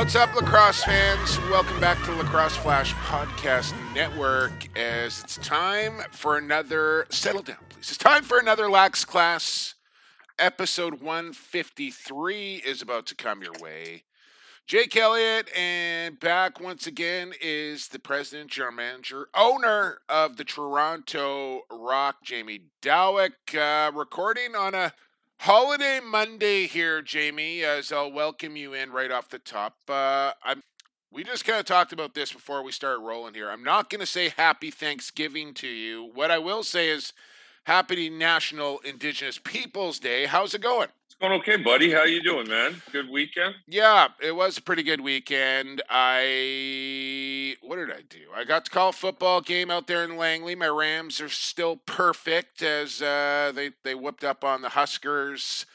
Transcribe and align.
What's 0.00 0.16
up, 0.16 0.34
lacrosse 0.34 0.82
fans? 0.82 1.38
Welcome 1.50 1.78
back 1.78 2.02
to 2.04 2.14
Lacrosse 2.14 2.56
Flash 2.56 2.94
Podcast 2.94 3.74
Network. 3.94 4.74
As 4.74 5.22
it's 5.22 5.36
time 5.36 6.00
for 6.10 6.38
another, 6.38 7.04
settle 7.10 7.42
down, 7.42 7.58
please. 7.68 7.90
It's 7.90 7.98
time 7.98 8.22
for 8.22 8.38
another 8.38 8.70
Lax 8.70 9.04
Class. 9.04 9.74
Episode 10.38 11.02
153 11.02 12.62
is 12.64 12.80
about 12.80 13.04
to 13.08 13.14
come 13.14 13.42
your 13.42 13.52
way. 13.60 14.04
Jake 14.66 14.96
Elliott, 14.96 15.54
and 15.54 16.18
back 16.18 16.60
once 16.60 16.86
again 16.86 17.34
is 17.38 17.88
the 17.88 17.98
president, 17.98 18.50
general 18.50 18.72
manager, 18.72 19.28
owner 19.34 19.98
of 20.08 20.38
the 20.38 20.44
Toronto 20.44 21.64
Rock, 21.70 22.24
Jamie 22.24 22.62
Dawick, 22.80 23.54
uh, 23.54 23.92
recording 23.92 24.56
on 24.56 24.74
a 24.74 24.94
Holiday 25.44 26.00
Monday 26.04 26.66
here, 26.66 27.00
Jamie, 27.00 27.64
as 27.64 27.90
I'll 27.92 28.12
welcome 28.12 28.56
you 28.56 28.74
in 28.74 28.92
right 28.92 29.10
off 29.10 29.30
the 29.30 29.38
top. 29.38 29.74
Uh, 29.88 30.32
I'm, 30.44 30.62
we 31.10 31.24
just 31.24 31.46
kind 31.46 31.58
of 31.58 31.64
talked 31.64 31.94
about 31.94 32.12
this 32.12 32.30
before 32.30 32.62
we 32.62 32.72
start 32.72 33.00
rolling 33.00 33.32
here. 33.32 33.50
I'm 33.50 33.64
not 33.64 33.88
going 33.88 34.00
to 34.00 34.06
say 34.06 34.34
happy 34.36 34.70
Thanksgiving 34.70 35.54
to 35.54 35.66
you. 35.66 36.10
What 36.12 36.30
I 36.30 36.36
will 36.36 36.62
say 36.62 36.90
is 36.90 37.14
happy 37.64 38.10
National 38.10 38.80
Indigenous 38.80 39.38
Peoples 39.38 39.98
Day. 39.98 40.26
How's 40.26 40.52
it 40.52 40.60
going? 40.60 40.88
Going 41.20 41.34
okay, 41.34 41.56
buddy. 41.56 41.92
How 41.92 42.04
you 42.04 42.22
doing, 42.22 42.48
man? 42.48 42.80
Good 42.92 43.10
weekend? 43.10 43.56
Yeah, 43.68 44.08
it 44.22 44.34
was 44.34 44.56
a 44.56 44.62
pretty 44.62 44.82
good 44.82 45.02
weekend. 45.02 45.82
I 45.90 47.56
what 47.60 47.76
did 47.76 47.90
I 47.90 48.00
do? 48.08 48.20
I 48.34 48.44
got 48.44 48.64
to 48.64 48.70
call 48.70 48.90
football 48.90 49.42
game 49.42 49.70
out 49.70 49.86
there 49.86 50.02
in 50.02 50.16
Langley. 50.16 50.54
My 50.54 50.68
Rams 50.68 51.20
are 51.20 51.28
still 51.28 51.76
perfect 51.76 52.62
as 52.62 53.02
uh, 53.02 53.52
they 53.54 53.72
they 53.84 53.94
whipped 53.94 54.24
up 54.24 54.44
on 54.44 54.62
the 54.62 54.70
Huskers 54.70 55.66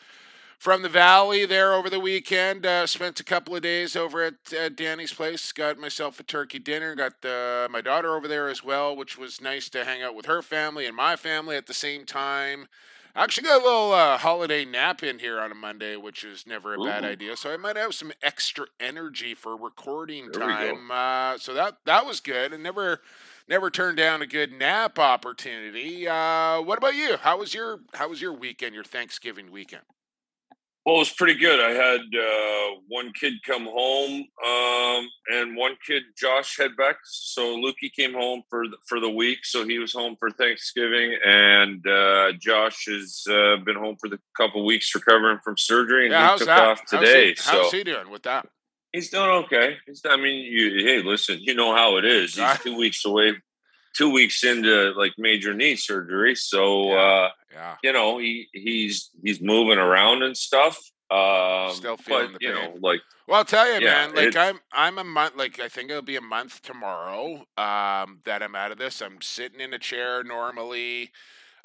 from 0.57 0.81
the 0.81 0.89
Valley 0.89 1.45
there 1.45 1.75
over 1.75 1.91
the 1.91 1.99
weekend. 1.99 2.65
Uh, 2.65 2.87
spent 2.87 3.19
a 3.19 3.23
couple 3.23 3.55
of 3.55 3.61
days 3.61 3.95
over 3.95 4.23
at 4.23 4.75
Danny's 4.75 5.13
place. 5.13 5.51
Got 5.51 5.77
myself 5.77 6.19
a 6.19 6.23
turkey 6.23 6.57
dinner. 6.57 6.95
Got 6.95 7.23
my 7.69 7.81
daughter 7.81 8.15
over 8.15 8.27
there 8.27 8.49
as 8.49 8.63
well, 8.63 8.95
which 8.95 9.15
was 9.15 9.39
nice 9.39 9.69
to 9.69 9.85
hang 9.85 10.01
out 10.01 10.15
with 10.15 10.25
her 10.25 10.41
family 10.41 10.87
and 10.87 10.95
my 10.95 11.15
family 11.15 11.55
at 11.55 11.67
the 11.67 11.73
same 11.75 12.03
time. 12.03 12.67
I 13.15 13.23
actually 13.23 13.45
got 13.45 13.61
a 13.61 13.63
little 13.63 13.93
uh, 13.93 14.17
holiday 14.17 14.65
nap 14.65 15.01
in 15.01 15.19
here 15.19 15.39
on 15.39 15.49
a 15.49 15.55
Monday, 15.55 15.95
which 15.95 16.25
is 16.25 16.45
never 16.45 16.73
a 16.73 16.77
bad 16.77 17.05
idea. 17.05 17.37
So 17.37 17.53
I 17.53 17.55
might 17.55 17.77
have 17.77 17.95
some 17.95 18.11
extra 18.21 18.65
energy 18.77 19.33
for 19.33 19.55
recording 19.55 20.31
There 20.31 20.41
time. 20.41 20.91
Uh, 20.91 21.37
so 21.37 21.53
that 21.53 21.77
that 21.85 22.05
was 22.05 22.19
good, 22.19 22.51
and 22.51 22.61
never 22.61 22.99
never 23.47 23.69
turned 23.69 23.95
down 23.95 24.21
a 24.21 24.27
good 24.27 24.51
nap 24.51 24.99
opportunity. 24.99 26.05
Uh, 26.05 26.61
what 26.61 26.77
about 26.77 26.95
you? 26.95 27.15
How 27.15 27.37
was 27.37 27.53
your 27.53 27.79
How 27.93 28.09
was 28.09 28.21
your 28.21 28.33
weekend? 28.33 28.75
Your 28.75 28.83
Thanksgiving 28.83 29.49
weekend? 29.49 29.83
Well, 30.85 30.97
it 30.97 30.99
was 30.99 31.11
pretty 31.11 31.33
good. 31.39 31.59
I 31.59 31.71
had 31.71 32.01
uh, 32.15 32.79
one 32.87 33.11
kid 33.13 33.33
come 33.43 33.65
home, 33.65 34.23
um, 34.45 35.09
and 35.33 35.57
one 35.57 35.77
kid, 35.85 36.03
Josh, 36.15 36.57
head 36.59 36.77
back. 36.77 36.97
So 37.05 37.57
Lukey 37.57 37.91
came 37.91 38.13
home 38.13 38.43
for 38.51 38.67
the, 38.67 38.77
for 38.87 38.99
the 38.99 39.09
week, 39.09 39.39
so 39.45 39.65
he 39.67 39.79
was 39.79 39.93
home 39.93 40.15
for 40.19 40.29
Thanksgiving, 40.29 41.17
and 41.25 41.85
uh, 41.87 42.33
Josh 42.39 42.85
has 42.85 43.23
uh, 43.27 43.57
been 43.65 43.75
home 43.77 43.95
for 43.99 44.09
the 44.09 44.19
couple 44.37 44.63
weeks 44.63 44.93
recovering 44.93 45.39
from 45.43 45.57
surgery, 45.57 46.05
and 46.05 46.11
Yeah, 46.11 46.19
he 46.21 46.25
how's 46.27 46.39
took 46.39 46.47
that? 46.49 46.59
off 46.67 46.81
How's 46.91 46.99
today. 47.01 47.29
he, 47.29 47.35
so 47.35 47.51
how's 47.63 47.71
he 47.71 47.83
doing 47.83 48.11
with 48.11 48.21
that? 48.23 48.47
He's 48.93 49.09
doing 49.09 49.29
okay. 49.45 49.77
He's, 49.87 50.03
I 50.07 50.17
mean, 50.17 50.45
you, 50.45 50.85
hey, 50.85 51.01
listen, 51.01 51.39
you 51.41 51.55
know 51.55 51.73
how 51.75 51.97
it 51.97 52.05
is. 52.05 52.35
He's 52.35 52.59
two 52.59 52.77
weeks 52.77 53.03
away, 53.05 53.33
two 53.95 54.09
weeks 54.11 54.43
into 54.43 54.93
like 54.97 55.13
major 55.17 55.53
knee 55.53 55.75
surgery. 55.75 56.35
So, 56.35 56.89
Yeah. 56.89 56.95
uh, 56.99 57.29
Yeah, 57.53 57.75
you 57.83 57.93
know, 57.93 58.17
he 58.17 58.47
he's 58.53 59.09
he's 59.23 59.39
moving 59.41 59.77
around 59.77 60.23
and 60.23 60.35
stuff. 60.35 60.77
Um, 61.09 61.71
Still 61.73 61.97
feeling 61.97 62.31
but 62.31 62.39
the 62.41 62.45
you 62.47 62.53
pain. 62.53 62.73
know, 62.73 62.77
like 62.81 62.99
Well, 63.27 63.37
I'll 63.37 63.45
tell 63.45 63.67
you, 63.67 63.73
Yeah, 63.79 64.07
man. 64.07 64.15
Like 64.15 64.35
I'm, 64.35 64.59
I'm 64.73 64.97
a 64.97 65.03
month. 65.03 65.35
Like 65.35 65.59
I 65.59 65.69
think 65.69 65.89
it'll 65.89 66.01
be 66.01 66.15
a 66.15 66.21
month 66.21 66.61
tomorrow. 66.63 67.45
Um, 67.57 68.19
that 68.25 68.41
I'm 68.43 68.55
out 68.55 68.71
of 68.71 68.77
this. 68.77 69.01
I'm 69.01 69.21
sitting 69.21 69.59
in 69.61 69.73
a 69.73 69.79
chair 69.79 70.23
normally. 70.23 71.11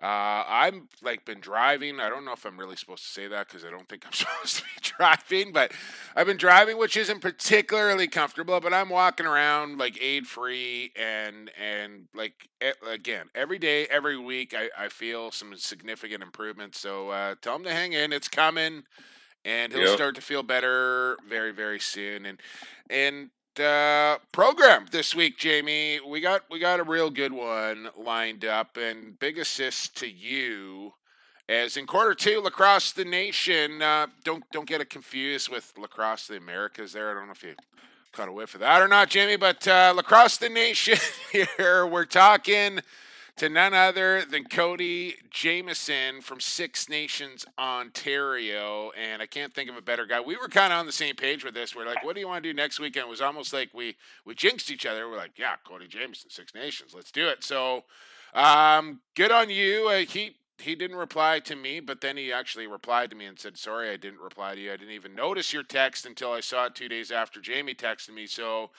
Uh, 0.02 0.44
I'm 0.48 0.88
like 1.02 1.24
been 1.26 1.40
driving. 1.40 2.00
I 2.00 2.08
don't 2.08 2.24
know 2.24 2.32
if 2.32 2.44
I'm 2.46 2.58
really 2.58 2.76
supposed 2.76 3.02
to 3.04 3.10
say 3.10 3.28
that 3.28 3.48
because 3.48 3.64
I 3.64 3.70
don't 3.70 3.88
think 3.88 4.06
I'm 4.06 4.12
supposed 4.14 4.56
to 4.58 4.62
be 4.62 4.80
driving. 4.96 5.52
But 5.52 5.72
I've 6.16 6.26
been 6.26 6.38
driving, 6.38 6.78
which 6.78 6.96
isn't 6.96 7.20
particularly 7.20 8.08
comfortable. 8.08 8.58
But 8.60 8.72
I'm 8.72 8.88
walking 8.88 9.26
around 9.26 9.78
like 9.78 9.98
aid 10.02 10.26
free 10.26 10.92
and 10.98 11.50
and 11.60 12.08
like 12.14 12.48
again 12.88 13.26
every 13.34 13.58
day, 13.58 13.86
every 13.86 14.16
week. 14.18 14.54
I, 14.56 14.70
I 14.86 14.88
feel 14.88 15.30
some 15.30 15.54
significant 15.56 16.22
improvements. 16.22 16.80
So 16.80 17.10
uh, 17.10 17.34
tell 17.42 17.56
him 17.56 17.64
to 17.64 17.72
hang 17.72 17.92
in. 17.92 18.12
It's 18.12 18.28
coming 18.28 18.84
and 19.44 19.72
he'll 19.72 19.82
Yep. 19.82 19.94
start 19.94 20.14
to 20.16 20.20
feel 20.20 20.42
better 20.42 21.16
very 21.28 21.52
very 21.52 21.80
soon 21.80 22.26
and 22.26 22.38
and 22.90 23.30
uh 23.58 24.18
program 24.32 24.86
this 24.92 25.14
week 25.14 25.38
jamie. 25.38 25.98
We 26.06 26.20
got 26.20 26.44
we 26.50 26.58
got 26.58 26.78
a 26.78 26.84
real 26.84 27.10
good 27.10 27.32
one 27.32 27.88
lined 27.96 28.44
up 28.44 28.76
and 28.76 29.18
big 29.18 29.38
assist 29.38 29.96
to 29.98 30.08
you. 30.08 30.92
As 31.48 31.76
in 31.76 31.86
quarter 31.86 32.14
two 32.14 32.40
lacrosse 32.40 32.92
the 32.92 33.04
nation 33.04 33.82
uh 33.82 34.06
don't 34.22 34.44
don't 34.52 34.68
get 34.68 34.80
it 34.80 34.90
confused 34.90 35.48
with 35.48 35.72
lacrosse 35.78 36.28
the 36.28 36.36
americas 36.36 36.92
there. 36.92 37.10
I 37.10 37.14
don't 37.14 37.26
know 37.26 37.32
if 37.32 37.42
you 37.42 37.54
caught 38.12 38.28
a 38.28 38.32
whiff 38.32 38.54
of 38.54 38.60
that 38.60 38.82
or 38.82 38.88
not 38.88 39.08
jamie 39.08 39.36
but 39.36 39.66
uh 39.66 39.92
lacrosse 39.96 40.36
the 40.36 40.48
nation 40.48 40.98
here 41.32 41.86
we're 41.86 42.04
talking 42.04 42.80
to 43.36 43.48
none 43.48 43.74
other 43.74 44.24
than 44.24 44.44
Cody 44.44 45.14
Jamieson 45.30 46.20
from 46.20 46.40
Six 46.40 46.88
Nations, 46.88 47.46
Ontario. 47.58 48.90
And 49.00 49.22
I 49.22 49.26
can't 49.26 49.54
think 49.54 49.70
of 49.70 49.76
a 49.76 49.82
better 49.82 50.06
guy. 50.06 50.20
We 50.20 50.36
were 50.36 50.48
kind 50.48 50.72
of 50.72 50.78
on 50.78 50.86
the 50.86 50.92
same 50.92 51.16
page 51.16 51.44
with 51.44 51.54
this. 51.54 51.74
We're 51.74 51.86
like, 51.86 52.04
what 52.04 52.14
do 52.14 52.20
you 52.20 52.28
want 52.28 52.42
to 52.42 52.50
do 52.50 52.54
next 52.54 52.80
weekend? 52.80 53.06
It 53.06 53.10
was 53.10 53.20
almost 53.20 53.52
like 53.52 53.70
we, 53.72 53.96
we 54.24 54.34
jinxed 54.34 54.70
each 54.70 54.86
other. 54.86 55.08
We're 55.08 55.16
like, 55.16 55.38
yeah, 55.38 55.54
Cody 55.64 55.86
Jamieson, 55.86 56.30
Six 56.30 56.54
Nations, 56.54 56.92
let's 56.94 57.10
do 57.10 57.28
it. 57.28 57.42
So 57.42 57.84
um, 58.34 59.00
good 59.14 59.32
on 59.32 59.50
you. 59.50 59.88
Uh, 59.88 59.98
he, 60.00 60.36
he 60.60 60.74
didn't 60.74 60.96
reply 60.96 61.40
to 61.40 61.56
me, 61.56 61.80
but 61.80 62.00
then 62.00 62.16
he 62.16 62.32
actually 62.32 62.66
replied 62.66 63.10
to 63.10 63.16
me 63.16 63.24
and 63.26 63.38
said, 63.38 63.56
Sorry, 63.56 63.90
I 63.90 63.96
didn't 63.96 64.20
reply 64.20 64.54
to 64.54 64.60
you. 64.60 64.72
I 64.72 64.76
didn't 64.76 64.94
even 64.94 65.14
notice 65.14 65.52
your 65.52 65.62
text 65.62 66.06
until 66.06 66.32
I 66.32 66.40
saw 66.40 66.66
it 66.66 66.74
two 66.74 66.88
days 66.88 67.10
after 67.10 67.40
Jamie 67.40 67.74
texted 67.74 68.14
me. 68.14 68.26
So 68.26 68.70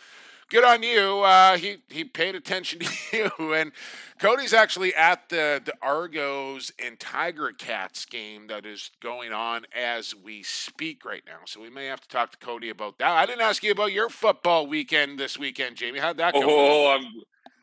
good 0.51 0.63
on 0.63 0.83
you. 0.83 1.21
Uh, 1.21 1.57
he 1.57 1.77
he 1.89 2.03
paid 2.03 2.35
attention 2.35 2.79
to 2.79 3.31
you, 3.39 3.53
and 3.53 3.71
Cody's 4.19 4.53
actually 4.53 4.93
at 4.93 5.29
the 5.29 5.61
the 5.63 5.73
Argos 5.81 6.71
and 6.77 6.99
Tiger 6.99 7.51
Cats 7.57 8.05
game 8.05 8.47
that 8.47 8.65
is 8.65 8.91
going 9.01 9.33
on 9.33 9.65
as 9.75 10.13
we 10.13 10.43
speak 10.43 11.03
right 11.03 11.23
now. 11.25 11.39
So 11.45 11.61
we 11.61 11.69
may 11.69 11.87
have 11.87 12.01
to 12.01 12.07
talk 12.09 12.31
to 12.33 12.37
Cody 12.37 12.69
about 12.69 12.99
that. 12.99 13.11
I 13.11 13.25
didn't 13.25 13.41
ask 13.41 13.63
you 13.63 13.71
about 13.71 13.93
your 13.93 14.09
football 14.09 14.67
weekend 14.67 15.17
this 15.17 15.39
weekend, 15.39 15.77
Jamie. 15.77 15.99
How'd 15.99 16.17
that 16.17 16.33
go? 16.33 16.41
oh, 16.43 16.95
I'm 16.95 17.05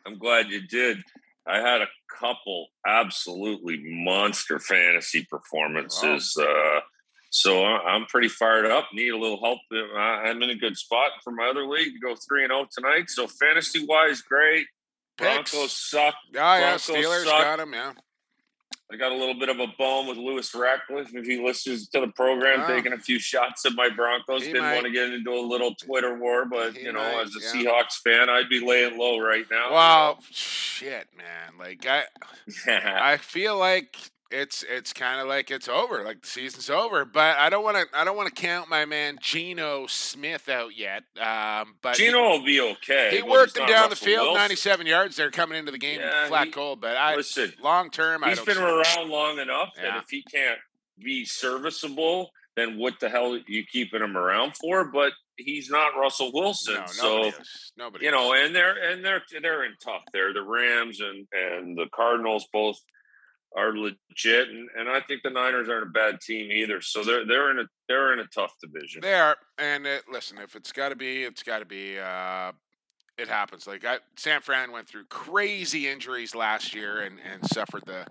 I'm 0.07 0.19
glad 0.19 0.49
you 0.49 0.67
did. 0.67 0.99
I 1.47 1.59
had 1.59 1.81
a 1.81 1.89
couple 2.19 2.67
absolutely 2.87 3.81
monster 3.83 4.59
fantasy 4.59 5.27
performances. 5.31 6.37
Uh, 6.37 6.81
so 7.31 7.65
I'm 7.65 8.07
pretty 8.07 8.29
fired 8.29 8.67
up. 8.67 8.89
Need 8.93 9.11
a 9.11 9.19
little 9.19 9.41
help. 9.43 9.59
Uh, 9.73 9.97
I'm 9.99 10.43
in 10.43 10.51
a 10.51 10.55
good 10.55 10.77
spot 10.77 11.11
for 11.23 11.31
my 11.33 11.49
other 11.49 11.67
league 11.67 11.93
to 11.95 11.99
go 12.01 12.15
three 12.29 12.45
and 12.45 12.51
zero 12.51 12.67
tonight. 12.71 13.11
So 13.11 13.27
fantasy 13.27 13.85
wise, 13.87 14.21
great. 14.23 14.67
Picks? 15.17 15.51
Broncos 15.53 15.73
suck. 15.73 16.15
Oh 16.15 16.31
yeah, 16.35 16.61
Broncos 16.61 16.83
Steelers 16.87 17.25
suck. 17.25 17.43
got 17.43 17.61
him. 17.61 17.73
Yeah, 17.75 17.93
I 18.91 18.97
got 18.97 19.13
a 19.13 19.15
little 19.17 19.35
bit 19.39 19.49
of 19.51 19.59
a 19.61 19.67
bone 19.79 20.07
with 20.07 20.17
Lewis 20.17 20.55
Ratcliffe. 20.55 21.15
If 21.15 21.27
he 21.27 21.45
listens 21.45 21.89
to 21.89 22.01
the 22.01 22.09
program, 22.09 22.61
Wow. 22.61 22.69
taking 22.69 22.93
a 22.95 22.99
few 22.99 23.19
shots 23.19 23.67
at 23.67 23.73
my 23.75 23.91
Broncos. 23.91 24.43
He 24.43 24.49
Didn't 24.53 24.63
might. 24.63 24.75
want 24.77 24.87
to 24.87 24.93
get 24.93 25.13
into 25.13 25.31
a 25.33 25.43
little 25.45 25.75
Twitter 25.75 26.15
war, 26.17 26.47
but 26.47 26.75
He 26.77 26.85
you 26.85 26.93
know, 26.93 27.01
might, 27.01 27.23
as 27.27 27.37
a 27.37 27.41
yeah. 27.59 27.65
Seahawks 27.65 27.97
fan, 28.03 28.31
I'd 28.31 28.49
be 28.49 28.65
laying 28.65 28.97
low 28.97 29.19
right 29.19 29.45
now. 29.51 29.73
Well, 29.73 30.19
shit, 30.31 31.09
man. 31.17 31.59
Like 31.59 31.85
I? 31.87 32.05
I 33.13 33.17
feel 33.19 33.59
like 33.59 33.97
it's 34.31 34.65
it's 34.69 34.93
kind 34.93 35.21
of 35.21 35.27
like 35.27 35.51
it's 35.51 35.69
over, 35.69 36.05
like 36.05 36.23
the 36.23 36.29
season's 36.29 36.69
over. 36.69 37.05
But 37.05 37.39
I 37.39 37.49
don't 37.51 37.65
want 37.65 37.77
to 37.77 37.99
I 37.99 38.05
don't 38.05 38.17
want 38.17 38.35
to 38.35 38.41
count 38.41 38.69
my 38.69 38.85
man 38.85 39.19
Geno 39.21 39.87
Smith 39.87 40.49
out 40.49 40.77
yet. 40.77 41.05
Um, 41.21 41.77
but 41.83 41.97
Geno 41.97 42.31
will 42.31 42.45
be 42.45 42.61
okay. 42.61 43.11
he, 43.17 43.23
worked 43.23 43.57
him 43.57 43.67
down 43.67 43.91
the 43.91 43.97
field, 43.97 44.27
Wilson. 44.27 44.43
97 44.43 44.87
yards 44.87 45.17
They're 45.17 45.31
coming 45.31 45.59
into 45.59 45.73
the 45.73 45.79
game, 45.79 46.01
Yeah, 46.01 46.29
flat 46.29 46.47
he- 46.47 46.53
cold. 46.53 46.81
But 46.81 46.97
I 46.97 47.17
Listen, 47.17 47.53
long 47.63 47.91
term, 47.91 48.23
I 48.23 48.31
he's 48.31 48.41
been 48.41 48.59
around 48.59 49.09
long 49.09 49.39
enough 49.39 49.71
Yeah. 49.77 49.83
that 49.83 49.97
if 50.03 50.11
he 50.11 50.23
can't 50.23 50.59
be 50.99 51.25
serviceable, 51.25 52.31
then 52.57 52.77
what 52.79 53.01
the 53.01 53.09
hell 53.09 53.35
are 53.35 53.41
you 53.47 53.65
keeping 53.65 54.03
him 54.03 54.17
around 54.17 54.57
for? 54.57 54.85
But 54.91 55.13
he's 55.37 55.71
not 55.71 55.97
Russell 55.99 56.33
Wilson, 56.35 56.75
No, 56.75 56.87
so 56.87 57.09
nobody 57.09 57.29
is. 57.41 57.73
Nobody 57.77 58.05
you 58.07 58.11
know, 58.11 58.33
and 58.35 58.55
they're 58.55 58.77
and 58.91 59.05
they're 59.05 59.23
they're 59.41 59.65
in 59.65 59.75
tough. 59.83 60.03
They're 60.13 60.35
the 60.35 60.43
Rams 60.43 61.01
and 61.01 61.27
and 61.33 61.79
the 61.79 61.87
Cardinals 61.95 62.47
both 62.53 62.77
are 63.57 63.77
legit, 63.77 64.49
and, 64.49 64.69
and 64.77 64.89
I 64.89 65.01
think 65.01 65.23
the 65.23 65.31
Niners 65.31 65.69
aren't 65.69 65.85
a 65.85 65.91
bad 65.91 66.21
team 66.21 66.51
either. 66.53 66.81
So 66.81 67.03
they're 67.03 67.27
they're 67.27 67.51
in 67.51 67.61
a 67.61 67.65
they're 67.89 68.13
in 68.13 68.21
a 68.21 68.27
tough 68.27 68.53
division. 68.63 69.01
They 69.01 69.15
are, 69.15 69.37
and 69.59 69.87
it, 69.87 70.05
listen, 70.11 70.39
if 70.39 70.55
it's 70.55 70.73
got 70.73 70.91
to 70.91 70.97
be, 70.97 71.25
it's 71.25 71.43
got 71.43 71.61
to 71.61 71.65
be. 71.65 71.99
Uh, 71.99 72.53
it 73.17 73.29
happens. 73.29 73.67
Like 73.67 73.85
I, 73.85 73.99
San 74.17 74.41
Fran 74.41 74.71
went 74.71 74.87
through 74.87 75.07
crazy 75.07 75.89
injuries 75.89 76.35
last 76.35 76.75
year 76.75 77.01
and 77.01 77.19
and 77.21 77.45
suffered 77.47 77.83
the 77.85 78.07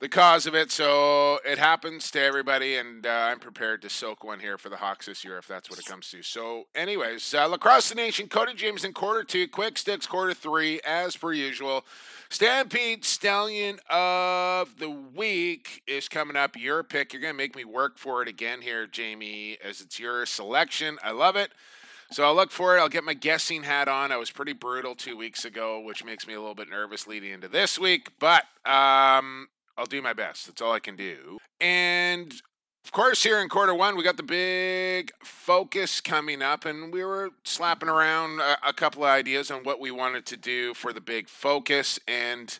the 0.00 0.08
cause 0.08 0.46
of 0.46 0.54
it. 0.54 0.70
So 0.70 1.38
it 1.44 1.58
happens 1.58 2.10
to 2.12 2.20
everybody, 2.20 2.76
and 2.76 3.06
uh, 3.06 3.28
I'm 3.30 3.38
prepared 3.38 3.82
to 3.82 3.88
soak 3.88 4.24
one 4.24 4.40
here 4.40 4.56
for 4.56 4.68
the 4.68 4.76
Hawks 4.76 5.06
this 5.06 5.24
year 5.24 5.38
if 5.38 5.46
that's 5.46 5.68
what 5.68 5.78
it 5.78 5.84
comes 5.84 6.10
to. 6.10 6.22
So, 6.22 6.64
anyways, 6.74 7.34
uh, 7.34 7.46
lacrosse 7.46 7.90
the 7.90 7.94
nation, 7.94 8.28
Cody 8.28 8.54
Jamieson 8.54 8.94
quarter 8.94 9.24
two, 9.24 9.46
quick 9.46 9.78
sticks 9.78 10.06
quarter 10.06 10.34
three, 10.34 10.80
as 10.86 11.16
per 11.16 11.32
usual. 11.32 11.84
Stampede 12.32 13.04
Stallion 13.04 13.80
of 13.90 14.78
the 14.78 14.88
week 14.88 15.82
is 15.88 16.08
coming 16.08 16.36
up. 16.36 16.56
Your 16.56 16.84
pick. 16.84 17.12
You're 17.12 17.20
gonna 17.20 17.34
make 17.34 17.56
me 17.56 17.64
work 17.64 17.98
for 17.98 18.22
it 18.22 18.28
again 18.28 18.62
here, 18.62 18.86
Jamie, 18.86 19.58
as 19.64 19.80
it's 19.80 19.98
your 19.98 20.24
selection. 20.26 20.96
I 21.02 21.10
love 21.10 21.34
it. 21.34 21.50
So 22.12 22.24
I'll 22.24 22.34
look 22.34 22.52
for 22.52 22.76
it. 22.76 22.80
I'll 22.80 22.88
get 22.88 23.02
my 23.02 23.14
guessing 23.14 23.64
hat 23.64 23.88
on. 23.88 24.12
I 24.12 24.16
was 24.16 24.30
pretty 24.30 24.52
brutal 24.52 24.94
two 24.94 25.16
weeks 25.16 25.44
ago, 25.44 25.80
which 25.80 26.04
makes 26.04 26.24
me 26.26 26.34
a 26.34 26.40
little 26.40 26.54
bit 26.54 26.70
nervous 26.70 27.08
leading 27.08 27.32
into 27.32 27.48
this 27.48 27.78
week, 27.80 28.10
but 28.20 28.44
um, 28.64 29.48
I'll 29.76 29.86
do 29.88 30.00
my 30.00 30.12
best. 30.12 30.46
That's 30.46 30.62
all 30.62 30.72
I 30.72 30.80
can 30.80 30.94
do. 30.96 31.38
And 31.60 32.32
of 32.84 32.92
course, 32.92 33.22
here 33.22 33.40
in 33.40 33.48
quarter 33.48 33.74
one, 33.74 33.96
we 33.96 34.02
got 34.02 34.16
the 34.16 34.22
big 34.22 35.12
focus 35.22 36.00
coming 36.00 36.42
up, 36.42 36.64
and 36.64 36.92
we 36.92 37.04
were 37.04 37.30
slapping 37.44 37.88
around 37.88 38.40
a, 38.40 38.56
a 38.68 38.72
couple 38.72 39.04
of 39.04 39.10
ideas 39.10 39.50
on 39.50 39.62
what 39.62 39.80
we 39.80 39.90
wanted 39.90 40.26
to 40.26 40.36
do 40.36 40.74
for 40.74 40.92
the 40.92 41.00
big 41.00 41.28
focus. 41.28 42.00
And 42.08 42.58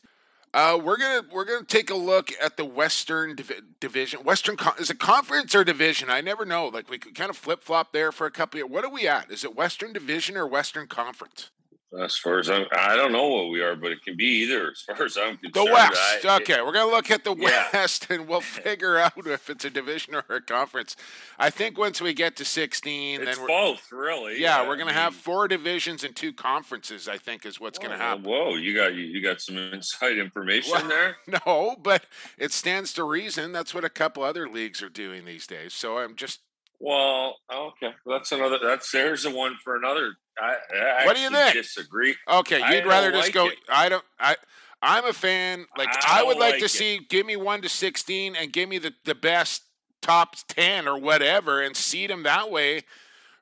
uh, 0.53 0.79
we're 0.83 0.99
gonna 0.99 1.23
we're 1.33 1.45
gonna 1.45 1.65
take 1.65 1.91
a 1.91 1.97
look 1.97 2.31
at 2.41 2.57
the 2.57 2.65
Western 2.65 3.35
Divi- 3.37 3.61
Division. 3.81 4.23
Western 4.23 4.57
Con- 4.57 4.75
is 4.79 4.91
it 4.91 4.99
conference 4.99 5.55
or 5.55 5.65
division? 5.65 6.11
I 6.11 6.21
never 6.21 6.45
know. 6.45 6.69
Like 6.69 6.91
we 6.91 6.99
could 6.99 7.15
kind 7.15 7.31
of 7.31 7.37
flip 7.37 7.63
flop 7.63 7.93
there 7.93 8.13
for 8.13 8.27
a 8.27 8.31
couple. 8.31 8.61
Of, 8.61 8.71
what 8.71 8.85
are 8.85 8.91
we 8.91 9.09
at? 9.09 9.31
Is 9.31 9.43
it 9.43 9.57
Western 9.57 9.93
Division 9.93 10.37
or 10.37 10.47
Western 10.47 10.87
Conference? 10.87 11.51
As 11.99 12.17
far 12.17 12.39
as 12.39 12.49
I'm, 12.49 12.67
I 12.71 12.95
don't 12.95 13.11
know 13.11 13.27
what 13.27 13.51
we 13.51 13.61
are, 13.63 13.75
but 13.75 13.91
it 13.91 14.05
can 14.05 14.17
be 14.17 14.43
either. 14.43 14.71
As 14.71 14.81
far 14.83 15.05
as 15.05 15.17
I'm 15.17 15.37
concerned, 15.39 15.55
The 15.55 15.73
West. 15.73 16.25
I- 16.25 16.37
okay, 16.37 16.63
we're 16.63 16.71
gonna 16.73 16.89
look 16.91 17.11
at 17.11 17.25
the 17.25 17.35
Yeah. 17.35 17.67
West, 17.73 18.07
and 18.11 18.29
we'll 18.29 18.41
figure 18.43 18.97
out 18.97 19.15
if 19.27 19.51
it's 19.51 19.65
a 19.65 19.71
division 19.71 20.15
or 20.15 20.25
a 20.29 20.41
conference. 20.41 20.95
I 21.37 21.51
think 21.51 21.77
once 21.77 22.01
we 22.01 22.15
get 22.15 22.37
to 22.37 22.45
sixteen, 22.45 23.23
it's 23.23 23.33
then 23.37 23.41
we're 23.43 23.49
both, 23.49 23.91
really. 23.91 24.41
yeah, 24.41 24.61
I 24.61 24.69
we're 24.69 24.77
gonna 24.77 24.93
mean, 24.93 24.95
have 24.95 25.17
four 25.17 25.49
divisions 25.49 26.05
and 26.05 26.15
two 26.15 26.33
conferences. 26.33 27.09
I 27.09 27.19
think 27.19 27.45
is 27.45 27.59
what's 27.59 27.79
gonna 27.81 27.97
happen. 27.99 28.23
Whoa, 28.23 28.55
you 28.55 28.73
got 28.75 28.95
you, 28.95 29.03
you 29.03 29.21
got 29.21 29.41
some 29.41 29.59
inside 29.59 30.17
information 30.17 30.71
Well, 30.73 30.87
there. 30.89 31.17
No, 31.47 31.75
but 31.83 32.07
it 32.39 32.53
stands 32.53 32.93
to 32.95 33.05
reason. 33.05 33.51
That's 33.51 33.75
what 33.75 33.85
a 33.85 33.91
couple 33.91 34.23
other 34.23 34.49
leagues 34.49 34.81
are 34.81 34.89
doing 34.89 35.25
these 35.25 35.47
days. 35.49 35.75
So 35.75 35.99
I'm 35.99 36.15
just 36.15 36.39
Well, 36.81 37.37
okay, 37.53 37.91
that's 38.07 38.33
another. 38.33 38.59
That's 38.63 38.91
there's 38.91 39.25
the 39.25 39.31
one 39.31 39.57
for 39.63 39.77
another. 39.77 40.15
I, 40.41 40.57
I 40.75 41.05
What 41.07 41.15
do 41.15 41.23
you 41.23 41.29
think? 41.31 41.53
Disagree. 41.53 42.17
okay. 42.27 42.59
You'd 42.75 42.87
rather 42.87 43.13
just 43.13 43.27
like 43.27 43.35
go. 43.35 43.49
it. 43.49 43.55
I 43.69 43.89
don't. 43.91 44.05
I. 44.19 44.37
I'm 44.83 45.05
a 45.05 45.13
fan. 45.13 45.67
Like 45.77 45.89
I 46.09 46.21
I, 46.21 46.23
would 46.23 46.39
like 46.39 46.53
like 46.53 46.59
to 46.61 46.65
it. 46.65 46.71
see. 46.71 47.01
Give 47.11 47.27
me 47.27 47.37
one 47.37 47.61
to 47.63 47.69
sixteen, 47.69 48.35
and 48.35 48.51
give 48.51 48.67
me 48.69 48.79
the 48.79 48.95
the 49.05 49.15
best 49.15 49.63
top 50.01 50.37
ten 50.49 50.89
or 50.89 50.99
whatever, 50.99 51.61
and 51.61 51.77
seed 51.77 52.09
them 52.09 52.23
that 52.23 52.51
way. 52.51 52.83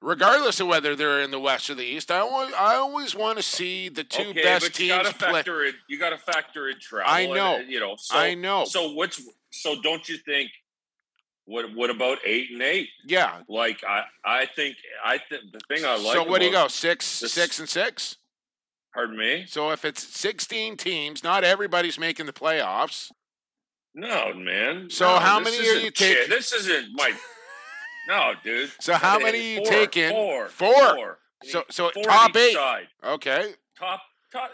Regardless 0.00 0.58
of 0.60 0.66
whether 0.68 0.94
they're 0.94 1.20
in 1.22 1.30
the 1.32 1.40
West 1.40 1.70
or 1.70 1.74
the 1.74 1.84
East, 1.84 2.10
I 2.10 2.18
always 2.18 2.52
I 2.54 2.74
always 2.74 3.14
want 3.14 3.36
to 3.38 3.42
see 3.42 3.88
the 3.88 4.02
two 4.04 4.30
okay, 4.30 4.42
best 4.42 4.64
but 4.64 4.78
you 4.80 4.88
teams 4.88 5.02
got 5.04 5.12
to 5.12 5.18
play. 5.18 5.32
factor 5.32 5.64
in. 5.64 5.74
You 5.88 5.98
got 5.98 6.10
to 6.10 6.18
factor 6.18 6.68
in 6.68 6.78
travel. 6.80 7.12
I 7.12 7.26
know. 7.26 7.56
uh, 7.56 7.58
you 7.58 7.78
know. 7.78 7.94
So, 7.98 8.16
I 8.18 8.34
know. 8.34 8.64
So 8.64 8.92
what's 8.92 9.20
so? 9.50 9.80
Don't 9.80 10.08
you 10.08 10.16
think? 10.18 10.50
What 11.48 11.74
What 11.74 11.88
about 11.90 12.18
eight 12.26 12.50
and 12.52 12.60
eight? 12.62 12.90
yeah. 13.06 13.40
Like 13.48 13.82
I, 13.88 14.02
I 14.24 14.46
think 14.46 14.76
I 15.04 15.16
think 15.18 15.44
the 15.52 15.60
thing 15.74 15.84
I 15.84 15.96
like. 15.96 16.12
so 16.12 16.22
what 16.24 16.40
do 16.40 16.46
you 16.46 16.52
go? 16.52 16.68
Six, 16.68 17.20
this- 17.20 17.32
six 17.32 17.58
and 17.58 17.68
six. 17.68 18.16
Pardon 18.94 19.16
me. 19.16 19.44
So 19.46 19.70
if 19.70 19.84
it's 19.84 20.02
16 20.02 20.76
teams, 20.76 21.22
not 21.22 21.44
everybody's 21.44 21.98
making 21.98 22.26
the 22.26 22.32
playoffs. 22.32 23.12
No, 23.94 24.32
man. 24.34 24.88
So 24.90 25.06
No, 25.06 25.18
how 25.18 25.38
many 25.40 25.58
are 25.58 25.74
you 25.74 25.90
taking? 25.90 26.28
This 26.28 26.52
isn't 26.52 26.88
my. 26.94 27.12
No, 28.08 28.32
dude. 28.42 28.70
So 28.80 28.94
how 28.94 29.18
many 29.18 29.38
are 29.38 29.60
you 29.60 29.64
taking? 29.66 30.08
Four. 30.08 30.48
Four. 30.48 30.94
Four. 30.94 31.18
So 31.44 31.64
so 31.70 31.90
top 31.90 32.34
eight. 32.36 32.54
Side. 32.54 32.88
Okay, 33.04 33.52
Top. 33.78 34.00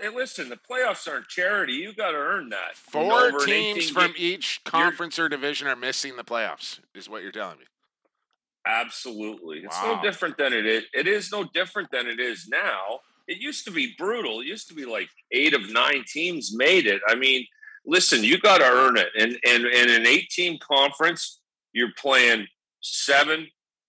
And 0.03 0.15
listen, 0.15 0.49
the 0.49 0.57
playoffs 0.57 1.09
aren't 1.09 1.29
charity. 1.29 1.73
You 1.75 1.93
got 1.95 2.13
to 2.13 2.17
earn 2.17 2.49
that. 2.51 2.77
four 2.77 3.33
teams 3.41 3.91
from 3.91 4.09
game- 4.13 4.15
each 4.17 4.61
conference 4.65 5.19
or 5.19 5.29
division 5.29 5.67
are 5.67 5.77
missing 5.77 6.17
the 6.17 6.25
playoffs. 6.25 6.79
Is 6.95 7.09
what 7.09 7.23
you're 7.23 7.33
telling 7.33 7.59
me? 7.59 7.65
Absolutely. 8.67 9.59
It's 9.65 9.77
Wow. 9.77 9.97
no 9.97 10.03
different 10.03 10.39
than 10.39 10.53
it 10.53 10.65
is. 10.65 10.85
It 10.95 11.07
is 11.07 11.31
no 11.31 11.45
different 11.45 11.91
than 11.91 12.07
it 12.07 12.19
is 12.21 12.49
now. 12.49 13.01
It 13.27 13.39
used 13.39 13.65
to 13.67 13.71
be 13.71 13.95
brutal. 13.99 14.41
It 14.41 14.47
used 14.47 14.69
to 14.69 14.75
be 14.75 14.85
like 14.85 15.09
eight 15.33 15.55
of 15.55 15.71
nine 15.71 16.05
teams 16.07 16.55
made 16.55 16.87
it. 16.87 17.03
I 17.07 17.15
mean, 17.15 17.47
listen, 17.85 18.23
you 18.25 18.39
got 18.39 18.59
to 18.59 18.65
earn 18.65 18.97
it. 18.97 19.09
And 19.19 19.39
and 19.45 19.67
in 19.67 19.91
an 19.91 20.07
eight 20.07 20.31
team 20.31 20.59
conference, 20.59 21.41
you're 21.73 21.93
playing 21.99 22.47
seven 22.81 23.49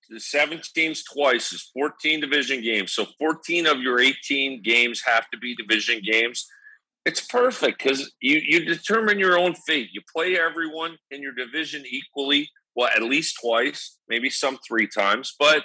the 0.10 0.19
seven 0.19 0.62
teams 0.74 1.04
twice 1.04 1.52
is 1.52 1.69
14 1.74 2.22
division 2.22 2.62
games. 2.62 2.94
So 2.94 3.06
14 3.19 3.68
of 3.68 3.81
your 3.81 4.00
18 4.00 4.62
games 4.62 5.02
have 5.06 5.30
to 5.31 5.38
be 5.38 5.56
division 5.56 6.02
games. 6.04 6.48
It's 7.06 7.22
perfect 7.25 7.84
because 7.84 8.12
you 8.19 8.42
you 8.44 8.66
determine 8.66 9.19
your 9.19 9.38
own 9.38 9.54
fate. 9.68 9.90
You 9.94 10.02
play 10.16 10.40
everyone 10.40 10.98
in 11.12 11.22
your 11.22 11.34
division 11.34 11.84
equally 11.88 12.50
well 12.75 12.90
at 12.96 13.02
least 13.02 13.40
twice 13.42 13.98
maybe 14.07 14.30
some 14.30 14.60
three 14.68 14.88
times 14.88 15.34
but 15.40 15.63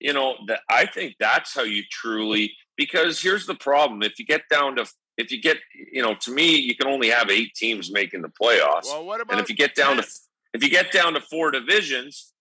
you 0.00 0.12
know 0.12 0.34
that 0.48 0.60
i 0.70 0.86
think 0.86 1.14
that's 1.20 1.54
how 1.54 1.62
you 1.62 1.82
truly 1.90 2.52
because 2.76 3.20
here's 3.20 3.46
the 3.46 3.54
problem 3.54 4.02
if 4.02 4.18
you 4.18 4.26
get 4.26 4.42
down 4.50 4.74
to 4.76 4.86
if 5.16 5.30
you 5.30 5.40
get 5.40 5.58
you 5.92 6.02
know 6.02 6.14
to 6.14 6.32
me 6.32 6.56
you 6.56 6.74
can 6.74 6.88
only 6.88 7.10
have 7.10 7.30
eight 7.30 7.54
teams 7.54 7.92
making 7.92 8.22
the 8.22 8.32
playoffs 8.40 8.86
Well, 8.86 9.04
what 9.04 9.20
about 9.20 9.34
and 9.34 9.42
if 9.42 9.48
you 9.48 9.56
get 9.56 9.74
down 9.74 9.98
to 9.98 10.06
if 10.54 10.62
you 10.62 10.70
get 10.70 10.90
down 10.90 11.14
to 11.14 11.20
four 11.20 11.50
divisions 11.50 12.32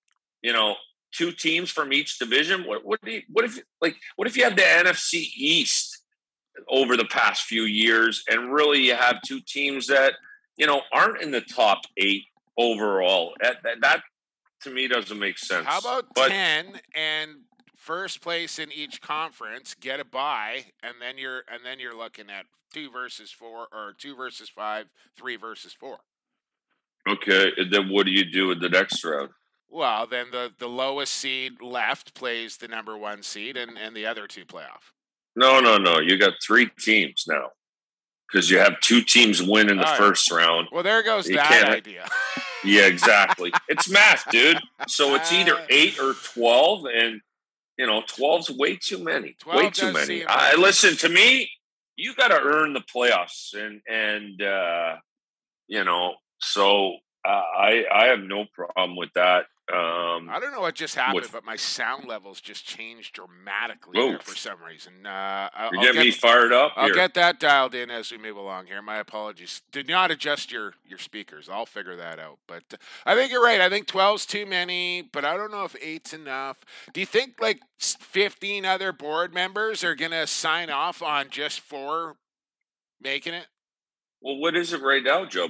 you 0.41 0.53
know 0.53 0.75
two 1.15 1.31
teams 1.31 1.69
from 1.69 1.93
each 1.93 2.19
division? 2.19 2.63
What 2.65 2.85
what, 2.85 3.01
do 3.01 3.11
you, 3.11 3.21
what 3.31 3.45
if 3.45 3.59
like 3.81 3.95
what 4.15 4.27
if 4.27 4.35
you 4.37 4.43
had 4.43 4.55
the 4.55 4.61
nfc 4.61 5.13
east 5.13 6.01
over 6.69 6.95
the 6.95 7.05
past 7.05 7.43
few 7.43 7.63
years 7.63 8.23
and 8.29 8.53
really 8.53 8.85
you 8.85 8.95
have 8.95 9.21
two 9.21 9.41
teams 9.41 9.87
that 9.87 10.13
you 10.57 10.67
know 10.67 10.81
aren't 10.93 11.21
in 11.21 11.31
the 11.31 11.41
top 11.41 11.81
eight 11.97 12.23
overall? 12.57 13.33
That 13.41 13.57
that, 13.63 13.81
that 13.81 14.01
to 14.61 14.69
me 14.69 14.87
doesn't 14.87 15.17
make 15.17 15.37
sense. 15.37 15.65
How 15.65 15.79
about 15.79 16.05
but 16.13 16.29
10 16.29 16.79
and 16.95 17.31
first 17.85 18.21
place 18.21 18.57
in 18.57 18.71
each 18.71 18.99
conference 18.99 19.75
get 19.79 19.99
a 19.99 20.05
bye 20.05 20.65
and 20.81 20.95
then 20.99 21.19
you're 21.19 21.43
and 21.47 21.63
then 21.63 21.79
you're 21.79 21.95
looking 21.95 22.31
at 22.31 22.45
2 22.73 22.89
versus 22.89 23.31
4 23.31 23.67
or 23.71 23.93
2 23.95 24.15
versus 24.15 24.49
5, 24.49 24.87
3 25.15 25.35
versus 25.35 25.73
4. 25.73 25.99
okay 27.07 27.51
and 27.57 27.71
then 27.71 27.89
what 27.89 28.07
do 28.07 28.11
you 28.11 28.25
do 28.25 28.49
in 28.49 28.57
the 28.57 28.69
next 28.69 29.05
round 29.05 29.29
Well, 29.69 30.07
then 30.07 30.27
the 30.31 30.51
the 30.57 30.67
lowest 30.69 31.13
seed 31.13 31.61
left 31.61 32.13
plays 32.13 32.57
the 32.57 32.67
number 32.67 32.97
1 32.97 33.23
seed 33.23 33.57
and 33.57 33.77
and 33.77 33.95
the 33.95 34.05
other 34.05 34.27
two 34.27 34.45
playoff. 34.45 34.91
no 35.35 35.59
no 35.59 35.77
no 35.77 35.99
you 35.99 36.17
got 36.17 36.33
three 36.45 36.69
teams 36.79 37.25
now 37.27 37.49
because 38.27 38.49
you 38.49 38.57
have 38.59 38.79
two 38.81 39.01
teams 39.01 39.41
win 39.43 39.69
in 39.69 39.77
the 39.77 39.83
right. 39.83 39.97
first 39.97 40.31
round 40.31 40.67
Well, 40.71 40.83
there 40.83 41.03
goes 41.03 41.27
You 41.29 41.35
that 41.35 41.69
idea. 41.69 42.07
Yeah, 42.63 42.87
exactly. 42.87 43.51
it's 43.67 43.87
math, 43.87 44.27
dude. 44.31 44.59
So 44.87 45.13
it's 45.13 45.31
either 45.31 45.55
eight 45.69 45.99
or 45.99 46.13
twelve, 46.33 46.85
and 46.85 47.21
you 47.77 47.85
know, 47.85 48.01
12's 48.01 48.49
way 48.49 48.75
too 48.77 48.97
many. 49.03 49.35
Way 49.45 49.69
too 49.69 49.91
many. 49.93 50.25
I 50.25 50.51
like- 50.53 50.57
listen 50.57 50.97
to 50.97 51.09
me. 51.19 51.47
You 51.95 52.15
got 52.15 52.29
to 52.29 52.41
earn 52.41 52.73
the 52.73 52.81
playoffs, 52.81 53.53
and 53.53 53.81
and 53.87 54.41
uh, 54.41 54.95
you 55.67 55.83
know, 55.83 56.15
so 56.39 56.93
uh, 57.23 57.43
I 57.55 57.85
I 57.93 58.05
have 58.05 58.21
no 58.21 58.45
problem 58.51 58.95
with 58.97 59.11
that. 59.13 59.45
Um, 59.67 60.29
I 60.29 60.37
don't 60.39 60.51
know 60.51 60.61
what 60.61 60.75
just 60.75 60.93
happened, 60.93 61.21
With- 61.23 61.31
but 61.31 61.43
my 61.43 61.55
sound 61.55 62.07
levels 62.07 62.39
just 62.39 62.67
changed 62.67 63.15
dramatically 63.15 64.15
for 64.21 64.35
some 64.35 64.61
reason. 64.63 65.07
Uh, 65.07 65.49
I'll, 65.55 65.71
you're 65.71 65.79
I'll 65.79 65.85
getting 65.87 66.01
me 66.01 66.11
fired 66.11 66.53
up 66.53 66.73
I'll 66.75 66.85
here. 66.85 66.93
get 66.93 67.15
that 67.15 67.39
dialed 67.39 67.73
in 67.73 67.89
as 67.89 68.11
we 68.11 68.19
move 68.19 68.37
along 68.37 68.67
here. 68.67 68.79
My 68.83 68.97
apologies. 68.97 69.63
Did 69.71 69.87
not 69.87 70.11
adjust 70.11 70.51
your 70.51 70.75
your 70.85 70.99
speakers. 70.99 71.49
I'll 71.49 71.65
figure 71.65 71.95
that 71.95 72.19
out. 72.19 72.37
But 72.47 72.75
I 73.07 73.15
think 73.15 73.31
you're 73.31 73.43
right. 73.43 73.59
I 73.59 73.67
think 73.69 73.87
12's 73.87 74.27
too 74.27 74.45
many, 74.45 75.01
but 75.01 75.25
I 75.25 75.35
don't 75.35 75.51
know 75.51 75.63
if 75.63 75.75
eight's 75.81 76.13
enough. 76.13 76.57
Do 76.93 76.99
you 76.99 77.07
think 77.07 77.41
like 77.41 77.59
15 77.79 78.65
other 78.65 78.91
board 78.93 79.33
members 79.33 79.83
are 79.83 79.95
gonna 79.95 80.27
sign 80.27 80.69
off 80.69 81.01
on 81.01 81.31
just 81.31 81.59
four 81.59 82.17
making 83.01 83.33
it? 83.33 83.47
well, 84.21 84.37
what 84.37 84.55
is 84.55 84.73
it 84.73 84.81
right 84.83 85.03
now, 85.03 85.25
Joe? 85.25 85.47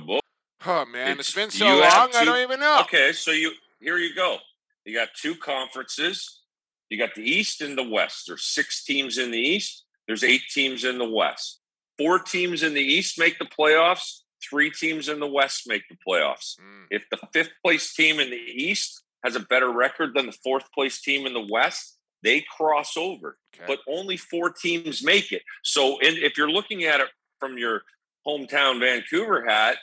Oh 0.66 0.86
man, 0.86 1.20
it's 1.20 1.30
It's- 1.30 1.36
been 1.36 1.52
so 1.52 1.66
you 1.66 1.82
long. 1.82 2.12
I 2.16 2.24
don't 2.24 2.40
even 2.42 2.62
know. 2.62 2.80
Okay, 2.84 3.12
so 3.12 3.32
you 3.32 3.52
here 3.80 3.98
you 3.98 4.16
go. 4.16 4.38
you 4.86 4.96
got 4.96 5.10
two 5.20 5.36
conferences. 5.36 6.42
You 6.90 6.98
got 6.98 7.16
the 7.16 7.24
East 7.24 7.62
and 7.62 7.78
the 7.78 7.88
West. 7.88 8.26
There's 8.28 8.44
six 8.44 8.84
teams 8.84 9.18
in 9.18 9.32
the 9.32 9.40
East. 9.40 9.86
There's 10.08 10.24
eight 10.24 10.44
teams 10.52 10.84
in 10.84 10.98
the 10.98 11.10
West. 11.10 11.60
Four 11.98 12.20
teams 12.20 12.62
in 12.62 12.74
the 12.74 12.82
East 12.82 13.18
make 13.18 13.40
the 13.40 13.46
playoffs. 13.46 14.22
Three 14.48 14.70
teams 14.70 15.10
in 15.10 15.20
the 15.20 15.28
West 15.28 15.64
make 15.68 15.84
the 15.90 15.98
playoffs. 16.08 16.60
Mm. 16.60 16.86
If 16.92 17.06
the 17.10 17.18
fifth 17.34 17.52
place 17.64 17.94
team 17.94 18.20
in 18.20 18.30
the 18.30 18.36
East 18.36 19.02
has 19.24 19.36
a 19.36 19.40
better 19.40 19.72
record 19.72 20.14
than 20.14 20.28
the 20.28 20.38
fourth 20.44 20.72
place 20.74 21.02
team 21.02 21.26
in 21.26 21.34
the 21.34 21.48
West, 21.50 21.98
they 22.24 22.46
cross 22.56 22.96
over. 22.96 23.38
Okay. 23.56 23.66
But 23.66 23.80
only 23.88 24.18
four 24.18 24.52
teams 24.52 25.04
make 25.04 25.32
it. 25.32 25.42
So 25.64 25.98
in, 26.00 26.16
if 26.18 26.38
you're 26.38 26.52
looking 26.52 26.84
at 26.84 27.00
it 27.00 27.08
from 27.40 27.58
your 27.58 27.82
hometown 28.28 28.80
Vancouver 28.80 29.46
hat, 29.48 29.78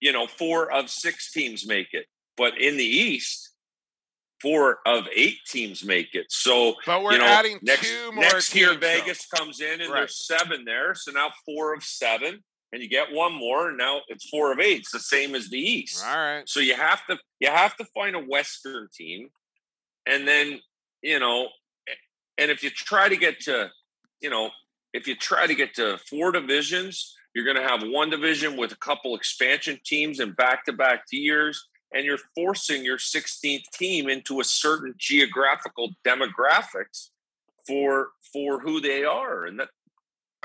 you 0.00 0.12
know, 0.12 0.26
four 0.26 0.70
of 0.70 0.90
six 0.90 1.32
teams 1.32 1.66
make 1.66 1.88
it. 1.92 2.06
But 2.36 2.60
in 2.60 2.76
the 2.76 2.84
East, 2.84 3.50
four 4.40 4.78
of 4.86 5.06
eight 5.14 5.38
teams 5.46 5.84
make 5.84 6.14
it. 6.14 6.26
So 6.28 6.74
but 6.84 7.02
we're 7.02 7.12
you 7.12 7.18
know, 7.18 7.24
adding 7.24 7.58
next, 7.62 7.88
two 7.88 8.12
more 8.12 8.24
next 8.24 8.54
year 8.54 8.74
though. 8.74 8.80
Vegas 8.80 9.26
comes 9.26 9.60
in 9.60 9.80
and 9.80 9.90
Right. 9.90 10.00
there's 10.00 10.26
seven 10.26 10.64
there. 10.64 10.94
So 10.94 11.12
now 11.12 11.32
four 11.46 11.74
of 11.74 11.82
seven, 11.82 12.42
and 12.72 12.82
you 12.82 12.88
get 12.88 13.12
one 13.12 13.32
more, 13.32 13.68
and 13.68 13.78
now 13.78 14.02
it's 14.08 14.28
four 14.28 14.52
of 14.52 14.60
eight. 14.60 14.80
It's 14.80 14.92
the 14.92 14.98
same 14.98 15.34
as 15.34 15.48
the 15.48 15.58
East. 15.58 16.04
All 16.04 16.16
right. 16.16 16.48
So 16.48 16.60
you 16.60 16.74
have 16.74 17.06
to 17.06 17.18
you 17.40 17.48
have 17.50 17.76
to 17.76 17.84
find 17.94 18.16
a 18.16 18.20
Western 18.20 18.88
team, 18.92 19.28
and 20.06 20.26
then 20.28 20.60
you 21.02 21.18
know, 21.20 21.48
and 22.38 22.50
if 22.50 22.62
you 22.62 22.70
try 22.70 23.08
to 23.08 23.16
get 23.16 23.40
to, 23.40 23.70
you 24.20 24.30
know, 24.30 24.50
if 24.92 25.06
you 25.06 25.14
try 25.16 25.46
to 25.46 25.54
get 25.54 25.74
to 25.74 25.98
four 26.10 26.32
divisions, 26.32 27.14
you're 27.34 27.44
going 27.44 27.56
to 27.56 27.68
have 27.68 27.82
one 27.82 28.10
division 28.10 28.56
with 28.56 28.72
a 28.72 28.76
couple 28.76 29.14
expansion 29.16 29.78
teams 29.84 30.20
in 30.20 30.32
back 30.32 30.64
to 30.64 30.72
back 30.72 31.04
years, 31.10 31.68
and 31.94 32.04
you're 32.04 32.18
forcing 32.36 32.84
your 32.84 32.98
16th 32.98 33.70
team 33.72 34.08
into 34.10 34.40
a 34.40 34.44
certain 34.44 34.94
geographical 34.98 35.90
demographics 36.06 37.10
for 37.66 38.10
for 38.32 38.60
who 38.60 38.80
they 38.80 39.04
are, 39.04 39.46
and 39.46 39.60
that 39.60 39.70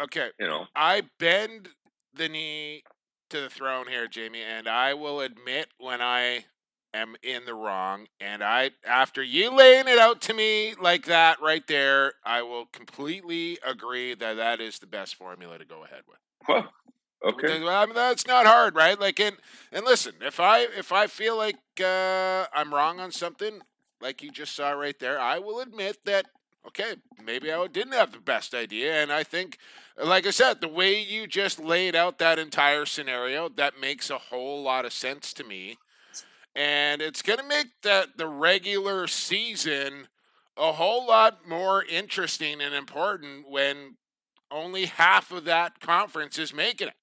Okay. 0.01 0.31
you 0.39 0.47
know, 0.47 0.67
I 0.75 1.03
bend 1.19 1.69
the 2.13 2.29
knee 2.29 2.83
to 3.29 3.41
the 3.41 3.49
throne 3.49 3.87
here, 3.87 4.07
Jamie, 4.07 4.41
and 4.41 4.67
I 4.67 4.93
will 4.93 5.21
admit 5.21 5.69
when 5.77 6.01
I 6.01 6.45
am 6.93 7.15
in 7.23 7.45
the 7.45 7.53
wrong. 7.53 8.07
And 8.19 8.43
I, 8.43 8.71
after 8.85 9.21
you 9.23 9.51
laying 9.55 9.87
it 9.87 9.99
out 9.99 10.21
to 10.23 10.33
me 10.33 10.75
like 10.81 11.05
that 11.05 11.41
right 11.41 11.65
there, 11.67 12.13
I 12.25 12.41
will 12.43 12.65
completely 12.67 13.59
agree 13.65 14.15
that 14.15 14.35
that 14.35 14.61
is 14.61 14.79
the 14.79 14.87
best 14.87 15.15
formula 15.15 15.59
to 15.59 15.65
go 15.65 15.83
ahead 15.83 16.03
with. 16.07 16.19
huh, 16.43 16.63
okay, 17.23 17.65
I 17.65 17.85
mean, 17.85 17.95
that's 17.95 18.27
not 18.27 18.45
hard, 18.45 18.75
right? 18.75 18.99
Like, 18.99 19.19
and 19.19 19.35
and 19.71 19.85
listen, 19.85 20.13
if 20.21 20.39
I 20.39 20.61
if 20.61 20.91
I 20.91 21.07
feel 21.07 21.37
like 21.37 21.57
uh, 21.83 22.45
I'm 22.53 22.73
wrong 22.73 22.99
on 22.99 23.11
something, 23.11 23.61
like 24.01 24.21
you 24.21 24.31
just 24.31 24.55
saw 24.55 24.71
right 24.71 24.97
there, 24.99 25.19
I 25.19 25.39
will 25.39 25.59
admit 25.59 25.99
that. 26.05 26.27
Okay, 26.67 26.95
maybe 27.23 27.51
I 27.51 27.67
didn't 27.67 27.93
have 27.93 28.11
the 28.11 28.19
best 28.19 28.53
idea, 28.53 29.01
and 29.01 29.13
I 29.13 29.23
think, 29.23 29.57
like 29.97 30.27
I 30.27 30.31
said, 30.31 30.59
the 30.59 30.67
way 30.67 31.01
you 31.01 31.25
just 31.25 31.57
laid 31.57 31.95
out 31.95 32.19
that 32.19 32.37
entire 32.37 32.85
scenario, 32.85 33.47
that 33.49 33.79
makes 33.79 34.09
a 34.09 34.17
whole 34.17 34.61
lot 34.61 34.85
of 34.85 34.91
sense 34.91 35.31
to 35.33 35.45
me, 35.45 35.77
and 36.55 37.01
it's 37.01 37.21
gonna 37.21 37.43
make 37.43 37.67
that 37.83 38.17
the 38.17 38.27
regular 38.27 39.07
season 39.07 40.09
a 40.57 40.73
whole 40.73 41.07
lot 41.07 41.47
more 41.47 41.83
interesting 41.85 42.61
and 42.61 42.75
important 42.75 43.49
when 43.49 43.95
only 44.51 44.85
half 44.85 45.31
of 45.31 45.45
that 45.45 45.79
conference 45.79 46.37
is 46.37 46.53
making 46.53 46.89
it. 46.89 46.93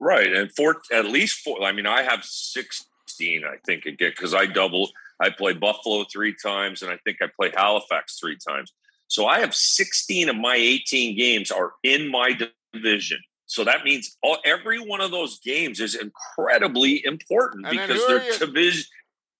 Right, 0.00 0.32
and 0.32 0.50
four 0.52 0.80
at 0.92 1.06
least 1.06 1.40
four. 1.40 1.62
I 1.62 1.72
mean, 1.72 1.86
I 1.86 2.02
have 2.02 2.24
16, 2.24 3.42
I 3.44 3.56
think 3.66 3.84
again 3.86 4.12
because 4.16 4.34
I 4.34 4.46
double. 4.46 4.90
I 5.20 5.28
play 5.30 5.52
Buffalo 5.52 6.04
three 6.10 6.34
times, 6.42 6.82
and 6.82 6.90
I 6.90 6.96
think 7.04 7.18
I 7.20 7.26
play 7.38 7.52
Halifax 7.54 8.18
three 8.18 8.38
times. 8.38 8.72
So 9.08 9.26
I 9.26 9.40
have 9.40 9.54
16 9.54 10.28
of 10.30 10.36
my 10.36 10.54
18 10.56 11.16
games 11.16 11.50
are 11.50 11.72
in 11.82 12.10
my 12.10 12.38
division. 12.72 13.18
So 13.46 13.64
that 13.64 13.84
means 13.84 14.16
all, 14.22 14.38
every 14.44 14.78
one 14.78 15.00
of 15.00 15.10
those 15.10 15.40
games 15.40 15.80
is 15.80 15.96
incredibly 15.96 17.04
important 17.04 17.66
And 17.66 17.76
because 17.76 18.06
they're 18.06 18.24
you- 18.24 18.38
division. 18.38 18.84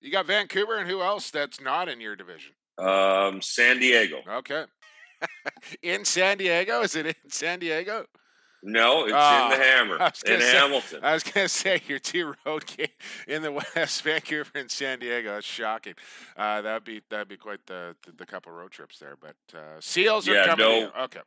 You 0.00 0.10
got 0.10 0.26
Vancouver, 0.26 0.78
and 0.78 0.88
who 0.90 1.02
else 1.02 1.30
that's 1.30 1.60
not 1.60 1.88
in 1.88 2.00
your 2.00 2.16
division? 2.16 2.52
Um, 2.78 3.40
San 3.42 3.78
Diego. 3.78 4.22
Okay. 4.28 4.64
in 5.82 6.04
San 6.04 6.38
Diego? 6.38 6.80
Is 6.80 6.96
it 6.96 7.06
in 7.06 7.14
San 7.28 7.58
Diego? 7.58 8.06
No, 8.62 9.04
it's 9.04 9.12
Ah, 9.16 9.44
in 9.52 9.58
the 9.58 9.64
Hammer 9.64 9.98
was 9.98 10.22
gonna 10.22 10.34
in 10.36 10.40
say- 10.42 10.52
Hamilton. 10.58 11.00
I 11.02 11.14
was 11.14 11.22
gonna 11.22 11.48
say 11.48 11.80
your 11.86 11.98
two 11.98 12.34
road 12.44 12.66
game 12.66 12.88
in 13.26 13.42
the 13.42 13.52
West, 13.74 14.02
Vancouver 14.02 14.50
and 14.54 14.70
San 14.70 14.98
Diego. 14.98 15.32
That's 15.34 15.46
shocking. 15.46 15.94
Uh, 16.36 16.60
that'd 16.60 16.84
be 16.84 17.00
that'd 17.08 17.28
be 17.28 17.36
quite 17.38 17.64
the, 17.66 17.96
the 18.04 18.12
the 18.12 18.26
couple 18.26 18.52
road 18.52 18.70
trips 18.70 18.98
there. 18.98 19.16
But 19.20 19.36
uh, 19.56 19.80
Seals 19.80 20.28
are 20.28 20.34
Yeah, 20.34 20.46
coming. 20.46 20.66
to 20.66 20.92
no. 20.96 21.04
Okay, 21.04 21.20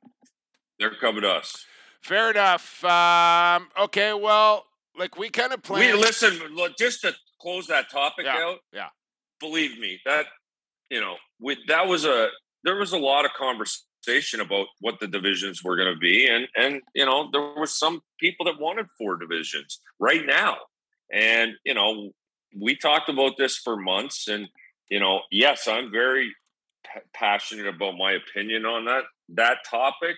They're 0.79 0.93
coming 0.95 1.21
to 1.23 1.29
us. 1.31 1.65
fair 2.01 2.29
enough. 2.29 2.83
Um, 2.85 3.69
okay, 3.79 4.13
well, 4.13 4.65
like 4.97 5.17
we 5.17 5.29
kind 5.29 5.53
of 5.53 5.59
We 5.69 5.75
planned. 5.77 5.99
listen. 6.01 6.37
Look, 6.53 6.77
just 6.77 7.01
to 7.01 7.13
close 7.41 7.65
that 7.67 7.89
topic 7.89 8.25
Yeah, 8.25 8.37
out. 8.37 8.59
yeah. 8.71 8.89
Believe 9.39 9.79
me, 9.79 9.99
that 10.05 10.27
you 10.91 11.01
know, 11.01 11.15
with 11.39 11.57
that 11.67 11.87
was 11.87 12.05
a 12.05 12.27
there 12.63 12.75
was 12.75 12.93
a 12.93 12.97
lot 12.99 13.25
of 13.25 13.31
conversation 13.33 13.81
about 14.39 14.67
what 14.79 14.99
the 14.99 15.07
divisions 15.07 15.63
were 15.63 15.75
going 15.75 15.93
to 15.93 15.99
be, 15.99 16.27
and 16.27 16.47
and 16.55 16.81
you 16.93 17.05
know, 17.05 17.29
there 17.31 17.53
was 17.57 17.77
some 17.77 18.01
people 18.19 18.45
that 18.45 18.59
wanted 18.59 18.87
four 18.97 19.17
divisions 19.17 19.79
right 19.99 20.25
now, 20.25 20.57
and 21.11 21.53
you 21.65 21.73
know, 21.73 22.11
we 22.59 22.75
talked 22.75 23.09
about 23.09 23.33
this 23.37 23.57
for 23.57 23.75
months, 23.75 24.27
and 24.27 24.47
you 24.89 24.99
know, 24.99 25.21
yes, 25.31 25.67
I'm 25.67 25.91
very 25.91 26.33
pa- 26.85 27.01
passionate 27.13 27.67
about 27.67 27.97
my 27.97 28.13
opinion 28.13 28.65
on 28.65 28.85
that 28.85 29.03
that 29.29 29.57
topic. 29.69 30.15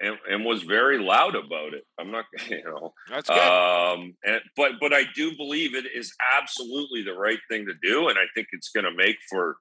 And, 0.00 0.18
and 0.28 0.44
was 0.44 0.64
very 0.64 0.98
loud 0.98 1.36
about 1.36 1.72
it. 1.72 1.84
I'm 2.00 2.10
not, 2.10 2.24
you 2.50 2.64
know, 2.64 2.92
That's 3.08 3.28
good. 3.28 3.38
um, 3.38 4.16
and 4.24 4.40
but 4.56 4.72
but 4.80 4.92
I 4.92 5.04
do 5.14 5.36
believe 5.36 5.76
it 5.76 5.86
is 5.94 6.12
absolutely 6.36 7.02
the 7.04 7.14
right 7.14 7.38
thing 7.48 7.64
to 7.66 7.74
do, 7.80 8.08
and 8.08 8.18
I 8.18 8.24
think 8.34 8.48
it's 8.50 8.70
going 8.70 8.84
to 8.84 8.90
make 8.92 9.16
for 9.30 9.56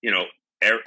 you 0.00 0.10
know 0.10 0.24
er, 0.64 0.80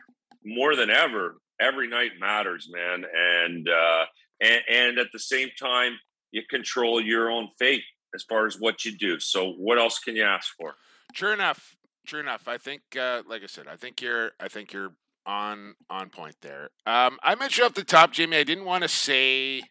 more 0.43 0.75
than 0.75 0.89
ever. 0.89 1.35
Every 1.59 1.87
night 1.87 2.11
matters, 2.19 2.69
man, 2.71 3.03
and 3.15 3.67
uh, 3.67 4.05
and 4.41 4.61
and 4.69 4.99
at 4.99 5.07
the 5.11 5.19
same 5.19 5.49
time, 5.59 5.97
you 6.31 6.43
control 6.49 7.01
your 7.01 7.31
own 7.31 7.49
fate 7.57 7.83
as 8.13 8.23
far 8.23 8.45
as 8.45 8.55
what 8.59 8.85
you 8.85 8.97
do. 8.97 9.19
So, 9.19 9.53
what 9.53 9.77
else 9.77 9.99
can 9.99 10.15
you 10.15 10.23
ask 10.23 10.53
for? 10.57 10.75
True 11.13 11.33
enough. 11.33 11.75
True 12.05 12.19
enough. 12.19 12.47
I 12.47 12.57
think, 12.57 12.81
uh, 12.99 13.23
like 13.27 13.43
I 13.43 13.47
said, 13.47 13.67
I 13.67 13.75
think 13.75 14.01
you're. 14.01 14.31
I 14.39 14.47
think 14.47 14.71
you're 14.71 14.93
on 15.25 15.75
on 15.89 16.09
point 16.09 16.35
there. 16.41 16.69
Um, 16.85 17.19
I 17.21 17.35
mentioned 17.35 17.65
off 17.65 17.73
the 17.73 17.83
top, 17.83 18.13
Jamie. 18.13 18.37
I 18.37 18.43
didn't 18.43 18.65
want 18.65 18.83
to 18.83 18.87
say 18.87 19.63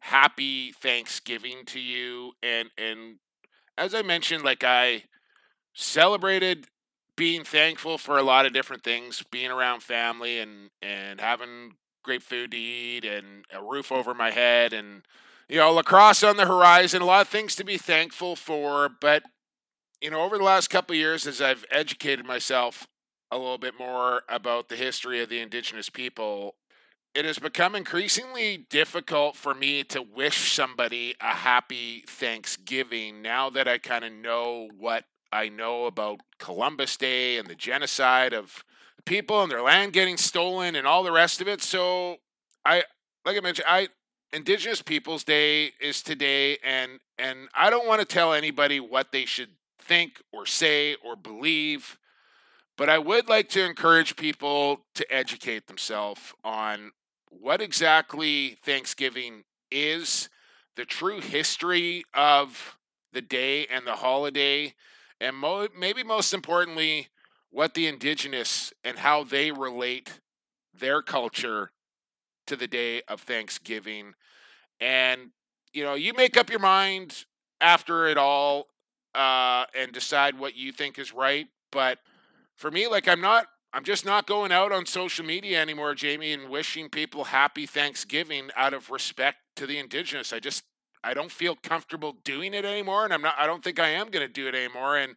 happy 0.00 0.72
Thanksgiving 0.72 1.64
to 1.66 1.80
you, 1.80 2.32
and 2.42 2.70
and 2.78 3.16
as 3.76 3.94
I 3.94 4.02
mentioned, 4.02 4.44
like 4.44 4.64
I 4.64 5.04
celebrated 5.74 6.66
being 7.16 7.44
thankful 7.44 7.98
for 7.98 8.18
a 8.18 8.22
lot 8.22 8.46
of 8.46 8.52
different 8.52 8.82
things, 8.82 9.22
being 9.30 9.50
around 9.50 9.82
family 9.82 10.38
and 10.38 10.70
and 10.82 11.20
having 11.20 11.74
great 12.04 12.22
food 12.22 12.50
to 12.52 12.56
eat 12.56 13.04
and 13.04 13.44
a 13.52 13.62
roof 13.62 13.90
over 13.90 14.14
my 14.14 14.30
head 14.30 14.72
and 14.72 15.02
you 15.48 15.58
know 15.58 15.72
lacrosse 15.72 16.22
on 16.22 16.36
the 16.36 16.46
horizon 16.46 17.02
a 17.02 17.04
lot 17.04 17.22
of 17.22 17.28
things 17.28 17.56
to 17.56 17.64
be 17.64 17.78
thankful 17.78 18.36
for 18.36 18.88
but 18.88 19.24
you 20.00 20.10
know 20.10 20.20
over 20.20 20.36
the 20.36 20.44
last 20.44 20.68
couple 20.68 20.94
years 20.94 21.26
as 21.26 21.40
i've 21.40 21.64
educated 21.70 22.24
myself 22.26 22.86
a 23.30 23.38
little 23.38 23.58
bit 23.58 23.74
more 23.78 24.22
about 24.28 24.68
the 24.68 24.76
history 24.76 25.22
of 25.22 25.30
the 25.30 25.40
indigenous 25.40 25.88
people 25.88 26.54
it 27.14 27.24
has 27.24 27.38
become 27.38 27.74
increasingly 27.74 28.66
difficult 28.68 29.36
for 29.36 29.54
me 29.54 29.82
to 29.84 30.02
wish 30.02 30.52
somebody 30.52 31.14
a 31.20 31.34
happy 31.34 32.04
thanksgiving 32.06 33.22
now 33.22 33.48
that 33.48 33.66
i 33.66 33.78
kind 33.78 34.04
of 34.04 34.12
know 34.12 34.68
what 34.78 35.04
i 35.34 35.48
know 35.48 35.86
about 35.86 36.20
columbus 36.38 36.96
day 36.96 37.36
and 37.38 37.48
the 37.48 37.54
genocide 37.54 38.32
of 38.32 38.64
people 39.04 39.42
and 39.42 39.50
their 39.50 39.62
land 39.62 39.92
getting 39.92 40.16
stolen 40.16 40.74
and 40.74 40.86
all 40.86 41.02
the 41.02 41.12
rest 41.12 41.40
of 41.40 41.48
it. 41.48 41.62
So 41.62 42.16
i 42.64 42.84
like 43.24 43.36
i 43.36 43.40
mentioned 43.40 43.66
i 43.68 43.88
indigenous 44.32 44.82
peoples 44.82 45.24
day 45.24 45.72
is 45.80 46.02
today 46.02 46.58
and 46.64 47.00
and 47.18 47.48
i 47.54 47.70
don't 47.70 47.86
want 47.86 48.00
to 48.00 48.06
tell 48.06 48.32
anybody 48.32 48.80
what 48.80 49.12
they 49.12 49.24
should 49.24 49.50
think 49.78 50.22
or 50.32 50.46
say 50.46 50.96
or 51.04 51.14
believe 51.14 51.98
but 52.76 52.88
i 52.88 52.98
would 52.98 53.28
like 53.28 53.48
to 53.50 53.64
encourage 53.64 54.16
people 54.16 54.80
to 54.94 55.06
educate 55.14 55.66
themselves 55.66 56.32
on 56.42 56.90
what 57.28 57.60
exactly 57.60 58.56
thanksgiving 58.64 59.44
is 59.70 60.28
the 60.76 60.84
true 60.84 61.20
history 61.20 62.04
of 62.14 62.78
the 63.12 63.20
day 63.20 63.66
and 63.66 63.86
the 63.86 63.96
holiday 63.96 64.74
and 65.20 65.36
mo- 65.36 65.68
maybe 65.78 66.02
most 66.02 66.32
importantly 66.32 67.08
what 67.50 67.74
the 67.74 67.86
indigenous 67.86 68.72
and 68.82 68.98
how 68.98 69.24
they 69.24 69.52
relate 69.52 70.20
their 70.78 71.02
culture 71.02 71.70
to 72.46 72.56
the 72.56 72.66
day 72.66 73.02
of 73.08 73.20
Thanksgiving. 73.20 74.14
And, 74.80 75.30
you 75.72 75.84
know, 75.84 75.94
you 75.94 76.12
make 76.14 76.36
up 76.36 76.50
your 76.50 76.58
mind 76.58 77.24
after 77.60 78.06
it 78.06 78.18
all 78.18 78.66
uh, 79.14 79.64
and 79.76 79.92
decide 79.92 80.38
what 80.38 80.56
you 80.56 80.72
think 80.72 80.98
is 80.98 81.12
right. 81.12 81.46
But 81.70 81.98
for 82.56 82.70
me, 82.70 82.86
like, 82.86 83.08
I'm 83.08 83.20
not. 83.20 83.46
I'm 83.72 83.82
just 83.82 84.04
not 84.04 84.28
going 84.28 84.52
out 84.52 84.70
on 84.70 84.86
social 84.86 85.24
media 85.24 85.60
anymore, 85.60 85.96
Jamie, 85.96 86.32
and 86.32 86.48
wishing 86.48 86.88
people 86.88 87.24
happy 87.24 87.66
Thanksgiving 87.66 88.50
out 88.54 88.72
of 88.72 88.88
respect 88.88 89.38
to 89.56 89.66
the 89.66 89.78
indigenous. 89.78 90.32
I 90.32 90.38
just 90.38 90.62
I 91.04 91.14
don't 91.14 91.30
feel 91.30 91.56
comfortable 91.56 92.16
doing 92.24 92.54
it 92.54 92.64
anymore, 92.64 93.04
and 93.04 93.12
I'm 93.12 93.22
not. 93.22 93.34
I 93.38 93.46
don't 93.46 93.62
think 93.62 93.78
I 93.78 93.90
am 93.90 94.10
going 94.10 94.26
to 94.26 94.32
do 94.32 94.48
it 94.48 94.54
anymore. 94.54 94.96
And 94.96 95.16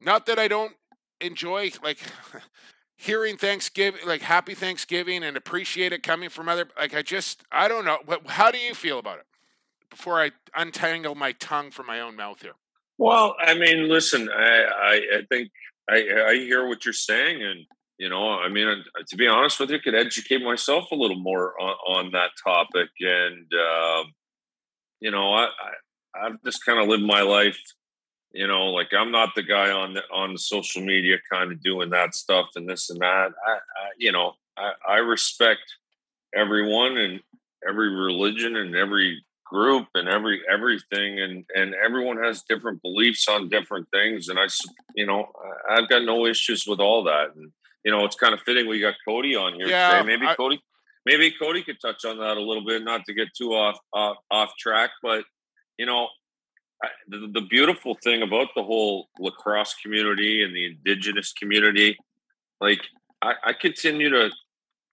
not 0.00 0.26
that 0.26 0.38
I 0.38 0.48
don't 0.48 0.74
enjoy 1.20 1.72
like 1.82 1.98
hearing 2.96 3.36
Thanksgiving, 3.36 4.06
like 4.06 4.22
Happy 4.22 4.54
Thanksgiving, 4.54 5.22
and 5.24 5.36
appreciate 5.36 5.92
it 5.92 6.02
coming 6.02 6.28
from 6.28 6.48
other. 6.48 6.68
Like 6.78 6.94
I 6.94 7.02
just 7.02 7.42
I 7.50 7.68
don't 7.68 7.84
know. 7.84 7.98
How 8.26 8.50
do 8.50 8.58
you 8.58 8.74
feel 8.74 8.98
about 8.98 9.18
it? 9.18 9.26
Before 9.90 10.20
I 10.20 10.32
untangle 10.54 11.14
my 11.14 11.32
tongue 11.32 11.70
from 11.70 11.86
my 11.86 12.00
own 12.00 12.16
mouth 12.16 12.42
here. 12.42 12.54
Well, 12.98 13.36
I 13.40 13.54
mean, 13.54 13.88
listen, 13.88 14.28
I 14.28 14.64
I, 14.64 14.94
I 14.94 15.22
think 15.30 15.50
I 15.88 16.06
I 16.28 16.34
hear 16.34 16.66
what 16.66 16.84
you're 16.84 16.92
saying, 16.92 17.42
and 17.42 17.66
you 17.98 18.10
know, 18.10 18.32
I 18.32 18.48
mean, 18.48 18.68
uh, 18.68 19.02
to 19.08 19.16
be 19.16 19.26
honest 19.26 19.58
with 19.58 19.70
you, 19.70 19.76
I 19.76 19.80
could 19.80 19.94
educate 19.94 20.42
myself 20.42 20.90
a 20.92 20.94
little 20.94 21.18
more 21.18 21.54
on, 21.60 21.74
on 21.88 22.12
that 22.12 22.30
topic, 22.42 22.90
and 23.00 23.46
uh, 23.54 24.04
you 25.00 25.10
know, 25.10 25.32
I, 25.32 25.44
I 25.44 26.26
I've 26.26 26.42
just 26.44 26.64
kind 26.64 26.78
of 26.78 26.88
lived 26.88 27.02
my 27.02 27.22
life. 27.22 27.60
You 28.32 28.46
know, 28.46 28.66
like 28.66 28.92
I'm 28.92 29.10
not 29.10 29.34
the 29.34 29.42
guy 29.42 29.70
on 29.70 29.94
the, 29.94 30.02
on 30.12 30.32
the 30.32 30.38
social 30.38 30.82
media 30.82 31.16
kind 31.30 31.52
of 31.52 31.62
doing 31.62 31.90
that 31.90 32.14
stuff 32.14 32.48
and 32.54 32.68
this 32.68 32.90
and 32.90 33.00
that. 33.00 33.32
I, 33.46 33.52
I 33.52 33.88
you 33.98 34.12
know, 34.12 34.34
I, 34.56 34.72
I 34.86 34.96
respect 34.96 35.62
everyone 36.34 36.98
and 36.98 37.20
every 37.66 37.94
religion 37.94 38.56
and 38.56 38.74
every 38.76 39.24
group 39.44 39.86
and 39.94 40.08
every 40.08 40.42
everything 40.50 41.20
and 41.20 41.44
and 41.54 41.74
everyone 41.74 42.16
has 42.16 42.42
different 42.48 42.82
beliefs 42.82 43.28
on 43.28 43.48
different 43.48 43.86
things 43.92 44.28
and 44.28 44.40
i 44.40 44.46
you 44.96 45.06
know 45.06 45.30
i've 45.70 45.88
got 45.88 46.02
no 46.04 46.26
issues 46.26 46.66
with 46.66 46.80
all 46.80 47.04
that 47.04 47.28
and 47.36 47.52
you 47.84 47.92
know 47.92 48.04
it's 48.04 48.16
kind 48.16 48.34
of 48.34 48.40
fitting 48.40 48.68
we 48.68 48.80
got 48.80 48.94
cody 49.06 49.36
on 49.36 49.54
here 49.54 49.68
yeah, 49.68 49.92
today 49.92 50.04
maybe 50.04 50.26
I, 50.26 50.34
cody 50.34 50.60
maybe 51.06 51.30
Cody 51.30 51.62
could 51.62 51.80
touch 51.80 52.04
on 52.04 52.18
that 52.18 52.36
a 52.36 52.42
little 52.42 52.66
bit, 52.66 52.82
not 52.84 53.06
to 53.06 53.14
get 53.14 53.28
too 53.34 53.54
off 53.54 53.78
off, 53.94 54.18
off 54.30 54.52
track, 54.58 54.90
but 55.02 55.24
you 55.78 55.86
know, 55.86 56.08
the, 57.08 57.30
the 57.32 57.40
beautiful 57.40 57.96
thing 58.02 58.22
about 58.22 58.48
the 58.54 58.62
whole 58.62 59.08
lacrosse 59.18 59.74
community 59.82 60.42
and 60.42 60.54
the 60.54 60.66
indigenous 60.66 61.32
community, 61.32 61.96
like 62.60 62.80
I, 63.22 63.34
I 63.44 63.52
continue 63.54 64.10
to 64.10 64.30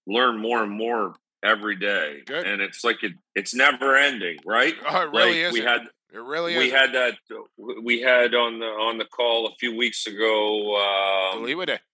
learn 0.08 0.40
more 0.40 0.64
and 0.64 0.72
more 0.72 1.16
every 1.44 1.76
day, 1.76 2.22
Good. 2.26 2.46
and 2.46 2.62
it's 2.62 2.84
like 2.84 3.04
it, 3.04 3.14
it's 3.36 3.54
never 3.54 3.98
ending, 3.98 4.38
right? 4.46 4.76
Oh, 4.88 5.02
it 5.02 5.10
really 5.12 5.44
like 5.44 5.50
is. 5.50 5.54
We 5.54 5.62
had 5.62 5.82
it 6.14 6.20
really 6.20 6.56
we 6.58 6.70
had 6.70 6.94
that 6.94 7.18
we 7.82 8.02
had 8.02 8.36
on 8.36 8.60
the 8.60 8.68
on 8.68 9.00
the 9.00 9.06
call 9.06 9.48
a 9.48 9.56
few 9.56 9.76
weeks 9.76 10.06
ago 10.06 10.76
um, 10.76 11.44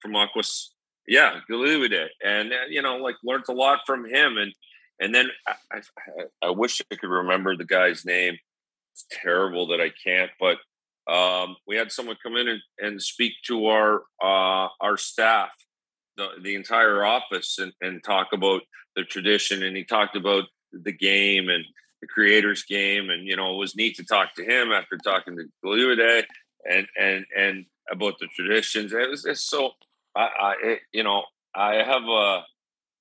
from 0.02 0.16
Aquas 0.16 0.74
yeah, 1.10 1.40
Galilide, 1.50 2.08
and 2.24 2.54
uh, 2.54 2.68
you 2.70 2.82
know, 2.82 2.98
like 2.98 3.16
learned 3.24 3.46
a 3.50 3.54
lot 3.54 3.80
from 3.86 4.06
him, 4.06 4.38
and 4.38 4.54
and 5.00 5.14
then 5.14 5.30
I, 5.48 5.54
I, 5.72 6.48
I, 6.48 6.50
wish 6.52 6.82
I 6.92 6.96
could 6.96 7.10
remember 7.10 7.56
the 7.56 7.66
guy's 7.66 8.06
name. 8.06 8.38
It's 8.94 9.06
terrible 9.12 9.68
that 9.68 9.82
I 9.82 9.92
can't, 10.06 10.30
but 10.40 10.58
um, 11.12 11.56
we 11.66 11.78
had 11.78 11.92
someone 11.92 12.18
come 12.22 12.36
in 12.36 12.48
and, 12.48 12.62
and 12.78 13.02
speak 13.02 13.34
to 13.48 13.66
our 13.68 14.04
uh, 14.24 14.68
our 14.80 14.98
staff, 14.98 15.50
the 16.16 16.28
the 16.44 16.54
entire 16.54 17.04
office, 17.04 17.58
and, 17.58 17.74
and 17.82 18.04
talk 18.04 18.28
about 18.32 18.62
the 18.96 19.04
tradition, 19.04 19.64
and 19.64 19.76
he 19.76 19.84
talked 19.84 20.16
about 20.16 20.44
the 20.72 20.94
game 20.94 21.50
and 21.50 21.66
the 22.02 22.08
creators 22.08 22.64
game, 22.64 23.10
and 23.10 23.28
you 23.28 23.36
know, 23.36 23.56
it 23.56 23.58
was 23.58 23.76
neat 23.76 23.96
to 23.96 24.06
talk 24.06 24.36
to 24.36 24.44
him 24.44 24.72
after 24.72 24.96
talking 24.98 25.36
to 25.38 25.46
Galilide 25.66 26.26
and 26.70 26.88
and 27.00 27.26
and 27.36 27.66
about 27.92 28.20
the 28.20 28.28
traditions. 28.28 28.94
It 28.94 29.10
was 29.10 29.24
just 29.24 29.50
so 29.50 29.72
I, 30.16 30.22
I 30.40 30.56
eh, 30.64 30.76
you 30.94 31.04
know, 31.04 31.24
I 31.56 31.76
have 31.76 32.04
a, 32.04 32.44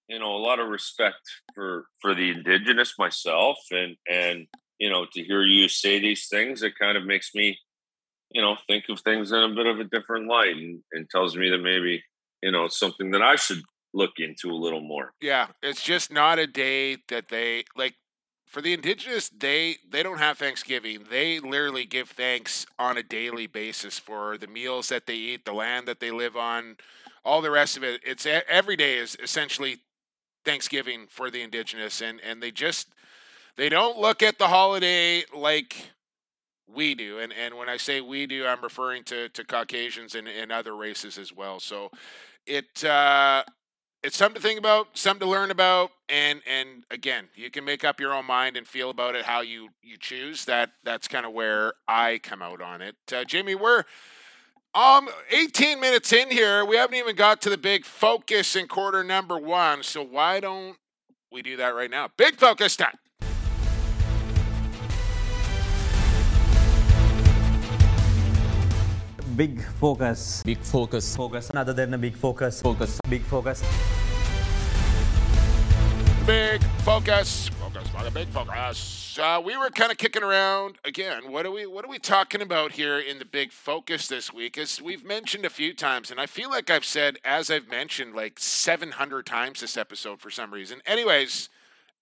you 0.09 0.19
know, 0.19 0.37
a 0.37 0.39
lot 0.39 0.61
of 0.61 0.69
respect 0.69 1.21
for 1.55 1.87
for 2.01 2.15
the 2.15 2.31
indigenous 2.31 2.95
myself, 2.99 3.59
and 3.71 3.97
and 4.09 4.47
you 4.79 4.91
know, 4.91 5.07
to 5.13 5.23
hear 5.23 5.43
you 5.43 5.69
say 5.69 6.01
these 6.01 6.29
things, 6.29 6.63
it 6.63 6.79
kind 6.79 6.97
of 6.97 7.05
makes 7.05 7.35
me, 7.35 7.59
you 8.31 8.41
know, 8.41 8.57
think 8.67 8.85
of 8.89 9.01
things 9.01 9.33
in 9.33 9.39
a 9.39 9.55
bit 9.55 9.67
of 9.67 9.81
a 9.81 9.85
different 9.85 10.29
light, 10.29 10.57
and, 10.57 10.81
and 10.93 11.11
tells 11.11 11.37
me 11.37 11.51
that 11.51 11.59
maybe, 11.59 12.03
you 12.43 12.53
know, 12.53 12.69
something 12.69 13.11
that 13.11 13.23
I 13.23 13.37
should 13.37 13.63
look 13.95 14.13
into 14.19 14.51
a 14.51 14.55
little 14.55 14.81
more. 14.81 15.13
Yeah, 15.21 15.49
it's 15.63 15.83
just 15.83 16.13
not 16.13 16.39
a 16.39 16.47
day 16.47 16.99
that 17.09 17.29
they 17.29 17.65
like 17.77 17.95
for 18.49 18.63
the 18.63 18.73
indigenous 18.73 19.29
they 19.29 19.77
they 19.89 20.03
don't 20.03 20.19
have 20.19 20.39
thanksgiving. 20.39 21.05
They 21.11 21.39
literally 21.39 21.85
give 21.85 22.11
thanks 22.11 22.67
on 22.79 22.97
a 22.97 23.03
daily 23.03 23.47
basis 23.47 23.99
for 23.99 24.39
the 24.39 24.47
meals 24.47 24.89
that 24.89 25.07
they 25.07 25.15
eat 25.15 25.45
the 25.45 25.53
land 25.53 25.87
that 25.87 26.01
they 26.01 26.11
live 26.11 26.37
on 26.37 26.77
all 27.25 27.43
the 27.43 27.51
rest 27.51 27.77
of 27.77 27.85
it. 27.85 28.01
It's 28.05 28.27
every 28.27 28.77
day 28.77 28.97
is 28.97 29.17
essentially 29.23 29.79
thanksgiving 30.45 31.07
for 31.09 31.31
the 31.31 31.43
indigenous 31.43 32.01
and 32.01 32.21
and 32.21 32.43
they 32.43 32.51
just 32.51 32.89
they 33.57 33.69
don't 33.69 33.99
look 33.99 34.23
at 34.23 34.39
the 34.39 34.49
holiday 34.49 35.25
like 35.37 35.91
we 36.67 36.95
do. 36.95 37.19
And 37.19 37.33
and 37.33 37.57
when 37.57 37.69
i 37.69 37.77
say 37.77 38.01
we 38.01 38.27
do 38.27 38.47
i'm 38.47 38.63
referring 38.63 39.05
to 39.05 39.29
to 39.29 39.45
caucasians 39.45 40.15
and, 40.15 40.27
and 40.27 40.51
other 40.51 40.75
races 40.75 41.19
as 41.19 41.35
well. 41.35 41.61
So 41.61 41.91
it 42.47 42.83
uh 42.83 43.43
it's 44.09 44.17
something 44.17 44.41
to 44.41 44.49
think 44.49 44.59
about, 44.59 44.97
something 44.97 45.27
to 45.27 45.31
learn 45.31 45.51
about, 45.51 45.91
and 46.09 46.41
and 46.49 46.85
again, 46.91 47.29
you 47.35 47.51
can 47.51 47.63
make 47.63 47.85
up 47.85 48.01
your 48.01 48.15
own 48.15 48.25
mind 48.25 48.57
and 48.57 48.67
feel 48.67 48.89
about 48.89 49.15
it 49.15 49.27
how 49.27 49.43
you 49.43 49.69
you 49.83 49.99
choose. 49.99 50.47
That 50.47 50.71
that's 50.83 51.07
kind 51.07 51.27
of 51.27 51.35
where 51.35 51.75
I 51.87 52.19
come 52.23 52.41
out 52.41 52.63
on 52.63 52.81
it. 52.81 52.97
Uh, 53.13 53.25
Jamie, 53.25 53.55
we're 53.55 53.85
um 54.75 55.11
18 55.31 55.79
minutes 55.79 56.11
in 56.15 56.31
here. 56.31 56.65
We 56.65 56.77
haven't 56.77 56.97
even 56.97 57.17
got 57.17 57.43
to 57.43 57.51
the 57.51 57.59
big 57.59 57.85
focus 57.85 58.57
in 58.57 58.67
quarter 58.67 59.05
number 59.05 59.39
one. 59.39 59.83
So 59.83 60.03
why 60.03 60.41
don't 60.41 60.79
we 61.31 61.43
do 61.43 61.59
that 61.59 61.75
right 61.75 61.91
now? 61.91 62.09
Big 62.17 62.37
focus 62.37 62.77
time. 62.77 62.99
Big 69.39 69.63
focus. 69.79 70.43
Big 70.45 70.59
focus. 70.59 71.15
Focus. 71.15 71.51
Other 71.55 71.73
than 71.73 71.95
a 71.95 71.99
big 71.99 72.17
focus. 72.17 72.61
Focus. 72.61 73.01
Big 73.09 73.23
focus. 73.23 73.63
Big 76.27 76.61
focus. 76.83 77.49
Focus. 77.49 78.11
Big 78.13 78.29
focus. 78.29 79.19
Uh, 79.21 79.41
we 79.45 79.57
were 79.57 79.71
kind 79.71 79.93
of 79.93 79.99
kicking 79.99 80.25
around 80.25 80.77
again. 80.85 81.31
What 81.31 81.47
are 81.47 81.53
we? 81.53 81.67
What 81.67 81.85
are 81.85 81.89
we 81.89 82.01
talking 82.01 82.43
about 82.43 82.73
here 82.73 82.99
in 82.99 83.21
the 83.21 83.25
big 83.25 83.53
focus 83.53 84.09
this 84.09 84.33
week? 84.33 84.59
As 84.59 84.83
we've 84.83 85.05
mentioned 85.05 85.45
a 85.45 85.51
few 85.51 85.73
times, 85.73 86.11
and 86.11 86.21
I 86.21 86.27
feel 86.27 86.51
like 86.51 86.69
I've 86.69 86.85
said, 86.85 87.19
as 87.25 87.49
I've 87.49 87.69
mentioned, 87.69 88.17
like 88.17 88.41
700 88.41 89.25
times 89.25 89.61
this 89.61 89.77
episode 89.77 90.21
for 90.21 90.31
some 90.31 90.53
reason. 90.53 90.81
Anyways, 90.85 91.49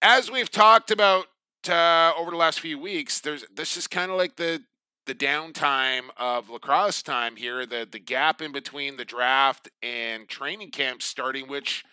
as 0.01 0.31
we've 0.31 0.51
talked 0.51 0.91
about 0.91 1.27
uh, 1.69 2.13
over 2.17 2.31
the 2.31 2.37
last 2.39 2.61
few 2.61 2.79
weeks, 2.79 3.21
there's 3.21 3.45
this 3.55 3.77
is 3.77 3.87
kind 3.87 4.11
of 4.11 4.17
like 4.17 4.37
the 4.37 4.63
the 5.07 5.15
downtime 5.15 6.09
of 6.17 6.51
lacrosse 6.51 7.03
time 7.03 7.37
here, 7.37 7.65
the 7.65 7.89
the 7.91 7.99
gap 7.99 8.43
in 8.43 8.53
between 8.53 8.97
the 8.97 9.05
draft 9.05 9.69
and 9.83 10.29
training 10.29 10.71
camp 10.71 11.01
starting, 11.03 11.49
which 11.49 11.85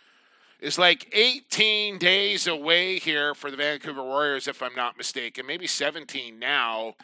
is 0.60 0.78
like 0.78 1.10
18 1.14 1.98
days 1.98 2.48
away 2.48 2.98
here 2.98 3.36
for 3.36 3.52
the 3.52 3.58
Vancouver 3.58 4.02
Warriors, 4.02 4.48
if 4.48 4.64
I'm 4.64 4.76
not 4.76 4.98
mistaken, 4.98 5.46
maybe 5.46 5.68
17 5.68 6.40
now. 6.40 6.96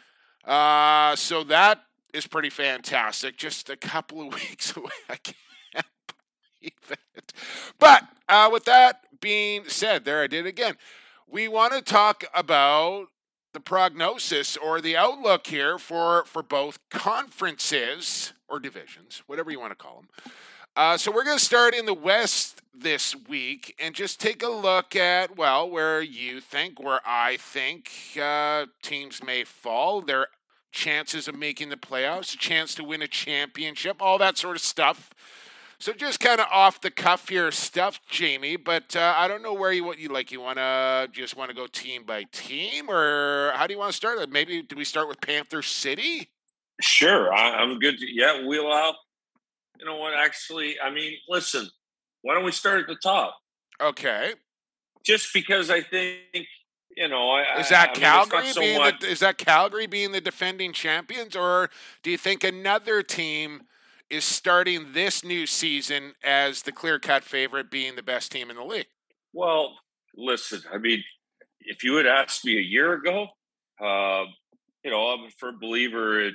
Uh, 0.46 1.14
so 1.14 1.44
that 1.44 1.84
is 2.14 2.26
pretty 2.26 2.48
fantastic. 2.48 3.36
Just 3.36 3.68
a 3.68 3.76
couple 3.76 4.26
of 4.26 4.34
weeks 4.50 4.74
away. 4.74 4.90
I 5.10 5.16
can't 5.16 5.86
believe 6.60 6.98
it. 7.14 7.32
But 7.78 8.04
uh, 8.28 8.48
with 8.50 8.64
that 8.64 9.02
being 9.20 9.64
said, 9.68 10.04
there 10.06 10.22
I 10.22 10.26
did 10.26 10.46
again. 10.46 10.76
We 11.28 11.46
want 11.46 11.74
to 11.74 11.82
talk 11.82 12.24
about 12.34 13.08
the 13.52 13.60
prognosis 13.60 14.56
or 14.56 14.80
the 14.80 14.96
outlook 14.96 15.46
here 15.46 15.78
for 15.78 16.24
for 16.24 16.42
both 16.42 16.78
conferences 16.90 18.32
or 18.48 18.60
divisions, 18.60 19.22
whatever 19.26 19.50
you 19.50 19.60
want 19.60 19.72
to 19.72 19.76
call 19.76 19.96
them. 19.96 20.08
Uh, 20.76 20.96
so 20.96 21.10
we're 21.10 21.24
going 21.24 21.38
to 21.38 21.44
start 21.44 21.74
in 21.74 21.84
the 21.84 21.94
West 21.94 22.62
this 22.72 23.14
week 23.28 23.74
and 23.78 23.94
just 23.94 24.20
take 24.20 24.42
a 24.42 24.48
look 24.48 24.94
at 24.94 25.36
well 25.36 25.68
where 25.68 26.00
you 26.00 26.40
think, 26.40 26.80
where 26.80 27.00
I 27.04 27.36
think 27.38 27.90
uh, 28.20 28.66
teams 28.82 29.22
may 29.22 29.44
fall, 29.44 30.00
their 30.00 30.28
chances 30.72 31.26
of 31.26 31.34
making 31.34 31.68
the 31.68 31.76
playoffs, 31.76 32.34
a 32.34 32.38
chance 32.38 32.74
to 32.76 32.84
win 32.84 33.02
a 33.02 33.08
championship, 33.08 34.00
all 34.00 34.18
that 34.18 34.38
sort 34.38 34.56
of 34.56 34.62
stuff. 34.62 35.10
So 35.80 35.94
just 35.94 36.20
kind 36.20 36.42
of 36.42 36.46
off 36.52 36.82
the 36.82 36.90
cuff 36.90 37.30
here 37.30 37.50
stuff, 37.50 38.00
Jamie. 38.06 38.56
But 38.56 38.94
uh, 38.94 39.14
I 39.16 39.26
don't 39.26 39.42
know 39.42 39.54
where 39.54 39.72
you 39.72 39.82
what 39.82 39.98
you 39.98 40.10
like. 40.10 40.30
You 40.30 40.38
want 40.40 40.58
to 40.58 41.08
just 41.10 41.38
want 41.38 41.48
to 41.48 41.56
go 41.56 41.66
team 41.66 42.04
by 42.04 42.24
team, 42.32 42.90
or 42.90 43.52
how 43.54 43.66
do 43.66 43.72
you 43.72 43.78
want 43.78 43.90
to 43.90 43.96
start? 43.96 44.28
Maybe 44.30 44.60
do 44.60 44.76
we 44.76 44.84
start 44.84 45.08
with 45.08 45.22
Panther 45.22 45.62
City? 45.62 46.28
Sure, 46.82 47.32
I, 47.32 47.62
am 47.62 47.78
good. 47.78 47.98
To, 47.98 48.06
yeah, 48.06 48.46
wheel 48.46 48.70
out. 48.70 48.94
You 49.78 49.86
know 49.86 49.96
what? 49.96 50.12
Actually, 50.14 50.76
I 50.78 50.90
mean, 50.90 51.14
listen. 51.28 51.68
Why 52.22 52.34
don't 52.34 52.44
we 52.44 52.52
start 52.52 52.80
at 52.80 52.86
the 52.86 52.96
top? 52.96 53.34
Okay. 53.80 54.34
Just 55.02 55.32
because 55.32 55.70
I 55.70 55.80
think 55.80 56.46
you 56.94 57.08
know, 57.08 57.30
I, 57.30 57.58
is 57.58 57.70
that 57.70 57.90
I, 57.90 57.92
Calgary 57.94 58.46
so 58.48 58.60
being 58.60 58.82
the, 58.82 59.06
is 59.06 59.20
that 59.20 59.38
Calgary 59.38 59.86
being 59.86 60.12
the 60.12 60.20
defending 60.20 60.74
champions, 60.74 61.34
or 61.34 61.70
do 62.02 62.10
you 62.10 62.18
think 62.18 62.44
another 62.44 63.02
team 63.02 63.62
is 64.10 64.24
starting 64.24 64.92
this 64.92 65.24
new 65.24 65.46
season 65.46 66.14
as 66.22 66.62
the 66.62 66.72
clear 66.72 66.98
cut 66.98 67.24
favorite, 67.24 67.70
being 67.70 67.96
the 67.96 68.02
best 68.02 68.32
team 68.32 68.50
in 68.50 68.56
the 68.56 68.64
league? 68.64 68.86
Well, 69.32 69.76
listen, 70.16 70.62
I 70.72 70.78
mean, 70.78 71.02
if 71.60 71.84
you 71.84 71.96
had 71.96 72.06
asked 72.06 72.44
me 72.44 72.58
a 72.58 72.62
year 72.62 72.94
ago, 72.94 73.28
uh, 73.80 74.24
you 74.84 74.90
know, 74.90 75.08
I'm 75.08 75.26
a 75.26 75.30
firm 75.38 75.58
believer 75.60 76.26
in, 76.26 76.34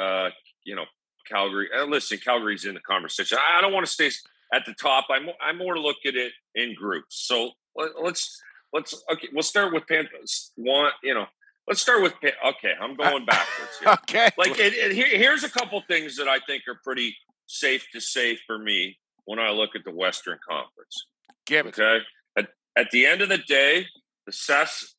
uh, 0.00 0.30
you 0.64 0.76
know, 0.76 0.84
Calgary. 1.28 1.68
Uh, 1.76 1.84
listen, 1.84 2.18
Calgary's 2.18 2.64
in 2.64 2.74
the 2.74 2.80
conversation. 2.80 3.38
I, 3.56 3.60
don't 3.60 3.72
want 3.72 3.86
to 3.86 3.92
stay 3.92 4.10
at 4.52 4.64
the 4.66 4.74
top. 4.74 5.06
I'm 5.10 5.28
I'm 5.40 5.58
more 5.58 5.78
look 5.78 5.96
at 6.06 6.14
it 6.14 6.32
in 6.54 6.74
groups. 6.74 7.26
So 7.26 7.50
let, 7.76 7.90
let's 8.02 8.40
let's 8.72 9.02
okay. 9.12 9.28
We'll 9.32 9.42
start 9.42 9.72
with 9.72 9.86
Panthers. 9.86 10.52
One, 10.56 10.90
you 11.02 11.14
know, 11.14 11.26
let's 11.66 11.80
start 11.80 12.02
with 12.02 12.14
okay. 12.22 12.72
I'm 12.80 12.94
going 12.94 13.24
backwards. 13.24 13.78
Here. 13.80 13.92
okay, 14.02 14.30
like 14.38 14.58
it, 14.58 14.74
it, 14.74 14.92
here, 14.92 15.08
here's 15.08 15.44
a 15.44 15.50
couple 15.50 15.80
things 15.88 16.16
that 16.16 16.28
I 16.28 16.38
think 16.46 16.62
are 16.68 16.78
pretty 16.84 17.16
safe 17.46 17.86
to 17.92 18.00
say 18.00 18.38
for 18.46 18.58
me 18.58 18.98
when 19.24 19.38
I 19.38 19.50
look 19.50 19.70
at 19.74 19.84
the 19.84 19.92
Western 19.92 20.38
Conference. 20.48 21.06
Give 21.46 21.66
it. 21.66 21.78
Okay, 21.78 22.04
at, 22.36 22.48
at 22.76 22.90
the 22.90 23.06
end 23.06 23.22
of 23.22 23.28
the 23.28 23.38
day, 23.38 23.86
the 24.26 24.32
Sas, 24.32 24.94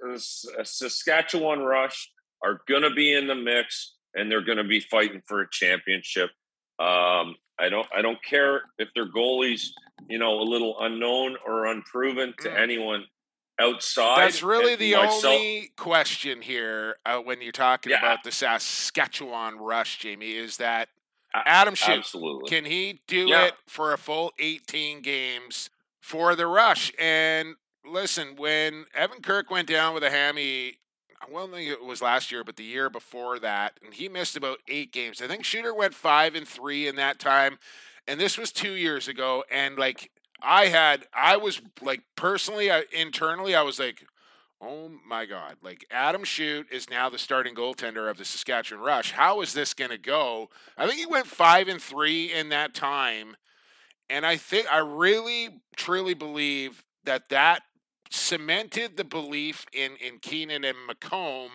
Saskatchewan 0.64 1.60
Rush 1.60 2.12
are 2.44 2.62
going 2.68 2.84
to 2.84 2.92
be 2.92 3.14
in 3.14 3.28
the 3.28 3.36
mix, 3.36 3.96
and 4.14 4.30
they're 4.30 4.44
going 4.44 4.58
to 4.58 4.64
be 4.64 4.80
fighting 4.80 5.22
for 5.28 5.42
a 5.42 5.50
championship. 5.50 6.30
Um, 6.80 7.36
I 7.60 7.70
don't 7.70 7.88
I 7.96 8.02
don't 8.02 8.24
care 8.24 8.64
if 8.78 8.90
their 8.96 9.10
goalies, 9.10 9.68
you 10.10 10.18
know, 10.18 10.40
a 10.40 10.44
little 10.44 10.76
unknown 10.80 11.38
or 11.46 11.68
unproven 11.68 12.34
to 12.42 12.50
mm. 12.50 12.60
anyone 12.60 13.06
outside. 13.60 14.20
That's 14.20 14.44
really 14.44 14.76
the 14.76 14.96
myself. 14.96 15.26
only 15.26 15.72
question 15.78 16.42
here 16.42 16.98
uh, 17.06 17.20
when 17.20 17.42
you're 17.42 17.52
talking 17.52 17.92
yeah. 17.92 18.00
about 18.00 18.24
the 18.24 18.32
Saskatchewan 18.32 19.58
Rush, 19.60 20.00
Jamie, 20.00 20.34
is 20.34 20.58
that 20.58 20.90
Adam 21.34 21.76
Shute, 21.76 22.00
Absolutely. 22.00 22.50
can 22.50 22.66
he 22.66 23.02
do 23.08 23.28
yeah. 23.28 23.46
it 23.46 23.54
for 23.68 23.94
a 23.94 23.98
full 23.98 24.32
18 24.40 25.02
games 25.02 25.70
for 26.02 26.36
the 26.36 26.48
Rush? 26.48 26.92
And 27.00 27.56
listen, 27.86 28.36
when 28.38 28.86
Evan 28.94 29.22
Kirk 29.22 29.50
went 29.50 29.68
down 29.68 29.94
with 29.94 30.04
a 30.04 30.10
hammy 30.10 30.78
I 31.24 31.32
well, 31.32 31.48
think 31.48 31.70
it 31.70 31.84
was 31.84 32.02
last 32.02 32.32
year, 32.32 32.44
but 32.44 32.58
the 32.58 32.64
year 32.64 32.90
before 32.90 33.40
that, 33.40 33.80
and 33.84 33.94
he 33.94 34.10
missed 34.10 34.36
about 34.36 34.60
eight 34.68 34.92
games. 34.92 35.22
I 35.22 35.28
think 35.28 35.46
Shooter 35.46 35.74
went 35.74 35.94
five 35.94 36.36
and 36.36 36.48
three 36.48 36.88
in 36.88 36.96
that 36.98 37.20
time, 37.20 37.60
and 38.08 38.20
this 38.20 38.38
was 38.38 38.52
two 38.52 38.74
years 38.74 39.08
ago. 39.08 39.44
And 39.50 39.78
like 39.78 40.12
I 40.44 40.68
had, 40.68 41.06
I 41.14 41.38
was 41.38 41.62
like 41.82 42.02
personally, 42.16 42.72
I, 42.72 42.84
internally, 42.92 43.56
I 43.56 43.62
was 43.62 43.80
like, 43.80 44.06
oh 44.62 44.92
my 45.08 45.26
god, 45.26 45.58
like 45.62 45.86
Adam 45.90 46.24
Shute 46.24 46.68
is 46.72 46.90
now 46.90 47.10
the 47.10 47.18
starting 47.18 47.56
goaltender 47.56 48.10
of 48.10 48.18
the 48.18 48.26
Saskatchewan 48.26 48.84
Rush. 48.84 49.12
How 49.12 49.42
is 49.42 49.54
this 49.54 49.74
going 49.74 49.92
to 49.92 49.98
go? 49.98 50.50
I 50.78 50.86
think 50.88 51.00
he 51.00 51.06
went 51.06 51.28
five 51.28 51.68
and 51.68 51.82
three 51.82 52.32
in 52.32 52.50
that 52.50 52.74
time, 52.74 53.36
and 54.10 54.26
I 54.26 54.38
think 54.38 54.72
I 54.72 54.80
really 54.80 55.62
truly 55.76 56.14
believe 56.14 56.84
that 57.04 57.30
that 57.30 57.64
cemented 58.10 58.98
the 58.98 59.04
belief 59.04 59.66
in 59.74 59.96
in 59.96 60.20
Keenan 60.20 60.64
and 60.64 60.78
McComb 60.90 61.50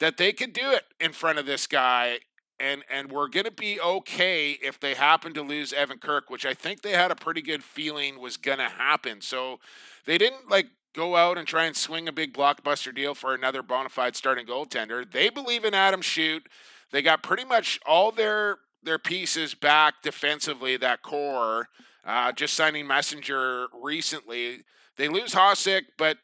that 0.00 0.16
they 0.16 0.32
could 0.32 0.52
do 0.52 0.70
it 0.70 0.84
in 1.00 1.12
front 1.12 1.38
of 1.38 1.46
this 1.46 1.66
guy 1.66 2.18
and 2.62 2.84
and 2.88 3.10
we're 3.10 3.28
going 3.28 3.44
to 3.44 3.50
be 3.50 3.80
okay 3.80 4.52
if 4.52 4.78
they 4.78 4.94
happen 4.94 5.34
to 5.34 5.42
lose 5.42 5.72
Evan 5.72 5.98
Kirk, 5.98 6.30
which 6.30 6.46
I 6.46 6.54
think 6.54 6.80
they 6.80 6.92
had 6.92 7.10
a 7.10 7.16
pretty 7.16 7.42
good 7.42 7.64
feeling 7.64 8.20
was 8.20 8.36
going 8.36 8.58
to 8.58 8.68
happen. 8.68 9.20
So 9.20 9.58
they 10.06 10.16
didn't 10.16 10.48
like 10.48 10.68
go 10.94 11.16
out 11.16 11.36
and 11.36 11.46
try 11.46 11.64
and 11.64 11.76
swing 11.76 12.06
a 12.06 12.12
big 12.12 12.32
blockbuster 12.32 12.94
deal 12.94 13.14
for 13.14 13.34
another 13.34 13.62
bona 13.62 13.88
fide 13.88 14.14
starting 14.14 14.46
goaltender. 14.46 15.10
They 15.10 15.28
believe 15.28 15.64
in 15.64 15.74
Adam 15.74 16.02
Shute. 16.02 16.46
They 16.92 17.02
got 17.02 17.22
pretty 17.22 17.44
much 17.44 17.80
all 17.84 18.12
their 18.12 18.58
their 18.82 18.98
pieces 18.98 19.54
back 19.54 19.94
defensively. 20.02 20.76
That 20.76 21.02
core, 21.02 21.68
uh, 22.04 22.32
just 22.32 22.54
signing 22.54 22.86
Messenger 22.86 23.66
recently. 23.82 24.64
They 24.96 25.08
lose 25.08 25.34
Hasek, 25.34 25.82
but 25.98 26.18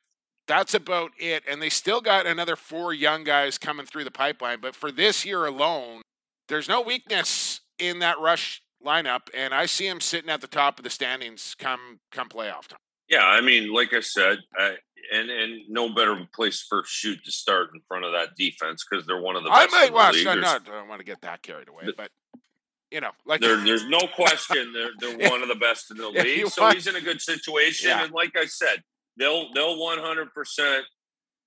that's 0.47 0.75
about 0.75 1.11
it. 1.19 1.43
And 1.49 1.61
they 1.61 1.69
still 1.69 2.01
got 2.01 2.27
another 2.27 2.55
four 2.55 2.93
young 2.93 3.25
guys 3.25 3.59
coming 3.59 3.87
through 3.87 4.05
the 4.05 4.11
pipeline. 4.11 4.61
But 4.61 4.77
for 4.77 4.93
this 4.93 5.25
year 5.25 5.47
alone, 5.47 6.03
there's 6.49 6.69
no 6.69 6.81
weakness 6.81 7.61
in 7.79 8.01
that 8.01 8.21
rush 8.21 8.63
lineup, 8.85 9.29
and 9.35 9.55
I 9.55 9.67
see 9.67 9.87
him 9.87 10.01
sitting 10.01 10.31
at 10.31 10.41
the 10.41 10.47
top 10.47 10.79
of 10.79 10.85
the 10.85 10.91
standings 10.91 11.55
come 11.59 12.01
come 12.11 12.29
playoff 12.29 12.67
time. 12.69 12.79
Yeah, 13.09 13.25
I 13.25 13.41
mean, 13.41 13.73
like 13.73 13.95
I 13.95 14.01
said, 14.01 14.39
I, 14.57 14.77
and 15.13 15.31
and 15.31 15.63
no 15.69 15.95
better 15.95 16.27
place 16.35 16.65
for 16.69 16.83
Shute 16.87 17.25
to 17.25 17.33
start 17.33 17.71
in 17.75 17.81
front 17.89 18.05
of 18.05 18.13
that 18.13 18.37
defense 18.37 18.85
because 18.89 19.07
they're 19.07 19.21
one 19.21 19.37
of 19.37 19.45
the 19.45 19.51
best. 19.51 19.69
I 19.73 19.85
might 19.85 19.93
watch. 19.93 20.17
No, 20.25 20.35
no, 20.35 20.49
I 20.49 20.59
don't 20.59 20.89
want 20.89 21.01
to 21.01 21.07
get 21.07 21.23
that 21.23 21.43
carried 21.43 21.69
away, 21.69 21.85
but 21.97 22.11
you 22.91 23.01
know, 23.01 23.11
like 23.27 23.41
there, 23.41 23.57
there's 23.65 23.87
no 23.89 24.01
question 24.15 24.73
they're 24.73 24.91
they're 24.99 25.21
yeah. 25.21 25.31
one 25.31 25.43
of 25.43 25.49
the 25.49 25.55
best 25.55 25.91
in 25.91 25.97
the 25.97 26.09
league. 26.09 26.49
So 26.49 26.69
he's 26.71 26.87
in 26.87 26.97
a 26.97 27.01
good 27.01 27.21
situation, 27.21 27.91
yeah. 27.91 28.05
and 28.05 28.13
like 28.13 28.33
I 28.37 28.47
said, 28.47 28.83
they'll 29.19 29.53
they'll 29.55 29.79
100. 29.79 30.35
percent 30.35 30.85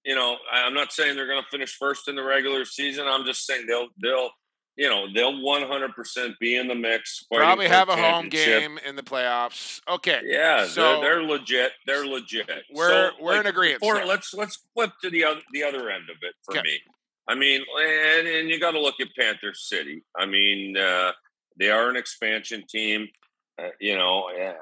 You 0.04 0.16
know, 0.16 0.38
I'm 0.52 0.74
not 0.74 0.92
saying 0.92 1.16
they're 1.16 1.28
going 1.28 1.44
to 1.44 1.50
finish 1.50 1.76
first 1.78 2.08
in 2.08 2.16
the 2.16 2.24
regular 2.24 2.66
season. 2.66 3.08
I'm 3.08 3.26
just 3.26 3.46
saying 3.46 3.66
they'll 3.68 3.88
they'll 4.02 4.32
you 4.78 4.90
know 4.90 5.06
they'll 5.14 5.42
100 5.42 5.94
percent 5.94 6.36
be 6.40 6.56
in 6.56 6.68
the 6.68 6.76
mix. 6.76 7.26
Probably 7.32 7.68
have 7.68 7.90
a 7.90 7.96
home 7.96 8.30
game 8.30 8.80
in 8.88 8.96
the 8.96 9.04
playoffs. 9.04 9.82
Okay, 9.88 10.22
yeah, 10.26 10.66
so 10.66 11.02
they're, 11.02 11.16
they're 11.16 11.24
legit. 11.24 11.72
They're 11.86 12.06
legit. 12.06 12.50
We're 12.74 12.90
so, 12.90 13.10
we're 13.22 13.32
like, 13.32 13.42
in 13.42 13.48
agreement. 13.48 13.84
Or 13.84 14.06
let's 14.06 14.34
let's 14.34 14.60
flip 14.74 14.92
to 15.04 15.10
the 15.10 15.26
other 15.26 15.42
the 15.54 15.64
other 15.64 15.90
end 15.90 16.10
of 16.10 16.18
it 16.22 16.36
for 16.44 16.58
okay. 16.58 16.64
me. 16.64 16.80
I 17.28 17.36
mean, 17.36 17.62
and, 17.80 18.28
and 18.28 18.50
you 18.50 18.60
got 18.60 18.72
to 18.72 18.82
look 18.82 18.96
at 19.00 19.08
Panther 19.18 19.54
City. 19.54 20.04
I 20.18 20.26
mean, 20.26 20.76
uh, 20.76 21.12
they 21.60 21.70
are 21.70 21.90
an 21.90 21.96
expansion 21.96 22.64
team. 22.68 23.08
Uh, 23.62 23.68
you 23.80 23.96
know, 23.96 24.30
uh, 24.30 24.54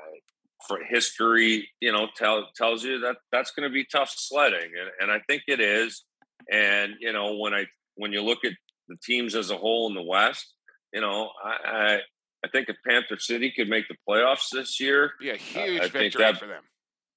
for 0.68 0.80
history, 0.84 1.70
you 1.80 1.92
know, 1.92 2.08
tell, 2.16 2.48
tells 2.56 2.84
you 2.84 3.00
that 3.00 3.18
that's 3.32 3.52
going 3.52 3.68
to 3.68 3.74
be 3.74 3.86
tough 3.86 4.14
sledding, 4.16 4.72
and, 4.80 4.90
and 5.00 5.12
I 5.12 5.22
think 5.28 5.44
it 5.48 5.60
is. 5.60 6.04
And 6.52 6.96
you 7.00 7.14
know, 7.14 7.38
when 7.38 7.54
I 7.54 7.66
when 7.96 8.12
you 8.12 8.22
look 8.22 8.40
at 8.46 8.54
the 8.90 8.98
teams 9.02 9.36
as 9.36 9.50
a 9.50 9.58
whole 9.58 9.88
in 9.88 9.96
the 9.96 10.04
West, 10.04 10.54
you 10.94 11.02
know, 11.02 11.30
I 11.44 11.70
I, 11.70 12.00
I 12.44 12.50
think 12.52 12.68
if 12.70 12.76
Panther 12.88 13.18
City 13.18 13.54
could 13.56 13.70
make 13.70 13.86
the 13.88 13.96
playoffs 14.08 14.50
this 14.52 14.80
year, 14.80 15.14
yeah, 15.22 15.36
huge 15.36 15.82
uh, 15.82 15.88
victory 15.88 16.24
that, 16.24 16.38
for 16.38 16.48
them. 16.48 16.64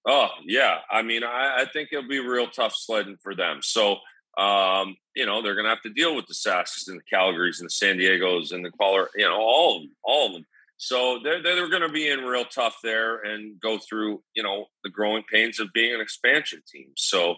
Oh 0.07 0.29
yeah, 0.47 0.79
I 0.91 1.03
mean, 1.03 1.25
I, 1.25 1.63
I 1.63 1.65
think 1.73 1.89
it'll 1.93 2.09
be 2.09 2.21
real 2.21 2.49
tough 2.49 2.75
sledding 2.77 3.17
for 3.23 3.35
them. 3.35 3.59
So 3.63 3.97
um, 4.39 4.97
you 5.15 5.27
know, 5.27 5.43
they're 5.43 5.55
going 5.55 5.65
to 5.65 5.71
have 5.71 5.83
to 5.83 5.91
deal 5.91 6.17
with 6.17 6.27
the 6.27 6.35
Sasks 6.35 6.89
and 6.89 6.99
the 6.99 7.17
Calgarys 7.17 7.59
and 7.59 7.67
the 7.67 7.71
San 7.71 7.99
Diegos 7.99 8.53
and 8.53 8.65
the 8.65 8.71
Colorado, 8.71 9.11
you 9.15 9.29
know, 9.29 9.37
all 9.37 9.77
of 9.77 9.83
them, 9.83 9.91
all 10.03 10.27
of 10.27 10.33
them. 10.33 10.47
So 10.79 11.21
they're, 11.23 11.43
they're 11.43 11.69
going 11.69 11.83
to 11.83 11.93
be 11.93 12.09
in 12.09 12.21
real 12.21 12.45
tough 12.47 12.77
there 12.83 13.21
and 13.21 13.61
go 13.61 13.79
through, 13.79 14.23
you 14.35 14.43
know, 14.43 14.67
the 14.83 14.91
growing 14.91 15.23
pains 15.31 15.61
of 15.61 15.69
being 15.73 15.95
an 15.95 16.01
expansion 16.01 16.63
team. 16.67 16.89
So, 16.97 17.37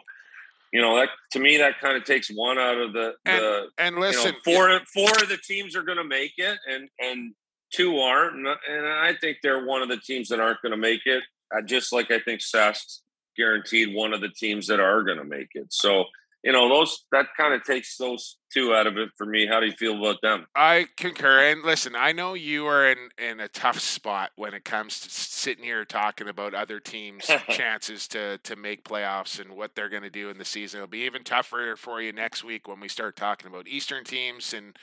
you 0.74 0.80
know, 0.80 0.96
that 0.96 1.08
to 1.30 1.38
me, 1.38 1.58
that 1.58 1.78
kind 1.80 1.96
of 1.96 2.02
takes 2.02 2.28
one 2.34 2.58
out 2.58 2.76
of 2.76 2.92
the, 2.92 3.12
and, 3.24 3.40
the 3.40 3.66
and 3.78 3.96
listen, 3.96 4.32
you 4.32 4.32
know, 4.32 4.38
four, 4.44 4.80
four 4.92 5.22
of 5.22 5.28
the 5.28 5.38
teams 5.46 5.76
are 5.76 5.84
going 5.84 5.98
to 5.98 6.04
make 6.04 6.32
it 6.36 6.58
and, 6.68 6.88
and 6.98 7.32
two 7.72 7.96
aren't. 7.98 8.34
And, 8.34 8.48
and 8.48 8.84
I 8.84 9.14
think 9.20 9.36
they're 9.40 9.64
one 9.64 9.82
of 9.82 9.88
the 9.88 9.98
teams 9.98 10.30
that 10.30 10.40
aren't 10.40 10.60
going 10.62 10.72
to 10.72 10.76
make 10.76 11.02
it. 11.06 11.22
Uh, 11.56 11.62
just 11.62 11.92
like 11.92 12.10
I 12.10 12.18
think 12.18 12.40
Sask 12.40 12.98
guaranteed 13.36 13.94
one 13.94 14.12
of 14.12 14.20
the 14.20 14.30
teams 14.30 14.66
that 14.66 14.80
are 14.80 15.04
going 15.04 15.18
to 15.18 15.24
make 15.24 15.50
it. 15.54 15.72
So, 15.72 16.06
you 16.44 16.52
know, 16.52 16.68
those 16.68 17.06
that 17.10 17.26
kind 17.38 17.54
of 17.54 17.64
takes 17.64 17.96
those 17.96 18.36
two 18.52 18.74
out 18.74 18.86
of 18.86 18.98
it 18.98 19.08
for 19.16 19.24
me. 19.24 19.46
How 19.46 19.60
do 19.60 19.66
you 19.66 19.72
feel 19.72 19.96
about 19.96 20.20
them? 20.22 20.46
I 20.54 20.86
concur. 20.98 21.50
And 21.50 21.62
listen, 21.62 21.96
I 21.96 22.12
know 22.12 22.34
you 22.34 22.66
are 22.66 22.86
in 22.90 23.08
in 23.18 23.40
a 23.40 23.48
tough 23.48 23.80
spot 23.80 24.30
when 24.36 24.52
it 24.52 24.62
comes 24.62 25.00
to 25.00 25.10
sitting 25.10 25.64
here 25.64 25.86
talking 25.86 26.28
about 26.28 26.54
other 26.54 26.80
teams' 26.80 27.30
chances 27.48 28.06
to 28.08 28.36
to 28.38 28.56
make 28.56 28.84
playoffs 28.84 29.40
and 29.40 29.56
what 29.56 29.74
they're 29.74 29.88
going 29.88 30.02
to 30.02 30.10
do 30.10 30.28
in 30.28 30.36
the 30.36 30.44
season. 30.44 30.78
It'll 30.78 30.88
be 30.88 31.04
even 31.04 31.24
tougher 31.24 31.76
for 31.78 32.02
you 32.02 32.12
next 32.12 32.44
week 32.44 32.68
when 32.68 32.78
we 32.78 32.88
start 32.88 33.16
talking 33.16 33.48
about 33.48 33.66
Eastern 33.66 34.04
teams 34.04 34.52
and 34.52 34.78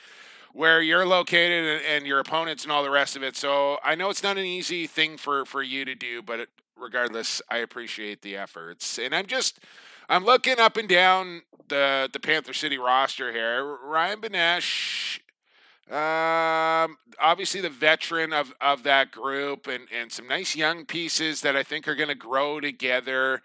where 0.52 0.82
you're 0.82 1.06
located 1.06 1.80
and, 1.88 2.06
your 2.06 2.18
opponents 2.18 2.64
and 2.64 2.72
all 2.72 2.82
the 2.82 2.90
rest 2.90 3.16
of 3.16 3.22
it. 3.22 3.36
So 3.36 3.78
I 3.82 3.94
know 3.94 4.10
it's 4.10 4.22
not 4.22 4.36
an 4.36 4.44
easy 4.44 4.88
thing 4.88 5.16
for 5.16 5.44
for 5.44 5.62
you 5.62 5.84
to 5.84 5.94
do, 5.94 6.22
but 6.22 6.48
regardless, 6.76 7.40
I 7.48 7.58
appreciate 7.58 8.22
the 8.22 8.36
efforts. 8.36 8.98
And 8.98 9.14
I'm 9.14 9.26
just 9.26 9.60
I'm 10.08 10.24
looking 10.24 10.58
up 10.58 10.76
and 10.76 10.88
down 10.88 11.42
the 11.68 12.08
the 12.12 12.20
Panther 12.20 12.52
City 12.52 12.78
roster 12.78 13.32
here. 13.32 13.64
Ryan 13.84 14.20
Benesch, 14.20 15.20
um, 15.90 16.96
obviously 17.20 17.60
the 17.60 17.70
veteran 17.70 18.32
of 18.32 18.54
of 18.60 18.82
that 18.82 19.10
group, 19.10 19.66
and 19.66 19.84
and 19.94 20.10
some 20.12 20.28
nice 20.28 20.56
young 20.56 20.84
pieces 20.84 21.40
that 21.42 21.56
I 21.56 21.62
think 21.62 21.88
are 21.88 21.94
going 21.94 22.08
to 22.08 22.14
grow 22.14 22.60
together. 22.60 23.42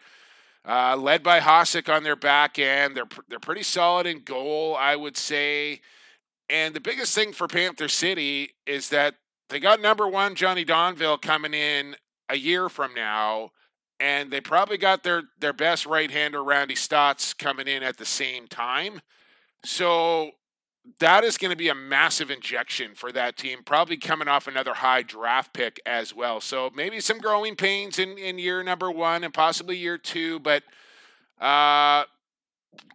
Uh, 0.65 0.97
led 0.97 1.23
by 1.23 1.39
Hasek 1.39 1.93
on 1.93 2.03
their 2.03 2.17
back 2.17 2.59
end, 2.59 2.97
they're 2.97 3.07
they're 3.29 3.39
pretty 3.39 3.63
solid 3.63 4.05
in 4.05 4.23
goal, 4.23 4.75
I 4.77 4.95
would 4.95 5.15
say. 5.15 5.81
And 6.49 6.73
the 6.73 6.81
biggest 6.81 7.13
thing 7.13 7.33
for 7.33 7.47
Panther 7.47 7.89
City 7.89 8.51
is 8.65 8.89
that 8.89 9.15
they 9.49 9.59
got 9.59 9.81
number 9.81 10.07
one 10.07 10.35
Johnny 10.35 10.65
Donville 10.65 11.21
coming 11.21 11.53
in 11.53 11.95
a 12.29 12.35
year 12.35 12.69
from 12.69 12.93
now 12.93 13.51
and 13.99 14.31
they 14.31 14.41
probably 14.41 14.77
got 14.77 15.03
their 15.03 15.23
their 15.39 15.53
best 15.53 15.85
right 15.85 16.09
hander 16.11 16.43
Randy 16.43 16.75
Staats 16.75 17.37
coming 17.37 17.67
in 17.67 17.83
at 17.83 17.97
the 17.97 18.05
same 18.05 18.47
time. 18.47 19.01
So 19.63 20.31
that 20.99 21.23
is 21.25 21.37
going 21.37 21.49
to 21.51 21.57
be 21.57 21.67
a 21.67 21.75
massive 21.75 22.31
injection 22.31 22.91
for 22.95 23.11
that 23.11 23.35
team, 23.35 23.59
probably 23.65 23.97
coming 23.97 24.27
off 24.29 24.47
another 24.47 24.73
high 24.73 25.01
draft 25.01 25.53
pick 25.53 25.81
as 25.85 26.15
well. 26.15 26.39
So 26.39 26.71
maybe 26.73 27.01
some 27.01 27.17
growing 27.19 27.55
pains 27.57 27.99
in, 27.99 28.17
in 28.17 28.39
year 28.39 28.63
number 28.63 28.89
one 28.89 29.23
and 29.25 29.33
possibly 29.33 29.75
year 29.75 29.97
two, 29.97 30.39
but 30.39 30.63
uh, 31.41 32.03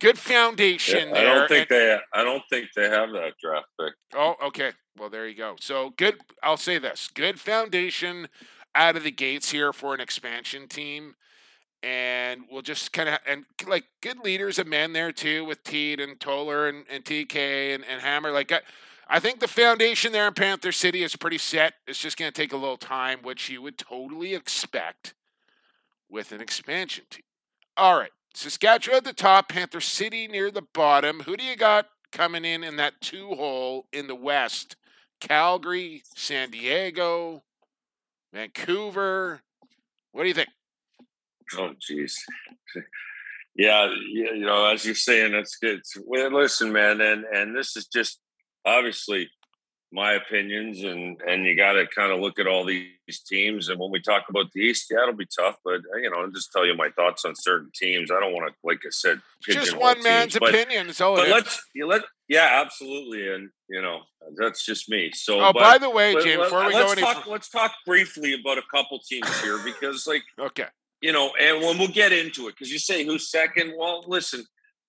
good 0.01 0.19
foundation 0.19 1.09
Yeah, 1.11 1.15
I 1.15 1.19
there. 1.25 1.35
don't 1.35 1.49
think 1.49 1.71
and- 1.71 1.79
they. 1.81 1.99
I 2.15 2.25
don't 2.25 2.43
think 2.49 2.69
they 2.75 2.89
have 2.89 3.11
that 3.13 3.35
draft 3.43 3.67
pick. 3.79 3.93
Oh, 4.17 4.37
okay. 4.47 4.71
Well, 4.99 5.11
there 5.11 5.27
you 5.29 5.37
go. 5.37 5.57
So 5.61 5.91
good. 5.97 6.17
I'll 6.43 6.57
say 6.57 6.79
this: 6.79 7.11
good 7.15 7.39
foundation 7.41 8.29
out 8.75 8.97
of 8.97 9.05
the 9.05 9.11
gates 9.11 9.51
here 9.51 9.73
for 9.73 9.95
an 9.95 10.01
expansion 10.01 10.69
team, 10.69 11.15
and 11.83 12.43
we'll 12.51 12.63
just 12.63 12.93
kind 12.93 13.09
of 13.09 13.19
and 13.27 13.45
like 13.67 13.85
good 14.01 14.19
leaders 14.21 14.59
of 14.59 14.67
men 14.67 14.93
there 14.93 15.13
too 15.13 15.45
with 15.45 15.63
Teed 15.65 16.01
and 16.01 16.19
Toller 16.21 16.69
and, 16.69 16.85
and 16.91 17.05
TK 17.05 17.75
and, 17.75 17.85
and 17.85 18.01
Hammer. 18.01 18.31
Like 18.31 18.53
I, 18.53 18.61
I 19.09 19.21
think 19.21 19.41
the 19.41 19.49
foundation 19.49 20.13
there 20.13 20.27
in 20.29 20.35
Panther 20.35 20.73
City 20.73 21.03
is 21.03 21.17
pretty 21.17 21.39
set. 21.39 21.75
It's 21.87 21.99
just 21.99 22.17
going 22.17 22.33
to 22.33 22.41
take 22.41 22.53
a 22.53 22.57
little 22.57 22.77
time, 22.77 23.19
which 23.23 23.51
you 23.51 23.61
would 23.61 23.77
totally 23.77 24.35
expect 24.35 25.15
with 26.09 26.33
an 26.33 26.41
expansion 26.41 27.05
team. 27.11 27.25
All 27.77 27.99
right, 27.99 28.13
Saskatchewan 28.35 28.99
at 28.99 29.05
the 29.05 29.13
top, 29.13 29.49
Panther 29.49 29.81
City 29.81 30.29
near 30.29 30.51
the 30.51 30.63
bottom. 30.63 31.21
Who 31.21 31.37
do 31.37 31.45
you 31.45 31.57
got 31.57 31.89
coming 32.13 32.45
in 32.45 32.63
in 32.63 32.77
that 32.77 33.01
two 33.01 33.29
hole 33.29 33.87
in 33.93 34.07
the 34.07 34.15
west? 34.15 34.77
Calgary, 35.21 36.03
San 36.17 36.51
Diego, 36.51 37.43
Vancouver. 38.33 39.41
What 40.13 40.23
do 40.23 40.29
you 40.29 40.35
think? 40.35 40.49
Oh, 41.57 41.73
jeez. 41.81 42.15
yeah, 43.55 43.93
you 44.11 44.39
know, 44.39 44.67
as 44.67 44.85
you're 44.85 44.95
saying, 44.95 45.33
that's 45.33 45.57
good. 45.57 45.81
Well, 46.05 46.33
listen, 46.33 46.73
man, 46.73 47.01
and 47.01 47.25
and 47.25 47.57
this 47.57 47.77
is 47.77 47.87
just 47.87 48.21
obviously 48.65 49.29
my 49.93 50.15
opinions, 50.15 50.83
and 50.83 51.21
and 51.27 51.45
you 51.45 51.57
got 51.57 51.73
to 51.75 51.87
kind 51.87 52.11
of 52.13 52.21
look 52.21 52.39
at 52.39 52.47
all 52.47 52.65
these 52.65 53.21
teams. 53.29 53.69
And 53.69 53.79
when 53.79 53.91
we 53.91 54.01
talk 54.01 54.25
about 54.31 54.51
the 54.53 54.61
East, 54.61 54.87
yeah, 54.91 55.03
it'll 55.03 55.15
be 55.15 55.27
tough, 55.27 55.57
but 55.65 55.81
uh, 55.95 55.99
you 55.99 56.11
know, 56.11 56.19
I'll 56.23 56.31
just 56.31 56.51
tell 56.51 56.65
you 56.67 56.75
my 56.75 56.89
thoughts 56.91 57.25
on 57.25 57.35
certain 57.37 57.71
teams. 57.75 58.11
I 58.11 58.19
don't 58.21 58.33
want 58.33 58.49
to, 58.49 58.55
like 58.65 58.79
I 58.87 58.91
said, 58.91 59.21
Just 59.43 59.77
one 59.77 60.03
man's 60.03 60.33
teams, 60.33 60.41
but- 60.41 60.55
opinion. 60.55 60.91
All 61.01 61.17
But 61.17 61.29
let's 61.29 61.63
you 61.75 61.87
let 61.87 62.03
yeah, 62.29 62.63
absolutely, 62.65 63.29
and 63.35 63.51
you 63.69 63.83
know, 63.83 64.01
that's 64.37 64.65
just 64.65 64.89
me. 64.89 65.11
So, 65.15 65.41
Oh, 65.41 65.53
but 65.53 65.61
by 65.61 65.79
the 65.79 65.91
way, 65.91 66.15
Jim, 66.23 66.41
let- 66.41 66.47
before 66.47 66.67
we 66.67 66.73
go 66.73 66.79
let's 66.79 66.93
any 66.93 67.03
talk, 67.03 67.27
let's 67.27 67.49
talk 67.51 67.73
briefly 67.87 68.35
about 68.35 68.59
a 68.59 68.63
couple 68.71 68.99
teams 69.01 69.41
here 69.43 69.59
because, 69.65 70.07
like, 70.07 70.23
okay, 70.39 70.67
you 71.03 71.13
know, 71.13 71.33
and 71.39 71.61
when 71.63 71.79
we'll 71.79 71.89
get 71.89 72.13
into 72.13 72.49
it, 72.49 72.53
because 72.55 72.73
you 72.73 72.79
say 72.79 73.05
who's 73.05 73.29
second. 73.31 73.75
Well, 73.77 74.05
listen, 74.07 74.47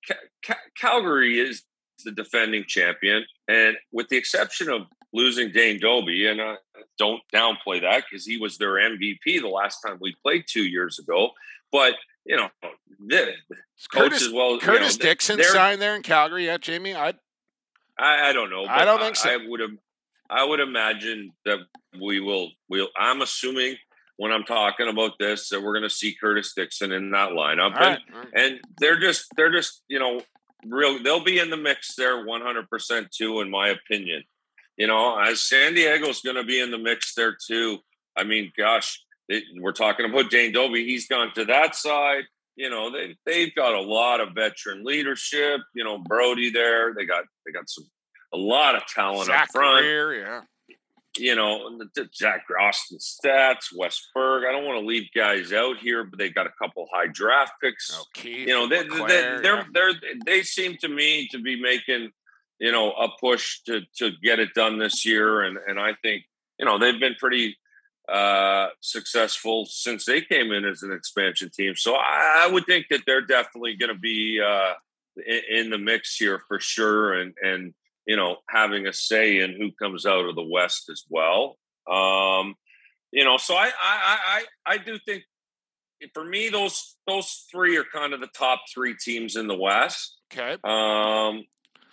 Ca- 0.07 0.15
Ca- 0.45 0.59
Calgary 0.79 1.39
is 1.39 1.63
the 2.03 2.11
defending 2.11 2.65
champion, 2.67 3.25
and 3.47 3.75
with 3.91 4.09
the 4.09 4.17
exception 4.17 4.69
of 4.69 4.83
losing 5.13 5.51
Dane 5.51 5.79
Dobbie, 5.79 6.27
and 6.27 6.41
uh, 6.41 6.55
don't 6.97 7.21
downplay 7.33 7.81
that 7.81 8.03
because 8.09 8.25
he 8.25 8.37
was 8.37 8.57
their 8.57 8.73
MVP 8.73 9.41
the 9.41 9.47
last 9.47 9.79
time 9.85 9.97
we 10.01 10.15
played 10.23 10.45
two 10.47 10.63
years 10.63 10.99
ago. 10.99 11.31
But 11.71 11.95
you 12.25 12.37
know, 12.37 12.49
the 12.99 13.33
Curtis 13.91 14.23
as 14.23 14.31
well. 14.31 14.53
you 14.53 14.59
Curtis 14.59 14.97
know, 14.97 15.03
Dickson 15.03 15.43
signed 15.43 15.81
there 15.81 15.95
in 15.95 16.03
Calgary 16.03 16.45
yet, 16.45 16.61
Jamie? 16.61 16.95
I 16.95 17.13
I, 17.97 18.29
I 18.29 18.33
don't 18.33 18.49
know. 18.49 18.65
I 18.65 18.85
don't 18.85 18.99
think 18.99 19.15
so. 19.15 19.29
I 19.29 19.37
would 19.47 19.59
have. 19.59 19.71
I 20.29 20.43
would 20.43 20.59
imagine 20.59 21.31
that 21.45 21.59
we 22.01 22.19
will. 22.19 22.49
We'll. 22.69 22.87
I'm 22.97 23.21
assuming 23.21 23.75
when 24.17 24.31
I'm 24.31 24.43
talking 24.43 24.87
about 24.87 25.13
this 25.19 25.49
that 25.49 25.61
we're 25.61 25.73
going 25.73 25.83
to 25.83 25.89
see 25.89 26.15
Curtis 26.19 26.53
Dickson 26.55 26.91
in 26.91 27.11
that 27.11 27.31
lineup, 27.31 27.75
right. 27.75 27.99
and, 28.33 28.43
and 28.43 28.59
they're 28.79 28.99
just 28.99 29.27
they're 29.35 29.51
just 29.51 29.81
you 29.87 29.99
know 29.99 30.21
real. 30.67 31.01
They'll 31.01 31.23
be 31.23 31.39
in 31.39 31.49
the 31.49 31.57
mix 31.57 31.95
there 31.95 32.25
100 32.25 32.69
percent 32.69 33.11
too, 33.11 33.41
in 33.41 33.49
my 33.49 33.69
opinion. 33.69 34.23
You 34.77 34.87
know, 34.87 35.17
as 35.19 35.41
San 35.41 35.75
Diego's 35.75 36.21
going 36.21 36.35
to 36.35 36.43
be 36.43 36.59
in 36.59 36.71
the 36.71 36.77
mix 36.77 37.13
there 37.13 37.35
too. 37.47 37.79
I 38.17 38.23
mean, 38.23 38.51
gosh, 38.57 39.03
we're 39.59 39.71
talking 39.71 40.09
about 40.09 40.31
Dane 40.31 40.51
Dobbie. 40.51 40.85
He's 40.85 41.07
gone 41.07 41.31
to 41.35 41.45
that 41.45 41.75
side. 41.75 42.23
You 42.55 42.69
know, 42.69 42.91
they 42.91 43.15
they've 43.25 43.53
got 43.55 43.73
a 43.73 43.81
lot 43.81 44.19
of 44.19 44.33
veteran 44.35 44.83
leadership. 44.83 45.61
You 45.73 45.83
know, 45.83 45.97
Brody 45.97 46.51
there. 46.51 46.93
They 46.93 47.05
got 47.05 47.25
they 47.45 47.51
got 47.51 47.69
some 47.69 47.85
a 48.33 48.37
lot 48.37 48.75
of 48.75 48.85
talent 48.87 49.27
Zach 49.27 49.43
up 49.43 49.49
front. 49.51 49.83
Greer, 49.83 50.13
yeah. 50.21 50.41
You 51.17 51.35
know, 51.35 51.67
and 51.67 51.79
the, 51.79 51.89
the 51.95 52.09
Jack 52.11 52.45
Austin 52.59 52.97
Staats, 52.97 53.73
Westberg. 53.77 54.47
I 54.47 54.51
don't 54.51 54.65
want 54.65 54.81
to 54.81 54.85
leave 54.85 55.09
guys 55.15 55.53
out 55.53 55.77
here, 55.77 56.03
but 56.03 56.17
they 56.17 56.29
got 56.29 56.47
a 56.47 56.53
couple 56.61 56.87
high 56.91 57.07
draft 57.07 57.53
picks 57.61 57.91
Oh, 57.93 58.05
Keith, 58.13 58.47
you 58.47 58.53
know 58.53 58.67
they, 58.67 58.83
they, 58.83 59.41
they're 59.41 59.55
yeah. 59.57 59.63
they're 59.73 59.93
they 60.25 60.41
seem 60.41 60.77
to 60.77 60.87
me 60.87 61.27
to 61.31 61.39
be 61.39 61.61
making 61.61 62.11
you 62.59 62.71
know 62.71 62.91
a 62.91 63.09
push 63.19 63.61
to 63.65 63.81
to 63.97 64.11
get 64.23 64.39
it 64.39 64.53
done 64.53 64.79
this 64.79 65.05
year 65.05 65.41
and 65.41 65.57
and 65.67 65.79
i 65.79 65.93
think 66.01 66.23
you 66.59 66.65
know 66.65 66.77
they've 66.79 66.99
been 66.99 67.15
pretty 67.19 67.57
uh 68.09 68.67
successful 68.81 69.65
since 69.65 70.05
they 70.05 70.21
came 70.21 70.51
in 70.51 70.65
as 70.65 70.83
an 70.83 70.91
expansion 70.91 71.49
team 71.49 71.75
so 71.75 71.95
i, 71.95 72.45
I 72.45 72.51
would 72.51 72.65
think 72.65 72.87
that 72.89 73.01
they're 73.05 73.25
definitely 73.25 73.75
going 73.75 73.93
to 73.93 73.99
be 73.99 74.41
uh 74.41 74.73
in, 75.25 75.41
in 75.49 75.69
the 75.69 75.77
mix 75.77 76.15
here 76.15 76.41
for 76.47 76.59
sure 76.59 77.13
and 77.13 77.33
and 77.41 77.73
you 78.05 78.15
know 78.15 78.37
having 78.49 78.87
a 78.87 78.93
say 78.93 79.39
in 79.39 79.53
who 79.53 79.71
comes 79.71 80.05
out 80.05 80.25
of 80.25 80.35
the 80.35 80.47
west 80.49 80.89
as 80.89 81.03
well 81.09 81.57
um 81.91 82.55
you 83.11 83.23
know 83.23 83.37
so 83.37 83.55
i 83.55 83.67
i 83.83 84.17
i 84.25 84.43
i 84.73 84.77
do 84.77 84.97
think 85.05 85.23
for 86.13 86.25
me, 86.25 86.49
those 86.49 86.97
those 87.07 87.45
three 87.49 87.77
are 87.77 87.85
kind 87.85 88.13
of 88.13 88.19
the 88.19 88.27
top 88.27 88.63
three 88.73 88.93
teams 88.93 89.37
in 89.37 89.47
the 89.47 89.55
West. 89.55 90.17
Okay. 90.33 90.57
Um, 90.63 91.45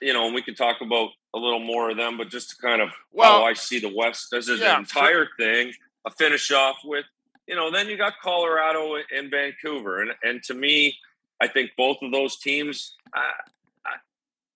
you 0.02 0.12
know, 0.12 0.26
and 0.26 0.34
we 0.34 0.42
can 0.42 0.56
talk 0.56 0.78
about 0.80 1.10
a 1.32 1.38
little 1.38 1.60
more 1.60 1.90
of 1.90 1.96
them, 1.96 2.16
but 2.18 2.28
just 2.28 2.50
to 2.50 2.56
kind 2.56 2.82
of 2.82 2.88
Well, 3.12 3.30
how 3.40 3.44
I 3.44 3.52
see 3.52 3.78
the 3.78 3.92
West 3.94 4.32
as 4.32 4.48
an 4.48 4.58
yeah, 4.58 4.74
for- 4.74 4.80
entire 4.80 5.28
thing. 5.38 5.72
a 6.06 6.10
finish 6.10 6.50
off 6.50 6.78
with, 6.84 7.04
you 7.46 7.54
know, 7.54 7.70
then 7.70 7.88
you 7.88 7.96
got 7.96 8.14
Colorado 8.20 8.96
and 9.16 9.30
Vancouver, 9.30 10.00
and 10.02 10.10
and 10.24 10.42
to 10.44 10.54
me, 10.54 10.96
I 11.40 11.46
think 11.46 11.70
both 11.76 11.98
of 12.02 12.10
those 12.10 12.36
teams. 12.38 12.96
I, 13.14 13.30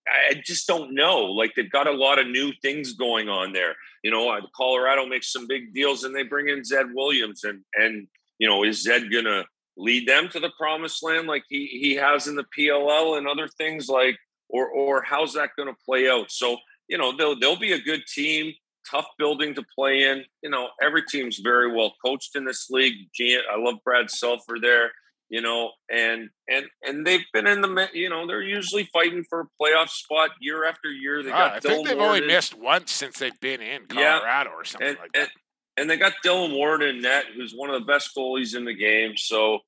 I, 0.07 0.35
just 0.45 0.67
don't 0.67 0.95
know. 0.95 1.25
Like 1.25 1.53
they've 1.55 1.71
got 1.71 1.87
a 1.87 1.93
lot 1.93 2.19
of 2.19 2.27
new 2.27 2.53
things 2.63 2.93
going 2.95 3.29
on 3.29 3.53
there. 3.53 3.75
You 4.03 4.11
know, 4.11 4.31
uh, 4.31 4.41
Colorado 4.55 5.07
makes 5.07 5.33
some 5.33 5.47
big 5.47 5.73
deals, 5.73 6.05
and 6.05 6.15
they 6.15 6.23
bring 6.23 6.49
in 6.49 6.65
Zed 6.65 6.87
Williams, 6.95 7.45
and 7.45 7.63
and 7.75 8.07
you 8.39 8.49
know, 8.49 8.65
is 8.65 8.83
Zed 8.83 9.11
gonna 9.13 9.45
lead 9.77 10.07
them 10.09 10.29
to 10.29 10.41
the 10.41 10.53
promised 10.59 11.03
land 11.03 11.27
like 11.27 11.45
he 11.49 11.67
he 11.67 11.95
has 11.95 12.27
in 12.27 12.37
the 12.37 12.45
PLL 12.57 13.19
and 13.19 13.27
other 13.27 13.49
things 13.49 13.89
like, 13.89 14.17
or 14.49 14.69
or 14.69 15.03
how's 15.03 15.35
that 15.35 15.51
to 15.59 15.75
play 15.87 16.09
out? 16.09 16.31
So 16.31 16.57
you 16.89 16.99
know, 16.99 17.17
they'll 17.17 17.39
they'll 17.39 17.59
be 17.59 17.73
a 17.73 17.81
good 17.81 18.03
team, 18.07 18.53
tough 18.91 19.07
building 19.19 19.55
to 19.55 19.65
play 19.75 20.05
in. 20.05 20.25
You 20.43 20.51
know, 20.51 20.69
every 20.83 21.03
team's 21.03 21.39
very 21.39 21.75
well 21.75 21.95
coached 22.05 22.37
in 22.37 22.45
this 22.45 22.69
league. 22.71 22.95
I 23.21 23.59
love 23.59 23.77
Brad 23.85 24.11
Sulfur 24.11 24.57
there. 24.61 24.93
You 25.31 25.41
know, 25.41 25.71
and 25.91 26.29
and 26.49 26.67
and 26.83 27.07
they've 27.07 27.25
been 27.33 27.47
in 27.47 27.61
the 27.63 27.89
you 27.95 28.09
know 28.11 28.27
they're 28.27 28.43
usually 28.43 28.89
fighting 28.93 29.25
for 29.29 29.41
a 29.41 29.45
playoff 29.61 29.89
spot 29.89 30.31
year 30.41 30.67
after 30.67 30.91
year. 30.91 31.23
They 31.23 31.31
Ah, 31.33 31.49
got 31.49 31.53
I 31.57 31.61
think 31.61 31.89
they've 31.89 31.99
only 31.99 32.21
missed 32.21 32.55
once 32.55 32.93
since 32.93 33.19
they've 33.19 33.41
been 33.41 33.61
in 33.63 33.83
Yeah. 33.95 34.19
Colorado 34.19 34.51
or 34.51 34.65
something 34.65 34.89
and, 34.89 34.99
like 34.99 35.13
that. 35.15 35.31
and 35.77 35.89
they 35.89 35.97
got 35.97 36.13
Dillon 36.23 36.53
Ward 36.53 36.83
in 36.83 37.01
net, 37.01 37.25
who's 37.35 37.53
one 37.55 37.71
of 37.71 37.81
the 37.81 37.87
best 37.87 38.11
goalies 38.17 38.55
in 38.55 38.65
the 38.65 38.75
game. 38.75 39.17
So, 39.17 39.61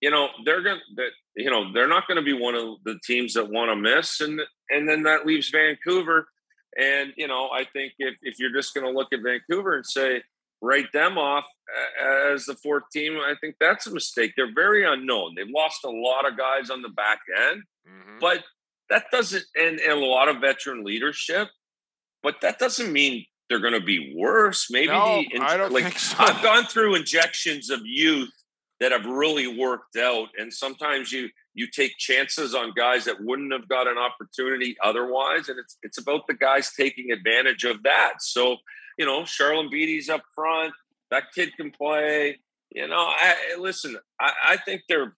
you 0.00 0.10
know, 0.10 0.28
they're 0.44 0.62
going 0.62 0.80
to, 0.98 1.08
you 1.36 1.48
know, 1.50 1.72
they're 1.72 1.88
not 1.88 2.06
going 2.08 2.16
to 2.16 2.22
be 2.22 2.32
one 2.38 2.56
of 2.56 2.78
the 2.84 2.98
teams 3.06 3.34
that 3.34 3.48
want 3.48 3.70
to 3.70 3.76
miss. 3.76 4.20
And, 4.20 4.40
and 4.68 4.86
then 4.88 5.04
that 5.04 5.24
leaves 5.26 5.48
Vancouver. 5.50 6.26
And, 6.78 7.12
you 7.16 7.28
know, 7.28 7.48
I 7.54 7.64
think 7.72 7.92
if, 7.98 8.16
if 8.22 8.38
you're 8.40 8.52
just 8.52 8.74
going 8.74 8.84
to 8.84 8.92
look 8.92 9.12
at 9.12 9.20
Vancouver 9.22 9.76
and 9.76 9.86
say, 9.86 10.22
write 10.64 10.90
them 10.92 11.18
off 11.18 11.44
as 12.32 12.44
the 12.46 12.54
fourth 12.56 12.84
team, 12.92 13.16
I 13.18 13.34
think 13.40 13.56
that's 13.60 13.86
a 13.86 13.92
mistake. 13.92 14.32
They're 14.36 14.54
very 14.54 14.84
unknown. 14.84 15.34
They've 15.36 15.48
lost 15.48 15.84
a 15.84 15.90
lot 15.90 16.26
of 16.30 16.36
guys 16.38 16.70
on 16.70 16.82
the 16.82 16.88
back 16.90 17.20
end 17.50 17.62
Mhm. 17.88 18.20
but 18.20 18.42
that 18.90 19.04
doesn't 19.12 19.44
and, 19.54 19.78
and 19.80 19.92
a 19.92 20.04
lot 20.06 20.28
of 20.28 20.40
veteran 20.40 20.84
leadership 20.84 21.48
but 22.22 22.40
that 22.40 22.58
doesn't 22.58 22.90
mean 22.92 23.26
they're 23.48 23.60
going 23.60 23.74
to 23.78 23.80
be 23.94 24.14
worse 24.16 24.68
maybe 24.70 24.88
No, 24.88 25.22
the 25.32 25.40
I 25.42 25.56
don't 25.58 25.70
like 25.72 25.84
think 25.84 25.98
so. 25.98 26.16
i've 26.18 26.42
gone 26.42 26.64
through 26.64 26.94
injections 26.94 27.68
of 27.70 27.80
youth 27.84 28.32
that 28.80 28.90
have 28.92 29.04
really 29.04 29.46
worked 29.58 29.96
out 29.96 30.28
and 30.38 30.50
sometimes 30.52 31.12
you 31.12 31.28
you 31.54 31.66
take 31.70 31.92
chances 31.98 32.54
on 32.54 32.72
guys 32.74 33.04
that 33.04 33.16
wouldn't 33.20 33.52
have 33.52 33.68
got 33.68 33.86
an 33.86 33.98
opportunity 33.98 34.76
otherwise 34.82 35.48
and 35.50 35.58
it's 35.58 35.76
it's 35.82 35.98
about 35.98 36.26
the 36.26 36.34
guys 36.34 36.72
taking 36.74 37.10
advantage 37.12 37.64
of 37.64 37.82
that 37.82 38.14
so 38.20 38.56
you 38.98 39.06
know 39.06 39.24
charlotte 39.24 39.70
beatty's 39.70 40.08
up 40.08 40.22
front 40.34 40.72
that 41.10 41.24
kid 41.34 41.50
can 41.56 41.70
play 41.70 42.38
you 42.70 42.86
know 42.88 42.96
I, 43.08 43.56
listen 43.58 43.96
I, 44.20 44.32
I 44.50 44.56
think 44.58 44.82
they're 44.88 45.16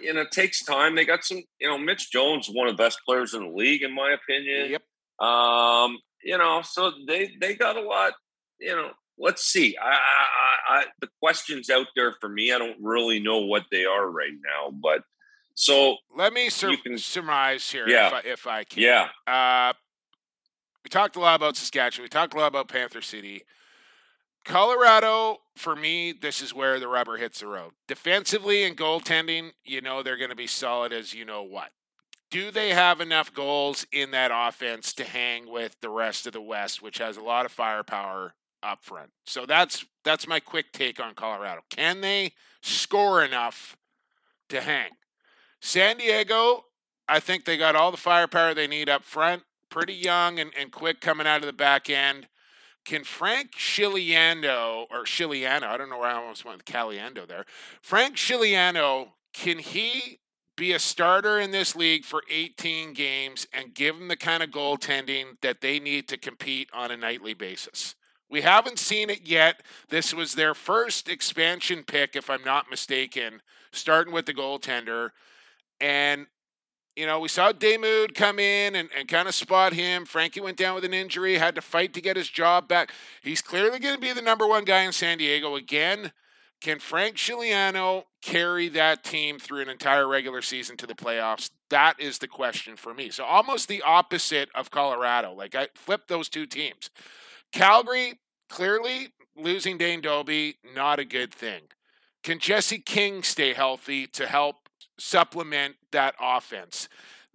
you 0.00 0.14
know, 0.14 0.20
it 0.20 0.30
takes 0.30 0.62
time. 0.64 0.94
They 0.94 1.04
got 1.04 1.24
some, 1.24 1.42
you 1.58 1.66
know, 1.66 1.76
Mitch 1.76 2.12
Jones, 2.12 2.46
one 2.48 2.68
of 2.68 2.76
the 2.76 2.80
best 2.80 3.00
players 3.04 3.34
in 3.34 3.42
the 3.42 3.48
league, 3.48 3.82
in 3.82 3.92
my 3.92 4.12
opinion. 4.12 4.70
Yep. 4.70 5.28
Um, 5.28 5.98
you 6.22 6.38
know, 6.38 6.62
so 6.62 6.92
they 7.08 7.32
they 7.40 7.56
got 7.56 7.76
a 7.76 7.80
lot. 7.80 8.12
You 8.60 8.76
know, 8.76 8.90
let's 9.18 9.42
see. 9.44 9.76
I, 9.82 9.90
I, 9.90 10.78
I, 10.78 10.84
the 11.00 11.08
questions 11.20 11.68
out 11.68 11.88
there 11.96 12.14
for 12.20 12.28
me. 12.28 12.52
I 12.52 12.58
don't 12.58 12.76
really 12.80 13.18
know 13.18 13.38
what 13.38 13.64
they 13.72 13.84
are 13.84 14.08
right 14.08 14.30
now, 14.30 14.70
but 14.70 15.02
so 15.54 15.96
Let 16.16 16.32
me 16.32 16.48
sur- 16.48 16.70
you 16.70 16.76
can- 16.78 16.96
surmise 16.98 17.68
here 17.68 17.88
Yeah. 17.88 18.06
if, 18.06 18.12
I, 18.12 18.20
if 18.24 18.46
I 18.46 18.64
can. 18.64 18.82
yeah, 18.84 19.08
Uh, 19.26 19.72
we 20.84 20.88
talked 20.88 21.16
a 21.16 21.20
lot 21.20 21.36
about 21.36 21.56
Saskatchewan. 21.56 22.04
We 22.04 22.08
talked 22.08 22.34
a 22.34 22.38
lot 22.38 22.48
about 22.48 22.68
Panther 22.68 23.02
City. 23.02 23.44
Colorado, 24.44 25.38
for 25.54 25.76
me, 25.76 26.12
this 26.12 26.42
is 26.42 26.52
where 26.52 26.80
the 26.80 26.88
rubber 26.88 27.16
hits 27.16 27.40
the 27.40 27.46
road. 27.46 27.72
Defensively 27.86 28.64
and 28.64 28.76
goaltending, 28.76 29.52
you 29.64 29.80
know 29.80 30.02
they're 30.02 30.16
going 30.16 30.30
to 30.30 30.36
be 30.36 30.48
solid 30.48 30.92
as 30.92 31.14
you 31.14 31.24
know 31.24 31.42
what. 31.42 31.70
Do 32.30 32.50
they 32.50 32.70
have 32.70 33.00
enough 33.00 33.32
goals 33.32 33.86
in 33.92 34.10
that 34.12 34.30
offense 34.34 34.94
to 34.94 35.04
hang 35.04 35.50
with 35.50 35.76
the 35.80 35.90
rest 35.90 36.26
of 36.26 36.32
the 36.32 36.40
West, 36.40 36.82
which 36.82 36.98
has 36.98 37.16
a 37.16 37.22
lot 37.22 37.44
of 37.46 37.52
firepower 37.52 38.34
up 38.62 38.82
front? 38.82 39.10
So 39.26 39.46
that's 39.46 39.84
that's 40.02 40.26
my 40.26 40.40
quick 40.40 40.72
take 40.72 40.98
on 40.98 41.14
Colorado. 41.14 41.60
Can 41.70 42.00
they 42.00 42.32
score 42.62 43.22
enough 43.22 43.76
to 44.48 44.62
hang? 44.62 44.90
San 45.60 45.98
Diego, 45.98 46.64
I 47.06 47.20
think 47.20 47.44
they 47.44 47.56
got 47.56 47.76
all 47.76 47.90
the 47.90 47.96
firepower 47.96 48.54
they 48.54 48.66
need 48.66 48.88
up 48.88 49.04
front. 49.04 49.42
Pretty 49.72 49.94
young 49.94 50.38
and, 50.38 50.50
and 50.60 50.70
quick 50.70 51.00
coming 51.00 51.26
out 51.26 51.40
of 51.40 51.46
the 51.46 51.52
back 51.54 51.88
end. 51.88 52.28
Can 52.84 53.04
Frank 53.04 53.52
Scigliano 53.52 54.84
or 54.90 55.04
Scigliano, 55.04 55.62
I 55.62 55.78
don't 55.78 55.88
know 55.88 55.98
where 55.98 56.10
I 56.10 56.20
almost 56.20 56.44
went 56.44 56.58
with 56.58 56.66
Caliendo 56.66 57.26
there. 57.26 57.46
Frank 57.80 58.16
Scigliano, 58.16 59.12
can 59.32 59.58
he 59.58 60.18
be 60.58 60.74
a 60.74 60.78
starter 60.78 61.40
in 61.40 61.52
this 61.52 61.74
league 61.74 62.04
for 62.04 62.22
18 62.28 62.92
games 62.92 63.46
and 63.50 63.72
give 63.72 63.98
them 63.98 64.08
the 64.08 64.16
kind 64.16 64.42
of 64.42 64.50
goaltending 64.50 65.40
that 65.40 65.62
they 65.62 65.80
need 65.80 66.06
to 66.08 66.18
compete 66.18 66.68
on 66.74 66.90
a 66.90 66.96
nightly 66.98 67.32
basis? 67.32 67.94
We 68.28 68.42
haven't 68.42 68.78
seen 68.78 69.08
it 69.08 69.26
yet. 69.26 69.62
This 69.88 70.12
was 70.12 70.34
their 70.34 70.52
first 70.52 71.08
expansion 71.08 71.82
pick, 71.82 72.14
if 72.14 72.28
I'm 72.28 72.44
not 72.44 72.68
mistaken, 72.68 73.40
starting 73.70 74.12
with 74.12 74.26
the 74.26 74.34
goaltender. 74.34 75.12
And 75.80 76.26
you 76.96 77.06
know, 77.06 77.20
we 77.20 77.28
saw 77.28 77.52
Damoud 77.52 78.14
come 78.14 78.38
in 78.38 78.74
and, 78.74 78.88
and 78.96 79.08
kind 79.08 79.28
of 79.28 79.34
spot 79.34 79.72
him. 79.72 80.04
Frankie 80.04 80.40
went 80.40 80.58
down 80.58 80.74
with 80.74 80.84
an 80.84 80.92
injury, 80.92 81.38
had 81.38 81.54
to 81.54 81.62
fight 81.62 81.94
to 81.94 82.00
get 82.00 82.16
his 82.16 82.28
job 82.28 82.68
back. 82.68 82.92
He's 83.22 83.40
clearly 83.40 83.78
going 83.78 83.94
to 83.94 84.00
be 84.00 84.12
the 84.12 84.22
number 84.22 84.46
one 84.46 84.64
guy 84.64 84.82
in 84.82 84.92
San 84.92 85.18
Diego 85.18 85.56
again. 85.56 86.12
Can 86.60 86.78
Frank 86.78 87.16
Scigliano 87.16 88.04
carry 88.22 88.68
that 88.68 89.02
team 89.02 89.38
through 89.38 89.62
an 89.62 89.68
entire 89.68 90.06
regular 90.06 90.42
season 90.42 90.76
to 90.76 90.86
the 90.86 90.94
playoffs? 90.94 91.50
That 91.70 91.98
is 91.98 92.18
the 92.18 92.28
question 92.28 92.76
for 92.76 92.94
me. 92.94 93.10
So 93.10 93.24
almost 93.24 93.66
the 93.66 93.82
opposite 93.82 94.48
of 94.54 94.70
Colorado. 94.70 95.32
Like 95.32 95.54
I 95.54 95.68
flipped 95.74 96.08
those 96.08 96.28
two 96.28 96.46
teams. 96.46 96.90
Calgary, 97.52 98.20
clearly 98.48 99.08
losing 99.36 99.78
Dane 99.78 100.02
Dobbie, 100.02 100.58
not 100.74 100.98
a 100.98 101.04
good 101.04 101.34
thing. 101.34 101.62
Can 102.22 102.38
Jesse 102.38 102.78
King 102.78 103.22
stay 103.24 103.54
healthy 103.54 104.06
to 104.08 104.26
help 104.26 104.61
supplement 104.98 105.76
that 105.90 106.14
offense. 106.20 106.88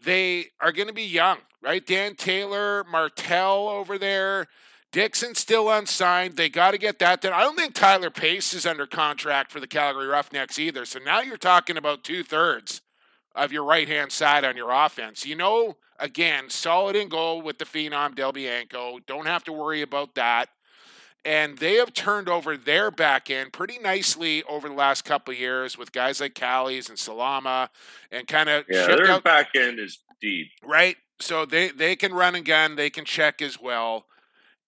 They 0.04 0.48
are 0.60 0.72
going 0.72 0.88
to 0.88 0.94
be 0.94 1.04
young, 1.04 1.40
right? 1.62 1.86
Dan 1.86 2.16
Taylor, 2.16 2.84
Martell 2.84 3.68
over 3.68 3.98
there. 3.98 4.48
Dickson 4.92 5.36
still 5.36 5.70
unsigned. 5.70 6.38
They 6.38 6.50
got 6.50 6.72
to 6.72 6.78
get 6.78 7.00
that 7.00 7.22
done. 7.22 7.34
I 7.34 7.42
don't 7.42 7.58
think 7.58 7.74
Tyler 7.74 8.10
Pace 8.10 8.54
is 8.54 8.66
under 8.66 8.88
contract 8.88 9.52
for 9.52 9.60
the 9.60 9.68
Calgary 9.68 10.08
Roughnecks 10.08 10.58
either. 10.58 10.86
So 10.86 11.00
now 11.00 11.20
you're 11.22 11.38
talking 11.38 11.78
about 11.78 12.04
two 12.04 12.24
thirds 12.24 12.82
of 13.36 13.52
your 13.52 13.64
right 13.64 13.88
hand 13.88 14.12
side 14.12 14.46
on 14.46 14.56
your 14.56 14.72
offense. 14.72 15.26
You 15.26 15.36
know, 15.36 15.78
again, 16.00 16.50
solid 16.50 16.96
in 16.96 17.10
goal 17.10 17.42
with 17.42 17.58
the 17.58 17.66
phenom 17.66 18.16
Del 18.16 18.32
Bianco. 18.32 19.00
Don't 19.06 19.28
have 19.28 19.44
to 19.44 19.52
worry 19.52 19.82
about 19.82 20.16
that 20.16 20.50
and 21.28 21.58
they 21.58 21.74
have 21.74 21.94
turned 21.94 22.30
over 22.30 22.56
their 22.56 22.90
back 22.90 23.30
end 23.30 23.52
pretty 23.52 23.78
nicely 23.80 24.44
over 24.44 24.70
the 24.70 24.74
last 24.74 25.04
couple 25.04 25.34
of 25.34 25.40
years 25.40 25.78
with 25.78 25.92
guys 25.92 26.22
like 26.22 26.34
Callies 26.34 26.88
and 26.88 26.98
Salama 26.98 27.70
and 28.10 28.26
kind 28.26 28.48
of 28.48 28.64
yeah, 28.70 28.88
their 28.88 29.12
out, 29.12 29.26
back 29.26 29.50
end 29.54 29.78
is 29.78 30.00
deep, 30.22 30.48
right? 30.64 30.96
So 31.20 31.46
they 31.46 31.68
they 31.68 31.98
can 31.98 32.14
run 32.14 32.36
and 32.36 32.46
gun, 32.46 32.78
they 32.78 32.90
can 32.90 33.04
check 33.04 33.42
as 33.42 33.60
well, 33.60 34.06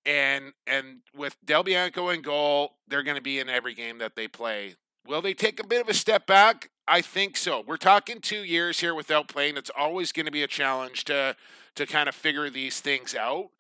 and 0.06 0.52
and 0.68 0.98
with 1.16 1.38
Del 1.46 1.64
Bianco 1.64 2.10
in 2.10 2.22
goal, 2.22 2.74
they're 2.90 3.04
going 3.04 3.16
to 3.16 3.24
be 3.24 3.40
in 3.40 3.48
every 3.48 3.74
game 3.74 3.98
that 4.00 4.18
they 4.18 4.28
play. 4.28 4.76
Will 5.08 5.22
they 5.22 5.34
take 5.34 5.62
a 5.62 5.66
bit 5.66 5.82
of 5.82 5.88
a 5.88 5.94
step 5.94 6.28
back? 6.28 6.72
I 6.86 7.00
think 7.00 7.38
so. 7.38 7.64
We're 7.66 7.78
talking 7.78 8.20
two 8.20 8.44
years 8.44 8.82
here 8.82 8.94
without 8.94 9.30
playing. 9.30 9.56
It's 9.56 9.72
always 9.78 10.12
going 10.12 10.26
to 10.26 10.32
be 10.32 10.44
a 10.44 10.48
challenge 10.48 11.06
to 11.06 11.38
to 11.76 11.86
kind 11.86 12.10
of 12.10 12.16
figure 12.16 12.50
these 12.50 12.82
things 12.82 13.16
out. 13.16 13.52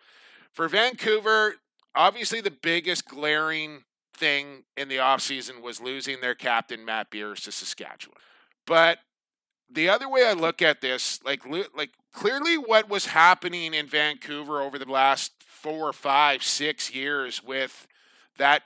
For 0.52 0.68
Vancouver, 0.68 1.56
obviously 1.96 2.42
the 2.42 2.52
biggest 2.52 3.08
glaring 3.08 3.84
thing 4.14 4.64
in 4.76 4.90
the 4.90 4.98
offseason 4.98 5.62
was 5.62 5.82
losing 5.82 6.22
their 6.22 6.36
captain 6.36 6.84
Matt 6.84 7.10
Beers 7.10 7.42
to 7.42 7.52
Saskatchewan. 7.52 8.18
But 8.66 9.00
the 9.72 9.90
other 9.90 10.10
way 10.10 10.26
I 10.26 10.34
look 10.34 10.62
at 10.62 10.82
this, 10.82 11.24
like 11.24 11.46
like 11.46 11.92
clearly 12.14 12.58
what 12.58 12.90
was 12.90 13.08
happening 13.08 13.74
in 13.74 13.88
Vancouver 13.88 14.62
over 14.62 14.78
the 14.78 14.92
last 14.92 15.32
four, 15.40 15.94
five, 15.94 16.44
six 16.44 16.94
years 16.94 17.44
with 17.44 17.88
that 18.38 18.64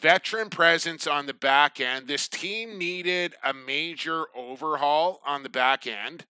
veteran 0.00 0.50
presence 0.50 1.06
on 1.06 1.26
the 1.26 1.34
back 1.34 1.80
end, 1.80 2.06
this 2.06 2.28
team 2.28 2.78
needed 2.78 3.34
a 3.44 3.52
major 3.52 4.26
overhaul 4.34 5.20
on 5.26 5.42
the 5.42 5.48
back 5.48 5.86
end. 5.86 6.24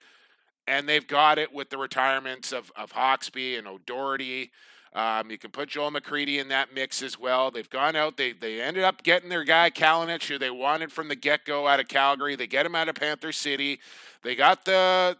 And 0.69 0.89
they've 0.89 1.07
got 1.07 1.39
it 1.39 1.53
with 1.53 1.71
the 1.71 1.79
retirements 1.79 2.53
of, 2.53 2.73
of 2.75 2.93
Hawkesby 2.93 3.57
and 3.57 3.69
O'Doherty 3.69 4.51
um, 4.97 5.31
you 5.31 5.37
can 5.37 5.51
put 5.51 5.69
Joel 5.69 5.91
McCready 5.91 6.39
in 6.39 6.49
that 6.49 6.73
mix 6.75 7.03
as 7.03 7.19
well. 7.19 7.51
They've 7.51 7.69
gone 7.69 7.97
out. 7.97 8.17
They 8.17 8.33
they 8.33 8.63
ended 8.63 8.83
up 8.83 9.03
getting 9.03 9.29
their 9.29 9.45
guy 9.45 9.69
Kalynuk, 9.69 10.25
who 10.25 10.39
they 10.39 10.51
wanted 10.51 10.91
from 10.91 11.09
the 11.09 11.15
get 11.15 11.45
go 11.45 11.69
out 11.69 11.81
of 11.81 11.87
Calgary. 11.87 12.35
They 12.35 12.47
get 12.47 12.65
him 12.65 12.75
out 12.75 12.89
of 12.89 12.95
Panther 12.95 13.31
City. 13.31 13.79
They 14.23 14.35
got 14.35 14.65
the 14.65 15.19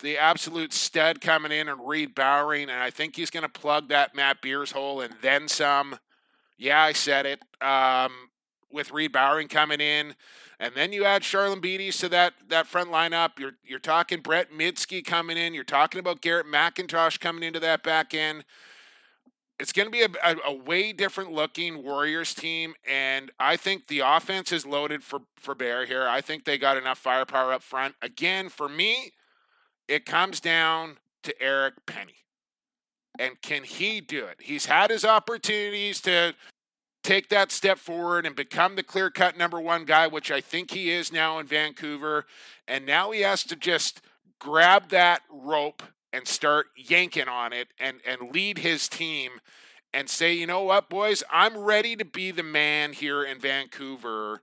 the 0.00 0.18
absolute 0.18 0.74
stud 0.74 1.22
coming 1.22 1.50
in 1.50 1.66
and 1.68 1.88
Reid 1.88 2.14
Bowering, 2.14 2.68
and 2.68 2.82
I 2.82 2.90
think 2.90 3.16
he's 3.16 3.30
going 3.30 3.42
to 3.42 3.48
plug 3.48 3.88
that 3.88 4.14
Matt 4.14 4.42
Beers 4.42 4.72
hole 4.72 5.00
and 5.00 5.14
then 5.22 5.48
some. 5.48 5.98
Yeah, 6.58 6.82
I 6.82 6.92
said 6.92 7.24
it. 7.24 7.40
Um, 7.66 8.12
with 8.70 8.90
Reid 8.90 9.12
Bowering 9.12 9.48
coming 9.48 9.80
in. 9.80 10.14
And 10.60 10.74
then 10.74 10.92
you 10.92 11.04
add 11.04 11.22
Charalambides 11.22 12.00
to 12.00 12.10
that 12.10 12.34
that 12.48 12.66
front 12.66 12.90
lineup. 12.90 13.38
You're 13.38 13.52
you're 13.64 13.78
talking 13.78 14.20
Brett 14.20 14.52
Mydske 14.52 15.06
coming 15.06 15.38
in. 15.38 15.54
You're 15.54 15.64
talking 15.64 16.00
about 16.00 16.20
Garrett 16.20 16.46
McIntosh 16.46 17.18
coming 17.18 17.42
into 17.42 17.60
that 17.60 17.82
back 17.82 18.12
end 18.12 18.44
it's 19.58 19.72
going 19.72 19.86
to 19.86 19.90
be 19.90 20.02
a, 20.02 20.08
a, 20.22 20.36
a, 20.46 20.52
way 20.52 20.92
different 20.92 21.32
looking 21.32 21.82
Warriors 21.82 22.34
team, 22.34 22.74
and 22.88 23.30
I 23.40 23.56
think 23.56 23.86
the 23.86 24.00
offense 24.00 24.52
is 24.52 24.66
loaded 24.66 25.02
for 25.02 25.20
for 25.36 25.54
Bear 25.54 25.86
here. 25.86 26.06
I 26.06 26.20
think 26.20 26.44
they 26.44 26.58
got 26.58 26.76
enough 26.76 26.98
firepower 26.98 27.52
up 27.52 27.62
front. 27.62 27.94
Again, 28.02 28.48
for 28.48 28.68
me, 28.68 29.12
it 29.88 30.04
comes 30.04 30.40
down 30.40 30.98
to 31.22 31.42
Eric 31.42 31.86
Penny, 31.86 32.16
and 33.18 33.40
can 33.40 33.64
he 33.64 34.00
do 34.00 34.24
it? 34.26 34.36
He's 34.40 34.66
had 34.66 34.90
his 34.90 35.04
opportunities 35.04 36.00
to 36.02 36.34
take 37.02 37.28
that 37.30 37.52
step 37.52 37.78
forward 37.78 38.26
and 38.26 38.36
become 38.36 38.76
the 38.76 38.82
clear 38.82 39.10
cut 39.10 39.38
number 39.38 39.60
one 39.60 39.84
guy, 39.84 40.06
which 40.06 40.30
I 40.30 40.40
think 40.40 40.72
he 40.72 40.90
is 40.90 41.12
now 41.12 41.38
in 41.38 41.46
Vancouver, 41.46 42.26
and 42.68 42.84
now 42.84 43.10
he 43.12 43.22
has 43.22 43.42
to 43.44 43.56
just 43.56 44.02
grab 44.38 44.90
that 44.90 45.22
rope 45.30 45.82
and 46.16 46.26
start 46.26 46.68
yanking 46.74 47.28
on 47.28 47.52
it 47.52 47.68
and, 47.78 48.00
and 48.06 48.32
lead 48.32 48.56
his 48.56 48.88
team 48.88 49.32
and 49.92 50.08
say, 50.08 50.32
you 50.32 50.46
know 50.46 50.62
what, 50.62 50.88
boys, 50.88 51.22
I'm 51.30 51.58
ready 51.58 51.94
to 51.94 52.06
be 52.06 52.30
the 52.30 52.42
man 52.42 52.94
here 52.94 53.22
in 53.22 53.38
Vancouver 53.38 54.40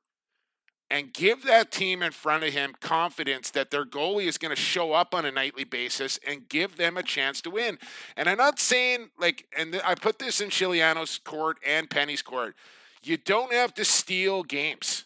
and 0.92 1.12
give 1.12 1.44
that 1.46 1.72
team 1.72 2.04
in 2.04 2.12
front 2.12 2.44
of 2.44 2.54
him 2.54 2.76
confidence 2.80 3.50
that 3.50 3.72
their 3.72 3.86
goalie 3.86 4.28
is 4.28 4.38
going 4.38 4.56
to 4.56 4.62
show 4.62 4.94
up 4.94 5.16
on 5.16 5.26
a 5.26 5.32
nightly 5.32 5.64
basis 5.64 6.20
and 6.28 6.48
give 6.48 6.78
them 6.78 6.96
a 6.96 7.02
chance 7.02 7.42
to 7.42 7.50
win. 7.50 7.80
And 8.16 8.30
I'm 8.30 8.38
not 8.38 8.60
saying, 8.60 9.10
like, 9.20 9.48
and 9.58 9.82
I 9.84 9.96
put 9.96 10.20
this 10.20 10.42
in 10.42 10.50
Scigliano's 10.50 11.18
court 11.18 11.58
and 11.66 11.90
Penny's 11.90 12.22
court, 12.22 12.56
you 13.02 13.18
don't 13.18 13.52
have 13.52 13.74
to 13.74 13.84
steal 13.84 14.44
games 14.44 15.06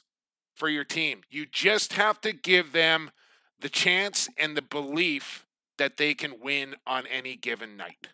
for 0.53 0.67
your 0.67 0.83
team. 0.83 1.21
You 1.29 1.45
just 1.45 1.93
have 1.93 2.19
to 2.21 2.33
give 2.33 2.73
them 2.73 3.11
the 3.57 3.69
chance 3.69 4.27
and 4.37 4.57
the 4.57 4.61
belief 4.61 5.45
that 5.77 5.97
they 5.97 6.13
can 6.13 6.39
win 6.41 6.75
on 6.85 7.05
any 7.07 7.35
given 7.35 7.77
night. 7.77 8.07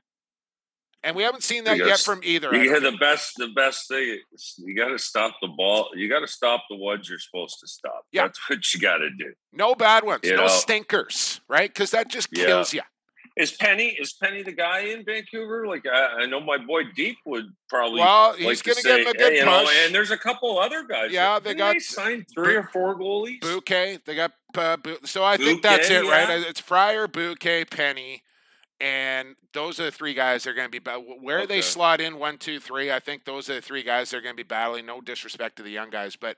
And 1.03 1.17
we 1.17 1.23
haven't 1.23 1.43
seen 1.43 1.65
that 1.65 1.77
yet 1.77 1.99
from 1.99 2.21
either. 2.23 2.55
You 2.55 2.79
the 2.79 2.97
best. 2.97 3.33
The 3.37 3.49
best 3.49 3.89
thing 3.89 4.19
is 4.33 4.55
you 4.57 4.73
got 4.73 4.87
to 4.87 4.97
stop 4.97 5.35
the 5.41 5.49
ball. 5.49 5.89
You 5.95 6.07
got 6.07 6.21
to 6.21 6.27
stop 6.27 6.63
the 6.69 6.77
ones 6.77 7.09
you're 7.09 7.19
supposed 7.19 7.59
to 7.59 7.67
stop. 7.67 8.05
Yeah. 8.13 8.23
That's 8.23 8.39
what 8.49 8.73
you 8.73 8.79
got 8.79 8.97
to 8.97 9.09
do. 9.09 9.33
No 9.51 9.75
bad 9.75 10.05
ones. 10.05 10.21
You 10.23 10.37
no 10.37 10.43
know? 10.43 10.47
stinkers. 10.47 11.41
Right? 11.49 11.69
Because 11.69 11.91
that 11.91 12.07
just 12.07 12.31
kills 12.31 12.73
yeah. 12.73 12.81
you. 12.81 12.92
Is 13.35 13.51
Penny 13.51 13.87
is 13.99 14.13
Penny 14.13 14.43
the 14.43 14.51
guy 14.51 14.81
in 14.81 15.03
Vancouver? 15.03 15.65
Like 15.65 15.85
I, 15.87 16.21
I 16.21 16.25
know 16.27 16.39
my 16.39 16.57
boy 16.57 16.83
Deep 16.95 17.17
would 17.25 17.45
probably. 17.67 17.99
Well, 17.99 18.33
he's 18.33 18.45
like 18.45 18.63
going 18.63 18.75
to 18.75 18.83
give 18.83 18.99
him 18.99 19.07
a 19.07 19.13
good 19.13 19.33
hey, 19.33 19.39
push. 19.39 19.45
Know, 19.45 19.71
and 19.85 19.95
there's 19.95 20.11
a 20.11 20.17
couple 20.17 20.59
other 20.59 20.83
guys. 20.83 21.11
Yeah, 21.11 21.39
they 21.39 21.55
got 21.55 21.73
they 21.73 21.79
signed 21.79 22.27
three 22.31 22.55
or 22.55 22.63
four 22.63 22.95
goalies. 22.95 23.41
Bouquet, 23.41 23.97
they 24.05 24.15
got 24.15 24.33
uh, 24.55 24.77
so 25.03 25.23
I 25.23 25.37
think 25.37 25.63
that's 25.63 25.89
it, 25.89 26.05
yeah. 26.05 26.11
right? 26.11 26.47
It's 26.47 26.59
Fryer, 26.59 27.07
Bouquet, 27.07 27.65
Penny, 27.65 28.21
and 28.79 29.35
those 29.53 29.79
are 29.79 29.85
the 29.85 29.91
three 29.91 30.13
guys 30.13 30.43
they're 30.43 30.53
going 30.53 30.69
to 30.69 30.79
be 30.79 30.91
where 31.19 31.39
okay. 31.39 31.47
they 31.47 31.61
slot 31.61 32.01
in 32.01 32.19
one, 32.19 32.37
two, 32.37 32.59
three. 32.59 32.91
I 32.91 32.99
think 32.99 33.25
those 33.25 33.49
are 33.49 33.55
the 33.55 33.61
three 33.61 33.81
guys 33.81 34.11
they're 34.11 34.21
going 34.21 34.35
to 34.35 34.43
be 34.43 34.47
battling. 34.47 34.85
No 34.85 35.01
disrespect 35.01 35.55
to 35.55 35.63
the 35.63 35.71
young 35.71 35.89
guys, 35.89 36.15
but 36.15 36.37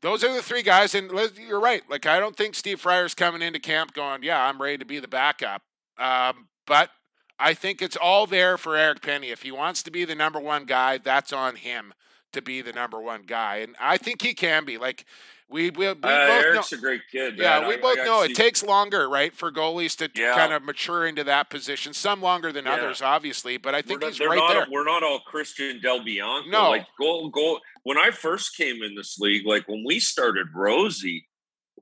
those 0.00 0.24
are 0.24 0.34
the 0.34 0.42
three 0.42 0.62
guys. 0.62 0.92
And 0.96 1.08
you're 1.38 1.60
right. 1.60 1.82
Like 1.88 2.04
I 2.04 2.18
don't 2.18 2.36
think 2.36 2.56
Steve 2.56 2.80
Fryer's 2.80 3.14
coming 3.14 3.42
into 3.42 3.60
camp 3.60 3.94
going, 3.94 4.24
"Yeah, 4.24 4.42
I'm 4.42 4.60
ready 4.60 4.78
to 4.78 4.84
be 4.84 4.98
the 4.98 5.06
backup." 5.06 5.62
Um, 5.98 6.48
but 6.66 6.90
I 7.38 7.54
think 7.54 7.82
it's 7.82 7.96
all 7.96 8.26
there 8.26 8.56
for 8.58 8.76
Eric 8.76 9.02
Penny. 9.02 9.30
If 9.30 9.42
he 9.42 9.52
wants 9.52 9.82
to 9.84 9.90
be 9.90 10.04
the 10.04 10.14
number 10.14 10.40
one 10.40 10.64
guy, 10.64 10.98
that's 10.98 11.32
on 11.32 11.56
him 11.56 11.92
to 12.32 12.42
be 12.42 12.60
the 12.62 12.72
number 12.72 13.00
one 13.00 13.22
guy, 13.22 13.56
and 13.58 13.76
I 13.80 13.96
think 13.96 14.20
he 14.20 14.34
can 14.34 14.64
be. 14.64 14.76
Like 14.78 15.06
we, 15.48 15.70
we, 15.70 15.86
we 15.86 15.86
Uh, 15.86 15.94
both 15.94 16.10
Eric's 16.44 16.72
know. 16.72 16.78
a 16.78 16.80
great 16.80 17.02
kid. 17.10 17.38
Yeah, 17.38 17.66
we 17.68 17.74
I- 17.74 17.76
both 17.78 17.98
I 18.00 18.04
know 18.04 18.22
it 18.22 18.34
takes 18.34 18.62
longer, 18.64 19.08
right, 19.08 19.32
for 19.34 19.52
goalies 19.52 19.96
to 19.98 20.10
Yeah. 20.20 20.34
kind 20.34 20.52
of 20.52 20.64
mature 20.64 21.06
into 21.06 21.22
that 21.24 21.48
position. 21.50 21.94
Some 21.94 22.20
longer 22.20 22.50
than 22.52 22.64
Yeah. 22.66 22.74
others, 22.74 23.00
obviously, 23.00 23.56
but 23.58 23.74
I 23.74 23.80
think 23.80 24.00
not, 24.02 24.08
he's 24.10 24.20
right 24.20 24.36
not, 24.36 24.52
there. 24.52 24.66
We're 24.70 24.84
not 24.84 25.02
all 25.04 25.20
Christian 25.20 25.80
Del 25.80 26.02
Bianco. 26.02 26.50
No. 26.50 26.70
like 26.70 26.86
goal, 26.98 27.28
goal. 27.30 27.60
When 27.84 27.96
I 27.96 28.10
first 28.10 28.56
came 28.56 28.82
in 28.82 28.96
this 28.96 29.18
league, 29.20 29.46
like 29.46 29.68
when 29.68 29.84
we 29.86 30.00
started 30.00 30.48
Rosie, 30.52 31.28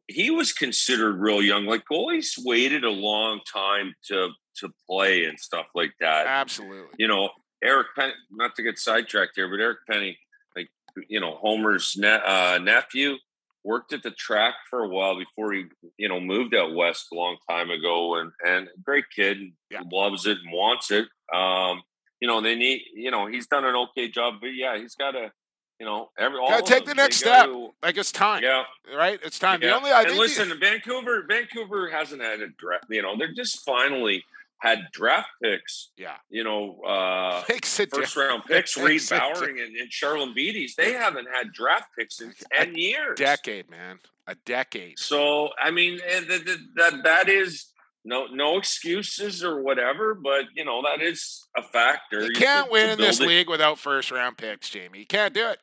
he 0.09 0.31
was 0.31 0.53
considered 0.53 1.17
real 1.21 1.43
young. 1.43 1.65
Like 1.67 1.85
goalies 1.91 2.33
waited 2.39 2.85
a 2.85 2.91
long 2.91 3.41
time 3.53 3.95
to 4.09 4.29
to 4.59 4.69
play 4.89 5.25
and 5.25 5.39
stuff 5.39 5.67
like 5.75 5.93
that. 6.01 6.27
Absolutely. 6.27 6.87
you 6.99 7.09
know, 7.09 7.31
Eric 7.63 7.89
Penny, 7.97 8.13
not 8.31 8.55
to 8.57 8.63
get 8.63 8.79
sidetracked 8.79 9.33
here, 9.35 9.49
but 9.49 9.61
Eric 9.61 9.79
Penny, 9.91 10.17
like, 10.55 10.69
you 11.09 11.19
know, 11.21 11.35
Homer's 11.37 11.95
ne- 11.97 12.21
uh, 12.25 12.59
nephew, 12.59 13.17
worked 13.65 13.93
at 13.93 14.03
the 14.05 14.13
track 14.13 14.55
for 14.71 14.85
a 14.85 14.89
while 14.89 15.19
before 15.19 15.53
he, 15.55 15.65
you 15.97 16.09
know, 16.09 16.21
moved 16.21 16.55
out 16.55 16.73
west 16.75 17.07
a 17.13 17.17
long 17.17 17.37
time 17.51 17.71
ago. 17.71 18.17
And, 18.21 18.31
and 18.47 18.69
great 18.85 19.07
kid, 19.15 19.39
Yeah. 19.71 19.81
loves 19.91 20.27
it 20.27 20.39
and 20.45 20.53
wants 20.53 20.91
it. 20.93 21.09
Um, 21.35 21.83
you 22.21 22.29
know, 22.29 22.41
they 22.41 22.55
need, 22.55 22.83
you 22.95 23.11
know, 23.11 23.27
he's 23.27 23.49
done 23.49 23.65
an 23.65 23.75
okay 23.75 24.09
job, 24.09 24.35
but 24.41 24.55
yeah, 24.55 24.79
he's 24.79 24.95
got 24.95 25.13
to, 25.13 25.33
you 25.81 25.87
know, 25.87 26.11
every, 26.19 26.39
all 26.39 26.49
Gotta 26.49 26.63
take 26.63 26.85
them, 26.87 26.97
the 26.97 27.03
next 27.03 27.17
step. 27.17 27.49
Like 27.83 27.97
it's 27.97 28.13
time, 28.13 28.43
Yeah. 28.43 28.63
right? 28.97 29.19
It's 29.23 29.39
time. 29.39 29.61
The 29.61 29.75
only 29.75 29.91
I 29.91 30.03
and 30.03 30.17
listen, 30.17 30.53
Vancouver, 30.61 31.25
Vancouver 31.29 31.91
hasn't 31.91 32.23
had 32.23 32.41
a 32.41 32.49
draft. 32.59 32.85
You 32.89 33.03
know, 33.03 33.17
they're 33.19 33.33
just 33.35 33.65
finally 33.65 34.25
had 34.59 34.79
draft 34.93 35.29
picks. 35.43 35.91
Yeah. 35.97 36.15
You 36.31 36.45
know, 36.45 36.81
uh, 36.87 37.43
the, 37.49 37.89
first 37.93 38.15
di- 38.15 38.21
round 38.21 38.45
picks, 38.47 38.77
Reid 38.79 39.03
Bowering 39.11 39.59
and, 39.61 39.77
and 39.77 39.91
Charalambides. 39.91 40.75
They 40.77 40.93
haven't 40.93 41.27
had 41.35 41.53
draft 41.53 41.89
picks 41.99 42.21
in 42.21 42.33
ten 42.53 42.75
years. 42.77 43.19
decade, 43.19 43.69
man, 43.69 43.99
a 44.27 44.37
decade. 44.47 44.99
So 44.99 45.49
I 45.61 45.71
mean, 45.71 45.99
th- 45.99 46.45
that 46.77 47.01
that 47.03 47.29
is 47.29 47.67
no 48.07 48.27
no 48.33 48.57
excuses 48.59 49.43
or 49.45 49.61
whatever, 49.63 50.15
but 50.15 50.45
you 50.55 50.65
know 50.65 50.83
that 50.83 51.03
is 51.03 51.47
a 51.57 51.63
factor. 51.63 52.21
You 52.21 52.27
You 52.29 52.33
can't 52.35 52.67
to- 52.67 52.73
win 52.73 52.87
to 52.87 52.93
in 52.93 52.99
this 53.01 53.21
it. 53.21 53.27
league 53.27 53.49
without 53.51 53.79
first 53.79 54.11
round 54.11 54.39
picks, 54.39 54.71
Jamie. 54.71 55.01
You 55.01 55.07
can't 55.07 55.35
do 55.35 55.49
it. 55.49 55.59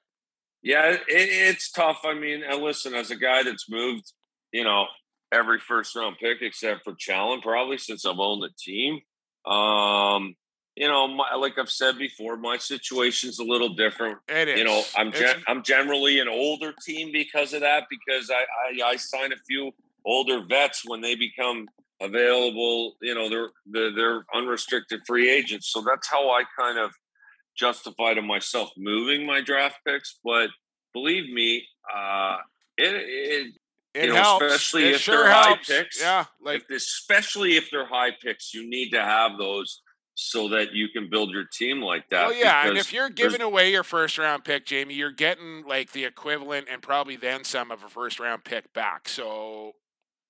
Yeah, 0.64 0.91
it, 0.91 1.01
it's 1.07 1.72
tough. 1.72 2.01
I 2.03 2.14
mean, 2.14 2.43
and 2.43 2.62
listen, 2.62 2.93
as 2.93 3.12
a 3.12 3.16
guy 3.16 3.43
that's 3.43 3.70
moved, 3.70 4.12
you 4.51 4.64
know, 4.64 4.86
every 5.32 5.59
first 5.59 5.95
round 5.95 6.18
pick 6.20 6.41
except 6.41 6.84
for 6.84 6.93
Challen, 6.93 7.41
probably 7.41 7.78
since 7.78 8.05
I've 8.05 8.20
owned 8.20 8.43
the 8.43 8.49
team. 8.57 8.99
Um, 9.45 10.36
you 10.76 10.88
know, 10.88 11.07
my, 11.07 11.36
like 11.36 11.57
I've 11.57 11.70
said 11.70 11.97
before, 11.97 12.38
my 12.38 12.57
situation's 12.57 13.39
a 13.39 13.43
little 13.43 13.76
different. 13.76 14.20
It 14.30 14.49
is. 14.49 14.59
You 14.59 14.66
know, 14.66 14.84
I'm 14.95 15.12
gen- 15.12 15.43
I'm 15.47 15.64
generally 15.64 16.20
an 16.20 16.28
older 16.28 16.74
team 16.86 17.12
because 17.12 17.53
of 17.53 17.62
that. 17.62 17.86
Because 17.89 18.30
I, 18.30 18.45
I 18.86 18.91
I 18.91 18.95
sign 18.95 19.34
a 19.34 19.38
few 19.47 19.72
older 20.05 20.43
vets 20.47 20.84
when 20.86 21.01
they 21.01 21.16
become 21.16 21.68
available. 22.01 22.95
You 23.01 23.16
know, 23.16 23.30
they're 23.30 23.49
they're, 23.66 23.95
they're 23.95 24.26
unrestricted 24.34 25.01
free 25.05 25.30
agents. 25.30 25.72
So 25.72 25.82
that's 25.82 26.07
how 26.07 26.30
I 26.30 26.43
kind 26.57 26.78
of 26.78 26.91
justify 27.56 28.14
to 28.14 28.22
myself 28.22 28.72
moving 28.78 29.26
my 29.26 29.41
draft 29.41 29.78
picks. 29.86 30.20
But 30.24 30.49
believe 30.93 31.32
me, 31.34 31.66
uh, 31.93 32.38
it, 32.78 32.95
it 32.95 33.54
it 33.93 34.06
you 34.06 34.14
know, 34.14 34.22
helps. 34.22 34.45
especially 34.45 34.89
it 34.89 34.95
if 34.95 35.02
sure 35.02 35.24
they're 35.24 35.34
high 35.34 35.58
picks. 35.58 36.02
Yeah, 36.02 36.26
like 36.41 36.64
if, 36.70 36.78
especially 36.78 37.58
if 37.58 37.70
they're 37.72 37.88
high 37.88 38.12
picks, 38.22 38.54
you 38.54 38.70
need 38.70 38.91
to 38.91 39.02
have 39.02 39.38
those 39.38 39.82
so 40.14 40.49
that 40.49 40.74
you 40.74 40.88
can 40.89 41.10
build 41.10 41.32
your 41.32 41.45
team 41.52 41.82
like 41.82 42.08
that. 42.10 42.28
well, 42.28 42.38
yeah. 42.38 42.68
And 42.68 42.78
if 42.78 42.93
you're 42.93 43.10
giving 43.10 43.41
away 43.41 43.72
your 43.72 43.84
first 43.84 44.18
round 44.18 44.43
pick, 44.43 44.66
Jamie, 44.66 44.93
you're 44.93 45.12
getting 45.12 45.64
like 45.66 45.91
the 45.91 46.06
equivalent 46.06 46.68
and 46.70 46.82
probably 46.82 47.16
then 47.16 47.43
some 47.43 47.72
of 47.72 47.84
a 47.84 47.89
first 47.89 48.20
round 48.20 48.43
pick 48.43 48.72
back. 48.74 49.10
So 49.10 49.74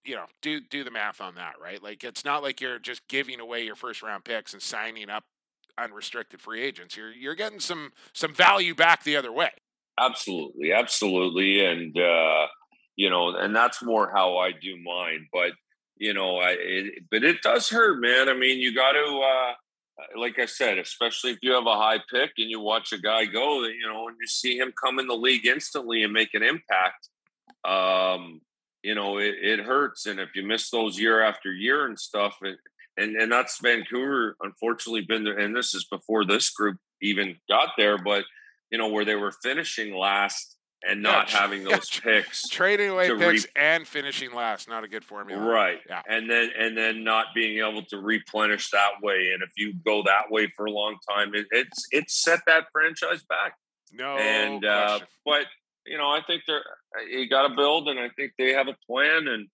you 0.06 0.16
know, 0.16 0.26
do 0.42 0.60
do 0.62 0.84
the 0.84 0.92
math 0.92 1.22
on 1.22 1.36
that, 1.36 1.54
right? 1.62 1.82
Like 1.82 2.04
it's 2.04 2.26
not 2.26 2.42
like 2.42 2.62
you're 2.62 2.80
just 2.80 3.08
giving 3.08 3.40
away 3.40 3.64
your 3.64 3.76
first 3.76 4.02
round 4.02 4.24
picks 4.24 4.54
and 4.54 4.62
signing 4.62 5.10
up 5.10 5.24
unrestricted 5.78 6.42
free 6.42 6.62
agents. 6.62 6.96
You're 6.96 7.12
you're 7.12 7.36
getting 7.36 7.60
some 7.60 7.92
some 8.14 8.34
value 8.34 8.76
back 8.76 9.04
the 9.04 9.16
other 9.16 9.32
way. 9.32 9.52
Absolutely, 10.00 10.72
absolutely, 10.72 11.66
and 11.66 11.98
uh, 11.98 12.48
you 12.96 13.10
know, 13.10 13.36
and 13.36 13.56
that's 13.56 13.84
more 13.84 14.12
how 14.14 14.38
I 14.38 14.52
do 14.52 14.78
mine. 14.84 15.28
But 15.32 15.52
you 15.98 16.14
know, 16.14 16.38
I 16.38 16.56
it, 16.60 17.04
but 17.10 17.24
it 17.24 17.42
does 17.42 17.70
hurt, 17.70 18.00
man. 18.00 18.30
I 18.30 18.34
mean, 18.34 18.60
you 18.60 18.74
got 18.74 18.94
to, 18.94 19.22
uh, 19.22 20.20
like 20.20 20.40
I 20.40 20.46
said, 20.46 20.78
especially 20.78 21.32
if 21.32 21.40
you 21.42 21.54
have 21.54 21.68
a 21.68 21.76
high 21.76 22.00
pick 22.12 22.32
and 22.38 22.50
you 22.50 22.60
watch 22.60 22.92
a 22.92 22.98
guy 22.98 23.26
go, 23.26 23.64
you 23.66 23.88
know, 23.88 24.08
and 24.08 24.18
you 24.20 24.28
see 24.28 24.58
him 24.58 24.74
come 24.84 24.98
in 24.98 25.08
the 25.08 25.16
league 25.16 25.46
instantly 25.46 26.04
and 26.04 26.12
make 26.12 26.34
an 26.34 26.44
impact. 26.44 27.10
Um, 27.64 28.42
you 28.82 28.96
know, 28.96 29.20
it, 29.20 29.36
it 29.42 29.60
hurts, 29.60 30.08
and 30.08 30.20
if 30.20 30.30
you 30.36 30.44
miss 30.44 30.72
those 30.72 31.00
year 31.00 31.22
after 31.22 31.52
year 31.52 31.86
and 31.86 32.00
stuff, 32.00 32.38
it, 32.42 32.58
and 33.02 33.16
and 33.16 33.32
that's 33.32 33.60
Vancouver. 33.60 34.36
Unfortunately, 34.41 35.02
been 35.02 35.24
there, 35.24 35.38
and 35.38 35.56
this 35.56 35.74
is 35.74 35.86
before 35.86 36.26
this 36.26 36.49
group 36.49 36.78
even 37.02 37.36
got 37.49 37.70
there, 37.78 37.97
but 37.97 38.26
you 38.72 38.78
know, 38.78 38.88
where 38.88 39.06
they 39.06 39.16
were 39.16 39.32
finishing 39.32 39.93
last 39.93 40.58
and 40.88 41.02
not 41.02 41.28
tr- 41.28 41.38
having 41.38 41.64
those 41.64 41.88
tr- 41.88 42.02
picks. 42.02 42.47
Trading 42.47 42.89
away 42.89 43.10
picks 43.10 43.43
re- 43.45 43.52
and 43.56 43.88
finishing 43.88 44.34
last, 44.34 44.68
not 44.68 44.84
a 44.84 44.88
good 44.88 45.04
formula. 45.04 45.41
Right. 45.43 45.80
Yeah. 45.88 46.02
And 46.08 46.30
then 46.30 46.49
and 46.58 46.78
then 46.78 47.04
not 47.04 47.28
being 47.36 47.60
able 47.60 47.84
to 47.86 47.97
replenish 47.97 48.72
that 48.72 49.02
way. 49.02 49.32
And 49.34 49.43
if 49.43 49.52
you 49.58 49.74
go 49.86 50.04
that 50.04 50.32
way 50.32 50.52
for 50.56 50.66
a 50.66 50.72
long 50.72 50.97
time, 51.08 51.36
it, 51.36 51.47
it's 51.52 51.88
it's 51.91 52.16
set 52.16 52.39
that 52.47 52.66
franchise 52.72 53.24
back. 53.24 53.56
No 53.93 54.18
and 54.18 54.66
uh 54.66 54.99
but 55.26 55.45
you 55.86 55.97
know, 55.97 56.10
I 56.10 56.22
think 56.26 56.43
they're 56.47 56.64
you 57.10 57.28
gotta 57.30 57.54
build 57.56 57.88
and 57.88 57.99
I 57.99 58.10
think 58.10 58.34
they 58.38 58.54
have 58.54 58.68
a 58.68 58.78
plan 58.88 59.28
and 59.28 59.47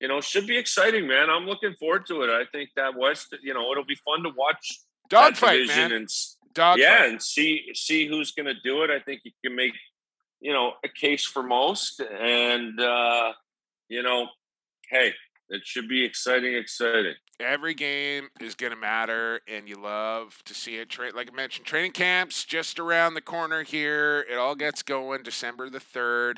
you 0.00 0.08
know, 0.08 0.20
should 0.20 0.46
be 0.46 0.56
exciting, 0.56 1.06
man. 1.06 1.28
I'm 1.30 1.46
looking 1.46 1.74
forward 1.74 2.06
to 2.06 2.22
it. 2.22 2.30
I 2.30 2.44
think 2.50 2.70
that 2.76 2.96
West, 2.96 3.34
you 3.42 3.54
know, 3.54 3.70
it'll 3.70 3.84
be 3.84 3.98
fun 4.04 4.22
to 4.22 4.30
watch 4.36 4.80
Dogfight, 5.08 5.66
man. 5.66 5.92
and 5.92 6.08
Dogfight. 6.54 6.80
yeah, 6.80 7.04
and 7.04 7.22
see 7.22 7.70
see 7.74 8.06
who's 8.06 8.32
going 8.32 8.46
to 8.46 8.60
do 8.64 8.82
it. 8.82 8.90
I 8.90 9.00
think 9.00 9.20
you 9.24 9.32
can 9.44 9.54
make 9.54 9.74
you 10.40 10.52
know 10.52 10.72
a 10.84 10.88
case 10.88 11.24
for 11.24 11.42
most, 11.42 12.00
and 12.00 12.80
uh, 12.80 13.32
you 13.88 14.02
know, 14.02 14.28
hey, 14.88 15.12
it 15.50 15.62
should 15.64 15.88
be 15.88 16.04
exciting, 16.04 16.54
exciting. 16.54 17.14
Every 17.40 17.74
game 17.74 18.28
is 18.40 18.54
going 18.54 18.72
to 18.72 18.78
matter, 18.78 19.40
and 19.48 19.68
you 19.68 19.76
love 19.76 20.42
to 20.44 20.54
see 20.54 20.76
it. 20.76 20.88
Tra- 20.90 21.14
like 21.14 21.30
I 21.30 21.34
mentioned, 21.34 21.66
training 21.66 21.92
camps 21.92 22.44
just 22.44 22.78
around 22.78 23.14
the 23.14 23.20
corner 23.20 23.62
here. 23.62 24.24
It 24.30 24.36
all 24.36 24.54
gets 24.54 24.82
going 24.82 25.22
December 25.22 25.70
the 25.70 25.78
3rd. 25.78 26.36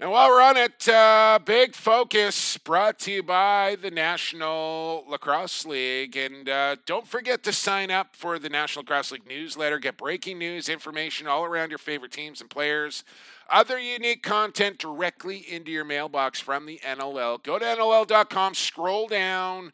And 0.00 0.12
while 0.12 0.28
we're 0.28 0.40
on 0.40 0.56
it, 0.56 0.88
uh, 0.88 1.40
big 1.44 1.74
focus 1.74 2.56
brought 2.56 3.00
to 3.00 3.10
you 3.10 3.24
by 3.24 3.76
the 3.82 3.90
National 3.90 5.04
Lacrosse 5.08 5.66
League. 5.66 6.16
And 6.16 6.48
uh, 6.48 6.76
don't 6.86 7.04
forget 7.04 7.42
to 7.42 7.52
sign 7.52 7.90
up 7.90 8.14
for 8.14 8.38
the 8.38 8.48
National 8.48 8.84
Lacrosse 8.84 9.10
League 9.10 9.26
newsletter. 9.26 9.80
Get 9.80 9.96
breaking 9.96 10.38
news, 10.38 10.68
information 10.68 11.26
all 11.26 11.42
around 11.44 11.70
your 11.70 11.78
favorite 11.78 12.12
teams 12.12 12.40
and 12.40 12.48
players, 12.48 13.02
other 13.50 13.76
unique 13.76 14.22
content 14.22 14.78
directly 14.78 15.38
into 15.38 15.72
your 15.72 15.84
mailbox 15.84 16.38
from 16.38 16.66
the 16.66 16.78
NLL. 16.86 17.42
Go 17.42 17.58
to 17.58 17.64
NLL.com, 17.64 18.54
scroll 18.54 19.08
down, 19.08 19.72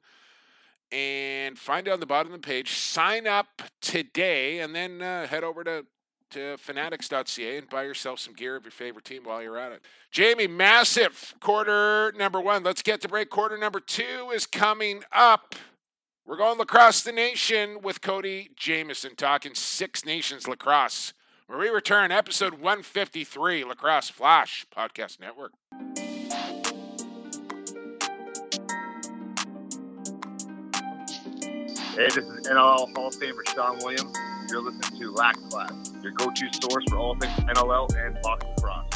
and 0.91 1.59
find 1.59 1.87
it 1.87 1.91
on 1.91 2.01
the 2.01 2.07
bottom 2.07 2.33
of 2.33 2.41
the 2.41 2.47
page. 2.47 2.73
Sign 2.73 3.27
up 3.27 3.61
today, 3.83 4.61
and 4.61 4.75
then 4.75 5.03
uh, 5.03 5.27
head 5.27 5.45
over 5.45 5.63
to 5.65 5.85
to 6.35 6.57
fanatics.ca 6.59 7.57
and 7.57 7.69
buy 7.69 7.85
yourself 7.85 8.19
some 8.19 8.35
gear 8.35 8.57
of 8.57 8.65
your 8.65 8.73
favorite 8.73 9.05
team 9.05 9.23
while 9.25 9.43
you're 9.43 9.57
at 9.57 9.73
it. 9.73 9.83
Jamie, 10.11 10.47
massive 10.47 11.35
quarter 11.41 12.13
number 12.17 12.41
one. 12.41 12.63
Let's 12.63 12.83
get 12.83 13.01
to 13.03 13.09
break. 13.09 13.31
Quarter 13.31 13.57
number 13.57 13.81
two 13.81 14.31
is 14.35 14.47
coming 14.47 15.03
up. 15.13 15.55
We're 16.27 16.37
going 16.37 16.59
lacrosse 16.59 17.03
the 17.03 17.13
nation 17.13 17.83
with 17.83 18.01
Cody 18.01 18.51
Jamieson 18.57 19.15
talking 19.17 19.55
Six 19.55 20.05
Nations 20.05 20.49
lacrosse. 20.49 21.13
Where 21.47 21.59
we 21.59 21.69
return, 21.69 22.11
episode 22.11 22.55
153, 22.55 23.65
Lacrosse 23.65 24.09
Flash 24.09 24.67
Podcast 24.75 25.21
Network. 25.21 25.53
Hey, 31.95 32.07
this 32.07 32.17
is 32.17 32.49
NLL 32.49 32.93
Hall 32.97 33.07
of 33.07 33.15
Famer 33.15 33.47
Shawn 33.55 33.79
Williams. 33.85 34.17
You're 34.51 34.61
listening 34.61 35.01
to 35.01 35.11
Lax 35.11 35.39
Class, 35.49 35.73
your 36.03 36.13
go-to 36.13 36.49
source 36.61 36.85
for 36.89 36.99
all 36.99 37.17
things 37.19 37.33
NLL 37.33 37.89
and 37.97 38.21
box 38.21 38.45
lacrosse. 38.45 38.91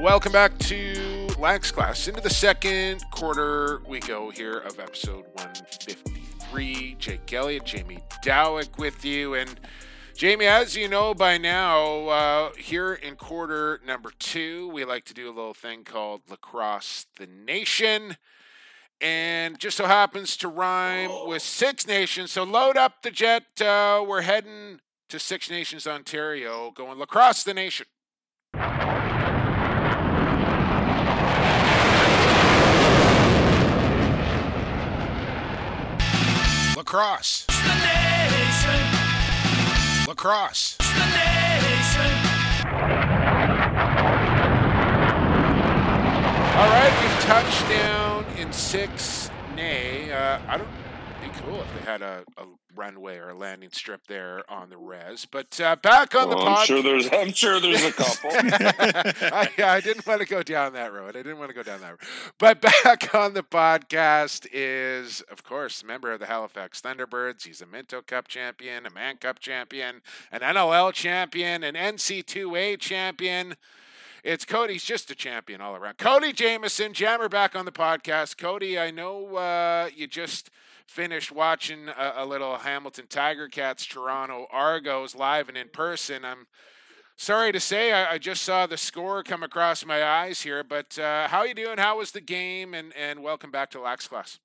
Welcome 0.00 0.32
back 0.32 0.56
to 0.58 1.28
Lax 1.38 1.70
Class. 1.70 2.08
Into 2.08 2.22
the 2.22 2.30
second 2.30 3.04
quarter 3.10 3.82
we 3.86 4.00
go 4.00 4.30
here 4.30 4.58
of 4.58 4.80
episode 4.80 5.26
153. 5.34 6.96
Jake 6.98 7.30
Elliott, 7.32 7.66
Jamie 7.66 8.00
Dawick 8.24 8.78
with 8.78 9.04
you. 9.04 9.34
And 9.34 9.60
Jamie, 10.16 10.46
as 10.46 10.74
you 10.74 10.88
know 10.88 11.12
by 11.12 11.36
now, 11.36 12.08
uh, 12.08 12.52
here 12.54 12.94
in 12.94 13.16
quarter 13.16 13.80
number 13.86 14.10
two, 14.18 14.68
we 14.68 14.86
like 14.86 15.04
to 15.04 15.14
do 15.14 15.26
a 15.26 15.34
little 15.34 15.54
thing 15.54 15.84
called 15.84 16.22
Lacrosse 16.30 17.04
the 17.16 17.26
Nation. 17.26 18.16
And 19.02 19.58
just 19.58 19.76
so 19.76 19.86
happens 19.86 20.36
to 20.38 20.48
rhyme 20.48 21.10
with 21.26 21.42
Six 21.42 21.86
Nations. 21.86 22.30
So 22.30 22.44
load 22.44 22.76
up 22.76 23.02
the 23.02 23.10
jet. 23.10 23.60
Uh, 23.60 24.04
we're 24.06 24.22
heading 24.22 24.80
to 25.08 25.18
Six 25.18 25.50
Nations, 25.50 25.86
Ontario, 25.86 26.70
going 26.70 26.98
lacrosse 26.98 27.42
the 27.42 27.52
nation. 27.52 27.86
Lacrosse. 36.76 37.46
Lacrosse. 40.06 40.76
All 46.54 46.68
right, 46.68 46.92
we've 47.00 47.20
touched 47.24 47.68
down 47.68 48.11
six. 48.52 49.30
Nay, 49.54 50.10
uh, 50.12 50.38
I 50.48 50.56
don't. 50.58 50.68
Be 51.22 51.28
cool 51.44 51.60
if 51.60 51.68
they 51.78 51.88
had 51.88 52.02
a, 52.02 52.24
a 52.36 52.46
runway 52.74 53.16
or 53.16 53.28
a 53.28 53.34
landing 53.34 53.70
strip 53.70 54.08
there 54.08 54.42
on 54.50 54.70
the 54.70 54.76
res. 54.76 55.24
But 55.24 55.60
uh, 55.60 55.76
back 55.76 56.16
on 56.16 56.28
the 56.30 56.36
Well, 56.36 56.46
pod. 56.46 56.58
I'm 56.58 56.66
sure 56.66 56.82
there's. 56.82 57.08
I'm 57.12 57.32
sure 57.32 57.60
there's 57.60 57.84
a 57.84 57.92
couple. 57.92 58.30
I, 58.32 59.48
I 59.62 59.80
didn't 59.80 60.04
want 60.04 60.20
to 60.20 60.26
go 60.26 60.42
down 60.42 60.72
that 60.72 60.92
road. 60.92 61.10
I 61.10 61.22
didn't 61.22 61.38
want 61.38 61.50
to 61.50 61.54
go 61.54 61.62
down 61.62 61.80
that 61.82 61.90
road. 61.90 62.00
But 62.38 62.60
back 62.60 63.14
on 63.14 63.34
the 63.34 63.44
podcast 63.44 64.48
is, 64.52 65.20
of 65.30 65.44
course, 65.44 65.84
member 65.84 66.12
of 66.12 66.18
the 66.18 66.26
Halifax 66.26 66.80
Thunderbirds. 66.80 67.44
He's 67.46 67.60
a 67.62 67.66
Minto 67.66 68.02
Cup 68.02 68.26
champion, 68.26 68.84
a 68.84 68.90
Mann 68.90 69.18
Cup 69.18 69.38
champion, 69.38 70.00
an 70.32 70.40
NLL 70.40 70.92
champion, 70.92 71.62
an 71.62 71.74
NC2A 71.74 72.80
champion. 72.80 73.54
It's 74.22 74.44
Cody's 74.44 74.84
just 74.84 75.10
a 75.10 75.16
champion 75.16 75.60
all 75.60 75.74
around. 75.74 75.98
Cody 75.98 76.32
Jamieson, 76.32 76.92
Jammer 76.92 77.28
back 77.28 77.56
on 77.56 77.64
the 77.64 77.72
podcast. 77.72 78.38
Cody, 78.38 78.78
I 78.78 78.92
know 78.92 79.34
uh, 79.34 79.88
you 79.92 80.06
just 80.06 80.48
finished 80.86 81.32
watching 81.32 81.88
a, 81.88 82.12
a 82.18 82.26
little 82.26 82.58
Hamilton 82.58 83.06
Tiger 83.08 83.48
Cats 83.48 83.84
Toronto 83.84 84.46
Argos 84.52 85.16
live 85.16 85.48
and 85.48 85.58
in 85.58 85.70
person. 85.70 86.24
I'm 86.24 86.46
sorry 87.16 87.50
to 87.50 87.58
say 87.58 87.92
I, 87.92 88.12
I 88.12 88.18
just 88.18 88.42
saw 88.44 88.64
the 88.66 88.76
score 88.76 89.24
come 89.24 89.42
across 89.42 89.84
my 89.84 90.04
eyes 90.04 90.42
here, 90.42 90.62
but 90.62 90.96
uh, 91.00 91.26
how 91.26 91.42
you 91.42 91.54
doing? 91.54 91.78
How 91.78 91.98
was 91.98 92.12
the 92.12 92.20
game? 92.20 92.74
And 92.74 92.92
and 92.96 93.24
welcome 93.24 93.50
back 93.50 93.72
to 93.72 93.80
Lax 93.80 94.06
Class. 94.06 94.38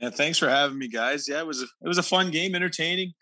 Yeah, 0.00 0.10
thanks 0.10 0.38
for 0.38 0.48
having 0.48 0.78
me, 0.78 0.88
guys. 0.88 1.28
Yeah, 1.28 1.40
it 1.40 1.46
was 1.46 1.60
a, 1.60 1.66
it 1.82 1.88
was 1.88 1.98
a 1.98 2.02
fun 2.02 2.30
game, 2.30 2.54
entertaining. 2.54 3.12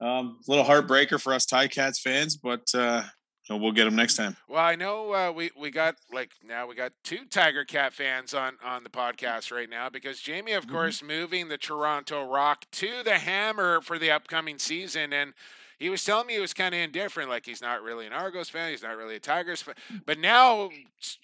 Um, 0.00 0.38
a 0.46 0.50
little 0.50 0.64
heartbreaker 0.64 1.20
for 1.20 1.34
us 1.34 1.44
Ticats 1.44 2.00
fans, 2.00 2.36
but 2.36 2.66
uh, 2.74 3.02
know, 3.48 3.56
we'll 3.56 3.72
get 3.72 3.84
them 3.84 3.96
next 3.96 4.16
time. 4.16 4.36
Well, 4.48 4.62
I 4.62 4.74
know 4.74 5.12
uh, 5.12 5.32
we 5.32 5.50
we 5.56 5.70
got 5.70 5.96
like 6.12 6.32
now 6.44 6.66
we 6.66 6.74
got 6.74 6.92
two 7.04 7.24
Tiger 7.30 7.64
Cat 7.64 7.92
fans 7.92 8.34
on 8.34 8.54
on 8.64 8.82
the 8.82 8.90
podcast 8.90 9.52
right 9.52 9.68
now 9.70 9.88
because 9.88 10.20
Jamie, 10.20 10.52
of 10.52 10.66
course, 10.68 11.02
moving 11.02 11.48
the 11.48 11.58
Toronto 11.58 12.24
Rock 12.28 12.66
to 12.72 13.02
the 13.04 13.18
Hammer 13.18 13.80
for 13.80 13.98
the 13.98 14.10
upcoming 14.10 14.58
season, 14.58 15.12
and 15.12 15.32
he 15.78 15.90
was 15.90 16.02
telling 16.02 16.26
me 16.26 16.34
he 16.34 16.40
was 16.40 16.54
kind 16.54 16.74
of 16.74 16.80
indifferent, 16.80 17.28
like 17.28 17.44
he's 17.44 17.60
not 17.60 17.82
really 17.82 18.06
an 18.06 18.12
Argos 18.12 18.48
fan, 18.48 18.70
he's 18.70 18.82
not 18.82 18.96
really 18.96 19.16
a 19.16 19.20
Tigers 19.20 19.62
fan, 19.62 19.74
but 20.06 20.18
now 20.18 20.70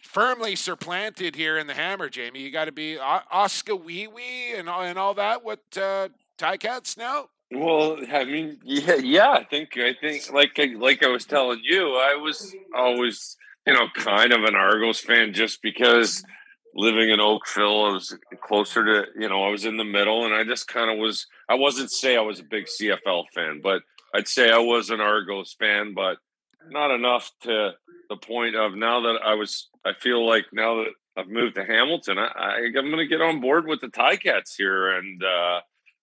firmly 0.03 0.57
supplanted 0.57 1.35
here 1.35 1.57
in 1.57 1.67
the 1.67 1.75
Hammer. 1.75 2.09
Jamie, 2.09 2.41
you 2.41 2.51
got 2.51 2.67
to 2.67 2.73
be 2.73 2.99
O- 2.99 3.21
Oskee 3.31 3.73
Wee 3.73 4.07
Wee 4.07 4.55
and 4.55 4.69
all 4.69 4.83
and 4.83 4.99
all 4.99 5.15
that. 5.15 5.43
What 5.43 5.61
uh, 5.77 6.09
Ticats 6.39 6.97
now? 6.99 7.29
Well, 7.55 7.99
I 8.13 8.25
mean, 8.25 8.59
yeah, 8.65 8.95
yeah. 8.97 9.31
I 9.33 9.45
think, 9.45 9.77
I 9.77 9.95
think, 10.01 10.33
like, 10.33 10.59
like 10.79 11.03
I 11.05 11.09
was 11.09 11.27
telling 11.27 11.61
you, 11.63 11.97
I 11.97 12.17
was 12.17 12.55
always, 12.75 13.37
you 13.67 13.75
know, 13.75 13.89
kind 13.95 14.33
of 14.33 14.45
an 14.45 14.55
Argos 14.55 15.01
fan 15.01 15.35
just 15.35 15.61
because 15.63 16.25
living 16.75 17.11
in 17.11 17.21
Oakville, 17.21 17.85
I 17.85 17.93
was 17.93 18.17
closer 18.43 18.85
to, 18.85 19.21
you 19.21 19.29
know, 19.29 19.45
I 19.45 19.51
was 19.51 19.67
in 19.67 19.77
the 19.77 19.85
middle, 19.85 20.25
and 20.25 20.35
I 20.35 20.45
just 20.45 20.67
kind 20.69 20.91
of 20.91 20.99
was. 20.99 21.27
I 21.49 21.55
wasn't 21.55 21.91
say 21.91 22.17
I 22.17 22.23
was 22.23 22.41
a 22.41 22.45
big 22.45 22.67
CFL 22.67 23.25
fan, 23.35 23.61
but 23.63 23.83
I'd 24.15 24.29
say 24.29 24.51
I 24.51 24.59
was 24.59 24.89
an 24.91 25.01
Argos 25.03 25.55
fan, 25.59 25.93
but 25.95 26.17
not 26.71 26.91
enough 26.91 27.31
to 27.43 27.73
the 28.09 28.17
point 28.17 28.57
of 28.57 28.75
now 28.75 29.01
that 29.03 29.21
I 29.25 29.35
was. 29.35 29.69
I 29.85 29.93
feel 30.01 30.27
like 30.27 30.47
now 30.55 30.77
that 30.85 30.93
I've 31.19 31.29
moved 31.29 31.57
to 31.57 31.65
Hamilton, 31.67 32.19
I, 32.19 32.29
I 32.35 32.57
I'm 32.65 32.73
going 32.73 32.97
to 32.97 33.07
get 33.07 33.21
on 33.21 33.43
board 33.43 33.67
with 33.67 33.83
the 33.83 33.89
Ticats 33.89 34.57
here 34.57 34.97
and. 34.97 35.23
uh 35.23 35.61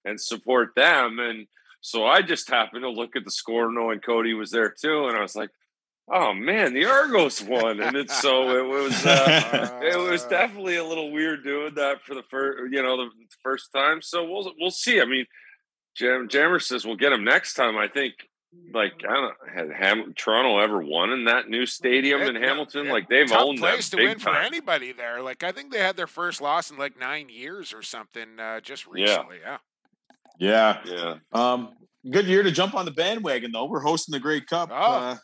and 0.10 0.20
support 0.20 0.70
them. 0.76 1.20
And 1.20 1.47
so 1.82 2.05
I 2.05 2.22
just 2.22 2.49
happened 2.49 2.84
to 2.84 2.89
look 2.89 3.16
at 3.16 3.24
the 3.26 3.32
score 3.32 3.72
knowing 3.72 3.99
Cody 3.99 4.34
was 4.34 4.51
there 4.51 4.70
too. 4.70 5.07
And 5.07 5.16
I 5.18 5.22
was 5.22 5.36
like, 5.36 5.49
oh 6.12 6.34
man, 6.34 6.74
the 6.74 6.86
Argos 6.86 7.41
won. 7.41 7.80
And 7.80 7.95
it's 7.95 8.20
so 8.22 8.57
it 8.57 8.68
was 8.68 9.05
uh, 9.05 9.80
it 9.84 9.97
was 9.97 10.26
definitely 10.30 10.78
a 10.78 10.84
little 10.84 11.12
weird 11.12 11.43
doing 11.43 11.76
that 11.76 12.01
for 12.03 12.16
the 12.16 12.24
first 12.30 12.72
you 12.72 12.82
know, 12.82 12.97
the 12.97 13.10
first 13.43 13.72
time. 13.74 14.01
So 14.01 14.24
we'll 14.30 14.51
we'll 14.60 14.72
see. 14.72 14.99
I 14.99 15.05
mean, 15.05 15.26
Jam 15.95 16.28
Jammer 16.30 16.60
says 16.60 16.86
we'll 16.86 16.95
get 16.95 17.14
him 17.14 17.24
next 17.24 17.53
time. 17.53 17.78
I 17.78 17.88
think 17.88 18.16
like 18.74 18.93
I 19.07 19.14
don't 19.14 19.24
know, 19.24 19.32
had 19.53 19.72
Ham- 19.72 20.14
Toronto 20.18 20.60
ever 20.60 20.82
won 20.82 21.12
in 21.12 21.26
that 21.26 21.49
new 21.49 21.66
stadium 21.66 22.22
in 22.22 22.36
Hamilton? 22.36 22.86
yeah, 22.88 22.93
Like 22.93 23.07
they've 23.07 23.30
tough 23.30 23.43
owned 23.43 23.60
that 23.60 23.74
place 23.74 23.89
to 23.91 23.97
win 23.97 24.18
for 24.20 24.36
anybody 24.36 24.91
there. 24.91 25.22
Like 25.22 25.43
I 25.43 25.51
think 25.51 25.72
they 25.72 25.80
had 25.80 25.95
their 25.95 26.07
first 26.07 26.41
loss 26.41 26.72
in 26.72 26.78
like 26.78 26.99
nine 26.99 27.30
years 27.30 27.74
or 27.74 27.84
something 27.84 28.39
uh, 28.39 28.60
just 28.62 28.88
recently. 28.88 29.38
Yeah. 29.43 29.57
Yeah. 30.39 30.79
Yeah. 30.85 31.15
Um, 31.33 31.69
good 32.11 32.25
year 32.25 32.43
to 32.43 32.51
jump 32.51 32.73
on 32.73 32.85
the 32.85 32.91
bandwagon, 32.91 33.51
though. 33.51 33.65
We're 33.65 33.81
hosting 33.81 34.13
the 34.13 34.19
Grey 34.19 34.41
Cup. 34.41 34.69
Oh. 34.71 34.75
Uh, 34.75 35.17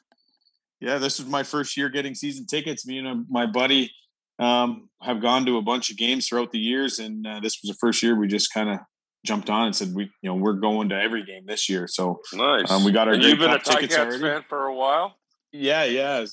yeah, 0.81 0.97
this 0.97 1.19
is 1.19 1.25
my 1.25 1.43
first 1.43 1.77
year 1.77 1.89
getting 1.89 2.13
season 2.13 2.45
tickets. 2.45 2.85
Me 2.85 2.99
and 2.99 3.07
uh, 3.07 3.15
my 3.29 3.45
buddy 3.45 3.91
um, 4.39 4.89
have 5.01 5.21
gone 5.21 5.45
to 5.45 5.57
a 5.57 5.61
bunch 5.61 5.89
of 5.89 5.97
games 5.97 6.27
throughout 6.27 6.51
the 6.51 6.59
years, 6.59 6.99
and 6.99 7.25
uh, 7.25 7.39
this 7.39 7.59
was 7.63 7.69
the 7.69 7.77
first 7.79 8.03
year 8.03 8.19
we 8.19 8.27
just 8.27 8.53
kind 8.53 8.69
of 8.69 8.79
jumped 9.25 9.49
on 9.49 9.67
and 9.67 9.75
said 9.75 9.93
we, 9.95 10.03
you 10.21 10.29
know, 10.29 10.35
we're 10.35 10.53
going 10.53 10.89
to 10.89 10.95
every 10.95 11.23
game 11.23 11.45
this 11.47 11.69
year. 11.69 11.87
So 11.87 12.19
Nice. 12.33 12.69
Um, 12.69 12.83
we 12.83 12.91
got 12.91 13.07
our 13.07 13.15
and 13.15 13.23
you've 13.23 13.39
been 13.39 13.49
a 13.49 13.59
Cup 13.59 13.81
Ticats 13.81 14.21
fan 14.21 14.43
for 14.47 14.65
a 14.65 14.75
while. 14.75 15.15
yeah, 15.51 15.85
yeah. 15.85 16.25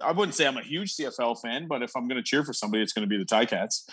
I 0.00 0.12
wouldn't 0.12 0.34
say 0.34 0.46
I'm 0.46 0.56
a 0.56 0.62
huge 0.62 0.96
CFL 0.96 1.40
fan, 1.40 1.66
but 1.66 1.82
if 1.82 1.92
I'm 1.96 2.08
going 2.08 2.16
to 2.16 2.22
cheer 2.22 2.44
for 2.44 2.52
somebody, 2.52 2.82
it's 2.82 2.92
going 2.92 3.08
to 3.08 3.08
be 3.08 3.16
the 3.16 3.24
Ticats. 3.24 3.84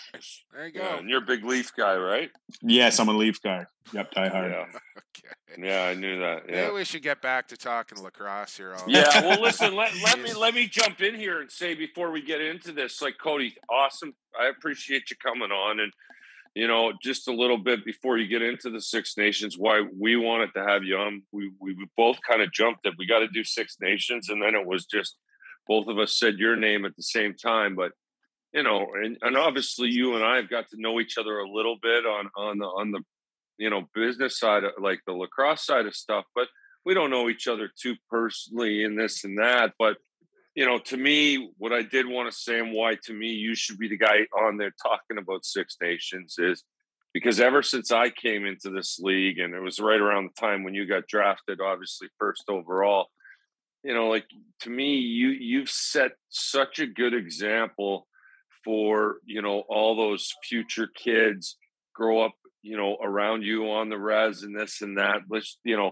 There 0.52 0.66
you 0.66 0.74
go. 0.74 0.82
Yeah, 0.82 0.98
and 0.98 1.10
you're 1.10 1.20
a 1.20 1.26
big 1.26 1.46
Leaf 1.46 1.72
guy, 1.76 1.96
right? 1.96 2.30
Yes, 2.62 3.00
I'm 3.00 3.08
a 3.08 3.14
Leaf 3.14 3.42
guy. 3.42 3.66
Yep, 3.94 4.12
die 4.12 4.30
hard. 4.30 4.52
Yeah, 4.52 4.66
Okay. 5.54 5.68
yeah, 5.68 5.84
I 5.84 5.94
knew 5.94 6.20
that. 6.20 6.48
Maybe 6.48 6.74
we 6.74 6.84
should 6.86 7.04
get 7.04 7.22
back 7.22 7.48
to 7.50 7.58
talking 7.58 8.02
lacrosse 8.02 8.58
here. 8.58 8.74
All 8.74 8.84
yeah. 8.88 9.22
Well, 9.22 9.42
listen, 9.42 9.76
let, 9.76 9.92
let 10.04 10.22
me 10.22 10.34
let 10.40 10.54
me 10.54 10.68
jump 10.68 11.02
in 11.02 11.16
here 11.16 11.42
and 11.42 11.52
say 11.52 11.74
before 11.76 12.12
we 12.12 12.22
get 12.22 12.42
into 12.42 12.72
this, 12.72 13.02
like 13.02 13.16
Cody, 13.22 13.56
awesome. 13.70 14.14
I 14.40 14.48
appreciate 14.48 15.10
you 15.10 15.18
coming 15.18 15.52
on, 15.52 15.80
and 15.80 15.92
you 16.56 16.68
know, 16.68 16.94
just 17.02 17.28
a 17.28 17.34
little 17.34 17.58
bit 17.58 17.84
before 17.86 18.18
you 18.18 18.28
get 18.28 18.42
into 18.42 18.70
the 18.70 18.82
Six 18.82 19.18
Nations, 19.18 19.58
why 19.58 19.84
we 19.98 20.16
wanted 20.16 20.54
to 20.56 20.64
have 20.64 20.84
you 20.84 20.98
on. 20.98 21.22
We 21.32 21.52
we 21.60 21.74
we 21.74 21.86
both 21.98 22.18
kind 22.28 22.42
of 22.42 22.52
jumped 22.52 22.84
that 22.84 22.94
we 22.98 23.06
got 23.06 23.20
to 23.20 23.28
do 23.28 23.44
Six 23.44 23.78
Nations, 23.82 24.30
and 24.30 24.42
then 24.42 24.56
it 24.56 24.66
was 24.66 24.86
just 24.86 25.18
both 25.74 25.88
of 25.88 26.00
us 26.00 26.18
said 26.20 26.36
your 26.38 26.56
name 26.56 26.86
at 26.86 26.96
the 26.96 27.04
same 27.16 27.34
time, 27.34 27.76
but. 27.76 27.92
You 28.54 28.64
know, 28.64 28.86
and, 29.02 29.18
and 29.22 29.38
obviously 29.38 29.88
you 29.88 30.16
and 30.16 30.26
I 30.26 30.36
have 30.36 30.50
got 30.50 30.68
to 30.72 30.82
know 30.84 31.00
each 31.00 31.18
other 31.18 31.40
a 31.40 31.50
little 31.50 31.78
bit 31.82 32.06
on 32.06 32.30
on 32.36 32.58
the 32.58 32.66
on 32.66 32.92
the 32.92 33.00
you 33.62 33.70
know 33.70 33.88
business 33.94 34.40
side 34.40 34.64
of 34.64 34.72
like 34.80 35.00
the 35.06 35.14
lacrosse 35.14 35.64
side 35.66 35.86
of 35.86 35.96
stuff 35.96 36.26
but 36.34 36.48
we 36.84 36.96
don't 36.96 37.12
know 37.12 37.30
each 37.30 37.48
other 37.48 37.70
too 37.80 37.96
personally 38.10 38.84
in 38.84 38.96
this 38.96 39.24
and 39.24 39.38
that 39.38 39.72
but 39.78 39.98
you 40.56 40.66
know 40.66 40.80
to 40.80 40.98
me 40.98 41.52
what 41.60 41.72
i 41.72 41.84
did 41.84 42.08
want 42.08 42.30
to 42.30 42.36
say 42.36 42.60
and 42.60 42.74
why 42.74 42.98
to 43.04 43.14
me 43.14 43.28
you 43.28 43.54
should 43.54 43.78
be 43.78 43.88
the 43.88 43.98
guy 43.98 44.26
on 44.36 44.58
there 44.58 44.74
talking 44.82 45.20
about 45.20 45.46
six 45.46 45.78
nations 45.80 46.36
is 46.40 46.64
because 47.14 47.40
ever 47.40 47.62
since 47.62 47.92
i 47.92 48.10
came 48.10 48.48
into 48.48 48.72
this 48.72 49.00
league 49.00 49.38
and 49.38 49.54
it 49.54 49.62
was 49.62 49.80
right 49.80 50.02
around 50.02 50.26
the 50.26 50.42
time 50.42 50.64
when 50.64 50.74
you 50.74 50.88
got 50.88 51.08
drafted 51.08 51.62
obviously 51.62 52.08
first 52.18 52.46
overall 52.50 53.10
you 53.84 53.94
know 53.94 54.08
like 54.08 54.26
to 54.60 54.70
me 54.70 54.96
you 54.96 55.30
you've 55.30 55.70
set 55.70 56.12
such 56.30 56.80
a 56.80 56.88
good 56.88 57.14
example 57.14 58.08
for 58.64 59.18
you 59.26 59.42
know 59.42 59.64
all 59.70 59.96
those 59.96 60.34
future 60.48 60.88
kids 60.88 61.58
grow 61.96 62.24
up 62.24 62.34
you 62.62 62.78
know 62.78 62.98
around 63.02 63.44
you 63.44 63.70
on 63.72 63.90
the 63.90 63.98
res 63.98 64.44
and 64.44 64.58
this 64.58 64.82
and 64.82 64.98
that 64.98 65.22
let's 65.30 65.58
you 65.64 65.76
know 65.76 65.92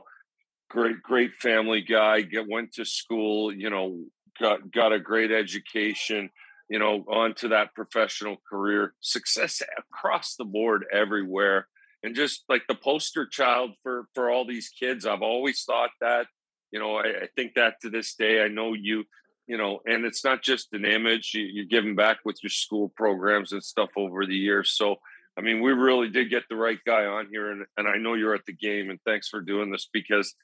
great 0.69 1.01
great 1.01 1.35
family 1.35 1.81
guy 1.81 2.21
get 2.21 2.47
went 2.47 2.71
to 2.71 2.85
school 2.85 3.53
you 3.53 3.69
know 3.69 3.99
got 4.39 4.71
got 4.71 4.93
a 4.93 4.99
great 4.99 5.31
education 5.31 6.29
you 6.69 6.79
know 6.79 7.03
onto 7.07 7.49
that 7.49 7.73
professional 7.73 8.37
career 8.49 8.93
success 9.01 9.61
across 9.91 10.35
the 10.35 10.45
board 10.45 10.85
everywhere. 10.93 11.67
And 12.01 12.15
just 12.15 12.45
like 12.47 12.61
the 12.69 12.75
poster 12.75 13.25
child 13.25 13.71
for 13.83 14.05
for 14.15 14.29
all 14.29 14.47
these 14.47 14.69
kids 14.69 15.05
i've 15.05 15.21
always 15.21 15.63
thought 15.63 15.89
that 15.99 16.27
you 16.72 16.80
know 16.80 16.95
i, 16.95 17.24
I 17.24 17.28
think 17.36 17.55
that 17.55 17.82
to 17.82 17.89
this 17.89 18.15
day 18.15 18.43
i 18.43 18.47
know 18.47 18.74
you 18.74 19.03
you 19.47 19.57
know 19.57 19.80
and 19.86 20.05
it's 20.05 20.24
not 20.24 20.41
just 20.41 20.74
an 20.74 20.86
image 20.86 21.32
you, 21.34 21.43
you're 21.43 21.65
giving 21.65 21.95
back 21.95 22.20
with 22.26 22.38
your 22.43 22.49
school 22.49 22.89
programs 22.95 23.51
and 23.51 23.63
stuff 23.63 23.89
over 23.97 24.26
the 24.26 24.36
years 24.36 24.72
so 24.72 24.97
I 25.38 25.41
mean, 25.41 25.61
we 25.61 25.72
really 25.72 26.09
did 26.09 26.30
get 26.30 26.43
the 26.49 26.57
right 26.57 26.80
guy 26.86 27.05
on 27.05 27.28
here, 27.32 27.49
and, 27.51 27.65
and 27.78 27.88
I 27.88 27.95
know 27.95 28.13
you're 28.13 28.36
at 28.36 28.45
the 28.45 28.51
game, 28.51 28.89
and 28.89 28.99
thanks 29.05 29.30
for 29.30 29.39
doing 29.39 29.72
this 29.72 29.88
because 29.93 30.36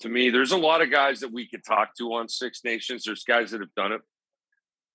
to 0.00 0.08
me, 0.08 0.30
there's 0.30 0.50
a 0.50 0.56
lot 0.56 0.82
of 0.82 0.90
guys 0.90 1.20
that 1.20 1.32
we 1.32 1.46
could 1.46 1.64
talk 1.64 1.94
to 1.98 2.14
on 2.14 2.28
Six 2.28 2.64
Nations. 2.64 3.04
There's 3.04 3.22
guys 3.22 3.52
that 3.52 3.60
have 3.60 3.74
done 3.76 3.92
it 3.92 4.00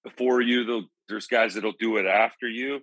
before 0.03 0.41
you. 0.41 0.89
There's 1.07 1.27
guys 1.27 1.53
that'll 1.53 1.73
do 1.79 1.95
it 1.97 2.05
after 2.05 2.49
you. 2.49 2.81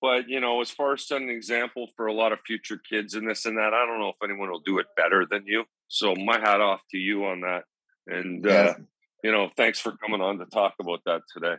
But 0.00 0.28
you 0.28 0.40
know, 0.40 0.62
as 0.62 0.70
far 0.70 0.94
as 0.94 1.06
setting 1.06 1.28
an 1.28 1.36
example 1.36 1.88
for 1.94 2.06
a 2.06 2.14
lot 2.14 2.32
of 2.32 2.40
future 2.40 2.80
kids 2.90 3.14
and 3.14 3.28
this 3.28 3.44
and 3.44 3.58
that, 3.58 3.74
I 3.74 3.86
don't 3.86 4.00
know 4.00 4.08
if 4.08 4.16
anyone 4.24 4.50
will 4.50 4.60
do 4.60 4.78
it 4.78 4.86
better 4.96 5.26
than 5.30 5.44
you. 5.46 5.64
So 5.90 6.14
my 6.14 6.38
hat 6.38 6.60
off 6.60 6.80
to 6.92 6.98
you 6.98 7.24
on 7.26 7.40
that. 7.40 7.64
And 8.06 8.46
uh, 8.46 8.74
you 9.22 9.32
know, 9.32 9.50
thanks 9.56 9.78
for 9.78 9.92
coming 9.96 10.20
on 10.20 10.38
to 10.38 10.46
talk 10.46 10.74
about 10.80 11.00
that 11.04 11.22
today. 11.32 11.56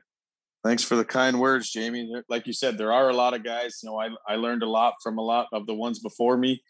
Thanks 0.63 0.83
for 0.83 0.95
the 0.95 1.05
kind 1.05 1.39
words, 1.39 1.71
Jamie. 1.71 2.11
Like 2.29 2.47
you 2.47 2.53
said, 2.53 2.77
there 2.77 2.93
are 2.93 3.09
a 3.09 3.13
lot 3.13 3.33
of 3.33 3.43
guys. 3.43 3.79
You 3.83 3.89
know, 3.89 3.99
I, 3.99 4.09
I 4.27 4.35
learned 4.35 4.63
a 4.63 4.69
lot 4.69 4.93
from 5.03 5.17
a 5.17 5.21
lot 5.21 5.47
of 5.51 5.67
the 5.67 5.73
ones 5.73 5.99
before 5.99 6.37
me, 6.37 6.61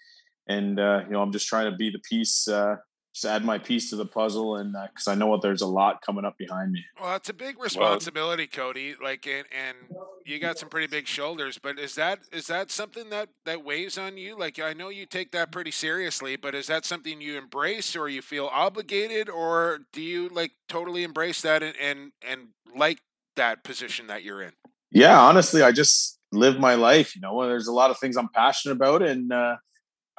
and 0.47 0.79
uh, 0.79 1.01
you 1.05 1.11
know, 1.11 1.21
I'm 1.21 1.31
just 1.31 1.47
trying 1.47 1.69
to 1.69 1.77
be 1.77 1.91
the 1.91 1.99
piece, 1.99 2.47
uh, 2.47 2.77
just 3.13 3.25
add 3.25 3.43
my 3.43 3.57
piece 3.57 3.89
to 3.89 3.97
the 3.97 4.05
puzzle, 4.05 4.55
and 4.55 4.73
because 4.93 5.07
I 5.07 5.15
know 5.15 5.27
what 5.27 5.41
there's 5.41 5.61
a 5.61 5.67
lot 5.67 6.01
coming 6.01 6.23
up 6.23 6.37
behind 6.37 6.71
me. 6.71 6.85
Well, 6.99 7.15
it's 7.15 7.29
a 7.29 7.33
big 7.33 7.61
responsibility, 7.61 8.47
Cody. 8.47 8.95
Like, 9.01 9.27
and, 9.27 9.45
and 9.51 9.77
you 10.25 10.39
got 10.39 10.57
some 10.57 10.69
pretty 10.69 10.87
big 10.87 11.07
shoulders. 11.07 11.57
But 11.57 11.77
is 11.77 11.95
that 11.95 12.19
is 12.31 12.47
that 12.47 12.71
something 12.71 13.09
that 13.09 13.29
that 13.45 13.65
weighs 13.65 13.97
on 13.97 14.17
you? 14.17 14.37
Like, 14.37 14.59
I 14.59 14.73
know 14.73 14.89
you 14.89 15.05
take 15.05 15.31
that 15.31 15.51
pretty 15.51 15.71
seriously, 15.71 16.37
but 16.37 16.55
is 16.55 16.67
that 16.67 16.85
something 16.85 17.19
you 17.19 17.37
embrace, 17.37 17.95
or 17.95 18.07
you 18.07 18.21
feel 18.21 18.47
obligated, 18.47 19.29
or 19.29 19.79
do 19.91 20.01
you 20.01 20.29
like 20.29 20.51
totally 20.69 21.03
embrace 21.03 21.41
that 21.41 21.63
and 21.63 21.75
and, 21.81 22.11
and 22.25 22.47
like 22.75 22.99
that 23.35 23.63
position 23.65 24.07
that 24.07 24.23
you're 24.23 24.41
in? 24.41 24.53
Yeah, 24.89 25.19
honestly, 25.19 25.63
I 25.63 25.73
just 25.73 26.17
live 26.31 26.59
my 26.59 26.75
life. 26.75 27.13
You 27.15 27.21
know, 27.21 27.45
there's 27.45 27.67
a 27.67 27.73
lot 27.73 27.91
of 27.91 27.97
things 27.97 28.15
I'm 28.15 28.29
passionate 28.29 28.75
about, 28.75 29.01
and 29.01 29.33
uh, 29.33 29.57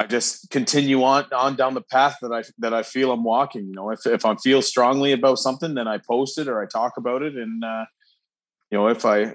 I 0.03 0.07
just 0.07 0.51
continue 0.51 1.05
on 1.05 1.27
on 1.33 1.55
down 1.55 1.75
the 1.75 1.81
path 1.81 2.17
that 2.23 2.33
I 2.33 2.43
that 2.59 2.75
I 2.75 2.83
feel 2.83 3.13
I'm 3.13 3.23
walking. 3.23 3.67
You 3.67 3.75
know, 3.75 3.91
if 3.91 4.05
if 4.05 4.25
I 4.25 4.35
feel 4.35 4.61
strongly 4.61 5.13
about 5.13 5.39
something, 5.39 5.75
then 5.75 5.87
I 5.87 5.99
post 5.99 6.39
it 6.39 6.49
or 6.49 6.61
I 6.61 6.67
talk 6.67 6.97
about 6.97 7.23
it, 7.23 7.37
and 7.37 7.63
uh, 7.65 7.85
you 8.71 8.79
know, 8.79 8.89
if 8.89 9.05
I 9.05 9.35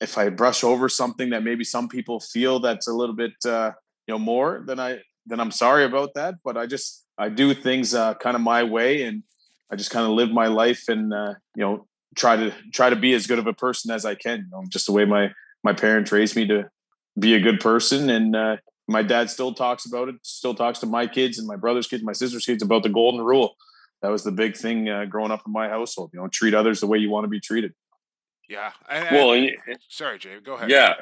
if 0.00 0.16
I 0.16 0.30
brush 0.30 0.64
over 0.64 0.88
something 0.88 1.30
that 1.30 1.44
maybe 1.44 1.64
some 1.64 1.88
people 1.88 2.20
feel 2.20 2.60
that's 2.60 2.88
a 2.88 2.94
little 2.94 3.14
bit 3.14 3.32
uh, 3.44 3.72
you 4.06 4.14
know 4.14 4.18
more, 4.18 4.62
then 4.66 4.80
I 4.80 5.00
then 5.26 5.38
I'm 5.38 5.50
sorry 5.50 5.84
about 5.84 6.14
that. 6.14 6.36
But 6.42 6.56
I 6.56 6.64
just 6.64 7.04
I 7.18 7.28
do 7.28 7.52
things 7.52 7.94
uh, 7.94 8.14
kind 8.14 8.36
of 8.36 8.40
my 8.40 8.62
way, 8.64 9.02
and 9.02 9.22
I 9.70 9.76
just 9.76 9.90
kind 9.90 10.06
of 10.06 10.12
live 10.12 10.30
my 10.30 10.46
life, 10.46 10.88
and 10.88 11.12
uh, 11.12 11.34
you 11.54 11.62
know, 11.62 11.86
try 12.14 12.36
to 12.36 12.54
try 12.72 12.88
to 12.88 12.96
be 12.96 13.12
as 13.12 13.26
good 13.26 13.38
of 13.38 13.46
a 13.46 13.52
person 13.52 13.90
as 13.90 14.06
I 14.06 14.14
can. 14.14 14.38
You 14.38 14.50
know, 14.50 14.64
just 14.70 14.86
the 14.86 14.92
way 14.92 15.04
my 15.04 15.32
my 15.62 15.74
parents 15.74 16.10
raised 16.10 16.36
me 16.36 16.46
to 16.46 16.70
be 17.18 17.34
a 17.34 17.40
good 17.40 17.60
person, 17.60 18.08
and 18.08 18.34
uh, 18.34 18.56
my 18.88 19.02
dad 19.02 19.30
still 19.30 19.52
talks 19.54 19.86
about 19.86 20.08
it. 20.08 20.16
Still 20.22 20.54
talks 20.54 20.78
to 20.80 20.86
my 20.86 21.06
kids 21.06 21.38
and 21.38 21.46
my 21.46 21.56
brother's 21.56 21.86
kids, 21.86 22.02
my 22.04 22.12
sister's 22.12 22.44
kids 22.46 22.62
about 22.62 22.82
the 22.82 22.88
golden 22.88 23.20
rule. 23.20 23.54
That 24.02 24.10
was 24.10 24.22
the 24.24 24.32
big 24.32 24.56
thing 24.56 24.88
uh, 24.88 25.06
growing 25.06 25.30
up 25.32 25.42
in 25.46 25.52
my 25.52 25.68
household. 25.68 26.10
You 26.12 26.20
know, 26.20 26.28
treat 26.28 26.54
others 26.54 26.80
the 26.80 26.86
way 26.86 26.98
you 26.98 27.10
want 27.10 27.24
to 27.24 27.28
be 27.28 27.40
treated. 27.40 27.72
Yeah. 28.48 28.70
And, 28.88 29.08
Well, 29.16 29.32
and- 29.32 29.50
and, 29.66 29.78
sorry, 29.88 30.18
Jay. 30.18 30.38
Go 30.42 30.54
ahead. 30.54 30.70
yeah, 30.70 30.94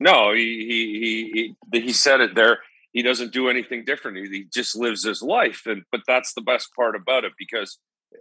no, 0.00 0.32
he 0.32 0.44
he 0.66 1.00
he 1.00 1.54
he, 1.72 1.80
he 1.80 1.92
said 1.92 2.20
it 2.20 2.34
there. 2.34 2.60
He 2.92 3.02
doesn't 3.02 3.32
do 3.32 3.48
anything 3.48 3.84
different. 3.84 4.16
He, 4.16 4.24
he 4.28 4.44
just 4.52 4.74
lives 4.76 5.04
his 5.04 5.20
life, 5.22 5.62
and 5.66 5.82
but 5.92 6.00
that's 6.06 6.32
the 6.34 6.40
best 6.40 6.74
part 6.74 6.96
about 6.96 7.24
it 7.24 7.32
because 7.38 7.78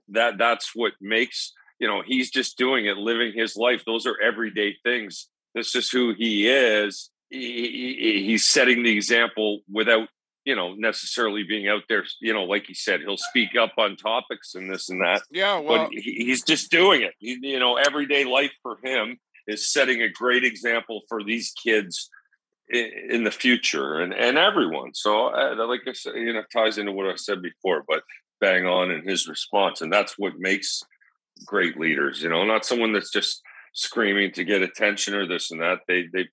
that 0.10 0.38
that's 0.38 0.72
what 0.76 0.94
makes 1.00 1.54
you 1.80 1.88
know 1.88 2.02
he's 2.06 2.30
just 2.32 2.58
doing 2.58 2.88
it, 2.88 2.98
living 2.98 3.32
his 3.34 3.56
life. 3.56 3.84
Those 3.86 4.06
are 4.06 4.20
everyday 4.22 4.76
things. 4.84 5.28
That's 5.56 5.72
just 5.72 5.92
who 5.94 6.14
he 6.18 6.50
is. 6.50 7.10
He, 7.30 7.98
he, 8.00 8.24
he's 8.26 8.48
setting 8.48 8.84
the 8.84 8.96
example 8.96 9.60
without 9.72 10.08
you 10.46 10.56
know 10.56 10.74
necessarily 10.74 11.44
being 11.44 11.68
out 11.68 11.84
there. 11.90 12.06
You 12.22 12.34
know, 12.34 12.44
like 12.44 12.66
he 12.68 12.74
said, 12.74 13.02
he'll 13.02 13.18
speak 13.18 13.50
up 13.60 13.74
on 13.78 13.98
topics 13.98 14.56
and 14.56 14.72
this 14.72 14.90
and 14.90 15.02
that. 15.02 15.24
Yeah. 15.32 15.60
Well. 15.60 15.86
but 15.86 15.90
he, 15.92 16.26
he's 16.26 16.44
just 16.44 16.72
doing 16.72 17.02
it. 17.02 17.14
He, 17.20 17.38
you 17.42 17.60
know, 17.60 17.76
everyday 17.76 18.24
life 18.24 18.54
for 18.64 18.78
him 18.84 19.18
is 19.48 19.72
setting 19.72 20.02
a 20.02 20.10
great 20.10 20.44
example 20.44 21.02
for 21.08 21.24
these 21.24 21.54
kids 21.64 22.10
in, 22.70 22.92
in 23.10 23.24
the 23.24 23.32
future 23.32 24.00
and, 24.00 24.14
and 24.14 24.38
everyone. 24.38 24.94
So, 24.94 25.28
uh, 25.28 25.56
like 25.68 25.82
I 25.88 25.94
said, 25.94 26.16
you 26.16 26.34
know, 26.34 26.44
ties 26.54 26.78
into 26.78 26.92
what 26.92 27.08
I 27.08 27.16
said 27.16 27.42
before, 27.42 27.84
but 27.88 28.04
bang 28.40 28.66
on 28.66 28.92
in 28.92 29.08
his 29.08 29.28
response. 29.28 29.82
And 29.82 29.92
that's 29.92 30.16
what 30.18 30.34
makes 30.38 30.84
great 31.46 31.80
leaders, 31.80 32.22
you 32.22 32.30
know, 32.30 32.44
not 32.44 32.66
someone 32.66 32.94
that's 32.94 33.12
just 33.12 33.42
screaming 33.74 34.32
to 34.34 34.44
get 34.44 34.62
attention 34.62 35.14
or 35.14 35.28
this 35.28 35.52
and 35.52 35.62
that. 35.62 35.80
They, 35.88 36.06
they, 36.14 36.28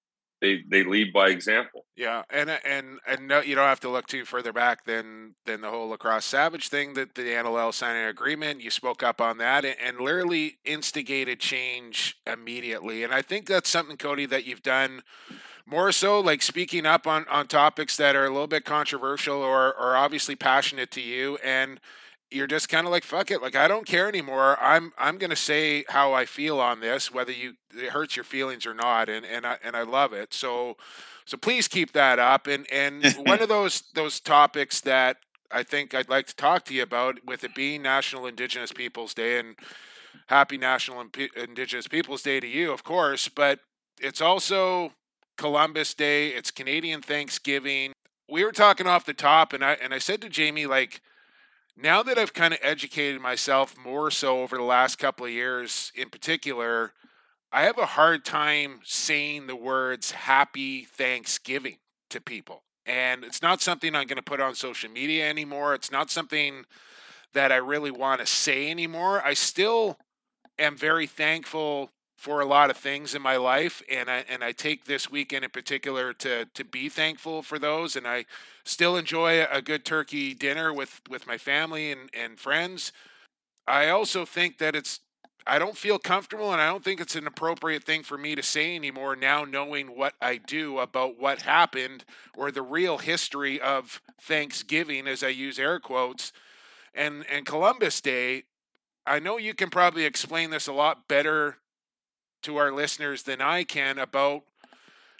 they, 0.45 0.63
they 0.69 0.85
lead 0.85 1.13
by 1.13 1.29
example. 1.29 1.87
Yeah, 1.97 2.23
and 2.29 2.51
uh, 2.51 2.59
and 2.65 2.99
and 3.07 3.27
no, 3.29 3.41
you 3.41 3.55
don't 3.55 3.65
have 3.65 3.81
to 3.81 3.89
look 3.89 4.07
too 4.07 4.25
further 4.25 4.53
back 4.53 4.85
than 4.85 5.35
than 5.47 5.63
the 5.63 5.71
whole 5.71 5.89
lacrosse 5.89 6.25
savage 6.25 6.69
thing 6.69 6.95
that 6.95 7.15
the 7.15 7.23
NLL 7.23 7.73
signed 7.73 7.97
an 7.97 8.09
agreement. 8.09 8.61
You 8.61 8.71
spoke 8.71 9.03
up 9.03 9.21
on 9.21 9.39
that 9.39 9.65
and, 9.65 9.77
and 9.83 10.01
literally 10.01 10.59
instigated 10.65 11.41
change 11.41 12.19
immediately. 12.27 13.03
And 13.05 13.15
I 13.15 13.23
think 13.23 13.47
that's 13.47 13.71
something, 13.71 13.97
Cody, 13.97 14.27
that 14.27 14.45
you've 14.45 14.63
done 14.63 15.03
more 15.67 15.93
so, 15.93 16.21
like 16.21 16.43
speaking 16.43 16.85
up 16.85 17.07
on 17.07 17.25
on 17.31 17.47
topics 17.47 17.97
that 17.97 18.15
are 18.15 18.27
a 18.27 18.31
little 18.31 18.47
bit 18.47 18.65
controversial 18.65 19.39
or 19.39 19.73
or 19.75 19.97
obviously 19.97 20.37
passionate 20.37 20.91
to 20.93 21.01
you 21.01 21.39
and 21.43 21.81
you're 22.31 22.47
just 22.47 22.69
kind 22.69 22.87
of 22.87 22.91
like 22.91 23.05
fuck 23.05 23.31
it 23.31 23.41
like 23.43 23.55
i 23.55 23.69
don't 23.69 23.87
care 23.87 24.09
anymore. 24.09 24.59
I'm 24.61 24.93
i'm 24.99 25.19
going 25.19 25.31
to 25.31 25.37
say 25.37 25.85
how 25.89 26.13
i 26.13 26.25
feel 26.25 26.61
on 26.61 26.81
this 26.81 27.13
whether 27.13 27.33
you 27.33 27.55
it 27.73 27.91
hurts 27.91 28.17
your 28.17 28.25
feelings 28.25 28.67
or 28.67 28.75
not 28.75 29.09
and 29.09 29.25
and 29.25 29.47
i 29.47 29.59
and 29.63 29.77
i 29.77 29.83
love 29.83 30.13
it. 30.13 30.35
So 30.35 30.77
so 31.25 31.37
please 31.37 31.69
keep 31.69 31.93
that 31.93 32.19
up 32.19 32.47
and 32.47 32.67
and 32.71 33.05
one 33.25 33.41
of 33.41 33.49
those 33.57 33.85
those 33.95 34.21
topics 34.21 34.81
that 34.83 35.19
i 35.51 35.63
think 35.63 35.95
i'd 35.95 36.09
like 36.09 36.27
to 36.27 36.37
talk 36.37 36.65
to 36.65 36.75
you 36.75 36.83
about 36.83 37.25
with 37.25 37.45
it 37.45 37.55
being 37.55 37.83
national 37.83 38.27
indigenous 38.27 38.73
peoples 38.73 39.15
day 39.15 39.39
and 39.39 39.57
happy 40.27 40.59
national 40.59 41.01
Imp- 41.01 41.37
indigenous 41.37 41.87
peoples 41.87 42.23
day 42.23 42.41
to 42.41 42.47
you 42.47 42.73
of 42.73 42.85
course 42.85 43.29
but 43.29 43.61
it's 44.01 44.21
also 44.21 44.93
columbus 45.37 45.95
day 45.95 46.29
it's 46.29 46.51
canadian 46.51 47.01
thanksgiving. 47.01 47.93
We 48.29 48.43
were 48.43 48.53
talking 48.53 48.87
off 48.87 49.05
the 49.05 49.15
top 49.15 49.53
and 49.53 49.65
i 49.65 49.73
and 49.75 49.95
i 49.95 49.99
said 49.99 50.21
to 50.23 50.29
jamie 50.29 50.67
like 50.67 51.01
now 51.77 52.03
that 52.03 52.19
I've 52.19 52.33
kind 52.33 52.55
of 52.55 52.61
educated 52.63 53.21
myself 53.21 53.77
more 53.77 54.11
so 54.11 54.43
over 54.43 54.57
the 54.57 54.63
last 54.63 54.97
couple 54.97 55.27
of 55.27 55.33
years 55.33 55.93
in 55.95 56.09
particular, 56.09 56.93
I 57.53 57.65
have 57.65 57.79
a 57.79 57.87
hard 57.87 58.25
time 58.25 58.81
saying 58.85 59.47
the 59.47 59.57
words 59.57 60.13
happy 60.13 60.85
Thanksgiving 60.85 61.79
to 62.11 62.21
people. 62.21 62.63
And 62.87 63.25
it's 63.25 63.43
not 63.43 63.61
something 63.63 63.95
I'm 63.95 64.07
going 64.07 64.17
to 64.17 64.23
put 64.23 64.41
on 64.41 64.55
social 64.55 64.91
media 64.91 65.29
anymore. 65.29 65.75
It's 65.75 65.91
not 65.91 66.11
something 66.11 66.65
that 67.33 67.51
I 67.51 67.57
really 67.57 67.91
want 67.91 68.21
to 68.21 68.27
say 68.27 68.71
anymore. 68.71 69.23
I 69.25 69.35
still 69.35 69.99
am 70.59 70.77
very 70.77 71.07
thankful 71.07 71.91
for 72.25 72.41
a 72.41 72.47
lot 72.47 72.71
of 72.71 72.77
things 72.79 73.15
in 73.15 73.21
my 73.21 73.37
life 73.37 73.83
and 73.93 74.09
I 74.11 74.25
and 74.31 74.43
I 74.43 74.53
take 74.53 74.87
this 74.87 75.11
weekend 75.11 75.45
in 75.45 75.51
particular 75.51 76.15
to 76.15 76.47
to 76.47 76.65
be 76.65 76.89
thankful 76.89 77.43
for 77.43 77.59
those 77.59 77.97
and 77.97 78.09
I 78.09 78.25
still 78.65 78.97
enjoy 78.97 79.45
a 79.45 79.61
good 79.61 79.85
turkey 79.85 80.33
dinner 80.33 80.73
with 80.73 81.03
with 81.11 81.27
my 81.27 81.37
family 81.37 81.93
and 81.93 82.09
and 82.15 82.41
friends. 82.41 82.93
I 83.67 83.91
also 83.91 84.25
think 84.25 84.57
that 84.57 84.75
it's 84.75 85.01
I 85.47 85.59
don't 85.59 85.77
feel 85.77 85.99
comfortable 85.99 86.51
and 86.51 86.63
I 86.63 86.69
don't 86.69 86.83
think 86.83 86.99
it's 86.99 87.15
an 87.15 87.27
appropriate 87.27 87.85
thing 87.85 88.03
for 88.03 88.17
me 88.17 88.35
to 88.37 88.43
say 88.43 88.75
anymore 88.75 89.17
now 89.17 89.45
knowing 89.45 89.89
what 89.89 90.15
I 90.23 90.39
do 90.39 90.79
about 90.79 91.21
what 91.21 91.43
happened 91.43 92.07
or 92.35 92.51
the 92.51 92.63
real 92.63 92.97
history 92.97 93.61
of 93.61 94.01
Thanksgiving 94.19 95.07
as 95.07 95.23
I 95.23 95.29
use 95.29 95.59
air 95.59 95.79
quotes 95.79 96.33
and 96.95 97.27
and 97.31 97.45
Columbus 97.45 98.01
Day 98.01 98.45
I 99.07 99.19
know 99.19 99.37
you 99.37 99.53
can 99.53 99.69
probably 99.69 100.07
explain 100.07 100.49
this 100.49 100.67
a 100.67 100.73
lot 100.73 101.07
better 101.07 101.59
to 102.45 102.57
our 102.57 102.73
listeners 102.73 103.23
than 103.25 103.41
I 103.41 103.65
can 103.65 103.99
about 103.99 104.45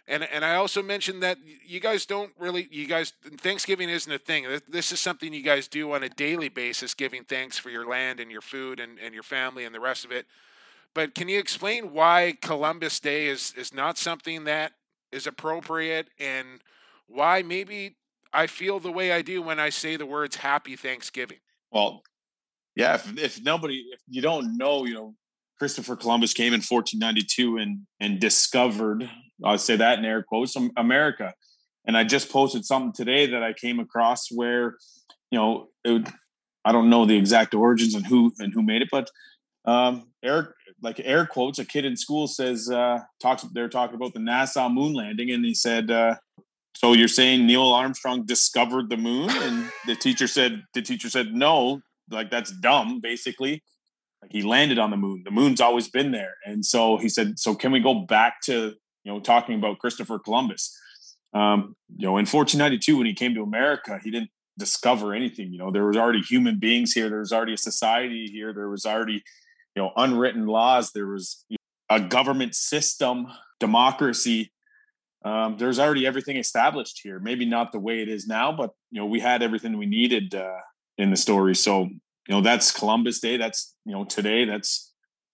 and 0.07 0.23
and 0.25 0.45
I 0.45 0.57
also 0.57 0.83
mentioned 0.83 1.23
that 1.23 1.39
you 1.67 1.81
guys 1.81 2.05
don't 2.05 2.33
really 2.39 2.69
you 2.71 2.87
guys 2.87 3.15
Thanksgiving 3.39 3.89
isn't 3.89 4.13
a 4.13 4.19
thing. 4.19 4.47
This 4.69 4.93
is 4.93 5.01
something 5.01 5.33
you 5.33 5.43
guys 5.43 5.67
do 5.67 5.93
on 5.93 6.03
a 6.03 6.09
daily 6.09 6.49
basis, 6.49 6.93
giving 6.93 7.25
thanks 7.25 7.59
for 7.59 7.71
your 7.71 7.87
land 7.89 8.21
and 8.21 8.31
your 8.31 8.43
food 8.43 8.81
and, 8.81 8.99
and 8.99 9.15
your 9.15 9.23
family 9.23 9.65
and 9.65 9.75
the 9.75 9.81
rest 9.81 10.05
of 10.05 10.13
it. 10.13 10.27
But 10.93 11.15
can 11.15 11.29
you 11.29 11.39
explain 11.39 11.93
why 11.93 12.37
Columbus 12.43 13.01
Day 13.01 13.29
is 13.29 13.55
is 13.57 13.73
not 13.73 13.97
something 13.97 14.45
that 14.45 14.73
is 15.11 15.27
appropriate 15.27 16.09
and 16.19 16.61
why 17.07 17.43
maybe 17.43 17.97
I 18.33 18.47
feel 18.47 18.81
the 18.81 18.93
way 18.93 19.11
I 19.13 19.23
do 19.23 19.41
when 19.41 19.59
I 19.59 19.71
say 19.71 19.97
the 19.97 20.07
words 20.07 20.37
happy 20.37 20.77
Thanksgiving? 20.77 21.39
Well, 21.71 22.03
yeah. 22.75 22.97
If, 22.97 23.19
if 23.19 23.43
nobody, 23.43 23.77
if 23.93 24.01
you 24.09 24.21
don't 24.21 24.59
know, 24.59 24.85
you 24.85 24.95
know, 24.95 25.15
Christopher 25.65 25.97
Columbus 25.97 26.35
came 26.35 26.53
in 26.53 26.61
1492 26.61 27.57
and 27.57 27.87
and 27.99 28.21
discovered, 28.21 29.09
I'll 29.43 29.57
say 29.57 29.77
that 29.77 29.99
in 29.99 30.05
air 30.05 30.23
quotes, 30.23 30.55
America. 30.77 31.33
And 31.87 31.97
I 31.97 32.05
just 32.05 32.31
posted 32.31 32.67
something 32.67 32.93
today 32.93 33.25
that 33.29 33.43
I 33.43 33.55
came 33.55 33.81
across 33.81 34.31
where, 34.31 34.77
you 35.31 35.39
know, 35.39 35.69
it, 35.83 36.07
I 36.67 36.73
don't 36.73 36.91
know 36.91 37.07
the 37.07 37.17
exact 37.17 37.55
origins 37.55 37.95
and 37.95 38.05
who 38.05 38.31
and 38.41 38.53
who 38.53 38.63
made 38.63 38.83
it, 38.83 38.89
but 38.93 39.09
um, 39.65 40.11
air 40.23 40.55
like 40.83 41.01
air 41.03 41.25
quotes, 41.25 41.59
a 41.59 41.65
kid 41.65 41.87
in 41.87 41.97
school 41.97 42.27
says 42.27 42.71
uh, 42.71 42.99
talks. 43.23 43.43
They're 43.55 43.71
talking 43.71 43.97
about 43.97 44.13
the 44.13 44.21
NASA 44.21 44.71
moon 44.71 44.93
landing, 44.93 45.31
and 45.31 45.47
he 45.47 45.55
said, 45.55 45.91
uh, 45.91 46.17
"So 46.77 46.93
you're 46.93 47.09
saying 47.09 47.47
Neil 47.47 47.73
Armstrong 47.73 48.27
discovered 48.27 48.91
the 48.91 48.99
moon?" 48.99 49.31
And 49.31 49.71
the 49.87 49.97
teacher 49.97 50.27
said, 50.27 50.63
"The 50.75 50.83
teacher 50.83 51.09
said 51.09 51.33
no, 51.33 51.81
like 52.11 52.31
that's 52.31 52.51
dumb, 52.51 53.01
basically." 53.01 53.63
Like 54.25 54.33
he 54.33 54.43
landed 54.43 54.79
on 54.79 54.91
the 54.91 54.97
moon. 54.97 55.23
The 55.25 55.31
moon's 55.31 55.61
always 55.61 55.89
been 55.89 56.11
there. 56.11 56.35
And 56.45 56.65
so 56.65 56.97
he 56.97 57.09
said, 57.09 57.39
So 57.39 57.55
can 57.55 57.73
we 57.73 57.81
go 57.81 58.07
back 58.07 58.41
to 58.45 58.75
you 59.05 59.13
know, 59.13 59.21
talking 59.21 59.57
about 59.57 59.79
Christopher 59.79 60.19
Columbus. 60.19 60.77
Um, 61.35 61.77
you 61.95 62.07
know, 62.07 62.17
in 62.17 62.27
1492, 62.27 62.97
when 62.97 63.07
he 63.07 63.15
came 63.15 63.35
to 63.35 63.43
America, 63.43 64.01
he 64.03 64.11
didn't 64.11 64.31
discover 64.59 65.13
anything. 65.13 65.53
You 65.53 65.59
know, 65.59 65.71
there 65.71 65.87
was 65.87 65.97
already 65.97 66.21
human 66.21 66.59
beings 66.59 66.93
here. 66.93 67.09
There 67.09 67.19
was 67.19 67.33
already 67.33 67.55
a 67.55 67.59
society 67.59 68.27
here. 68.33 68.53
There 68.53 68.69
was 68.69 68.87
already, 68.87 69.23
you 69.75 69.83
know, 69.83 69.93
unwritten 69.97 70.47
laws. 70.47 70.93
There 70.93 71.07
was 71.07 71.45
a 71.91 72.01
government 72.01 72.55
system, 72.55 73.27
democracy. 73.61 74.53
Um, 75.25 75.57
there's 75.59 75.79
already 75.79 76.07
everything 76.07 76.37
established 76.37 77.01
here. 77.03 77.19
Maybe 77.19 77.45
not 77.45 77.73
the 77.73 77.81
way 77.81 78.01
it 78.01 78.09
is 78.09 78.27
now, 78.27 78.53
but 78.53 78.71
you 78.91 79.01
know, 79.01 79.07
we 79.07 79.21
had 79.21 79.43
everything 79.43 79.77
we 79.77 79.87
needed 79.87 80.35
uh, 80.35 80.61
in 80.99 81.11
the 81.11 81.17
story. 81.17 81.55
So, 81.55 81.89
you 82.29 82.35
know, 82.35 82.41
that's 82.41 82.73
Columbus 82.73 83.21
Day. 83.21 83.37
That's 83.37 83.75
you 83.85 83.93
know 83.93 84.05
today. 84.05 84.45
That's 84.45 84.93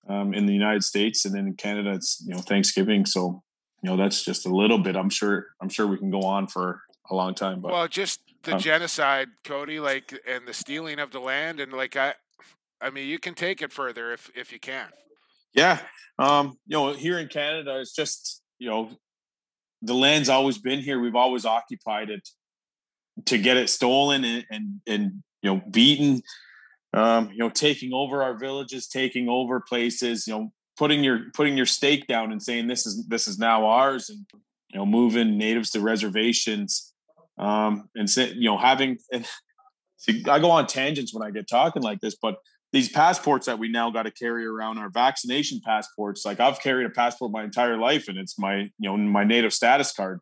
um, 0.08 0.34
in 0.34 0.46
the 0.46 0.52
United 0.52 0.84
States, 0.84 1.24
and 1.24 1.34
then 1.34 1.46
in 1.46 1.54
Canada, 1.54 1.92
it's 1.92 2.22
you 2.26 2.34
know 2.34 2.40
Thanksgiving. 2.40 3.06
So, 3.06 3.42
you 3.82 3.90
know, 3.90 3.96
that's 3.96 4.24
just 4.24 4.46
a 4.46 4.54
little 4.54 4.78
bit. 4.78 4.96
I'm 4.96 5.10
sure. 5.10 5.48
I'm 5.60 5.68
sure 5.68 5.86
we 5.86 5.98
can 5.98 6.10
go 6.10 6.22
on 6.22 6.48
for 6.48 6.82
a 7.10 7.14
long 7.14 7.34
time. 7.34 7.60
But 7.60 7.72
well, 7.72 7.88
just 7.88 8.20
the 8.42 8.54
um, 8.54 8.60
genocide, 8.60 9.28
Cody, 9.44 9.78
like, 9.80 10.18
and 10.26 10.46
the 10.46 10.54
stealing 10.54 10.98
of 10.98 11.10
the 11.12 11.20
land, 11.20 11.60
and 11.60 11.72
like, 11.72 11.96
I, 11.96 12.14
I 12.80 12.90
mean, 12.90 13.08
you 13.08 13.18
can 13.18 13.34
take 13.34 13.62
it 13.62 13.72
further 13.72 14.12
if 14.12 14.30
if 14.34 14.52
you 14.52 14.58
can. 14.58 14.88
Yeah, 15.54 15.80
um, 16.18 16.58
you 16.66 16.76
know, 16.76 16.92
here 16.92 17.18
in 17.18 17.28
Canada, 17.28 17.80
it's 17.80 17.94
just 17.94 18.42
you 18.58 18.68
know, 18.68 18.90
the 19.82 19.94
land's 19.94 20.28
always 20.28 20.58
been 20.58 20.80
here. 20.80 21.00
We've 21.00 21.16
always 21.16 21.44
occupied 21.44 22.10
it 22.10 22.28
to 23.26 23.38
get 23.38 23.56
it 23.56 23.70
stolen 23.70 24.24
and 24.24 24.44
and, 24.50 24.80
and 24.86 25.22
you 25.42 25.54
know 25.54 25.62
beaten. 25.70 26.22
Um, 26.92 27.30
you 27.30 27.38
know, 27.38 27.50
taking 27.50 27.92
over 27.92 28.22
our 28.22 28.36
villages, 28.36 28.88
taking 28.88 29.28
over 29.28 29.60
places. 29.60 30.26
You 30.26 30.34
know, 30.34 30.52
putting 30.76 31.04
your 31.04 31.30
putting 31.34 31.56
your 31.56 31.66
stake 31.66 32.06
down 32.06 32.32
and 32.32 32.42
saying 32.42 32.66
this 32.66 32.86
is 32.86 33.06
this 33.06 33.28
is 33.28 33.38
now 33.38 33.66
ours, 33.66 34.10
and 34.10 34.26
you 34.70 34.78
know, 34.78 34.86
moving 34.86 35.38
natives 35.38 35.70
to 35.70 35.80
reservations 35.80 36.90
um, 37.40 37.88
and 37.96 38.08
you 38.16 38.50
know, 38.50 38.58
having 38.58 38.98
and 39.12 39.26
see, 39.96 40.22
I 40.28 40.38
go 40.38 40.50
on 40.50 40.66
tangents 40.66 41.12
when 41.12 41.26
I 41.26 41.30
get 41.30 41.48
talking 41.48 41.82
like 41.82 42.00
this, 42.00 42.14
but 42.14 42.36
these 42.72 42.88
passports 42.88 43.46
that 43.46 43.58
we 43.58 43.68
now 43.68 43.90
got 43.90 44.04
to 44.04 44.12
carry 44.12 44.46
around 44.46 44.78
our 44.78 44.90
vaccination 44.90 45.60
passports, 45.64 46.24
like 46.24 46.38
I've 46.38 46.60
carried 46.60 46.86
a 46.86 46.90
passport 46.90 47.32
my 47.32 47.42
entire 47.42 47.76
life, 47.76 48.06
and 48.06 48.16
it's 48.16 48.38
my 48.38 48.70
you 48.78 48.88
know 48.88 48.96
my 48.96 49.24
native 49.24 49.52
status 49.52 49.92
card. 49.92 50.20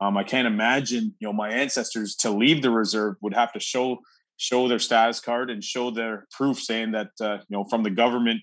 Um, 0.00 0.16
I 0.16 0.22
can't 0.22 0.46
imagine 0.46 1.14
you 1.18 1.28
know 1.28 1.32
my 1.32 1.50
ancestors 1.50 2.14
to 2.16 2.30
leave 2.30 2.62
the 2.62 2.70
reserve 2.70 3.16
would 3.20 3.34
have 3.34 3.52
to 3.52 3.60
show 3.60 3.98
show 4.40 4.68
their 4.68 4.78
status 4.78 5.20
card 5.20 5.50
and 5.50 5.62
show 5.62 5.90
their 5.90 6.26
proof 6.30 6.58
saying 6.58 6.92
that 6.92 7.10
uh, 7.20 7.38
you 7.48 7.56
know 7.56 7.64
from 7.64 7.82
the 7.82 7.90
government 7.90 8.40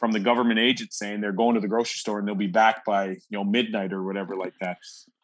from 0.00 0.10
the 0.10 0.18
government 0.18 0.58
agent 0.58 0.92
saying 0.92 1.20
they're 1.20 1.30
going 1.30 1.54
to 1.54 1.60
the 1.60 1.68
grocery 1.68 1.98
store 1.98 2.18
and 2.18 2.26
they'll 2.26 2.34
be 2.34 2.48
back 2.48 2.84
by 2.84 3.10
you 3.10 3.16
know 3.30 3.44
midnight 3.44 3.92
or 3.92 4.02
whatever 4.02 4.36
like 4.36 4.54
that. 4.60 4.78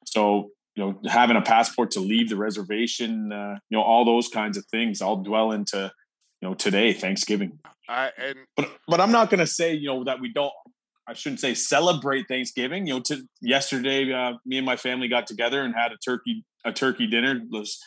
So 0.04 0.52
you 0.76 0.84
know 0.84 1.00
having 1.10 1.36
a 1.36 1.42
passport 1.42 1.90
to 1.92 2.00
leave 2.00 2.28
the 2.28 2.36
reservation 2.36 3.32
uh, 3.32 3.56
you 3.68 3.76
know 3.76 3.82
all 3.82 4.04
those 4.04 4.28
kinds 4.28 4.56
of 4.56 4.64
things 4.66 5.02
i'll 5.02 5.16
dwell 5.16 5.50
into 5.50 5.90
you 6.40 6.48
know 6.48 6.54
today 6.54 6.92
thanksgiving. 6.92 7.58
I 7.88 8.10
and 8.16 8.36
but 8.56 8.70
but 8.86 9.00
i'm 9.00 9.10
not 9.10 9.30
going 9.30 9.40
to 9.40 9.48
say 9.48 9.74
you 9.74 9.88
know 9.88 10.04
that 10.04 10.20
we 10.20 10.32
don't 10.32 10.52
i 11.08 11.12
shouldn't 11.12 11.40
say 11.40 11.54
celebrate 11.54 12.28
thanksgiving. 12.28 12.86
You 12.86 12.94
know 12.94 13.00
to 13.00 13.22
yesterday 13.42 14.12
uh, 14.12 14.34
me 14.46 14.58
and 14.58 14.66
my 14.66 14.76
family 14.76 15.08
got 15.08 15.26
together 15.26 15.62
and 15.62 15.74
had 15.74 15.90
a 15.90 15.96
turkey 15.96 16.44
a 16.64 16.72
turkey 16.72 17.08
dinner. 17.08 17.34
It 17.34 17.50
was 17.50 17.80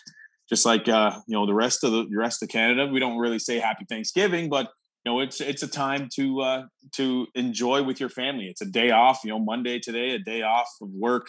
just 0.51 0.65
like 0.65 0.87
uh, 0.87 1.19
you 1.27 1.35
know 1.35 1.47
the 1.47 1.53
rest 1.53 1.83
of 1.83 1.91
the, 1.91 2.05
the 2.09 2.17
rest 2.17 2.43
of 2.43 2.49
canada 2.49 2.85
we 2.85 2.99
don't 2.99 3.17
really 3.17 3.39
say 3.39 3.59
happy 3.59 3.85
thanksgiving 3.89 4.49
but 4.49 4.69
you 5.03 5.11
know 5.11 5.19
it's 5.19 5.41
it's 5.41 5.63
a 5.63 5.67
time 5.67 6.09
to 6.13 6.41
uh, 6.41 6.63
to 6.91 7.25
enjoy 7.33 7.81
with 7.81 7.99
your 7.99 8.09
family 8.09 8.47
it's 8.47 8.61
a 8.61 8.65
day 8.65 8.91
off 8.91 9.21
you 9.23 9.31
know 9.31 9.39
monday 9.39 9.79
today 9.79 10.11
a 10.11 10.19
day 10.19 10.43
off 10.43 10.69
of 10.81 10.89
work 10.89 11.27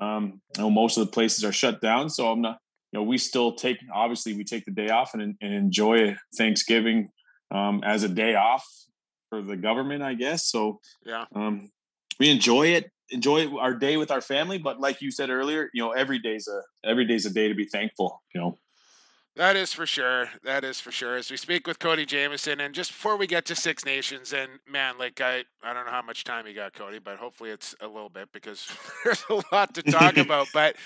um, 0.00 0.40
you 0.56 0.62
know, 0.62 0.70
most 0.70 0.98
of 0.98 1.06
the 1.06 1.12
places 1.12 1.44
are 1.44 1.52
shut 1.52 1.80
down, 1.80 2.10
so 2.10 2.30
I'm 2.30 2.40
not. 2.40 2.58
You 2.92 3.00
know, 3.00 3.02
we 3.02 3.18
still 3.18 3.52
take 3.52 3.78
obviously 3.92 4.34
we 4.34 4.44
take 4.44 4.64
the 4.64 4.70
day 4.70 4.90
off 4.90 5.12
and, 5.12 5.36
and 5.40 5.52
enjoy 5.52 6.16
Thanksgiving 6.38 7.10
um, 7.50 7.82
as 7.84 8.04
a 8.04 8.08
day 8.08 8.36
off 8.36 8.64
for 9.28 9.42
the 9.42 9.56
government, 9.56 10.02
I 10.02 10.14
guess. 10.14 10.46
So 10.46 10.80
yeah, 11.04 11.24
um, 11.34 11.70
we 12.20 12.30
enjoy 12.30 12.68
it, 12.68 12.90
enjoy 13.10 13.56
our 13.56 13.74
day 13.74 13.96
with 13.96 14.10
our 14.10 14.20
family. 14.20 14.58
But 14.58 14.80
like 14.80 15.00
you 15.00 15.10
said 15.10 15.30
earlier, 15.30 15.70
you 15.72 15.82
know, 15.82 15.92
every 15.92 16.18
day's 16.18 16.48
a 16.48 16.62
every 16.84 17.04
day's 17.04 17.26
a 17.26 17.30
day 17.30 17.48
to 17.48 17.54
be 17.54 17.66
thankful. 17.66 18.22
You 18.34 18.40
know. 18.40 18.58
That 19.36 19.54
is 19.54 19.74
for 19.74 19.84
sure. 19.84 20.30
That 20.44 20.64
is 20.64 20.80
for 20.80 20.90
sure. 20.90 21.16
As 21.16 21.30
we 21.30 21.36
speak 21.36 21.66
with 21.66 21.78
Cody 21.78 22.06
Jamieson, 22.06 22.58
and 22.58 22.74
just 22.74 22.90
before 22.90 23.18
we 23.18 23.26
get 23.26 23.44
to 23.46 23.54
Six 23.54 23.84
Nations, 23.84 24.32
and 24.32 24.50
man, 24.66 24.96
like 24.98 25.20
I, 25.20 25.44
I 25.62 25.74
don't 25.74 25.84
know 25.84 25.92
how 25.92 26.00
much 26.00 26.24
time 26.24 26.46
you 26.46 26.54
got, 26.54 26.72
Cody, 26.72 26.98
but 26.98 27.18
hopefully 27.18 27.50
it's 27.50 27.74
a 27.82 27.86
little 27.86 28.08
bit 28.08 28.32
because 28.32 28.66
there's 29.04 29.22
a 29.28 29.42
lot 29.52 29.74
to 29.74 29.82
talk 29.82 30.16
about. 30.16 30.48
But 30.54 30.76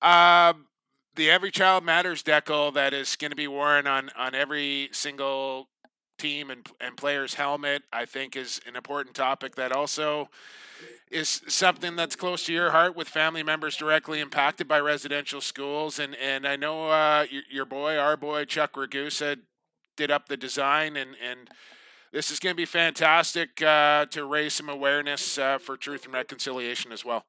um, 0.00 0.68
the 1.16 1.30
Every 1.30 1.50
Child 1.50 1.84
Matters 1.84 2.22
decal 2.22 2.72
that 2.72 2.94
is 2.94 3.14
going 3.14 3.30
to 3.30 3.36
be 3.36 3.48
worn 3.48 3.86
on 3.86 4.10
on 4.16 4.34
every 4.34 4.88
single 4.92 5.68
team 6.18 6.50
and 6.50 6.66
and 6.80 6.96
player's 6.96 7.34
helmet, 7.34 7.82
I 7.92 8.06
think, 8.06 8.36
is 8.36 8.58
an 8.66 8.74
important 8.74 9.16
topic 9.16 9.56
that 9.56 9.70
also 9.70 10.30
is 11.10 11.42
something 11.48 11.96
that's 11.96 12.16
close 12.16 12.44
to 12.46 12.52
your 12.52 12.70
heart 12.70 12.96
with 12.96 13.08
family 13.08 13.42
members 13.42 13.76
directly 13.76 14.20
impacted 14.20 14.68
by 14.68 14.80
residential 14.80 15.40
schools. 15.40 15.98
And, 15.98 16.14
and 16.16 16.46
I 16.46 16.56
know 16.56 16.90
uh, 16.90 17.26
your, 17.30 17.42
your, 17.50 17.64
boy, 17.64 17.96
our 17.96 18.16
boy, 18.16 18.44
Chuck 18.44 18.74
Ragusa, 18.76 19.38
did 19.96 20.10
up 20.10 20.28
the 20.28 20.36
design. 20.36 20.96
And, 20.96 21.10
and 21.26 21.50
this 22.12 22.30
is 22.30 22.38
going 22.38 22.54
to 22.54 22.56
be 22.56 22.64
fantastic 22.64 23.60
uh, 23.62 24.06
to 24.06 24.24
raise 24.24 24.54
some 24.54 24.68
awareness 24.68 25.38
uh, 25.38 25.58
for 25.58 25.76
truth 25.76 26.04
and 26.04 26.14
reconciliation 26.14 26.92
as 26.92 27.04
well. 27.04 27.24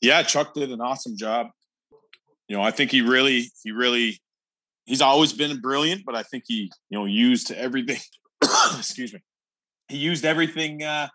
Yeah, 0.00 0.22
Chuck 0.22 0.54
did 0.54 0.70
an 0.70 0.80
awesome 0.80 1.16
job. 1.16 1.48
You 2.48 2.56
know, 2.56 2.62
I 2.62 2.72
think 2.72 2.90
he 2.90 3.02
really, 3.02 3.50
he 3.62 3.70
really, 3.70 4.20
he's 4.84 5.00
always 5.00 5.32
been 5.32 5.60
brilliant, 5.60 6.02
but 6.04 6.14
I 6.14 6.22
think 6.22 6.44
he, 6.46 6.70
you 6.90 6.98
know, 6.98 7.04
used 7.04 7.52
everything. 7.52 8.00
excuse 8.76 9.12
me. 9.12 9.20
He 9.88 9.98
used 9.98 10.24
everything 10.24 10.82
uh, 10.82 11.08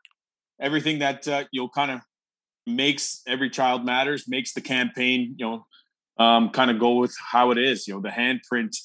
everything 0.60 1.00
that 1.00 1.28
uh, 1.28 1.44
you 1.52 1.62
know 1.62 1.70
kind 1.70 1.92
of 1.92 2.02
makes 2.66 3.22
every 3.28 3.50
child 3.50 3.86
matters 3.86 4.26
makes 4.28 4.54
the 4.54 4.62
campaign 4.62 5.36
you 5.38 5.46
know 5.46 5.66
um, 6.24 6.50
kind 6.50 6.72
of 6.72 6.80
go 6.80 6.96
with 6.96 7.16
how 7.32 7.52
it 7.52 7.58
is 7.58 7.88
you 7.88 7.94
know 7.94 8.02
the 8.02 8.10
handprint 8.10 8.76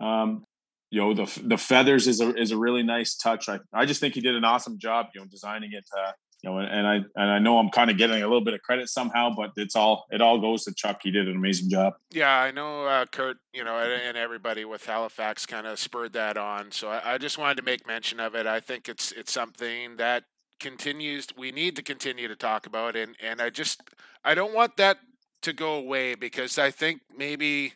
um, 0.00 0.44
you 0.90 1.00
know 1.00 1.14
the 1.14 1.40
the 1.44 1.58
feathers 1.58 2.06
is 2.06 2.20
a 2.20 2.34
is 2.36 2.50
a 2.50 2.56
really 2.56 2.82
nice 2.82 3.16
touch. 3.16 3.48
I 3.48 3.58
i 3.72 3.84
just 3.84 4.00
think 4.00 4.14
he 4.14 4.20
did 4.20 4.34
an 4.34 4.44
awesome 4.44 4.78
job 4.78 5.06
you 5.14 5.20
know 5.20 5.26
designing 5.26 5.72
it 5.72 5.84
uh, 5.96 6.12
you 6.42 6.50
know 6.50 6.58
and 6.58 6.86
i 6.86 6.96
and 6.96 7.30
i 7.30 7.38
know 7.38 7.58
i'm 7.58 7.70
kind 7.70 7.90
of 7.90 7.96
getting 7.96 8.22
a 8.22 8.26
little 8.26 8.44
bit 8.44 8.54
of 8.54 8.62
credit 8.62 8.88
somehow 8.88 9.34
but 9.34 9.50
it's 9.56 9.74
all 9.74 10.04
it 10.10 10.20
all 10.20 10.40
goes 10.40 10.64
to 10.64 10.74
chuck. 10.74 11.00
He 11.02 11.10
did 11.10 11.28
an 11.28 11.36
amazing 11.36 11.70
job. 11.70 11.94
Yeah 12.10 12.30
i 12.30 12.50
know 12.50 12.86
uh, 12.86 13.06
kurt 13.06 13.38
you 13.52 13.64
know 13.64 13.78
and, 13.78 13.92
and 13.92 14.16
everybody 14.16 14.64
with 14.64 14.86
halifax 14.86 15.44
kind 15.44 15.66
of 15.66 15.78
spurred 15.78 16.12
that 16.12 16.36
on 16.36 16.70
so 16.70 16.88
I, 16.88 17.14
I 17.14 17.18
just 17.18 17.38
wanted 17.38 17.56
to 17.56 17.62
make 17.62 17.86
mention 17.86 18.20
of 18.20 18.34
it. 18.34 18.46
I 18.46 18.60
think 18.60 18.88
it's 18.88 19.12
it's 19.12 19.32
something 19.32 19.96
that 19.96 20.24
continues 20.58 21.26
we 21.36 21.52
need 21.52 21.76
to 21.76 21.82
continue 21.82 22.28
to 22.28 22.36
talk 22.36 22.66
about 22.66 22.96
and 22.96 23.16
and 23.22 23.40
I 23.40 23.50
just 23.50 23.82
I 24.24 24.34
don't 24.34 24.54
want 24.54 24.76
that 24.76 24.98
to 25.42 25.52
go 25.52 25.74
away 25.74 26.14
because 26.14 26.58
I 26.58 26.70
think 26.70 27.02
maybe 27.16 27.74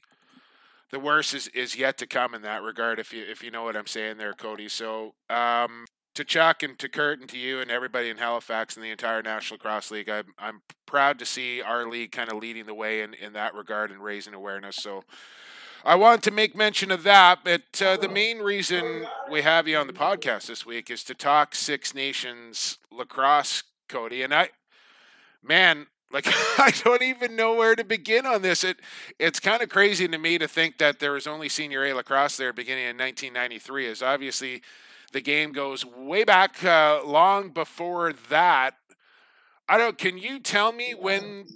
the 0.91 0.99
worst 0.99 1.35
is, 1.35 1.49
is 1.49 1.76
yet 1.76 1.99
to 1.99 2.07
come 2.07 2.35
in 2.35 2.43
that 2.43 2.62
regard 2.62 2.99
if 2.99 3.12
you 3.12 3.24
if 3.24 3.43
you 3.43 3.51
know 3.51 3.62
what 3.62 3.76
I'm 3.76 3.87
saying 3.87 4.18
there 4.18 4.33
Cody. 4.33 4.68
So 4.68 5.14
um 5.28 5.85
to 6.14 6.24
Chuck 6.24 6.62
and 6.62 6.78
to 6.78 6.89
Kurt 6.89 7.20
and 7.20 7.28
to 7.31 7.39
you 7.39 7.61
and 7.61 7.70
everybody 7.70 8.09
in 8.09 8.16
Halifax 8.16 8.76
and 8.76 8.85
the 8.85 8.91
entire 8.91 9.22
National 9.22 9.59
Cross 9.59 9.91
League 9.91 10.09
I'm 10.09 10.35
I'm 10.39 10.62
proud 10.87 11.18
to 11.20 11.26
see 11.26 11.62
our 11.62 11.89
league 11.89 12.12
kind 12.12 12.31
of 12.33 12.39
leading 12.39 12.66
the 12.66 12.74
way 12.74 13.03
in 13.03 13.14
in 13.14 13.35
that 13.35 13.55
regard 13.55 13.91
and 13.91 14.03
raising 14.03 14.35
awareness. 14.35 14.76
So 14.76 15.05
I 15.85 15.95
wanted 15.95 16.22
to 16.24 16.31
make 16.31 16.55
mention 16.55 16.91
of 16.91 17.05
that, 17.05 17.41
but 17.43 17.81
uh, 17.81 17.97
the 17.97 18.09
main 18.09 18.41
reason 18.41 19.07
we 19.31 19.41
have 19.43 19.66
you 19.66 19.78
on 19.78 19.87
the 19.87 19.95
podcast 19.95 20.47
this 20.47 20.66
week 20.66 20.91
is 20.91 21.03
to 21.05 21.14
talk 21.14 21.55
Six 21.55 21.95
Nations 21.95 22.78
lacrosse, 22.93 23.62
Cody. 23.89 24.22
And 24.22 24.35
I, 24.35 24.51
man, 25.43 25.87
like 26.12 26.26
I 26.59 26.72
don't 26.85 27.03
even 27.03 27.35
know 27.35 27.55
where 27.55 27.74
to 27.74 27.85
begin 27.85 28.26
on 28.26 28.43
this. 28.43 28.62
It 28.62 28.78
it's 29.18 29.41
kind 29.41 29.62
of 29.62 29.70
crazy 29.70 30.07
to 30.07 30.18
me 30.18 30.37
to 30.37 30.47
think 30.47 30.76
that 30.78 30.99
there 30.99 31.12
was 31.12 31.26
only 31.26 31.49
Senior 31.49 31.87
A 31.87 31.95
lacrosse 31.95 32.37
there 32.37 32.53
beginning 32.53 32.85
in 32.85 32.99
1993. 32.99 33.87
Is 33.87 34.03
obviously 34.03 34.62
the 35.12 35.22
game 35.22 35.53
goes 35.53 35.85
way 35.87 36.24
back, 36.24 36.62
uh, 36.62 37.01
long 37.07 37.49
before 37.49 38.12
that. 38.28 38.74
I 39.66 39.78
don't. 39.78 39.97
Can 39.97 40.18
you 40.18 40.41
tell 40.41 40.72
me 40.72 40.93
when 40.93 41.47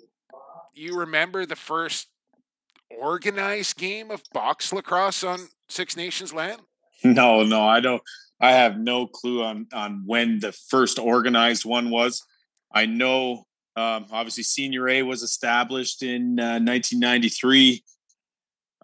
you 0.72 0.98
remember 0.98 1.44
the 1.44 1.56
first 1.56 2.08
organized 3.00 3.76
game 3.76 4.10
of 4.10 4.22
box 4.32 4.72
lacrosse 4.72 5.24
on 5.24 5.48
Six 5.68 5.96
Nations 5.96 6.32
land? 6.32 6.60
No, 7.02 7.42
no, 7.42 7.66
I 7.66 7.80
don't. 7.80 8.02
I 8.40 8.52
have 8.52 8.78
no 8.78 9.06
clue 9.06 9.42
on 9.42 9.66
on 9.72 10.04
when 10.06 10.40
the 10.40 10.52
first 10.52 10.98
organized 10.98 11.64
one 11.64 11.90
was. 11.90 12.22
I 12.72 12.86
know, 12.86 13.44
um, 13.76 14.06
obviously, 14.10 14.42
Senior 14.42 14.88
A 14.88 15.02
was 15.02 15.22
established 15.22 16.02
in 16.02 16.40
uh, 16.40 16.58
1993. 16.58 17.84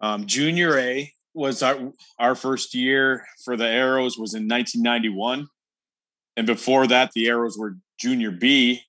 Um, 0.03 0.27
Junior 0.27 0.79
A 0.79 1.13
was 1.35 1.63
our 1.63 1.93
our 2.19 2.35
first 2.35 2.75
year 2.75 3.27
for 3.45 3.57
the 3.57 3.67
Arrows 3.67 4.19
was 4.19 4.35
in 4.35 4.49
1991, 4.49 5.49
and 6.37 6.47
before 6.47 6.87
that, 6.87 7.13
the 7.13 7.29
Arrows 7.29 7.59
were 7.59 7.77
Junior 7.99 8.31
B, 8.31 8.83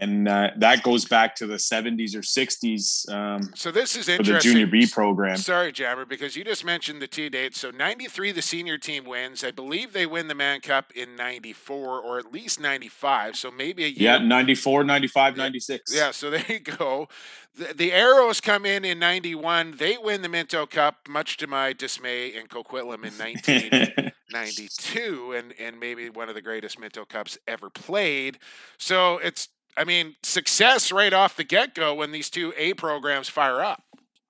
and 0.00 0.26
uh, 0.26 0.48
that 0.56 0.82
goes 0.82 1.04
back 1.04 1.36
to 1.36 1.46
the 1.46 1.56
70s 1.56 2.14
or 2.14 2.20
60s 2.20 3.06
um, 3.12 3.50
So 3.54 3.70
this 3.70 3.94
is 3.96 4.06
for 4.06 4.22
the 4.22 4.38
junior 4.38 4.66
B 4.66 4.86
program. 4.86 5.36
Sorry, 5.36 5.72
Jammer, 5.72 6.06
because 6.06 6.36
you 6.36 6.44
just 6.44 6.64
mentioned 6.64 7.02
the 7.02 7.06
two 7.06 7.28
dates. 7.28 7.60
So 7.60 7.70
93, 7.70 8.32
the 8.32 8.40
senior 8.40 8.78
team 8.78 9.04
wins. 9.04 9.44
I 9.44 9.50
believe 9.50 9.92
they 9.92 10.06
win 10.06 10.28
the 10.28 10.34
Mann 10.34 10.62
Cup 10.62 10.90
in 10.92 11.16
94 11.16 12.00
or 12.00 12.18
at 12.18 12.32
least 12.32 12.58
95. 12.58 13.36
So 13.36 13.50
maybe 13.50 13.84
a 13.84 13.88
year. 13.88 14.12
Yeah, 14.12 14.16
94, 14.18 14.84
95, 14.84 15.36
96. 15.36 15.94
Yeah, 15.94 16.12
so 16.12 16.30
there 16.40 16.46
you 16.48 16.60
go. 16.60 17.08
The, 17.54 17.74
the 17.74 17.92
Arrows 17.92 18.40
come 18.40 18.64
in 18.64 18.86
in 18.86 18.98
91. 18.98 19.76
They 19.76 19.98
win 19.98 20.22
the 20.22 20.30
Minto 20.30 20.64
Cup, 20.64 21.08
much 21.08 21.36
to 21.38 21.46
my 21.46 21.74
dismay, 21.74 22.28
in 22.28 22.46
Coquitlam 22.46 23.04
in 23.04 23.12
1992, 23.18 25.32
and, 25.32 25.52
and 25.60 25.78
maybe 25.78 26.08
one 26.08 26.30
of 26.30 26.34
the 26.34 26.42
greatest 26.42 26.78
Minto 26.78 27.04
Cups 27.04 27.36
ever 27.46 27.68
played. 27.68 28.38
So 28.78 29.18
it's, 29.18 29.48
I 29.76 29.84
mean, 29.84 30.16
success 30.22 30.92
right 30.92 31.12
off 31.12 31.36
the 31.36 31.44
get 31.44 31.74
go 31.74 31.94
when 31.94 32.12
these 32.12 32.30
two 32.30 32.52
A 32.56 32.74
programs 32.74 33.28
fire 33.28 33.62
up. 33.62 33.82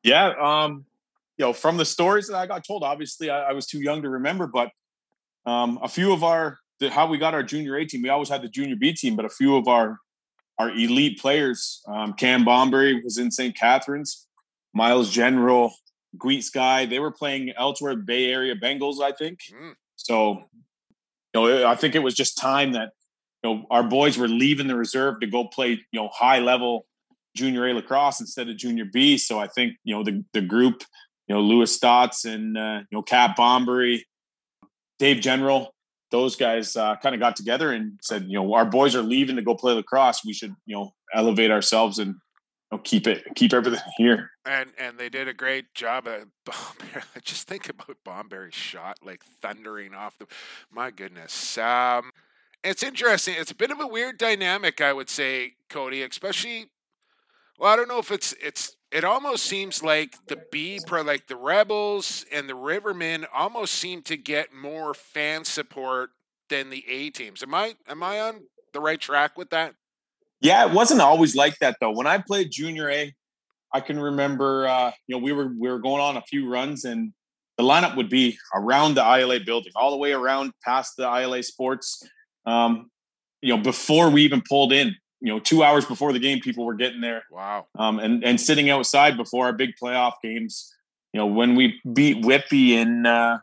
Yeah, 0.03 0.33
um, 0.41 0.85
you 1.37 1.45
know, 1.45 1.53
from 1.53 1.77
the 1.77 1.85
stories 1.85 2.29
that 2.29 2.37
I 2.37 2.47
got 2.47 2.65
told, 2.65 2.83
obviously 2.83 3.31
I, 3.31 3.51
I 3.51 3.53
was 3.53 3.67
too 3.67 3.81
young 3.81 4.03
to 4.03 4.09
remember, 4.09 4.47
but 4.47 4.71
um, 5.47 5.79
a 5.83 5.89
few 5.89 6.13
of 6.13 6.23
our 6.23 6.59
the, 6.81 6.91
how 6.91 7.07
we 7.07 7.19
got 7.19 7.35
our 7.35 7.43
junior 7.43 7.77
A 7.77 7.85
team, 7.85 8.03
we 8.03 8.09
always 8.09 8.29
had 8.29 8.43
the 8.43 8.49
junior 8.49 8.77
B 8.77 8.93
team, 8.93 9.17
but 9.17 9.25
a 9.25 9.31
few 9.31 9.57
of 9.57 9.69
our 9.69 9.99
our 10.59 10.71
elite 10.71 11.19
players, 11.19 11.83
um, 11.89 12.13
Cam 12.13 12.45
Bomberry 12.45 13.03
was 13.03 13.17
in 13.17 13.31
St. 13.31 13.57
Catharines, 13.57 14.27
Miles 14.75 15.11
General, 15.11 15.73
Gweet 16.19 16.43
Sky, 16.43 16.85
they 16.85 16.99
were 16.99 17.11
playing 17.11 17.53
elsewhere, 17.57 17.97
Bay 17.97 18.31
Area 18.31 18.55
Bengals, 18.55 19.01
I 19.01 19.13
think. 19.13 19.41
Mm. 19.51 19.73
So, 19.97 20.45
you 21.35 21.41
know, 21.41 21.67
I 21.67 21.77
think 21.77 21.95
it 21.95 22.01
was 22.01 22.15
just 22.15 22.37
time 22.37 22.73
that 22.73 22.91
you 23.43 23.51
know 23.51 23.67
our 23.71 23.83
boys 23.83 24.19
were 24.19 24.29
leaving 24.29 24.67
the 24.67 24.77
reserve 24.77 25.21
to 25.21 25.27
go 25.27 25.45
play, 25.45 25.71
you 25.71 26.01
know, 26.01 26.09
high 26.09 26.39
level 26.39 26.87
junior 27.37 27.67
A 27.67 27.75
lacrosse 27.75 28.21
instead 28.21 28.49
of 28.49 28.57
junior 28.57 28.85
B. 28.85 29.19
So 29.19 29.39
I 29.39 29.47
think 29.47 29.75
you 29.85 29.95
know 29.95 30.03
the 30.03 30.25
the 30.33 30.41
group, 30.41 30.83
you 31.27 31.35
know, 31.35 31.41
Lewis 31.41 31.79
Staats 31.79 32.25
and 32.25 32.57
uh, 32.57 32.81
you 32.91 32.99
know 32.99 33.03
Cap 33.03 33.37
Bomberry, 33.37 34.03
Dave 34.99 35.21
General, 35.21 35.75
those 36.11 36.37
guys 36.37 36.77
uh, 36.77 36.97
kind 36.97 37.15
of 37.15 37.21
got 37.21 37.37
together 37.37 37.73
and 37.73 37.99
said, 38.03 38.25
you 38.27 38.35
know, 38.35 38.55
our 38.55 38.67
boys 38.67 38.95
are 38.95 39.03
leaving 39.03 39.37
to 39.37 39.43
go 39.43 39.55
play 39.55 39.73
lacrosse. 39.73 40.25
We 40.25 40.33
should 40.33 40.55
you 40.67 40.77
know 40.77 40.93
elevate 41.15 41.51
ourselves 41.51 41.99
and 41.99 42.09
you 42.09 42.77
know, 42.77 42.79
keep 42.79 43.07
it 43.07 43.25
keep 43.35 43.53
everything 43.53 43.81
here. 43.97 44.31
And 44.45 44.71
and 44.79 44.99
they 44.99 45.09
did 45.09 45.29
a 45.29 45.35
great 45.35 45.75
job 45.75 46.09
at. 46.09 46.25
Just 47.23 47.47
think 47.47 47.69
about 47.69 47.97
Bomberry's 48.05 48.55
shot 48.55 48.99
like 49.03 49.23
thundering 49.25 49.95
off 49.95 50.19
the. 50.19 50.27
My 50.71 50.91
goodness. 50.91 51.59
Um, 51.59 52.11
it's 52.63 52.83
interesting. 52.83 53.35
It's 53.39 53.51
a 53.51 53.55
bit 53.55 53.71
of 53.71 53.81
a 53.81 53.87
weird 53.87 54.19
dynamic, 54.19 54.81
I 54.81 54.93
would 54.93 55.09
say, 55.09 55.55
Cody. 55.69 56.03
Especially, 56.03 56.67
well, 57.59 57.73
I 57.73 57.77
don't 57.77 57.89
know 57.89 57.99
if 57.99 58.11
it's 58.11 58.35
it's. 58.43 58.77
It 58.91 59.05
almost 59.05 59.45
seems 59.45 59.85
like 59.85 60.17
the 60.27 60.43
B 60.51 60.81
pro, 60.85 61.03
like 61.03 61.29
the 61.29 61.37
Rebels 61.37 62.27
and 62.33 62.49
the 62.49 62.55
Rivermen, 62.55 63.25
almost 63.33 63.75
seem 63.75 64.03
to 64.03 64.17
get 64.17 64.53
more 64.53 64.95
fan 64.95 65.45
support 65.45 66.11
than 66.49 66.71
the 66.71 66.85
A 66.89 67.11
teams. 67.11 67.43
Am 67.43 67.55
I 67.55 67.77
am 67.89 68.03
I 68.03 68.21
on 68.21 68.43
the 68.73 68.81
right 68.81 69.01
track 69.01 69.39
with 69.39 69.51
that? 69.51 69.75
Yeah, 70.41 70.67
it 70.67 70.73
wasn't 70.73 71.01
always 71.01 71.37
like 71.37 71.59
that 71.59 71.77
though. 71.81 71.93
When 71.93 72.07
I 72.07 72.19
played 72.19 72.51
junior 72.51 72.91
A, 72.91 73.15
I 73.73 73.81
can 73.81 74.01
remember 74.01 74.67
uh, 74.67 74.91
you 75.07 75.17
know 75.17 75.23
we 75.23 75.33
were 75.33 75.53
we 75.59 75.69
were 75.69 75.79
going 75.79 76.03
on 76.03 76.17
a 76.17 76.23
few 76.23 76.51
runs 76.51 76.85
and 76.85 77.13
the 77.61 77.67
lineup 77.67 77.95
would 77.97 78.09
be 78.09 78.39
around 78.55 78.95
the 78.95 79.03
ILA 79.03 79.41
building, 79.41 79.73
all 79.77 79.91
the 79.91 79.99
way 79.99 80.13
around 80.13 80.53
past 80.65 80.97
the 80.97 81.05
ILA 81.05 81.43
Sports. 81.43 82.03
Um, 82.47 82.91
you 83.43 83.57
know, 83.57 83.63
before 83.63 84.11
we 84.11 84.23
even 84.23 84.43
pulled 84.47 84.73
in, 84.73 84.97
you 85.21 85.33
know, 85.33 85.39
two 85.39 85.63
hours 85.63 85.85
before 85.85 86.13
the 86.13 86.19
game, 86.19 86.41
people 86.41 86.65
were 86.65 86.75
getting 86.75 87.01
there 87.01 87.25
Wow. 87.31 87.67
um, 87.79 87.99
and 87.99 88.25
and 88.25 88.41
sitting 88.41 88.71
outside 88.71 89.17
before 89.17 89.47
our 89.47 89.53
big 89.53 89.71
playoff 89.83 90.13
games. 90.23 90.75
You 91.13 91.19
know, 91.21 91.27
when 91.27 91.57
we 91.57 91.81
beat 91.93 92.25
Whitby 92.25 92.77
in 92.77 93.05
uh, 93.05 93.39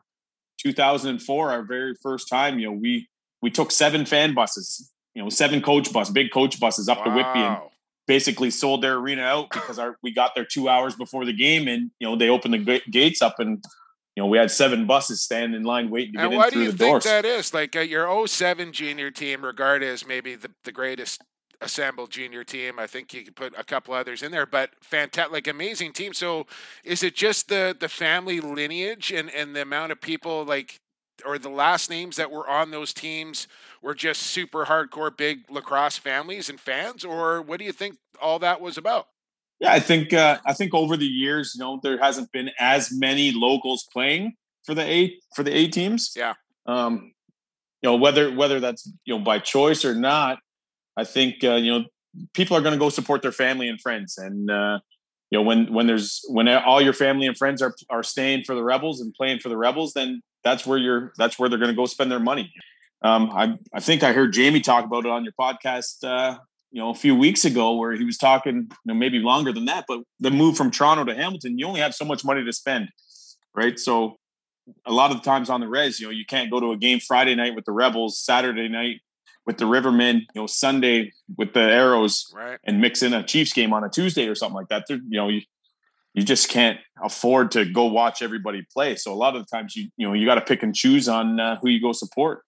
2004, 0.60 1.52
our 1.52 1.64
very 1.64 1.94
first 2.02 2.30
time, 2.30 2.60
you 2.60 2.68
know, 2.68 2.74
we 2.74 3.08
we 3.42 3.52
took 3.52 3.72
seven 3.72 4.06
fan 4.06 4.34
buses, 4.34 4.92
you 5.14 5.22
know, 5.24 5.30
seven 5.30 5.62
coach 5.62 5.92
bus, 5.94 6.10
big 6.10 6.32
coach 6.32 6.60
buses 6.60 6.90
up 6.90 7.04
to 7.04 7.10
Whitby, 7.12 7.40
and 7.40 7.58
basically 8.08 8.50
sold 8.50 8.82
their 8.82 8.96
arena 8.96 9.22
out 9.24 9.50
because 9.52 9.78
our 9.78 9.98
we 10.02 10.12
got 10.14 10.34
there 10.34 10.46
two 10.46 10.70
hours 10.70 10.96
before 10.96 11.26
the 11.26 11.34
game, 11.34 11.68
and 11.68 11.92
you 12.00 12.08
know 12.08 12.16
they 12.16 12.30
opened 12.30 12.54
the 12.54 12.82
gates 12.90 13.22
up, 13.22 13.36
and 13.40 13.64
you 14.18 14.24
know 14.24 14.28
we 14.28 14.40
had 14.40 14.50
seven 14.50 14.88
buses 14.88 15.22
standing 15.22 15.56
in 15.56 15.64
line 15.64 15.92
waiting 15.92 16.14
to 16.14 16.18
get 16.18 16.26
in 16.26 16.32
through 16.32 16.34
And 16.34 16.34
in 16.34 16.40
why 16.40 16.50
do 16.50 16.60
you 16.64 16.72
think 16.72 16.80
doors. 16.80 17.04
that 17.04 17.24
is? 17.24 17.54
Like 17.54 17.76
uh, 17.76 17.82
your 17.82 18.28
07 18.28 18.72
junior 18.74 19.12
team, 19.12 19.46
regarded 19.46 19.88
as 19.88 20.08
maybe 20.08 20.34
the, 20.34 20.50
the 20.64 20.72
greatest 20.72 21.22
assembled 21.62 22.10
junior 22.10 22.44
team. 22.44 22.80
I 22.80 22.88
think 22.88 23.14
you 23.14 23.24
could 23.24 23.36
put 23.36 23.54
a 23.56 23.64
couple 23.64 23.94
others 23.94 24.24
in 24.24 24.32
there, 24.32 24.48
but 24.48 24.72
fantastic, 24.82 25.32
like 25.32 25.48
amazing 25.48 25.94
team. 25.94 26.14
So 26.14 26.48
is 26.84 27.04
it 27.04 27.16
just 27.16 27.48
the 27.48 27.78
the 27.80 27.90
family 27.90 28.42
lineage 28.42 29.12
and 29.12 29.30
and 29.30 29.56
the 29.56 29.62
amount 29.62 29.92
of 29.92 30.02
people 30.02 30.44
like 30.44 30.80
or 31.24 31.38
the 31.38 31.50
last 31.50 31.88
names 31.88 32.16
that 32.16 32.32
were 32.32 32.50
on 32.50 32.72
those 32.72 32.94
teams 32.94 33.48
were 33.84 33.94
just 33.94 34.24
super 34.24 34.66
hardcore 34.66 35.16
big 35.16 35.50
lacrosse 35.50 35.98
families 35.98 36.50
and 36.50 36.60
fans 36.60 37.06
or 37.06 37.40
what 37.40 37.60
do 37.60 37.66
you 37.66 37.72
think 37.72 37.98
all 38.20 38.40
that 38.40 38.62
was 38.62 38.80
about? 38.80 39.10
Yeah, 39.60 39.74
I 39.74 39.80
think 39.80 40.14
uh, 40.14 40.38
I 40.46 40.54
think 40.54 40.74
over 40.74 40.96
the 40.96 41.08
years, 41.08 41.54
you 41.56 41.64
know, 41.64 41.80
there 41.82 41.98
hasn't 41.98 42.32
been 42.32 42.52
as 42.60 42.92
many 42.92 43.32
locals 43.32 43.88
playing 43.92 44.34
for 44.66 44.76
the 44.76 44.84
A 44.84 45.18
for 45.36 45.44
the 45.44 45.56
A 45.56 45.68
teams. 45.68 46.12
Yeah. 46.16 46.34
Um, 46.68 47.14
you 47.82 47.90
know, 47.90 47.96
whether 47.96 48.32
whether 48.34 48.60
that's 48.60 48.92
you 49.06 49.18
know 49.18 49.24
by 49.24 49.40
choice 49.40 49.84
or 49.84 49.96
not, 49.96 50.40
I 50.96 51.04
think 51.04 51.44
uh, 51.44 51.56
you 51.56 51.72
know 51.72 51.86
people 52.34 52.56
are 52.58 52.62
going 52.62 52.74
to 52.74 52.80
go 52.80 52.90
support 52.90 53.22
their 53.22 53.32
family 53.32 53.68
and 53.68 53.80
friends, 53.82 54.18
and 54.18 54.50
uh, 54.52 54.80
you 55.32 55.40
know 55.40 55.44
when 55.44 55.74
when 55.74 55.88
there's 55.88 56.22
when 56.28 56.48
all 56.48 56.82
your 56.82 56.94
family 56.94 57.26
and 57.26 57.38
friends 57.38 57.62
are 57.62 57.76
are 57.90 58.04
staying 58.04 58.44
for 58.44 58.56
the 58.56 58.64
Rebels 58.64 59.02
and 59.02 59.14
playing 59.14 59.40
for 59.40 59.50
the 59.50 59.58
Rebels, 59.58 59.94
then 59.94 60.22
that's 60.44 60.66
where 60.66 60.78
you're 60.78 61.14
that's 61.18 61.40
where 61.40 61.50
they're 61.50 61.60
going 61.60 61.72
to 61.72 61.76
go 61.76 61.86
spend 61.86 62.12
their 62.12 62.20
money. 62.20 62.52
Um, 63.04 63.32
I 63.34 63.58
I 63.74 63.80
think 63.80 64.04
I 64.04 64.14
heard 64.14 64.34
Jamie 64.34 64.62
talk 64.62 64.86
about 64.86 65.06
it 65.06 65.12
on 65.12 65.24
your 65.24 65.34
podcast. 65.40 66.04
Uh, 66.04 66.40
you 66.72 66.82
know, 66.82 66.90
a 66.90 66.96
few 66.96 67.16
weeks 67.16 67.46
ago, 67.46 67.76
where 67.76 67.94
he 67.94 68.04
was 68.04 68.18
talking, 68.18 68.56
you 68.56 68.78
know, 68.86 68.94
maybe 68.94 69.20
longer 69.20 69.54
than 69.54 69.66
that, 69.66 69.86
but 69.88 70.02
the 70.20 70.32
move 70.32 70.58
from 70.58 70.72
Toronto 70.72 71.04
to 71.06 71.16
Hamilton, 71.16 71.58
you 71.58 71.66
only 71.66 71.80
have 71.80 71.96
so 71.96 72.06
much 72.06 72.26
money 72.26 72.44
to 72.44 72.54
spend, 72.54 72.90
right? 73.56 73.80
So, 73.80 74.18
a 74.86 74.92
lot 74.92 75.12
of 75.12 75.18
the 75.18 75.24
times 75.24 75.50
on 75.50 75.62
the 75.62 75.68
res, 75.68 76.00
you 76.00 76.08
know, 76.08 76.12
you 76.12 76.26
can't 76.26 76.52
go 76.52 76.60
to 76.60 76.72
a 76.72 76.78
game 76.78 77.00
Friday 77.00 77.36
night 77.36 77.56
with 77.56 77.64
the 77.64 77.72
Rebels, 77.72 78.20
Saturday 78.20 78.68
night 78.68 79.00
with 79.46 79.58
the 79.58 79.66
Rivermen, 79.66 80.16
you 80.36 80.42
know, 80.42 80.46
Sunday 80.46 81.14
with 81.38 81.54
the 81.54 81.62
Arrows, 81.62 82.30
Right. 82.36 82.60
and 82.66 82.82
mix 82.82 83.02
in 83.02 83.14
a 83.14 83.24
Chiefs 83.24 83.54
game 83.54 83.72
on 83.72 83.86
a 83.86 83.90
Tuesday 83.90 84.28
or 84.28 84.36
something 84.36 84.56
like 84.56 84.68
that. 84.68 84.84
There, 84.90 84.98
you 84.98 85.18
know, 85.18 85.30
you 85.30 85.42
you 86.14 86.24
just 86.24 86.50
can't 86.50 86.80
afford 87.02 87.52
to 87.52 87.64
go 87.64 87.86
watch 87.86 88.22
everybody 88.24 88.66
play. 88.74 88.96
So 88.96 89.14
a 89.14 89.16
lot 89.16 89.36
of 89.36 89.46
the 89.46 89.56
times, 89.56 89.76
you 89.76 89.90
you 89.96 90.06
know, 90.06 90.14
you 90.14 90.26
got 90.26 90.36
to 90.36 90.42
pick 90.42 90.64
and 90.64 90.76
choose 90.76 91.08
on 91.08 91.40
uh, 91.40 91.58
who 91.62 91.70
you 91.70 91.82
go 91.82 91.94
support. 91.94 92.42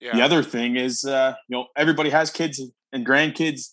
Yeah. 0.00 0.16
The 0.16 0.22
other 0.22 0.42
thing 0.42 0.76
is, 0.76 1.04
uh, 1.04 1.34
you 1.48 1.56
know, 1.56 1.66
everybody 1.76 2.10
has 2.10 2.30
kids 2.30 2.60
and 2.94 3.04
grandkids, 3.04 3.72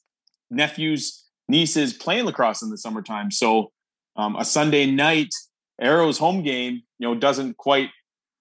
nephews, 0.50 1.24
nieces 1.48 1.94
playing 1.94 2.26
lacrosse 2.26 2.62
in 2.62 2.70
the 2.70 2.78
summertime. 2.78 3.32
So 3.32 3.72
um, 4.18 4.36
a 4.36 4.44
Sunday 4.44 4.86
night 4.86 5.34
Arrows 5.80 6.18
home 6.18 6.44
game, 6.44 6.82
you 7.00 7.08
know, 7.08 7.16
doesn't 7.16 7.58
quite, 7.58 7.90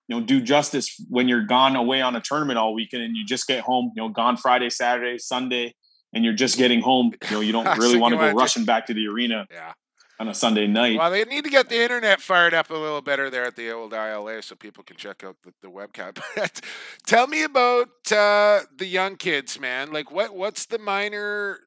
you 0.09 0.19
know, 0.19 0.25
do 0.25 0.41
justice 0.41 1.01
when 1.09 1.29
you're 1.29 1.45
gone 1.45 1.77
away 1.77 2.01
on 2.01 2.17
a 2.17 2.21
tournament 2.21 2.59
all 2.59 2.75
weekend 2.75 3.03
and 3.03 3.17
you 3.17 3.25
just 3.25 3.47
get 3.47 3.61
home, 3.61 3.93
you 3.95 4.03
know, 4.03 4.09
gone 4.09 4.37
Friday, 4.37 4.71
Saturday, 4.71 5.19
Sunday, 5.19 5.75
and 6.13 6.25
you're 6.25 6.35
just 6.35 6.59
getting 6.59 6.81
home. 6.81 7.13
You 7.29 7.37
know, 7.37 7.41
you 7.41 7.53
don't 7.53 7.79
really 7.79 7.99
want 7.99 8.13
to 8.13 8.19
go 8.19 8.33
rushing 8.33 8.65
back 8.65 8.87
to 8.87 8.95
the 8.95 9.07
arena 9.07 9.47
Yeah. 9.51 9.73
On 10.21 10.29
a 10.29 10.35
Sunday 10.35 10.67
night. 10.67 10.99
Well, 10.99 11.11
they 11.11 11.25
need 11.25 11.45
to 11.45 11.51
get 11.51 11.71
the 11.71 11.83
internet 11.83 12.21
fired 12.21 12.53
up 12.53 12.69
a 12.71 12.75
little 12.75 13.01
better 13.01 13.31
there 13.31 13.45
at 13.47 13.57
the 13.57 13.73
old 13.73 13.95
ILA 13.95 14.43
so 14.43 14.55
people 14.55 14.85
can 14.85 14.97
check 14.97 15.25
out 15.25 15.37
the, 15.43 15.53
the 15.63 15.69
webcam. 15.69 16.17
But 16.37 16.61
Tell 17.07 17.27
me 17.27 17.43
about 17.43 17.89
uh, 18.13 18.61
the 18.77 18.87
young 18.87 19.17
kids, 19.17 19.59
man. 19.59 19.93
Like, 19.93 20.11
what 20.13 20.35
what's 20.37 20.67
the 20.67 20.79
minor 20.79 21.61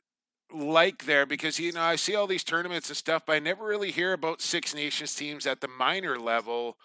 like 0.54 1.06
there? 1.06 1.26
Because 1.26 1.60
you 1.60 1.72
know, 1.72 1.82
I 1.82 1.96
see 1.96 2.16
all 2.16 2.28
these 2.28 2.44
tournaments 2.44 2.90
and 2.90 2.96
stuff, 2.96 3.24
but 3.26 3.34
I 3.34 3.40
never 3.40 3.66
really 3.66 3.90
hear 3.92 4.14
about 4.14 4.40
Six 4.40 4.76
Nations 4.76 5.16
teams 5.16 5.48
at 5.48 5.60
the 5.60 5.68
minor 5.68 6.20
level. 6.20 6.78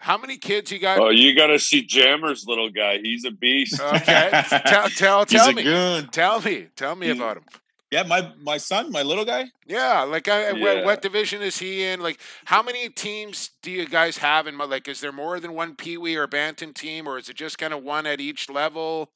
How 0.00 0.16
many 0.18 0.36
kids 0.36 0.70
you 0.72 0.78
got? 0.80 0.98
Oh, 0.98 1.10
you 1.10 1.34
got 1.34 1.48
to 1.48 1.58
see 1.60 1.82
Jammer's 1.84 2.44
little 2.46 2.70
guy. 2.70 2.98
He's 2.98 3.24
a 3.24 3.30
beast. 3.32 3.80
Okay, 3.80 4.30
tell 4.66 4.88
tell 4.88 5.24
He's 5.24 5.40
tell 5.40 5.50
a 5.50 5.54
me, 5.54 5.62
good. 5.62 6.12
tell 6.12 6.40
me, 6.40 6.66
tell 6.76 6.96
me 6.96 7.06
He- 7.06 7.12
about 7.12 7.36
him. 7.38 7.44
Yeah, 7.90 8.02
my 8.02 8.32
my 8.40 8.58
son, 8.58 8.92
my 8.92 9.02
little 9.02 9.24
guy. 9.24 9.46
Yeah, 9.66 10.02
like 10.02 10.28
I, 10.28 10.52
What, 10.52 10.60
Yeah. 10.60 10.84
what 10.84 11.00
division 11.02 11.40
is 11.40 11.58
he 11.58 11.84
in? 11.84 12.00
Like, 12.00 12.20
how 12.44 12.62
many 12.62 12.90
teams 12.90 13.50
do 13.62 13.70
you 13.70 13.86
guys 13.86 14.18
have 14.18 14.46
in? 14.46 14.58
Like, 14.58 14.88
is 14.88 15.00
there 15.00 15.12
more 15.12 15.40
than 15.40 15.54
one 15.54 15.74
Pee 15.74 15.96
Wee 15.96 16.16
or 16.16 16.26
Bantam 16.26 16.74
team, 16.74 17.06
or 17.06 17.18
is 17.18 17.28
it 17.28 17.36
just 17.36 17.56
kind 17.58 17.72
of 17.72 17.82
one 17.82 18.06
at 18.06 18.20
each 18.20 18.50
level? 18.50 19.10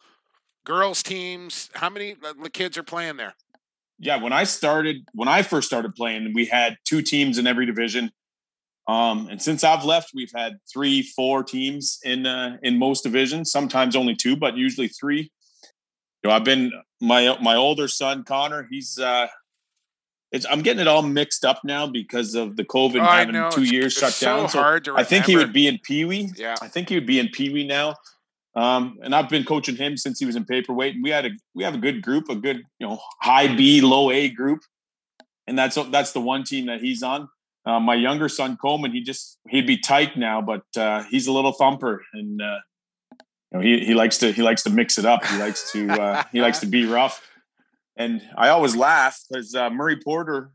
Girls 0.64 1.02
teams. 1.02 1.68
How 1.74 1.90
many 1.90 2.14
the 2.14 2.50
kids 2.50 2.78
are 2.78 2.82
playing 2.82 3.16
there? 3.18 3.34
yeah, 3.98 4.16
when 4.16 4.32
I 4.32 4.42
started, 4.44 5.06
when 5.12 5.28
I 5.28 5.42
first 5.42 5.68
started 5.68 5.94
playing, 5.94 6.32
we 6.34 6.46
had 6.46 6.76
two 6.84 7.02
teams 7.02 7.38
in 7.38 7.46
every 7.46 7.66
division. 7.66 8.10
Um, 8.88 9.28
and 9.28 9.40
since 9.40 9.62
I've 9.62 9.84
left, 9.84 10.10
we've 10.12 10.32
had 10.34 10.58
three, 10.72 11.02
four 11.02 11.44
teams 11.44 12.00
in 12.02 12.26
uh, 12.26 12.56
in 12.64 12.78
most 12.78 13.02
divisions. 13.02 13.52
Sometimes 13.52 13.94
only 13.94 14.16
two, 14.16 14.34
but 14.34 14.56
usually 14.56 14.88
three. 14.88 15.30
You 16.22 16.30
know, 16.30 16.34
I've 16.34 16.42
been 16.44 16.72
my 17.02 17.36
my 17.42 17.56
older 17.56 17.88
son 17.88 18.24
Connor, 18.24 18.66
he's 18.70 18.98
uh, 18.98 19.26
it's 20.30 20.46
I'm 20.50 20.62
getting 20.62 20.80
it 20.80 20.88
all 20.88 21.02
mixed 21.02 21.44
up 21.44 21.60
now 21.64 21.86
because 21.86 22.34
of 22.34 22.56
the 22.56 22.64
COVID 22.64 23.00
Oh, 23.02 23.04
having 23.10 23.34
two 23.34 23.62
It's- 23.62 23.70
years 23.72 23.92
it's 23.92 24.00
shut 24.00 24.12
so 24.12 24.36
down. 24.38 24.48
hard 24.48 24.84
to 24.86 24.94
I 24.96 25.04
think 25.04 25.26
he 25.26 25.36
would 25.36 25.52
be 25.52 25.66
in 25.66 25.78
Pee 25.82 26.04
Wee. 26.06 26.30
Yeah. 26.36 26.54
I 26.62 26.68
think 26.68 26.88
he 26.88 26.94
would 26.94 27.06
be 27.06 27.18
in 27.18 27.28
Pee 27.28 27.50
Wee 27.52 27.66
now. 27.66 27.96
Um, 28.54 28.98
and 29.02 29.14
I've 29.14 29.28
been 29.30 29.44
coaching 29.44 29.76
him 29.76 29.96
since 29.96 30.18
he 30.18 30.26
was 30.26 30.36
in 30.36 30.44
paperweight, 30.44 30.94
and 30.94 31.02
we 31.02 31.10
had 31.10 31.24
a 31.26 31.30
we 31.54 31.64
have 31.64 31.74
a 31.74 31.78
good 31.78 32.02
group, 32.02 32.28
a 32.28 32.34
good 32.36 32.58
you 32.78 32.86
know 32.86 32.98
high 33.20 33.54
B, 33.54 33.80
low 33.80 34.10
A 34.10 34.28
group, 34.28 34.60
and 35.46 35.58
that's 35.58 35.76
that's 35.90 36.12
the 36.12 36.20
one 36.20 36.44
team 36.44 36.66
that 36.66 36.80
he's 36.80 37.02
on. 37.02 37.28
Uh, 37.64 37.80
my 37.80 37.94
younger 37.94 38.28
son 38.28 38.56
Coleman, 38.60 38.92
he 38.92 39.00
just 39.02 39.38
he'd 39.48 39.66
be 39.66 39.78
tight 39.78 40.16
now, 40.18 40.42
but 40.42 40.64
uh, 40.76 41.02
he's 41.04 41.26
a 41.28 41.32
little 41.32 41.52
thumper, 41.52 42.02
and 42.12 42.42
uh, 42.42 42.58
you 43.52 43.58
know 43.58 43.64
he 43.64 43.84
he 43.84 43.94
likes 43.94 44.18
to 44.18 44.32
he 44.32 44.42
likes 44.42 44.62
to 44.62 44.70
mix 44.70 44.98
it 44.98 45.04
up. 45.04 45.24
He 45.26 45.38
likes 45.38 45.70
to 45.72 45.90
uh, 45.90 46.22
he 46.32 46.40
likes 46.40 46.60
to 46.60 46.66
be 46.66 46.86
rough, 46.86 47.26
and 47.96 48.22
I 48.36 48.48
always 48.48 48.74
laugh 48.74 49.20
because 49.28 49.54
uh, 49.54 49.70
Murray 49.70 49.98
Porter, 50.02 50.52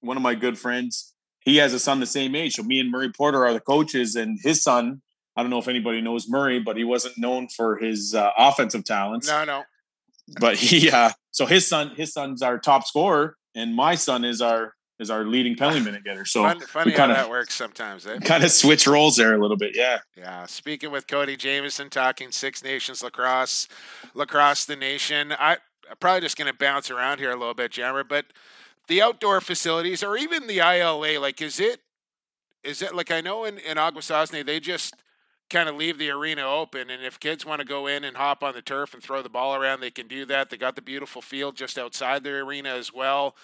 one 0.00 0.16
of 0.16 0.22
my 0.22 0.34
good 0.34 0.58
friends, 0.58 1.14
he 1.40 1.56
has 1.56 1.72
a 1.72 1.78
son 1.78 2.00
the 2.00 2.06
same 2.06 2.34
age. 2.34 2.54
So 2.54 2.62
me 2.62 2.80
and 2.80 2.90
Murray 2.90 3.10
Porter 3.10 3.44
are 3.44 3.52
the 3.52 3.60
coaches, 3.60 4.14
and 4.16 4.38
his 4.42 4.62
son. 4.62 5.02
I 5.34 5.40
don't 5.40 5.48
know 5.48 5.58
if 5.58 5.68
anybody 5.68 6.02
knows 6.02 6.28
Murray, 6.28 6.60
but 6.60 6.76
he 6.76 6.84
wasn't 6.84 7.16
known 7.16 7.48
for 7.48 7.78
his 7.78 8.14
uh, 8.14 8.28
offensive 8.36 8.84
talents. 8.84 9.28
No, 9.28 9.44
no. 9.46 9.62
But 10.38 10.56
he, 10.56 10.90
uh, 10.90 11.12
so 11.30 11.46
his 11.46 11.66
son, 11.66 11.92
his 11.96 12.12
son's 12.12 12.42
our 12.42 12.58
top 12.58 12.84
scorer, 12.84 13.36
and 13.54 13.74
my 13.74 13.94
son 13.94 14.26
is 14.26 14.42
our 14.42 14.74
is 14.98 15.10
our 15.10 15.24
leading 15.24 15.56
penalty 15.56 15.80
minute 15.84 16.04
getter. 16.04 16.24
So 16.24 16.42
Fun, 16.42 16.60
funny 16.60 16.92
how 16.92 16.98
kinda- 16.98 17.14
that 17.14 17.30
works 17.30 17.54
sometimes. 17.54 18.06
Eh? 18.06 18.18
kind 18.20 18.44
of 18.44 18.50
switch 18.52 18.86
roles 18.86 19.16
there 19.16 19.34
a 19.34 19.40
little 19.40 19.56
bit. 19.56 19.72
Yeah. 19.74 19.98
Yeah, 20.16 20.46
speaking 20.46 20.90
with 20.90 21.06
Cody 21.06 21.36
Jamieson, 21.36 21.90
talking 21.90 22.30
Six 22.30 22.62
Nations 22.62 23.02
lacrosse, 23.02 23.68
lacrosse 24.14 24.64
the 24.64 24.76
nation. 24.76 25.32
I 25.38 25.58
I'm 25.90 25.96
probably 26.00 26.20
just 26.22 26.38
going 26.38 26.50
to 26.50 26.56
bounce 26.56 26.90
around 26.90 27.18
here 27.18 27.32
a 27.32 27.36
little 27.36 27.52
bit, 27.54 27.72
Jammer, 27.72 28.04
but 28.04 28.26
the 28.88 29.02
outdoor 29.02 29.40
facilities 29.40 30.02
or 30.02 30.16
even 30.16 30.46
the 30.46 30.58
ILA, 30.60 31.18
like, 31.20 31.42
is 31.42 31.60
it, 31.60 31.80
is 32.64 32.80
it 32.80 32.94
like 32.94 33.10
I 33.10 33.20
know 33.20 33.44
in 33.44 33.58
in 33.58 33.76
Akwesasne 33.76 34.46
they 34.46 34.60
just 34.60 34.94
kind 35.50 35.68
of 35.68 35.74
leave 35.76 35.98
the 35.98 36.08
arena 36.08 36.42
open, 36.46 36.88
and 36.88 37.02
if 37.04 37.20
kids 37.20 37.44
want 37.44 37.58
to 37.60 37.66
go 37.66 37.86
in 37.86 38.04
and 38.04 38.16
hop 38.16 38.42
on 38.42 38.54
the 38.54 38.62
turf 38.62 38.94
and 38.94 39.02
throw 39.02 39.20
the 39.20 39.28
ball 39.28 39.54
around, 39.54 39.80
they 39.80 39.90
can 39.90 40.08
do 40.08 40.24
that. 40.26 40.48
They 40.48 40.56
got 40.56 40.76
the 40.76 40.82
beautiful 40.82 41.20
field 41.20 41.56
just 41.56 41.76
outside 41.76 42.22
the 42.24 42.30
arena 42.30 42.70
as 42.70 42.92
well. 42.94 43.36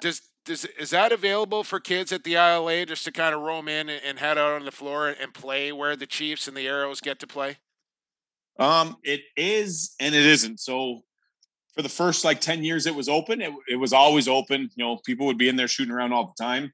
Does 0.00 0.22
does 0.44 0.64
is 0.78 0.90
that 0.90 1.12
available 1.12 1.64
for 1.64 1.80
kids 1.80 2.12
at 2.12 2.24
the 2.24 2.34
ILA 2.34 2.86
just 2.86 3.04
to 3.04 3.12
kind 3.12 3.34
of 3.34 3.40
roam 3.40 3.68
in 3.68 3.88
and, 3.88 4.02
and 4.04 4.18
head 4.18 4.38
out 4.38 4.52
on 4.52 4.64
the 4.64 4.72
floor 4.72 5.08
and 5.08 5.32
play 5.32 5.72
where 5.72 5.96
the 5.96 6.06
Chiefs 6.06 6.46
and 6.48 6.56
the 6.56 6.66
Arrows 6.68 7.00
get 7.00 7.18
to 7.20 7.26
play? 7.26 7.58
Um, 8.58 8.96
it 9.02 9.22
is 9.36 9.94
and 9.98 10.14
it 10.14 10.24
isn't. 10.26 10.60
So 10.60 11.00
for 11.74 11.82
the 11.82 11.88
first 11.88 12.24
like 12.24 12.40
10 12.40 12.62
years 12.62 12.86
it 12.86 12.94
was 12.94 13.08
open, 13.08 13.40
it, 13.40 13.52
it 13.68 13.76
was 13.76 13.92
always 13.92 14.28
open. 14.28 14.70
You 14.76 14.84
know, 14.84 15.00
people 15.04 15.26
would 15.26 15.38
be 15.38 15.48
in 15.48 15.56
there 15.56 15.68
shooting 15.68 15.92
around 15.92 16.12
all 16.12 16.34
the 16.36 16.42
time. 16.44 16.72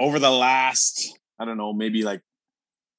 Over 0.00 0.18
the 0.18 0.30
last, 0.30 1.18
I 1.38 1.44
don't 1.44 1.58
know, 1.58 1.72
maybe 1.72 2.02
like 2.02 2.22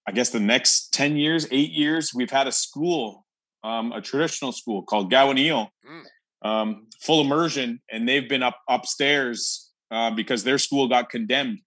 I 0.07 0.11
guess 0.11 0.29
the 0.29 0.39
next 0.39 0.93
10 0.93 1.15
years, 1.15 1.47
eight 1.49 1.71
years, 1.71 2.13
we've 2.13 2.29
had 2.29 2.45
a 2.45 2.51
school, 2.51 3.25
um, 3.63 3.93
a 3.93 4.01
traditional 4.01 4.51
school 4.51 4.83
called 4.83 5.11
Gawanio, 5.11 5.69
Mm. 5.89 6.03
um, 6.47 6.87
full 7.01 7.21
immersion, 7.21 7.81
and 7.89 8.07
they've 8.07 8.27
been 8.27 8.43
up 8.43 8.59
upstairs 8.69 9.71
uh, 9.93 10.11
because 10.11 10.43
their 10.43 10.57
school 10.57 10.87
got 10.87 11.09
condemned. 11.09 11.59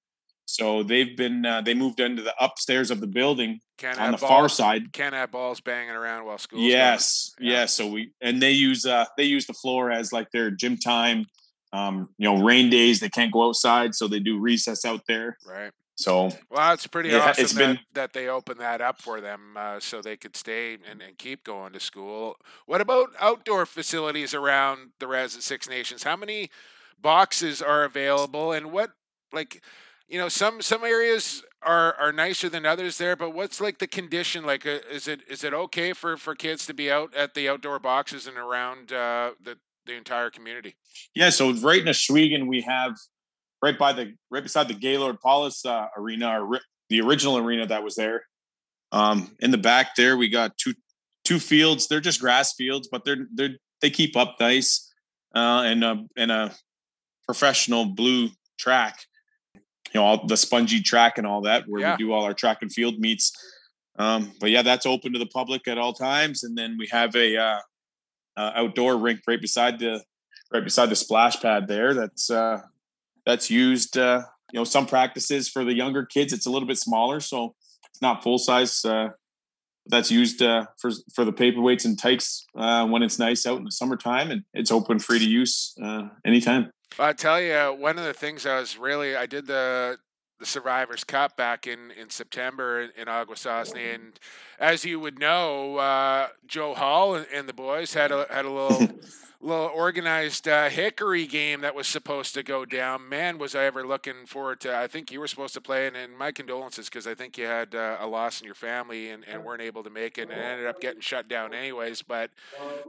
So 0.48 0.82
they've 0.82 1.16
been 1.16 1.44
uh, 1.44 1.60
they 1.62 1.74
moved 1.74 1.98
into 2.00 2.22
the 2.22 2.34
upstairs 2.40 2.90
of 2.90 3.00
the 3.00 3.06
building 3.06 3.58
Can't 3.78 3.98
on 3.98 4.12
the 4.12 4.18
have 4.18 4.20
far 4.20 4.48
side. 4.48 4.92
Can't 4.92 5.14
have 5.14 5.30
balls 5.32 5.60
banging 5.60 5.90
around 5.90 6.24
while 6.24 6.38
school's 6.38 6.62
Yes, 6.62 7.32
Yeah. 7.40 7.52
yes. 7.52 7.74
So 7.74 7.86
we 7.88 8.12
and 8.20 8.40
they 8.40 8.52
use 8.52 8.86
uh 8.86 9.06
they 9.16 9.24
use 9.24 9.46
the 9.46 9.54
floor 9.54 9.90
as 9.90 10.12
like 10.12 10.30
their 10.32 10.50
gym 10.50 10.76
time. 10.76 11.26
Um, 11.72 12.08
you 12.16 12.28
know, 12.28 12.44
rain 12.44 12.70
days 12.70 13.00
they 13.00 13.08
can't 13.08 13.32
go 13.32 13.48
outside, 13.48 13.94
so 13.94 14.06
they 14.06 14.20
do 14.20 14.38
recess 14.38 14.84
out 14.84 15.00
there. 15.08 15.36
Right. 15.44 15.72
So 15.98 16.30
Well, 16.50 16.72
it's 16.74 16.86
pretty 16.86 17.08
Yeah, 17.08 17.30
awesome 17.30 17.42
it's 17.44 17.52
that, 17.54 17.58
been- 17.58 17.78
that 17.94 18.12
they 18.12 18.28
opened 18.28 18.60
that 18.60 18.80
up 18.80 19.02
for 19.02 19.20
them 19.20 19.56
uh, 19.56 19.80
so 19.80 20.00
they 20.00 20.16
could 20.16 20.36
stay 20.36 20.74
and, 20.74 21.02
and 21.02 21.18
keep 21.18 21.42
going 21.42 21.72
to 21.72 21.80
school. 21.80 22.36
What 22.66 22.80
about 22.80 23.08
outdoor 23.18 23.66
facilities 23.66 24.32
around 24.32 24.92
the 25.00 25.08
Res 25.08 25.34
at 25.36 25.42
Six 25.42 25.68
Nations? 25.68 26.02
How 26.04 26.14
many 26.16 26.50
boxes 27.00 27.62
are 27.62 27.84
available, 27.84 28.52
and 28.52 28.72
what 28.72 28.90
like 29.32 29.62
you 30.08 30.18
know 30.18 30.28
some 30.28 30.62
some 30.62 30.84
areas 30.84 31.42
are 31.62 31.94
are 31.94 32.12
nicer 32.12 32.48
than 32.48 32.64
others 32.64 32.98
there, 32.98 33.16
but 33.16 33.30
what's 33.30 33.60
like 33.60 33.78
the 33.78 33.86
condition? 33.86 34.44
Like, 34.44 34.66
uh, 34.66 34.78
is 34.90 35.08
it 35.08 35.20
is 35.28 35.44
it 35.44 35.52
okay 35.52 35.92
for 35.92 36.16
for 36.16 36.34
kids 36.34 36.66
to 36.66 36.74
be 36.74 36.90
out 36.90 37.14
at 37.14 37.34
the 37.34 37.48
outdoor 37.48 37.78
boxes 37.78 38.26
and 38.26 38.36
around 38.36 38.92
uh, 38.92 39.32
the 39.42 39.58
the 39.84 39.94
entire 39.94 40.30
community? 40.30 40.76
yeah, 41.14 41.30
so 41.30 41.52
right 41.52 41.80
in 41.80 41.86
Ohsweken 41.86 42.46
we 42.46 42.62
have 42.62 42.96
right 43.62 43.78
by 43.78 43.92
the 43.92 44.14
right 44.30 44.42
beside 44.42 44.68
the 44.68 44.74
Gaylord 44.74 45.20
Powless 45.20 45.64
uh, 45.64 45.88
arena, 45.96 46.42
or 46.42 46.60
the 46.88 47.00
original 47.00 47.38
arena 47.38 47.66
that 47.66 47.82
was 47.82 47.96
there. 47.96 48.24
Um, 48.92 49.34
in 49.40 49.50
the 49.50 49.58
back 49.58 49.96
there, 49.96 50.16
we 50.16 50.28
got 50.28 50.56
two 50.56 50.74
two 51.24 51.38
fields. 51.38 51.88
They're 51.88 52.00
just 52.00 52.20
grass 52.20 52.54
fields, 52.54 52.88
but 52.90 53.04
they're 53.04 53.26
they're 53.34 53.56
they 53.82 53.90
keep 53.90 54.16
up 54.16 54.36
nice, 54.40 54.92
uh, 55.34 55.62
and 55.66 55.84
a 55.84 56.04
and 56.16 56.30
a 56.30 56.54
professional 57.26 57.84
blue 57.84 58.30
track. 58.58 59.00
You 59.92 60.00
know, 60.00 60.04
all 60.04 60.26
the 60.26 60.36
spongy 60.36 60.80
track 60.80 61.18
and 61.18 61.26
all 61.26 61.42
that, 61.42 61.64
where 61.66 61.80
Yeah. 61.80 61.92
we 61.92 62.04
do 62.04 62.12
all 62.12 62.24
our 62.24 62.34
track 62.34 62.58
and 62.62 62.72
field 62.72 62.98
meets. 62.98 63.32
Um, 63.98 64.32
but 64.40 64.50
yeah, 64.50 64.62
that's 64.62 64.84
open 64.86 65.12
to 65.12 65.18
the 65.18 65.26
public 65.26 65.66
at 65.68 65.78
all 65.78 65.92
times, 65.92 66.44
and 66.44 66.56
then 66.56 66.76
we 66.78 66.86
have 66.88 67.14
a 67.16 67.36
uh, 67.36 67.58
uh, 68.36 68.52
outdoor 68.54 68.96
rink 68.98 69.20
right 69.26 69.40
beside 69.40 69.78
the 69.78 70.02
right 70.52 70.62
beside 70.64 70.90
the 70.90 70.96
splash 70.96 71.40
pad 71.40 71.66
there. 71.66 71.94
That's 71.94 72.28
uh, 72.30 72.60
that's 73.24 73.50
used. 73.50 73.96
Uh, 73.96 74.22
you 74.52 74.60
know, 74.60 74.64
some 74.64 74.86
practices 74.86 75.48
for 75.48 75.64
the 75.64 75.74
younger 75.74 76.04
kids. 76.04 76.32
It's 76.32 76.46
a 76.46 76.50
little 76.50 76.68
bit 76.68 76.78
smaller, 76.78 77.20
so 77.20 77.54
it's 77.90 78.02
not 78.02 78.22
full 78.22 78.38
size. 78.38 78.84
That's 79.88 80.10
used 80.10 80.42
uh, 80.42 80.66
for 80.78 80.90
for 81.14 81.24
the 81.24 81.32
paperweights 81.32 81.84
and 81.84 81.98
tykes 81.98 82.44
uh, 82.56 82.86
when 82.86 83.02
it's 83.02 83.18
nice 83.18 83.46
out 83.46 83.58
in 83.58 83.64
the 83.64 83.70
summertime, 83.70 84.30
and 84.30 84.42
it's 84.52 84.72
open 84.72 84.98
free 84.98 85.18
to 85.18 85.24
use 85.24 85.74
uh, 85.82 86.08
anytime. 86.24 86.70
I 86.98 87.12
tell 87.12 87.40
you, 87.40 87.76
one 87.78 87.98
of 87.98 88.04
the 88.04 88.14
things 88.14 88.46
I 88.46 88.58
was 88.58 88.78
really 88.78 89.16
I 89.16 89.26
did 89.26 89.46
the 89.46 89.98
the 90.38 90.46
Survivors 90.46 91.04
Cup 91.04 91.36
back 91.36 91.66
in 91.66 91.90
in 91.92 92.10
September 92.10 92.82
in, 92.82 92.90
in 92.96 93.06
Akwesasne, 93.06 93.94
and 93.94 94.20
as 94.58 94.84
you 94.84 95.00
would 95.00 95.18
know, 95.18 95.76
uh, 95.76 96.28
Joe 96.46 96.74
Hall 96.74 97.14
and, 97.14 97.26
and 97.32 97.48
the 97.48 97.52
boys 97.52 97.94
had 97.94 98.12
a 98.12 98.26
had 98.30 98.44
a 98.44 98.50
little 98.50 98.88
little 99.46 99.70
organized 99.74 100.48
uh, 100.48 100.68
Hickory 100.68 101.26
game 101.26 101.60
that 101.60 101.74
was 101.74 101.86
supposed 101.86 102.34
to 102.34 102.42
go 102.42 102.64
down. 102.64 103.08
Man, 103.08 103.38
was 103.38 103.54
I 103.54 103.64
ever 103.64 103.86
looking 103.86 104.26
forward 104.26 104.60
to! 104.60 104.76
I 104.76 104.86
think 104.86 105.10
you 105.10 105.20
were 105.20 105.28
supposed 105.28 105.54
to 105.54 105.60
play, 105.60 105.86
and, 105.86 105.96
and 105.96 106.16
my 106.16 106.32
condolences 106.32 106.88
because 106.88 107.06
I 107.06 107.14
think 107.14 107.38
you 107.38 107.46
had 107.46 107.74
uh, 107.74 107.98
a 108.00 108.06
loss 108.06 108.40
in 108.40 108.46
your 108.46 108.54
family 108.54 109.10
and, 109.10 109.24
and 109.28 109.44
weren't 109.44 109.62
able 109.62 109.82
to 109.82 109.90
make 109.90 110.18
it, 110.18 110.30
and 110.30 110.40
ended 110.40 110.66
up 110.66 110.80
getting 110.80 111.00
shut 111.00 111.28
down 111.28 111.54
anyways. 111.54 112.02
But 112.02 112.30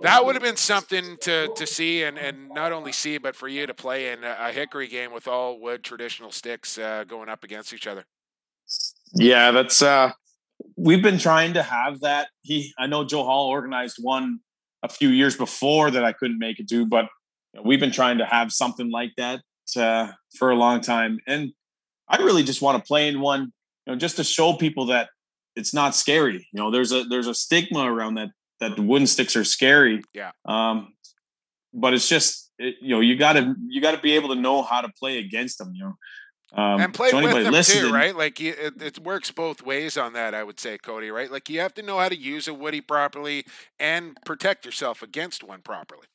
that 0.01 0.26
would 0.26 0.36
have 0.36 0.43
been 0.43 0.58
something 0.58 1.18
to, 1.22 1.49
to 1.55 1.68
see 1.68 2.03
and, 2.03 2.18
and 2.18 2.49
not 2.49 2.72
only 2.72 2.91
see 2.91 3.18
but 3.18 3.36
for 3.36 3.47
you 3.47 3.68
to 3.68 3.74
play 3.74 4.12
in 4.12 4.24
a, 4.24 4.36
a 4.39 4.51
hickory 4.51 4.88
game 4.88 5.12
with 5.12 5.28
all 5.28 5.60
wood 5.60 5.84
traditional 5.84 6.32
sticks 6.32 6.78
uh, 6.78 7.03
going 7.08 7.30
up 7.30 7.43
against 7.43 7.74
each 7.74 7.88
other 7.88 8.05
Yeah, 9.14 9.51
that's 9.51 9.82
uh 9.82 10.12
we've 10.76 11.03
been 11.03 11.20
trying 11.20 11.53
to 11.53 11.64
have 11.64 12.01
that. 12.01 12.30
He 12.41 12.74
I 12.78 12.88
know 12.88 13.03
Joe 13.03 13.24
Hall 13.24 13.47
organized 13.47 13.97
one 13.99 14.39
a 14.84 14.90
few 14.90 15.10
years 15.10 15.36
before 15.36 15.92
that 15.92 16.04
I 16.04 16.14
couldn't 16.14 16.40
make 16.40 16.60
it 16.60 16.70
to, 16.70 16.86
but 16.86 17.06
we've 17.64 17.80
been 17.80 17.92
trying 17.92 18.18
to 18.20 18.26
have 18.26 18.52
something 18.52 18.92
like 18.92 19.12
that 19.18 19.42
uh, 19.76 20.12
for 20.38 20.52
a 20.52 20.56
long 20.56 20.82
time. 20.82 21.20
And 21.28 21.52
I 22.08 22.18
really 22.18 22.44
just 22.44 22.62
want 22.62 22.82
to 22.82 22.88
play 22.88 23.08
in 23.08 23.20
one, 23.20 23.52
you 23.86 23.94
know, 23.94 23.96
just 23.96 24.18
to 24.18 24.24
show 24.24 24.54
people 24.54 24.86
that 24.88 25.10
it's 25.56 25.74
not 25.74 25.96
scary. 25.96 26.48
You 26.54 26.62
know, 26.62 26.72
there's 26.72 26.92
a 26.92 27.04
there's 27.04 27.28
a 27.28 27.34
stigma 27.34 27.92
around 27.92 28.16
that 28.16 28.30
that 28.60 28.76
the 28.76 28.82
wooden 28.82 29.08
sticks 29.08 29.36
are 29.36 29.44
scary. 29.44 30.02
Yeah. 30.14 30.32
Um, 30.46 30.94
but 31.74 31.94
it's 31.94 32.08
just 32.08 32.52
it, 32.60 32.76
you 32.82 32.90
know 32.90 33.02
you 33.02 33.18
got 33.18 33.34
to 33.34 33.56
you 33.68 33.82
got 33.82 33.96
to 33.96 34.02
be 34.02 34.14
able 34.14 34.30
to 34.30 34.36
know 34.36 34.62
how 34.62 34.82
to 34.82 34.90
play 35.00 35.20
against 35.20 35.58
them. 35.58 35.74
You 35.74 35.86
know. 35.86 35.94
Um, 36.54 36.80
and 36.80 36.93
play 36.93 37.10
so 37.10 37.18
with 37.18 37.26
anybody 37.26 37.43
them 37.43 37.52
too 37.52 37.58
listening- 37.58 37.91
right 37.91 38.16
like 38.16 38.39
you, 38.39 38.54
it, 38.58 38.82
it 38.82 39.00
works 39.00 39.32
both 39.32 39.62
ways 39.62 39.98
on 39.98 40.14
that 40.14 40.34
i 40.34 40.43
would 40.43 40.60
say 40.62 40.78
cody 40.78 41.12
right 41.12 41.30
like 41.30 41.50
you 41.50 41.60
have 41.60 41.74
to 41.74 41.82
know 41.82 42.00
how 42.00 42.08
to 42.08 42.16
use 42.18 42.48
a 42.48 42.54
woody 42.54 42.80
properly 42.80 43.45
and 43.80 44.16
protect 44.26 44.66
yourself 44.66 45.02
against 45.02 45.43
one 45.43 45.62
properly 45.62 46.08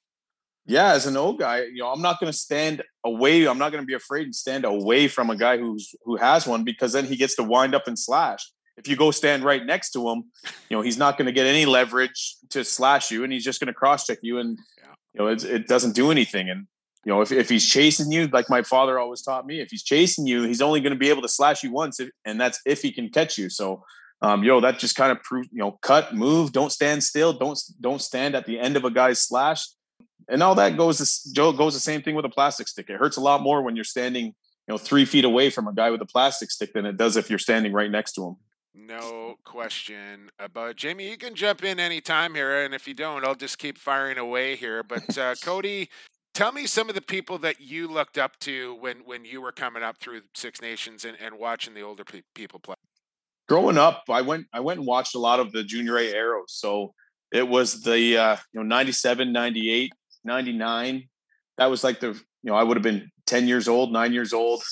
yeah, 0.65 0.93
as 0.93 1.07
an 1.07 1.17
old 1.17 1.41
guy, 1.41 1.63
you 1.65 1.79
know, 1.79 1.89
I'm 1.89 2.01
not 2.03 2.21
going 2.21 2.31
to 2.31 2.39
stand 2.39 2.85
away. 3.05 3.49
I'm 3.49 3.59
not 3.59 3.73
going 3.73 3.83
to 3.83 3.87
be 3.87 3.95
afraid 3.95 4.27
and 4.27 4.35
stand 4.35 4.65
away 4.65 5.09
from 5.09 5.29
a 5.29 5.35
guy 5.35 5.59
who's 5.59 5.93
who 6.05 6.15
has 6.17 6.47
one 6.47 6.63
because 6.63 6.93
then 6.93 7.05
he 7.05 7.17
gets 7.17 7.35
to 7.35 7.43
wind 7.43 7.75
up 7.75 7.89
and 7.89 7.99
slash. 7.99 8.49
If 8.77 8.87
you 8.87 8.95
go 8.95 9.11
stand 9.11 9.43
right 9.43 9.67
next 9.67 9.91
to 9.95 10.09
him, 10.09 10.23
you 10.71 10.77
know, 10.77 10.81
he's 10.83 10.97
not 10.97 11.19
going 11.19 11.27
to 11.27 11.33
get 11.33 11.47
any 11.47 11.67
leverage 11.67 12.37
to 12.51 12.65
slash 12.65 13.11
you, 13.11 13.25
and 13.25 13.33
he's 13.33 13.43
just 13.43 13.59
going 13.59 13.67
to 13.67 13.75
cross 13.75 14.07
check 14.07 14.19
you, 14.23 14.39
and 14.39 14.57
Yeah. 14.79 14.95
you 15.15 15.21
know, 15.21 15.27
it's, 15.33 15.43
it 15.43 15.67
doesn't 15.67 15.97
do 15.97 16.13
anything. 16.13 16.49
And 16.49 16.69
you 17.05 17.13
know, 17.13 17.21
if 17.21 17.33
if 17.33 17.49
he's 17.49 17.69
chasing 17.69 18.13
you, 18.13 18.29
like 18.29 18.49
my 18.49 18.63
father 18.63 18.99
always 18.99 19.23
taught 19.23 19.47
me, 19.47 19.61
if 19.61 19.71
he's 19.71 19.83
chasing 19.83 20.27
you, 20.27 20.43
he's 20.43 20.63
only 20.63 20.81
going 20.81 20.93
to 20.93 20.99
be 20.99 21.11
able 21.11 21.23
to 21.23 21.29
slash 21.29 21.63
you 21.63 21.73
once, 21.73 22.01
if, 22.01 22.11
and 22.25 22.41
that's 22.41 22.61
if 22.67 22.83
he 22.83 22.93
can 22.93 23.09
catch 23.09 23.39
you. 23.39 23.49
So. 23.49 23.85
Um, 24.25 24.45
yo, 24.45 24.61
that 24.61 24.79
just 24.79 24.95
kind 24.95 25.11
of 25.11 25.21
proved, 25.25 25.49
you 25.51 25.59
know, 25.59 25.73
cut, 25.83 26.15
move, 26.15 26.53
don't 26.53 26.71
stand 26.71 27.03
still, 27.03 27.33
don't 27.33 27.61
don't 27.81 28.01
stand 28.01 28.37
at 28.37 28.47
the 28.47 28.57
end 28.57 28.77
of 28.77 28.85
a 28.85 28.91
guy's 28.93 29.21
slash 29.21 29.67
and 30.29 30.43
all 30.43 30.55
that 30.55 30.77
goes 30.77 31.23
Joe 31.35 31.53
goes 31.53 31.75
the 31.75 31.81
same 31.81 32.03
thing 32.03 32.15
with 32.15 32.25
a 32.25 32.31
plastic 32.31 32.69
stick. 32.69 32.89
It 32.89 32.97
hurts 32.97 33.17
a 33.17 33.21
lot 33.21 33.43
more 33.43 33.63
when 33.63 33.77
you're 33.77 33.85
standing, 33.85 34.27
you 34.27 34.35
know, 34.69 34.79
three 34.79 35.05
feet 35.05 35.25
away 35.25 35.51
from 35.51 35.69
a 35.69 35.75
guy 35.75 35.91
with 35.91 36.01
a 36.01 36.07
plastic 36.07 36.51
stick 36.51 36.73
than 36.73 36.87
it 36.87 36.97
does 36.97 37.17
if 37.17 37.31
you're 37.31 37.39
standing 37.39 37.73
right 37.73 37.91
next 37.91 38.13
to 38.13 38.29
him. 38.29 38.37
No 38.75 39.37
question 39.45 40.31
about 40.39 40.77
Jamie. 40.77 41.11
You 41.11 41.19
can 41.19 41.35
jump 41.35 41.63
in 41.63 41.79
anytime 41.79 42.35
here, 42.35 42.65
and 42.65 42.75
if 42.75 42.89
you 42.89 42.95
don't, 42.95 43.25
I'll 43.25 43.35
just 43.35 43.59
keep 43.59 43.77
firing 43.77 44.17
away 44.17 44.57
here. 44.57 44.83
But 44.83 45.19
uh, 45.19 45.35
Cody, 45.43 45.91
tell 46.35 46.53
me 46.53 46.67
some 46.67 46.89
of 46.89 46.95
the 46.95 47.03
people 47.03 47.39
that 47.39 47.61
you 47.61 47.89
looked 47.89 48.19
up 48.19 48.39
to 48.41 48.75
when 48.81 48.99
when 49.05 49.25
you 49.25 49.41
were 49.41 49.53
coming 49.53 49.83
up 49.83 49.99
through 49.99 50.23
Six 50.35 50.61
Nations 50.61 51.05
and, 51.05 51.17
and 51.21 51.39
watching 51.39 51.75
the 51.75 51.83
older 51.83 52.05
pe- 52.05 52.23
people 52.35 52.59
play. 52.59 52.77
Growing 53.49 53.79
up, 53.79 54.05
I 54.09 54.23
went 54.23 54.47
I 54.53 54.61
went 54.61 54.79
and 54.79 54.87
watched 54.87 55.15
a 55.15 55.19
lot 55.19 55.41
of 55.41 55.53
the 55.53 55.63
Junior 55.63 55.99
A 55.99 56.13
Arrows. 56.13 56.53
So 56.53 56.95
it 57.33 57.47
was 57.47 57.83
the 57.83 58.17
uh, 58.17 58.37
you 58.53 58.61
know 58.61 58.63
97, 58.63 59.33
98, 59.33 59.93
99. 60.25 61.09
That 61.59 61.67
was 61.67 61.85
like 61.85 62.01
the 62.01 62.09
you 62.09 62.51
know 62.51 62.55
I 62.55 62.63
would 62.63 62.77
have 62.77 62.85
been 62.85 63.11
10 63.27 63.49
years 63.49 63.69
old, 63.69 63.93
9 63.93 64.13
years 64.13 64.33
old 64.33 64.63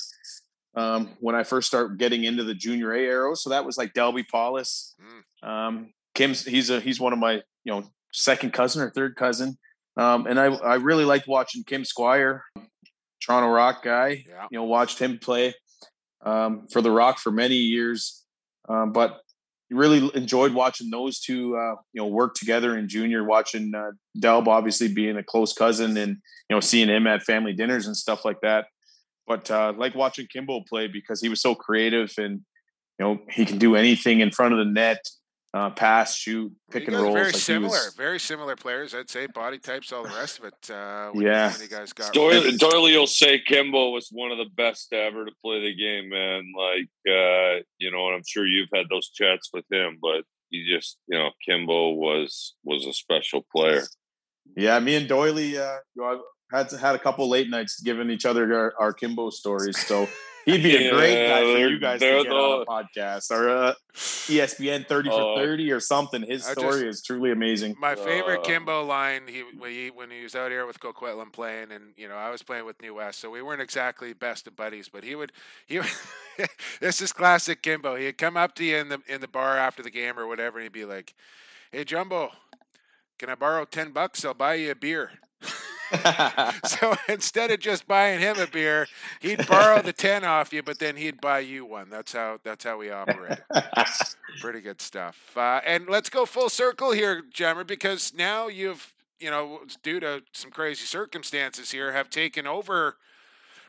um, 0.75 1.09
when 1.19 1.35
I 1.35 1.43
first 1.43 1.67
started 1.67 1.97
getting 1.97 2.23
into 2.23 2.43
the 2.43 2.53
Junior 2.53 2.93
A 2.93 2.99
Arrows. 2.99 3.43
So 3.43 3.49
that 3.49 3.65
was 3.65 3.77
like 3.77 3.93
Delby 3.93 4.25
Powless. 4.27 4.95
Mm. 5.01 5.47
Um, 5.47 5.93
Kim's 6.13 6.45
he's 6.45 6.69
a 6.69 6.79
he's 6.79 6.99
one 6.99 7.13
of 7.13 7.19
my 7.19 7.35
you 7.63 7.71
know 7.71 7.83
second 8.13 8.53
cousin 8.53 8.81
or 8.81 8.89
third 8.89 9.15
cousin. 9.15 9.57
Um, 9.97 10.25
and 10.27 10.39
I 10.39 10.45
I 10.45 10.75
really 10.75 11.05
liked 11.05 11.27
watching 11.27 11.63
Kim 11.63 11.85
Squire, 11.85 12.43
Toronto 13.23 13.49
Rock 13.49 13.83
guy. 13.83 14.23
Yeah. 14.27 14.47
You 14.51 14.59
know, 14.59 14.63
watched 14.63 14.99
him 14.99 15.19
play 15.19 15.53
um, 16.25 16.67
for 16.71 16.81
the 16.81 16.91
Rock 16.91 17.19
for 17.19 17.31
many 17.31 17.55
years. 17.55 18.23
Um, 18.69 18.91
but 18.91 19.19
really 19.71 20.11
enjoyed 20.13 20.53
watching 20.53 20.89
those 20.89 21.19
two, 21.19 21.55
uh, 21.55 21.75
you 21.93 22.01
know, 22.01 22.07
work 22.07 22.35
together 22.35 22.77
in 22.77 22.87
junior. 22.87 23.23
Watching 23.23 23.73
uh, 23.75 23.91
Delb 24.19 24.47
obviously 24.47 24.93
being 24.93 25.17
a 25.17 25.23
close 25.23 25.53
cousin, 25.53 25.97
and 25.97 26.17
you 26.49 26.55
know, 26.55 26.59
seeing 26.59 26.89
him 26.89 27.07
at 27.07 27.23
family 27.23 27.53
dinners 27.53 27.87
and 27.87 27.95
stuff 27.95 28.25
like 28.25 28.41
that. 28.41 28.67
But 29.27 29.49
uh, 29.49 29.73
like 29.77 29.95
watching 29.95 30.27
Kimbo 30.31 30.61
play 30.67 30.87
because 30.87 31.21
he 31.21 31.29
was 31.29 31.41
so 31.41 31.55
creative 31.55 32.11
and 32.17 32.41
you 32.99 33.05
know 33.05 33.21
he 33.29 33.45
can 33.45 33.57
do 33.57 33.75
anything 33.75 34.19
in 34.19 34.31
front 34.31 34.53
of 34.53 34.59
the 34.59 34.71
net 34.71 34.99
uh, 35.53 35.69
pass, 35.71 36.15
shoot, 36.15 36.51
pick 36.71 36.87
and 36.87 36.95
roll. 36.95 37.13
Very 37.13 37.25
like 37.25 37.35
similar, 37.35 37.69
was, 37.69 37.93
very 37.97 38.19
similar 38.19 38.55
players. 38.55 38.95
I'd 38.95 39.09
say 39.09 39.27
body 39.27 39.59
types, 39.59 39.91
all 39.91 40.03
the 40.03 40.09
rest 40.09 40.39
of 40.39 40.45
it. 40.45 40.71
Uh, 40.71 41.11
yeah, 41.15 41.53
you 41.61 41.67
guys 41.67 41.91
got 41.91 42.13
Doyle, 42.13 42.43
Doyle 42.57 42.83
will 42.83 43.07
say 43.07 43.39
Kimbo 43.39 43.89
was 43.89 44.07
one 44.11 44.31
of 44.31 44.37
the 44.37 44.49
best 44.55 44.93
ever 44.93 45.25
to 45.25 45.31
play 45.43 45.61
the 45.61 45.75
game, 45.75 46.09
man. 46.09 46.51
Like 46.57 46.89
uh, 47.07 47.63
you 47.79 47.91
know, 47.91 48.07
and 48.07 48.15
I'm 48.15 48.23
sure 48.25 48.45
you've 48.45 48.69
had 48.73 48.85
those 48.89 49.09
chats 49.09 49.49
with 49.53 49.65
him, 49.71 49.97
but 50.01 50.23
he 50.49 50.65
just 50.73 50.97
you 51.07 51.17
know, 51.17 51.31
Kimbo 51.45 51.91
was 51.91 52.55
was 52.63 52.85
a 52.85 52.93
special 52.93 53.45
player. 53.53 53.83
Yeah, 54.55 54.79
me 54.79 54.95
and 54.95 55.07
Doily, 55.07 55.57
uh, 55.57 55.77
you 55.95 56.01
know, 56.01 56.21
I've 56.51 56.69
had 56.69 56.79
had 56.79 56.95
a 56.95 56.99
couple 56.99 57.29
late 57.29 57.49
nights 57.49 57.81
giving 57.81 58.09
each 58.09 58.25
other 58.25 58.53
our, 58.53 58.73
our 58.79 58.93
Kimbo 58.93 59.29
stories. 59.31 59.77
So 59.85 60.07
He'd 60.45 60.63
be 60.63 60.75
a 60.75 60.91
great 60.91 61.27
guy 61.27 61.41
for 61.41 61.69
you 61.69 61.79
guys 61.79 61.99
to 61.99 62.05
get 62.05 62.29
the, 62.29 62.33
on 62.33 62.61
a 62.61 62.65
podcast 62.65 63.31
or 63.31 63.49
uh, 63.49 63.73
ESPN 63.93 64.87
30 64.87 65.09
uh, 65.09 65.13
for 65.13 65.21
oh. 65.21 65.35
30 65.37 65.71
or 65.71 65.79
something. 65.79 66.23
His 66.23 66.43
story 66.43 66.83
just, 66.83 66.99
is 66.99 67.01
truly 67.03 67.31
amazing. 67.31 67.75
My 67.79 67.95
favorite 67.95 68.39
uh, 68.39 68.43
Kimbo 68.43 68.83
line, 68.83 69.23
he 69.27 69.43
when, 69.57 69.71
he 69.71 69.91
when 69.91 70.09
he 70.09 70.23
was 70.23 70.35
out 70.35 70.51
here 70.51 70.65
with 70.65 70.79
Coquitlam 70.79 71.31
playing, 71.31 71.71
and 71.71 71.93
you 71.95 72.07
know 72.07 72.15
I 72.15 72.29
was 72.29 72.41
playing 72.41 72.65
with 72.65 72.81
New 72.81 72.95
West, 72.95 73.19
so 73.19 73.29
we 73.29 73.41
weren't 73.41 73.61
exactly 73.61 74.13
best 74.13 74.47
of 74.47 74.55
buddies. 74.55 74.89
But 74.89 75.03
he 75.03 75.15
would 75.15 75.31
he 75.67 75.79
would, 75.79 75.89
this 76.79 77.01
is 77.01 77.13
classic 77.13 77.61
Kimbo. 77.61 77.95
He'd 77.95 78.17
come 78.17 78.37
up 78.37 78.55
to 78.55 78.63
you 78.63 78.77
in 78.77 78.89
the 78.89 79.01
in 79.07 79.21
the 79.21 79.27
bar 79.27 79.57
after 79.57 79.83
the 79.83 79.91
game 79.91 80.17
or 80.17 80.27
whatever, 80.27 80.57
and 80.57 80.63
he'd 80.63 80.73
be 80.73 80.85
like, 80.85 81.13
"Hey 81.71 81.83
Jumbo, 81.83 82.31
can 83.19 83.29
I 83.29 83.35
borrow 83.35 83.65
ten 83.65 83.91
bucks? 83.91 84.25
I'll 84.25 84.33
buy 84.33 84.55
you 84.55 84.71
a 84.71 84.75
beer." 84.75 85.11
so 86.65 86.95
instead 87.09 87.51
of 87.51 87.59
just 87.59 87.87
buying 87.87 88.19
him 88.19 88.39
a 88.39 88.47
beer, 88.47 88.87
he'd 89.19 89.45
borrow 89.47 89.81
the 89.81 89.93
ten 89.93 90.23
off 90.23 90.53
you, 90.53 90.63
but 90.63 90.79
then 90.79 90.95
he'd 90.95 91.21
buy 91.21 91.39
you 91.39 91.65
one. 91.65 91.89
That's 91.89 92.13
how 92.13 92.39
that's 92.43 92.63
how 92.63 92.77
we 92.77 92.91
operate. 92.91 93.39
Pretty 94.39 94.61
good 94.61 94.81
stuff. 94.81 95.35
Uh, 95.35 95.61
and 95.65 95.87
let's 95.87 96.09
go 96.09 96.25
full 96.25 96.49
circle 96.49 96.91
here, 96.91 97.21
Jammer, 97.31 97.63
because 97.63 98.13
now 98.13 98.47
you've 98.47 98.93
you 99.21 99.29
know 99.29 99.61
due 99.83 99.99
to 99.99 100.23
some 100.33 100.51
crazy 100.51 100.85
circumstances 100.85 101.71
here 101.71 101.91
have 101.93 102.09
taken 102.09 102.47
over 102.47 102.97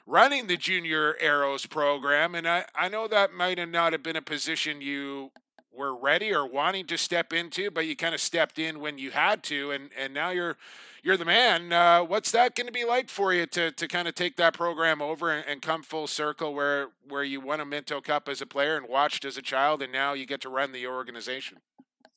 running 0.07 0.47
the 0.47 0.57
junior 0.57 1.17
arrows 1.21 1.67
program 1.67 2.35
and 2.35 2.49
I, 2.49 2.65
I 2.75 2.89
know 2.89 3.07
that 3.07 3.33
might 3.33 3.59
have 3.59 3.69
not 3.69 3.93
have 3.93 4.03
been 4.03 4.17
a 4.17 4.23
position 4.23 4.81
you 4.81 5.31
were 5.73 5.95
ready 5.95 6.35
or 6.35 6.47
wanting 6.47 6.87
to 6.87 6.99
step 6.99 7.33
into 7.33 7.71
but 7.71 7.87
you 7.87 7.95
kind 7.95 8.15
of 8.15 8.21
stepped 8.21 8.59
in 8.59 8.81
when 8.81 8.99
you 8.99 9.11
had 9.11 9.43
to 9.45 9.71
and 9.71 9.91
and 9.97 10.13
now 10.13 10.31
you're 10.31 10.57
you're 11.03 11.17
the 11.17 11.25
man. 11.25 11.73
Uh, 11.73 12.03
what's 12.03 12.31
that 12.31 12.55
going 12.55 12.67
to 12.67 12.73
be 12.73 12.85
like 12.85 13.09
for 13.09 13.33
you 13.33 13.47
to 13.47 13.73
to 13.73 13.89
kind 13.89 14.09
of 14.09 14.15
take 14.15 14.37
that 14.37 14.55
program 14.55 15.03
over 15.03 15.31
and, 15.31 15.45
and, 15.47 15.61
come 15.61 15.83
full 15.83 16.07
circle 16.07 16.55
where 16.55 16.89
where 17.09 17.25
you 17.25 17.41
won 17.41 17.61
a 17.61 17.65
Minto 17.65 18.01
Cup 18.01 18.29
as 18.29 18.41
a 18.41 18.47
player 18.47 18.77
and 18.77 18.89
watched 18.89 19.25
as 19.25 19.37
a 19.37 19.43
child, 19.43 19.83
and 19.83 19.93
now 19.93 20.13
you 20.13 20.27
get 20.27 20.41
to 20.43 20.49
run 20.49 20.73
the 20.73 20.87
organization? 20.87 21.59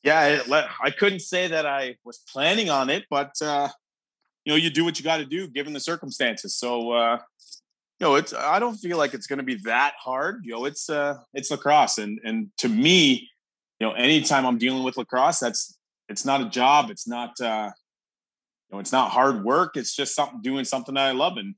Yeah, 0.02 0.40
I 0.82 0.90
couldn't 0.90 1.20
say 1.20 1.48
that 1.48 1.66
I 1.66 1.96
was 2.04 2.18
planning 2.32 2.70
on 2.70 2.90
it, 2.90 3.06
but 3.10 3.32
uh, 3.42 3.68
you 4.44 4.52
know, 4.52 4.56
you 4.56 4.70
do 4.70 4.84
what 4.84 4.98
you 4.98 5.04
got 5.04 5.16
to 5.16 5.26
do 5.26 5.48
given 5.48 5.72
the 5.72 5.80
circumstances. 5.80 6.54
So. 6.54 6.92
Uh, 6.92 7.18
you 7.98 8.06
know, 8.06 8.16
it's 8.16 8.34
I 8.34 8.58
don't 8.58 8.76
feel 8.76 8.98
like 8.98 9.14
it's 9.14 9.26
going 9.26 9.38
to 9.38 9.42
be 9.42 9.54
that 9.64 9.94
hard. 9.98 10.42
You 10.44 10.52
know, 10.52 10.66
it's 10.66 10.90
uh 10.90 11.16
it's 11.32 11.50
lacrosse 11.50 11.96
and 11.96 12.20
and 12.24 12.50
to 12.58 12.68
me, 12.68 13.30
you 13.80 13.86
know, 13.86 13.94
anytime 13.94 14.44
I'm 14.44 14.58
dealing 14.58 14.82
with 14.82 14.98
lacrosse, 14.98 15.38
that's 15.38 15.78
it's 16.10 16.26
not 16.26 16.42
a 16.42 16.50
job. 16.50 16.90
It's 16.90 17.08
not 17.08 17.40
uh 17.40 17.70
it's 18.78 18.92
not 18.92 19.10
hard 19.10 19.44
work. 19.44 19.76
It's 19.76 19.94
just 19.94 20.14
something 20.14 20.40
doing 20.42 20.64
something 20.64 20.94
that 20.94 21.06
I 21.06 21.12
love, 21.12 21.36
and 21.36 21.54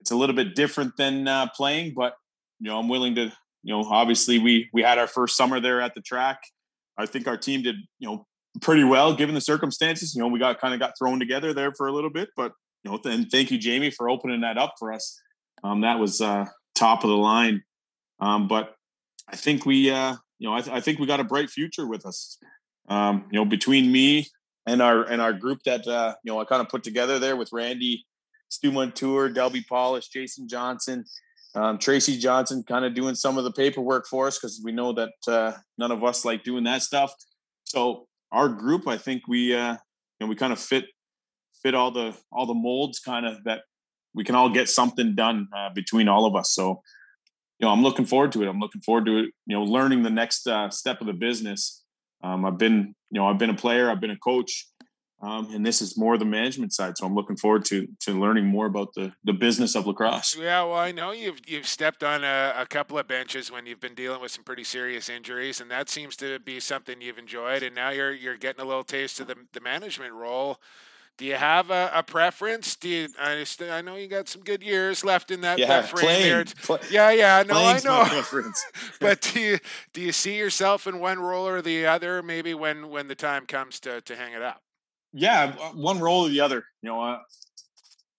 it's 0.00 0.10
a 0.10 0.16
little 0.16 0.36
bit 0.36 0.54
different 0.54 0.96
than 0.96 1.28
uh, 1.28 1.48
playing. 1.54 1.94
But 1.94 2.14
you 2.60 2.70
know, 2.70 2.78
I'm 2.78 2.88
willing 2.88 3.14
to. 3.16 3.32
You 3.64 3.72
know, 3.72 3.84
obviously 3.84 4.40
we 4.40 4.68
we 4.72 4.82
had 4.82 4.98
our 4.98 5.06
first 5.06 5.36
summer 5.36 5.60
there 5.60 5.80
at 5.80 5.94
the 5.94 6.00
track. 6.00 6.40
I 6.98 7.06
think 7.06 7.28
our 7.28 7.36
team 7.36 7.62
did 7.62 7.76
you 8.00 8.08
know 8.08 8.26
pretty 8.60 8.84
well 8.84 9.14
given 9.14 9.34
the 9.34 9.40
circumstances. 9.40 10.14
You 10.14 10.22
know, 10.22 10.28
we 10.28 10.38
got 10.38 10.60
kind 10.60 10.74
of 10.74 10.80
got 10.80 10.94
thrown 10.98 11.18
together 11.20 11.54
there 11.54 11.72
for 11.72 11.86
a 11.86 11.92
little 11.92 12.10
bit, 12.10 12.30
but 12.36 12.52
you 12.84 12.90
know, 12.90 13.00
and 13.04 13.30
thank 13.30 13.50
you, 13.50 13.58
Jamie, 13.58 13.90
for 13.90 14.10
opening 14.10 14.40
that 14.40 14.58
up 14.58 14.74
for 14.78 14.92
us. 14.92 15.20
Um, 15.62 15.82
that 15.82 15.98
was 15.98 16.20
uh, 16.20 16.46
top 16.74 17.04
of 17.04 17.10
the 17.10 17.16
line. 17.16 17.62
Um, 18.20 18.48
but 18.48 18.74
I 19.28 19.36
think 19.36 19.64
we, 19.64 19.90
uh, 19.90 20.16
you 20.38 20.48
know, 20.48 20.54
I, 20.54 20.60
th- 20.60 20.76
I, 20.76 20.80
think 20.80 20.98
we 20.98 21.06
got 21.06 21.20
a 21.20 21.24
bright 21.24 21.50
future 21.50 21.86
with 21.86 22.04
us. 22.04 22.38
Um, 22.88 23.26
you 23.30 23.38
know, 23.38 23.44
between 23.44 23.92
me, 23.92 24.26
and 24.66 24.80
our 24.80 25.04
and 25.04 25.20
our 25.20 25.32
group 25.32 25.60
that 25.64 25.86
uh, 25.86 26.14
you 26.24 26.32
know 26.32 26.40
I 26.40 26.44
kind 26.44 26.60
of 26.60 26.68
put 26.68 26.82
together 26.82 27.18
there 27.18 27.36
with 27.36 27.50
Randy, 27.52 28.06
Stu 28.48 28.72
Montour, 28.72 29.30
Delby 29.30 29.66
Powless, 29.66 30.08
Jason 30.08 30.48
Johnson, 30.48 31.04
um, 31.54 31.78
Tracy 31.78 32.16
Johnson, 32.18 32.62
kind 32.66 32.84
of 32.84 32.94
doing 32.94 33.14
some 33.14 33.38
of 33.38 33.44
the 33.44 33.52
paperwork 33.52 34.06
for 34.06 34.26
us 34.26 34.38
because 34.38 34.60
we 34.64 34.72
know 34.72 34.92
that 34.92 35.12
uh, 35.26 35.52
none 35.78 35.90
of 35.90 36.04
us 36.04 36.24
like 36.24 36.44
doing 36.44 36.64
that 36.64 36.82
stuff. 36.82 37.12
So 37.64 38.06
our 38.30 38.48
group, 38.48 38.86
I 38.86 38.96
think 38.96 39.22
we 39.28 39.54
uh, 39.54 39.72
you 39.72 39.78
know 40.20 40.26
we 40.26 40.36
kind 40.36 40.52
of 40.52 40.60
fit 40.60 40.84
fit 41.62 41.74
all 41.74 41.90
the 41.90 42.16
all 42.30 42.46
the 42.46 42.54
molds 42.54 42.98
kind 42.98 43.26
of 43.26 43.42
that 43.44 43.62
we 44.14 44.24
can 44.24 44.34
all 44.34 44.50
get 44.50 44.68
something 44.68 45.14
done 45.14 45.48
uh, 45.56 45.70
between 45.74 46.08
all 46.08 46.24
of 46.26 46.36
us. 46.36 46.52
So 46.52 46.82
you 47.58 47.66
know 47.66 47.72
I'm 47.72 47.82
looking 47.82 48.06
forward 48.06 48.32
to 48.32 48.42
it. 48.42 48.48
I'm 48.48 48.60
looking 48.60 48.82
forward 48.82 49.06
to 49.06 49.18
it. 49.18 49.30
You 49.46 49.56
know 49.56 49.64
learning 49.64 50.02
the 50.02 50.10
next 50.10 50.46
uh, 50.46 50.70
step 50.70 51.00
of 51.00 51.06
the 51.06 51.12
business 51.12 51.81
um, 52.22 52.44
I've 52.44 52.58
been, 52.58 52.94
you 53.10 53.20
know, 53.20 53.26
I've 53.26 53.38
been 53.38 53.50
a 53.50 53.54
player, 53.54 53.90
I've 53.90 54.00
been 54.00 54.10
a 54.10 54.18
coach, 54.18 54.66
um, 55.22 55.54
and 55.54 55.64
this 55.64 55.80
is 55.80 55.96
more 55.96 56.18
the 56.18 56.24
management 56.24 56.72
side. 56.72 56.98
So 56.98 57.06
I'm 57.06 57.14
looking 57.14 57.36
forward 57.36 57.64
to 57.66 57.86
to 58.00 58.20
learning 58.20 58.46
more 58.46 58.66
about 58.66 58.92
the 58.94 59.12
the 59.22 59.32
business 59.32 59.76
of 59.76 59.86
lacrosse. 59.86 60.36
Yeah, 60.36 60.64
well, 60.64 60.74
I 60.74 60.90
know 60.90 61.12
you've 61.12 61.40
you've 61.46 61.66
stepped 61.66 62.02
on 62.02 62.24
a, 62.24 62.54
a 62.56 62.66
couple 62.66 62.98
of 62.98 63.06
benches 63.06 63.50
when 63.50 63.64
you've 63.66 63.80
been 63.80 63.94
dealing 63.94 64.20
with 64.20 64.32
some 64.32 64.42
pretty 64.42 64.64
serious 64.64 65.08
injuries, 65.08 65.60
and 65.60 65.70
that 65.70 65.88
seems 65.88 66.16
to 66.16 66.40
be 66.40 66.58
something 66.58 67.00
you've 67.00 67.18
enjoyed. 67.18 67.62
And 67.62 67.74
now 67.74 67.90
you're 67.90 68.12
you're 68.12 68.36
getting 68.36 68.62
a 68.62 68.66
little 68.66 68.84
taste 68.84 69.20
of 69.20 69.28
the 69.28 69.36
the 69.52 69.60
management 69.60 70.12
role. 70.12 70.58
Do 71.18 71.26
you 71.26 71.34
have 71.34 71.70
a, 71.70 71.90
a 71.94 72.02
preference? 72.02 72.74
Do 72.76 72.88
you? 72.88 73.08
I, 73.20 73.44
I 73.70 73.82
know 73.82 73.96
you 73.96 74.08
got 74.08 74.28
some 74.28 74.42
good 74.42 74.62
years 74.62 75.04
left 75.04 75.30
in 75.30 75.42
that, 75.42 75.58
yeah, 75.58 75.68
that 75.68 75.88
frame 75.88 76.04
playing, 76.04 76.22
there. 76.22 76.44
Play, 76.62 76.78
yeah, 76.90 77.10
yeah, 77.10 77.42
no, 77.46 77.54
I 77.54 77.80
know. 77.84 78.22
but 79.00 79.20
do 79.20 79.40
you 79.40 79.58
do 79.92 80.00
you 80.00 80.12
see 80.12 80.38
yourself 80.38 80.86
in 80.86 80.98
one 81.00 81.18
role 81.20 81.46
or 81.46 81.60
the 81.60 81.86
other? 81.86 82.22
Maybe 82.22 82.54
when 82.54 82.88
when 82.88 83.08
the 83.08 83.14
time 83.14 83.46
comes 83.46 83.78
to 83.80 84.00
to 84.00 84.16
hang 84.16 84.32
it 84.32 84.42
up. 84.42 84.62
Yeah, 85.12 85.52
one 85.74 86.00
role 86.00 86.26
or 86.26 86.30
the 86.30 86.40
other. 86.40 86.64
You 86.80 86.90
know, 86.90 87.02
uh, 87.02 87.18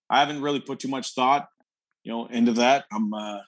I 0.10 0.20
haven't 0.20 0.42
really 0.42 0.60
put 0.60 0.80
too 0.80 0.88
much 0.88 1.14
thought, 1.14 1.48
you 2.04 2.12
know, 2.12 2.28
into 2.28 2.54
that. 2.54 2.86
I'm 2.92 3.14
uh, 3.14 3.40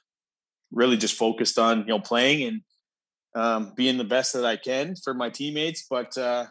really 0.72 0.98
just 0.98 1.16
focused 1.16 1.60
on 1.60 1.80
you 1.82 1.86
know 1.86 2.00
playing 2.00 2.48
and 2.48 2.62
um, 3.36 3.74
being 3.76 3.98
the 3.98 4.04
best 4.04 4.34
that 4.34 4.46
I 4.46 4.56
can 4.56 4.96
for 4.96 5.14
my 5.14 5.30
teammates. 5.30 5.86
But 5.90 6.18
uh, 6.18 6.48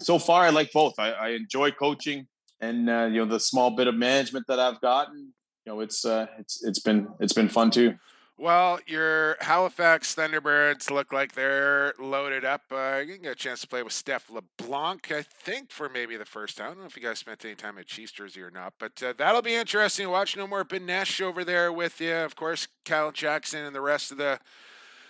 so 0.00 0.18
far, 0.18 0.42
I 0.42 0.50
like 0.50 0.72
both. 0.72 0.94
I, 0.98 1.10
I 1.10 1.28
enjoy 1.30 1.70
coaching, 1.70 2.26
and 2.60 2.90
uh, 2.90 3.08
you 3.10 3.18
know 3.18 3.26
the 3.26 3.40
small 3.40 3.70
bit 3.70 3.86
of 3.86 3.94
management 3.94 4.46
that 4.48 4.58
I've 4.58 4.80
gotten. 4.80 5.32
You 5.64 5.72
know, 5.72 5.80
it's 5.80 6.04
uh, 6.04 6.26
it's 6.38 6.64
it's 6.64 6.80
been 6.80 7.08
it's 7.20 7.32
been 7.32 7.48
fun 7.48 7.70
too. 7.70 7.94
Well, 8.36 8.80
your 8.88 9.36
Halifax 9.40 10.16
Thunderbirds 10.16 10.90
look 10.90 11.12
like 11.12 11.34
they're 11.34 11.94
loaded 12.00 12.44
up. 12.44 12.62
Uh, 12.68 13.00
you 13.06 13.14
can 13.14 13.22
get 13.22 13.32
a 13.32 13.36
chance 13.36 13.60
to 13.60 13.68
play 13.68 13.84
with 13.84 13.92
Steph 13.92 14.28
LeBlanc, 14.28 15.12
I 15.12 15.22
think, 15.22 15.70
for 15.70 15.88
maybe 15.88 16.16
the 16.16 16.24
first 16.24 16.56
time. 16.56 16.66
I 16.66 16.70
don't 16.70 16.80
know 16.80 16.86
if 16.86 16.96
you 16.96 17.02
guys 17.02 17.20
spent 17.20 17.44
any 17.44 17.54
time 17.54 17.78
at 17.78 17.86
Chiefs 17.86 18.10
jersey 18.10 18.42
or 18.42 18.50
not, 18.50 18.74
but 18.80 19.00
uh, 19.04 19.14
that'll 19.16 19.40
be 19.40 19.54
interesting 19.54 20.06
to 20.06 20.10
watch. 20.10 20.36
No 20.36 20.48
more 20.48 20.64
Benesch 20.64 21.20
over 21.20 21.44
there 21.44 21.72
with 21.72 22.00
you. 22.00 22.12
Of 22.12 22.34
course, 22.34 22.66
Kyle 22.84 23.12
Jackson 23.12 23.64
and 23.64 23.74
the 23.74 23.80
rest 23.80 24.10
of 24.10 24.18
the 24.18 24.40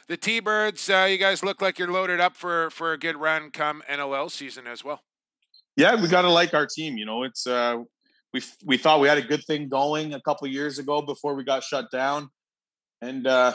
the 0.09 0.16
T-Birds. 0.16 0.89
Uh, 0.90 1.06
you 1.10 1.18
guys 1.18 1.43
look 1.43 1.60
like 1.62 1.78
you're 1.78 1.90
loaded 1.90 2.20
up 2.20 2.36
for 2.36 2.70
for 2.70 2.93
a 2.93 2.98
good 2.98 3.16
run 3.16 3.51
come 3.51 3.82
NLL 3.90 4.31
season 4.31 4.66
as 4.66 4.85
well. 4.85 5.01
Yeah, 5.76 6.01
we 6.01 6.09
got 6.09 6.22
to 6.22 6.31
like 6.31 6.55
our 6.55 6.66
team. 6.66 6.97
You 6.97 7.06
know, 7.06 7.22
it's 7.24 7.47
uh, 7.47 7.78
we 8.32 8.43
we 8.64 8.76
thought 8.76 9.01
we 9.01 9.09
had 9.09 9.18
a 9.18 9.22
good 9.22 9.44
thing 9.44 9.68
going 9.68 10.14
a 10.14 10.20
couple 10.20 10.47
years 10.48 10.78
ago 10.78 11.02
before 11.02 11.35
we 11.35 11.44
got 11.44 11.62
shut 11.62 11.90
down 11.90 12.28
and 13.02 13.26
uh, 13.26 13.52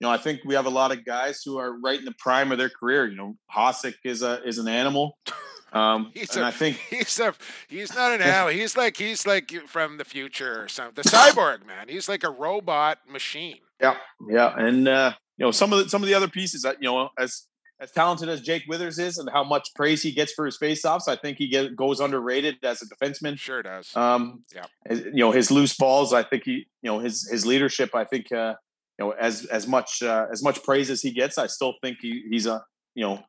you 0.00 0.06
know, 0.06 0.12
I 0.12 0.16
think 0.16 0.40
we 0.44 0.54
have 0.54 0.66
a 0.66 0.70
lot 0.70 0.92
of 0.92 1.04
guys 1.04 1.42
who 1.44 1.58
are 1.58 1.78
right 1.80 1.98
in 1.98 2.04
the 2.04 2.14
prime 2.18 2.52
of 2.52 2.58
their 2.58 2.70
career. 2.70 3.06
You 3.08 3.16
know, 3.16 3.36
Hossack 3.54 3.94
is 4.04 4.22
a 4.22 4.42
is 4.46 4.58
an 4.58 4.68
animal. 4.68 5.18
Um, 5.70 6.12
He's 6.14 6.34
and 6.34 6.44
a- 6.44 6.48
I 6.48 6.50
think 6.50 6.78
He's 6.88 7.20
a 7.20 7.34
he's 7.68 7.94
not 7.94 8.12
an 8.12 8.22
animal. 8.22 8.54
He's 8.54 8.74
like 8.74 8.96
he's 8.96 9.26
like 9.26 9.50
from 9.66 9.98
the 9.98 10.04
future 10.06 10.62
or 10.62 10.66
something. 10.66 10.94
The 10.94 11.06
cyborg 11.06 11.66
man. 11.66 11.88
He's 11.90 12.08
like 12.08 12.24
a 12.24 12.30
robot 12.30 13.00
machine. 13.06 13.58
yeah, 13.78 13.96
yeah, 14.30 14.54
and 14.56 14.88
uh, 14.88 15.12
you 15.38 15.46
know 15.46 15.50
some 15.50 15.72
of 15.72 15.78
the 15.84 15.88
some 15.88 16.02
of 16.02 16.08
the 16.08 16.14
other 16.14 16.28
pieces 16.28 16.62
that 16.62 16.76
you 16.80 16.88
know 16.88 17.08
as 17.18 17.46
as 17.80 17.92
talented 17.92 18.28
as 18.28 18.40
Jake 18.40 18.64
Withers 18.66 18.98
is 18.98 19.18
and 19.18 19.30
how 19.30 19.44
much 19.44 19.68
praise 19.76 20.02
he 20.02 20.10
gets 20.10 20.32
for 20.32 20.44
his 20.44 20.58
faceoffs, 20.58 21.06
I 21.06 21.14
think 21.14 21.38
he 21.38 21.46
get, 21.46 21.76
goes 21.76 22.00
underrated 22.00 22.56
as 22.64 22.82
a 22.82 22.86
defenseman. 22.86 23.38
Sure 23.38 23.62
does. 23.62 23.94
Um, 23.94 24.42
Yeah. 24.52 24.64
you 24.90 25.12
know 25.12 25.30
his 25.30 25.50
loose 25.52 25.76
balls. 25.76 26.12
I 26.12 26.24
think 26.24 26.42
he, 26.44 26.66
you 26.82 26.90
know, 26.90 26.98
his 26.98 27.28
his 27.30 27.46
leadership. 27.46 27.94
I 27.94 28.04
think 28.04 28.32
uh, 28.32 28.54
you 28.98 29.06
know 29.06 29.10
as 29.12 29.44
as 29.46 29.66
much 29.66 30.02
uh, 30.02 30.26
as 30.32 30.42
much 30.42 30.62
praise 30.64 30.90
as 30.90 31.02
he 31.02 31.12
gets, 31.12 31.38
I 31.38 31.46
still 31.46 31.74
think 31.82 31.98
he, 32.00 32.24
he's 32.30 32.46
a 32.46 32.64
you 32.94 33.04
know 33.04 33.22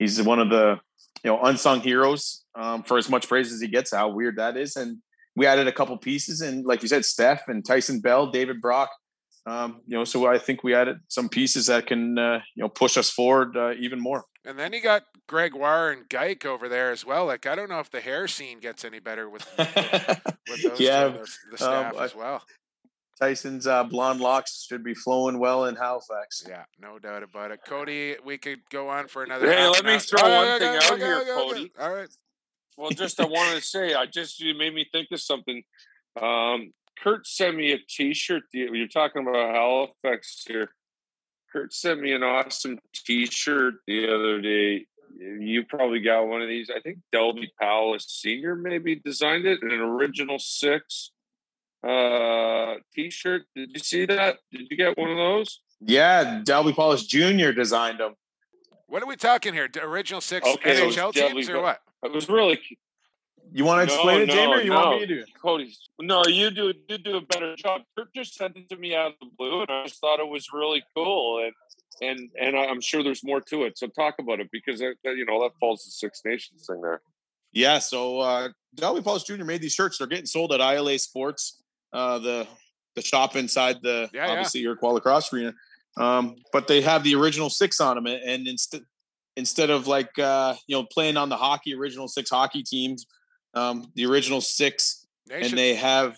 he's 0.00 0.20
one 0.20 0.40
of 0.40 0.50
the 0.50 0.80
you 1.22 1.30
know 1.30 1.40
unsung 1.42 1.80
heroes 1.80 2.44
um, 2.56 2.82
for 2.82 2.98
as 2.98 3.08
much 3.08 3.28
praise 3.28 3.52
as 3.52 3.60
he 3.60 3.68
gets. 3.68 3.94
How 3.94 4.08
weird 4.08 4.36
that 4.36 4.56
is, 4.56 4.74
and 4.74 4.98
we 5.36 5.46
added 5.46 5.68
a 5.68 5.72
couple 5.72 5.96
pieces, 5.96 6.40
and 6.40 6.66
like 6.66 6.82
you 6.82 6.88
said, 6.88 7.04
Steph 7.04 7.46
and 7.46 7.64
Tyson 7.64 8.00
Bell, 8.00 8.30
David 8.32 8.60
Brock. 8.60 8.90
Um, 9.46 9.80
you 9.86 9.96
know, 9.96 10.04
so 10.04 10.26
I 10.26 10.38
think 10.38 10.64
we 10.64 10.74
added 10.74 10.98
some 11.08 11.28
pieces 11.28 11.66
that 11.66 11.86
can 11.86 12.18
uh, 12.18 12.40
you 12.56 12.62
know 12.62 12.68
push 12.68 12.96
us 12.96 13.10
forward 13.10 13.56
uh, 13.56 13.74
even 13.78 14.00
more. 14.00 14.24
and 14.44 14.58
then 14.58 14.72
you 14.72 14.82
got 14.82 15.04
Gregoire 15.28 15.92
and 15.92 16.08
Geik 16.08 16.44
over 16.44 16.68
there 16.68 16.90
as 16.90 17.04
well. 17.06 17.26
Like 17.26 17.46
I 17.46 17.54
don't 17.54 17.68
know 17.68 17.78
if 17.78 17.90
the 17.90 18.00
hair 18.00 18.26
scene 18.26 18.58
gets 18.58 18.84
any 18.84 18.98
better 18.98 19.30
with 19.30 19.46
with 19.58 20.62
those 20.64 20.80
yeah, 20.80 21.04
two, 21.08 21.12
the, 21.12 21.28
the 21.52 21.58
staff 21.58 21.94
um, 21.94 22.02
as 22.02 22.14
well. 22.14 22.42
Tyson's 23.20 23.66
uh, 23.66 23.82
blonde 23.84 24.20
locks 24.20 24.66
should 24.68 24.84
be 24.84 24.94
flowing 24.94 25.38
well 25.38 25.64
in 25.66 25.76
Halifax. 25.76 26.44
Yeah, 26.46 26.64
no 26.80 26.98
doubt 26.98 27.22
about 27.22 27.50
it. 27.50 27.60
Cody, 27.66 28.16
we 28.24 28.36
could 28.38 28.60
go 28.70 28.88
on 28.88 29.06
for 29.08 29.22
another. 29.22 29.50
Hey, 29.50 29.66
let 29.68 29.84
me 29.84 29.92
hour. 29.92 29.98
throw 30.00 30.20
Oh, 30.22 30.36
one 30.36 30.46
yeah, 30.46 30.58
thing 30.58 30.72
yeah, 30.72 30.80
out 30.82 30.92
okay, 30.92 31.02
here, 31.02 31.16
okay, 31.20 31.30
okay. 31.30 31.48
Cody. 31.48 31.72
All 31.80 31.94
right. 31.94 32.08
Well, 32.76 32.90
just 32.90 33.18
I 33.20 33.24
wanted 33.24 33.60
to 33.60 33.64
say, 33.64 33.94
I 33.94 34.04
just 34.04 34.38
you 34.38 34.54
made 34.58 34.74
me 34.74 34.86
think 34.92 35.08
of 35.12 35.20
something. 35.20 35.62
Um, 36.20 36.72
Kurt 37.02 37.26
sent 37.26 37.56
me 37.56 37.72
a 37.72 37.78
T-shirt. 37.78 38.44
You're 38.52 38.88
talking 38.88 39.26
about 39.26 39.54
Halifax 39.54 40.44
here. 40.46 40.70
Kurt 41.52 41.72
sent 41.72 42.00
me 42.00 42.12
an 42.12 42.22
awesome 42.22 42.78
T-shirt 42.94 43.74
the 43.86 44.12
other 44.12 44.40
day. 44.40 44.86
You 45.18 45.64
probably 45.64 46.00
got 46.00 46.26
one 46.26 46.42
of 46.42 46.48
these. 46.48 46.70
I 46.74 46.80
think 46.80 46.98
Delby 47.14 47.48
Powell 47.60 47.96
Senior 47.98 48.54
maybe 48.54 48.96
designed 48.96 49.46
it. 49.46 49.62
An 49.62 49.70
original 49.70 50.38
six 50.38 51.12
uh, 51.86 52.74
T-shirt. 52.94 53.42
Did 53.54 53.70
you 53.72 53.80
see 53.80 54.06
that? 54.06 54.38
Did 54.52 54.66
you 54.70 54.76
get 54.76 54.98
one 54.98 55.10
of 55.10 55.16
those? 55.16 55.60
Yeah, 55.80 56.42
Delby 56.44 56.74
Powless 56.74 57.06
Jr. 57.06 57.52
designed 57.52 58.00
them. 58.00 58.14
What 58.88 59.02
are 59.02 59.06
we 59.06 59.16
talking 59.16 59.52
here? 59.52 59.68
The 59.72 59.84
original 59.84 60.20
six 60.20 60.46
Okay, 60.46 60.78
it 60.78 60.86
was 60.86 60.96
NHL 60.96 61.12
definitely 61.12 61.42
teams 61.42 61.50
or 61.50 61.62
what? 61.62 61.80
It 62.02 62.12
was 62.12 62.28
really 62.28 62.60
You 63.52 63.64
want 63.64 63.88
to 63.88 63.94
No, 63.94 64.00
explain 64.00 64.20
it, 64.22 64.26
no, 64.28 64.34
Jamie, 64.34 64.54
or 64.54 64.60
you 64.62 64.72
want 64.72 65.00
me 65.00 65.06
to 65.06 65.14
do 65.14 65.20
it? 65.20 65.28
Cody. 65.40 65.74
No, 66.00 66.22
you 66.26 66.50
do 66.50 66.72
you 66.88 66.98
do 66.98 67.16
a 67.16 67.20
better 67.20 67.54
job. 67.56 67.82
Kurt 67.96 68.12
just 68.14 68.34
sent 68.34 68.56
it 68.56 68.68
to 68.68 68.76
me 68.76 68.94
out 68.94 69.12
of 69.12 69.14
the 69.20 69.28
blue, 69.38 69.60
and 69.60 69.70
I 69.70 69.84
just 69.84 70.00
thought 70.00 70.20
it 70.20 70.28
was 70.28 70.48
really 70.52 70.82
cool, 70.94 71.44
and 71.44 71.52
and 72.02 72.30
and 72.40 72.56
I'm 72.56 72.80
sure 72.80 73.02
there's 73.02 73.24
more 73.24 73.40
to 73.42 73.64
it. 73.64 73.78
So 73.78 73.86
talk 73.86 74.16
about 74.18 74.40
it 74.40 74.48
because 74.50 74.80
that, 74.80 74.96
you 75.04 75.24
know 75.24 75.42
that 75.42 75.52
falls 75.60 75.84
to 75.84 75.90
Six 75.90 76.22
Nations 76.24 76.66
thing 76.66 76.80
there. 76.82 77.00
Yeah, 77.52 77.78
so 77.78 78.20
uh, 78.20 78.48
Delby 78.76 79.02
Powless 79.02 79.24
Jr. 79.24 79.44
made 79.44 79.62
these 79.62 79.72
shirts. 79.72 79.98
They're 79.98 80.06
getting 80.06 80.26
sold 80.26 80.52
at 80.52 80.60
ILA 80.60 80.98
Sports, 80.98 81.62
uh, 81.92 82.18
the 82.18 82.46
the 82.94 83.02
shop 83.02 83.36
inside 83.36 83.76
the 83.82 84.10
Yeah, 84.12 84.26
yeah. 84.26 84.32
obviously 84.32 84.62
Iroquois 84.62 84.92
Lacrosse 84.92 85.32
Arena. 85.32 85.54
Um, 85.98 86.36
but 86.52 86.66
they 86.66 86.82
have 86.82 87.04
the 87.04 87.14
original 87.14 87.48
six 87.48 87.80
on 87.80 87.96
them, 87.96 88.06
and 88.06 88.46
instead 88.46 88.82
instead 89.36 89.70
of 89.70 89.86
like 89.86 90.18
uh, 90.18 90.54
you 90.66 90.76
know 90.76 90.86
playing 90.92 91.16
on 91.16 91.28
the 91.28 91.36
hockey 91.36 91.74
original 91.74 92.08
six 92.08 92.30
hockey 92.30 92.62
teams, 92.62 93.06
um, 93.56 93.90
the 93.94 94.06
original 94.06 94.40
six 94.40 95.06
Nation. 95.28 95.50
and 95.50 95.58
they 95.58 95.74
have 95.74 96.16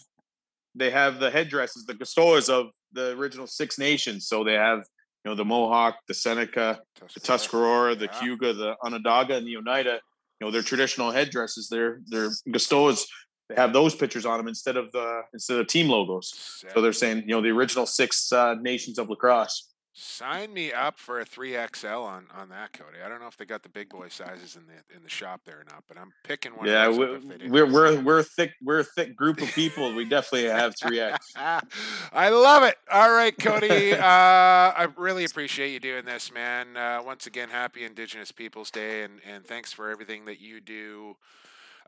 they 0.75 0.91
have 0.91 1.19
the 1.19 1.31
headdresses, 1.31 1.87
the 1.87 1.95
Gastoas 1.95 2.49
of 2.51 2.67
the 2.93 3.13
original 3.17 3.47
Six 3.47 3.79
Nations. 3.79 4.27
So 4.29 4.45
they 4.45 4.53
have 4.55 4.81
you 5.25 5.31
know 5.31 5.35
the 5.35 5.45
Mohawk, 5.45 5.97
the 6.07 6.15
Seneca, 6.15 6.81
the 7.15 7.21
Tuscarora, 7.21 7.95
the 7.99 8.05
Yeah. 8.07 8.21
Cayuga, 8.21 8.53
the 8.53 8.77
Onondaga, 8.85 9.37
and 9.37 9.47
the 9.47 9.57
Oneida. 9.57 10.01
You 10.41 10.47
know 10.47 10.51
their 10.51 10.63
traditional 10.63 11.11
headdresses. 11.11 11.69
Their 11.69 12.01
their 12.07 12.29
Gastoas. 12.49 13.07
They 13.49 13.55
have 13.55 13.73
those 13.73 13.95
pictures 13.95 14.27
on 14.27 14.37
them 14.39 14.47
instead 14.47 14.77
of 14.77 14.93
the 14.93 15.23
instead 15.33 15.59
of 15.59 15.67
team 15.69 15.89
logos. 15.89 16.63
So 16.75 16.83
they're 16.83 16.93
saying 16.93 17.23
you 17.27 17.35
know 17.35 17.41
the 17.41 17.49
original 17.51 17.87
six 17.87 18.31
uh, 18.33 18.55
nations 18.61 18.99
of 18.99 19.09
lacrosse. 19.09 19.68
Sign 20.01 20.53
me 20.53 20.73
up 20.73 20.97
for 20.97 21.19
a 21.19 21.25
three 21.25 21.57
XL 21.75 21.89
on 21.89 22.27
on 22.33 22.51
that, 22.51 22.73
Cody. 22.73 22.99
I 23.05 23.09
don't 23.09 23.21
know 23.21 23.27
if 23.27 23.37
they 23.37 23.45
got 23.45 23.65
the 23.65 23.69
big 23.69 23.89
boy 23.89 24.07
sizes 24.09 24.55
in 24.55 24.63
the 24.69 24.97
in 24.97 25.03
the 25.03 25.09
shop 25.09 25.41
there 25.45 25.57
or 25.57 25.65
not, 25.65 25.83
but 25.89 25.99
I'm 25.99 26.13
picking 26.23 26.53
one. 26.53 26.69
Yeah, 26.69 26.87
we're, 26.87 27.17
up 27.17 27.25
if 27.25 27.41
they 27.41 27.49
we're 27.49 27.67
we're 27.67 28.01
we're 28.01 28.19
a 28.21 28.23
thick 28.23 28.53
we're 28.63 28.79
a 28.79 28.85
thick 28.85 29.17
group 29.17 29.43
of 29.43 29.49
people. 29.49 29.93
We 29.93 30.05
definitely 30.05 30.49
have 30.51 30.77
three 30.81 31.01
X. 31.01 31.33
I 31.37 32.29
love 32.29 32.63
it. 32.63 32.77
All 32.93 33.11
right, 33.11 33.37
Cody. 33.37 33.93
uh, 33.93 33.99
I 34.01 34.87
really 34.97 35.25
appreciate 35.25 35.73
you 35.73 35.81
doing 35.81 36.05
this, 36.05 36.33
man. 36.33 36.77
Uh, 36.77 37.03
once 37.05 37.27
again, 37.27 37.49
happy 37.49 37.85
Indigenous 37.85 38.31
Peoples 38.31 38.71
Day, 38.71 39.03
and, 39.03 39.15
and 39.29 39.45
thanks 39.45 39.73
for 39.73 39.91
everything 39.91 40.27
that 40.27 40.41
you 40.41 40.61
do 40.61 41.17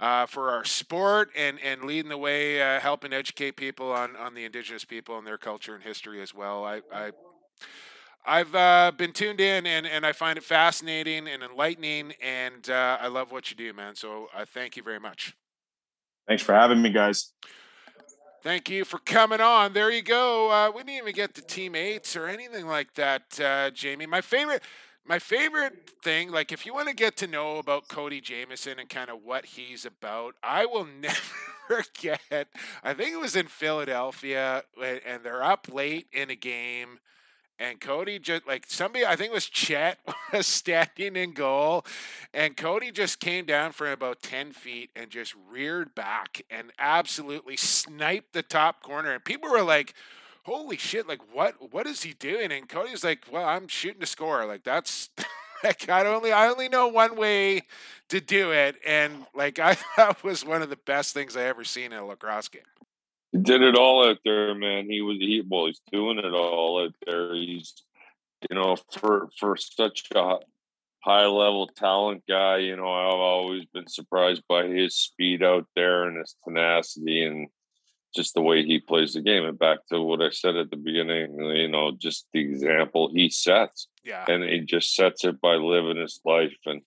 uh, 0.00 0.26
for 0.26 0.50
our 0.50 0.64
sport 0.64 1.30
and, 1.36 1.60
and 1.60 1.84
leading 1.84 2.08
the 2.08 2.18
way, 2.18 2.60
uh, 2.60 2.80
helping 2.80 3.12
educate 3.12 3.52
people 3.52 3.92
on, 3.92 4.16
on 4.16 4.34
the 4.34 4.44
Indigenous 4.44 4.84
people 4.84 5.16
and 5.16 5.26
their 5.26 5.38
culture 5.38 5.74
and 5.74 5.84
history 5.84 6.20
as 6.20 6.34
well. 6.34 6.64
I, 6.64 6.80
I 6.92 7.12
I've 8.24 8.54
uh, 8.54 8.92
been 8.96 9.12
tuned 9.12 9.40
in 9.40 9.66
and, 9.66 9.86
and 9.86 10.04
I 10.04 10.12
find 10.12 10.36
it 10.36 10.44
fascinating 10.44 11.26
and 11.26 11.42
enlightening, 11.42 12.12
and 12.22 12.68
uh, 12.68 12.98
I 13.00 13.08
love 13.08 13.32
what 13.32 13.50
you 13.50 13.56
do, 13.56 13.72
man. 13.72 13.94
So 13.96 14.28
I 14.34 14.44
thank 14.44 14.76
you 14.76 14.82
very 14.82 15.00
much. 15.00 15.34
Thanks 16.28 16.42
for 16.42 16.54
having 16.54 16.80
me, 16.82 16.90
guys. 16.90 17.32
Thank 18.42 18.70
you 18.70 18.84
for 18.84 18.98
coming 18.98 19.40
on. 19.40 19.74
There 19.74 19.90
you 19.90 20.00
go. 20.00 20.50
Uh, 20.50 20.70
we 20.74 20.82
didn't 20.82 21.02
even 21.02 21.14
get 21.14 21.34
to 21.34 21.42
teammates 21.42 22.16
or 22.16 22.26
anything 22.26 22.66
like 22.66 22.94
that, 22.94 23.38
uh, 23.38 23.70
Jamie. 23.70 24.06
My 24.06 24.22
favorite, 24.22 24.62
my 25.04 25.18
favorite 25.18 25.90
thing, 26.02 26.30
like 26.30 26.50
if 26.52 26.64
you 26.64 26.72
want 26.72 26.88
to 26.88 26.94
get 26.94 27.16
to 27.18 27.26
know 27.26 27.58
about 27.58 27.88
Cody 27.88 28.20
Jamieson 28.20 28.78
and 28.78 28.88
kind 28.88 29.10
of 29.10 29.22
what 29.22 29.44
he's 29.44 29.84
about, 29.84 30.36
I 30.42 30.64
will 30.64 30.86
never 31.00 31.18
forget. 31.68 32.48
I 32.82 32.94
think 32.94 33.12
it 33.12 33.20
was 33.20 33.36
in 33.36 33.46
Philadelphia, 33.46 34.62
and 34.80 35.22
they're 35.22 35.42
up 35.42 35.66
late 35.70 36.06
in 36.12 36.30
a 36.30 36.34
game. 36.34 37.00
And 37.60 37.78
Cody 37.78 38.18
just 38.18 38.46
like 38.46 38.64
somebody, 38.68 39.04
I 39.04 39.16
think 39.16 39.32
it 39.32 39.34
was 39.34 39.46
Chet 39.46 39.98
was 40.32 40.46
standing 40.46 41.14
in 41.14 41.32
goal, 41.32 41.84
and 42.32 42.56
Cody 42.56 42.90
just 42.90 43.20
came 43.20 43.44
down 43.44 43.72
from 43.72 43.88
about 43.88 44.22
10 44.22 44.52
feet 44.52 44.88
and 44.96 45.10
just 45.10 45.34
reared 45.50 45.94
back 45.94 46.40
and 46.50 46.72
absolutely 46.78 47.58
sniped 47.58 48.32
the 48.32 48.42
top 48.42 48.82
corner. 48.82 49.12
And 49.12 49.22
people 49.22 49.50
were 49.50 49.62
like, 49.62 49.92
holy 50.44 50.78
shit, 50.78 51.06
like 51.06 51.20
what 51.34 51.72
what 51.72 51.86
is 51.86 52.02
he 52.02 52.14
doing? 52.14 52.50
And 52.50 52.66
Cody's 52.66 53.04
like, 53.04 53.26
Well, 53.30 53.46
I'm 53.46 53.68
shooting 53.68 54.00
to 54.00 54.06
score. 54.06 54.46
Like 54.46 54.64
that's 54.64 55.10
like 55.64 55.88
I 55.88 56.06
only 56.06 56.32
I 56.32 56.48
only 56.48 56.68
know 56.68 56.88
one 56.88 57.14
way 57.14 57.62
to 58.08 58.20
do 58.20 58.52
it. 58.52 58.76
And 58.86 59.26
like 59.34 59.58
I 59.58 59.74
thought 59.96 60.24
was 60.24 60.44
one 60.44 60.62
of 60.62 60.70
the 60.70 60.76
best 60.76 61.12
things 61.12 61.36
I 61.36 61.42
ever 61.42 61.64
seen 61.64 61.92
in 61.92 61.98
a 61.98 62.06
lacrosse 62.06 62.48
game. 62.48 62.62
He 63.32 63.38
did 63.38 63.62
it 63.62 63.76
all 63.76 64.08
out 64.08 64.18
there, 64.24 64.54
man. 64.54 64.86
He 64.88 65.00
was 65.00 65.18
he 65.18 65.42
well, 65.46 65.66
he's 65.66 65.80
doing 65.92 66.18
it 66.18 66.34
all 66.34 66.84
out 66.84 66.94
there. 67.06 67.34
He's 67.34 67.74
you 68.48 68.56
know, 68.56 68.76
for 68.92 69.28
for 69.38 69.56
such 69.56 70.08
a 70.14 70.36
high 71.02 71.26
level 71.26 71.68
talent 71.68 72.22
guy, 72.28 72.58
you 72.58 72.76
know, 72.76 72.88
I've 72.88 73.14
always 73.14 73.64
been 73.66 73.88
surprised 73.88 74.42
by 74.48 74.66
his 74.66 74.96
speed 74.96 75.42
out 75.42 75.66
there 75.74 76.04
and 76.04 76.18
his 76.18 76.36
tenacity 76.44 77.24
and 77.24 77.48
just 78.14 78.34
the 78.34 78.42
way 78.42 78.64
he 78.64 78.80
plays 78.80 79.14
the 79.14 79.20
game. 79.20 79.44
And 79.44 79.58
back 79.58 79.78
to 79.90 80.00
what 80.00 80.20
I 80.20 80.30
said 80.30 80.56
at 80.56 80.70
the 80.70 80.76
beginning, 80.76 81.38
you 81.38 81.68
know, 81.68 81.92
just 81.96 82.26
the 82.32 82.40
example 82.40 83.10
he 83.12 83.30
sets. 83.30 83.88
Yeah. 84.02 84.24
and 84.28 84.42
he 84.42 84.60
just 84.60 84.94
sets 84.94 85.24
it 85.24 85.40
by 85.40 85.54
living 85.56 85.98
his 85.98 86.20
life. 86.24 86.56
And 86.64 86.82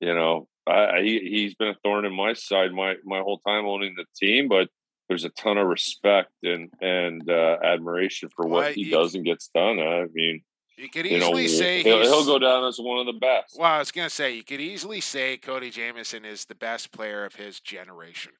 you 0.00 0.14
know, 0.14 0.48
I, 0.66 0.86
I 0.86 1.02
he, 1.02 1.18
he's 1.18 1.54
been 1.54 1.68
a 1.68 1.76
thorn 1.82 2.04
in 2.04 2.14
my 2.14 2.32
side 2.34 2.72
my 2.72 2.94
my 3.04 3.18
whole 3.18 3.38
time 3.38 3.66
owning 3.66 3.94
the 3.96 4.06
team, 4.16 4.48
but 4.48 4.68
there's 5.08 5.24
a 5.24 5.28
ton 5.30 5.58
of 5.58 5.66
respect 5.66 6.32
and 6.42 6.70
and 6.80 7.28
uh, 7.30 7.58
admiration 7.62 8.28
for 8.34 8.46
what 8.46 8.64
Well, 8.64 8.72
he 8.72 8.82
you- 8.84 8.90
does 8.92 9.14
and 9.14 9.24
gets 9.24 9.48
done. 9.54 9.78
I 9.78 10.06
mean, 10.12 10.42
You 10.76 10.88
could 10.88 11.06
you 11.06 11.18
know, 11.18 11.36
easily 11.38 11.48
say 11.48 11.82
he'll, 11.82 12.02
he'll 12.02 12.24
go 12.26 12.38
down 12.38 12.64
as 12.64 12.78
one 12.78 12.98
of 12.98 13.06
the 13.06 13.18
best. 13.18 13.56
Well, 13.58 13.70
I 13.70 13.78
was 13.78 13.90
gonna 13.90 14.10
say 14.10 14.34
you 14.34 14.42
could 14.44 14.60
easily 14.60 15.00
say 15.00 15.36
Cody 15.36 15.70
Jamieson 15.70 16.24
is 16.24 16.46
the 16.46 16.54
best 16.54 16.90
player 16.92 17.24
of 17.24 17.34
his 17.36 17.60
generation. 17.60 18.32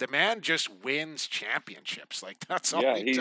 The 0.00 0.08
man 0.08 0.40
just 0.40 0.68
wins 0.82 1.26
championships. 1.28 2.22
Like 2.22 2.38
that's 2.48 2.72
all 2.72 2.82
Yeah, 2.82 2.96
he, 2.96 3.12
he- 3.12 3.20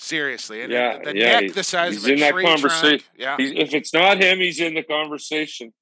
Seriously, 0.00 0.62
and 0.62 0.70
Yeah, 0.72 0.98
the 1.02 1.12
yeah, 1.12 1.40
neck 1.40 1.52
the 1.54 1.64
size 1.64 1.94
he's 1.94 2.04
of 2.04 2.10
a 2.10 2.12
in 2.12 2.20
that 2.20 2.30
conversation. 2.32 2.98
trunk. 3.00 3.04
Yeah, 3.16 3.36
He's, 3.36 3.50
if 3.50 3.74
it's 3.74 3.92
not 3.92 4.22
him, 4.22 4.38
he's 4.38 4.60
in 4.60 4.74
the 4.74 4.84
conversation. 4.84 5.72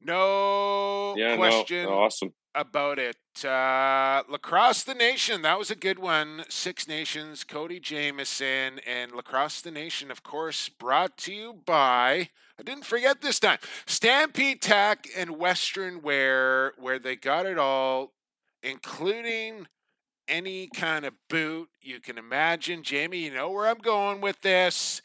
no 0.00 1.14
Yeah, 1.16 1.36
question 1.36 1.84
no, 1.86 1.98
awesome. 1.98 2.32
About 2.52 2.98
it. 2.98 3.16
Uh, 3.44 4.24
Lacrosse 4.28 4.82
the 4.82 4.94
Nation, 4.94 5.42
that 5.42 5.56
was 5.56 5.70
a 5.70 5.76
good 5.76 6.00
one. 6.00 6.44
Six 6.48 6.88
Nations, 6.88 7.44
Cody 7.44 7.78
Jamieson, 7.78 8.80
and 8.84 9.12
Lacrosse 9.12 9.60
the 9.60 9.70
Nation, 9.70 10.10
of 10.10 10.24
course, 10.24 10.68
brought 10.68 11.16
to 11.18 11.32
you 11.32 11.54
by, 11.64 12.30
I 12.58 12.62
didn't 12.64 12.86
forget 12.86 13.20
this 13.20 13.38
time, 13.38 13.58
Stampede 13.86 14.60
Tack 14.60 15.06
and 15.16 15.38
Western 15.38 16.02
Wear, 16.02 16.72
where 16.76 16.98
they 16.98 17.14
got 17.14 17.46
it 17.46 17.56
all, 17.56 18.14
including 18.64 19.68
any 20.26 20.66
kind 20.74 21.04
of 21.04 21.14
boot 21.28 21.68
you 21.80 22.00
can 22.00 22.18
imagine. 22.18 22.82
Jamie, 22.82 23.18
you 23.26 23.32
know 23.32 23.52
where 23.52 23.68
I'm 23.68 23.78
going 23.78 24.20
with 24.20 24.40
this. 24.40 25.02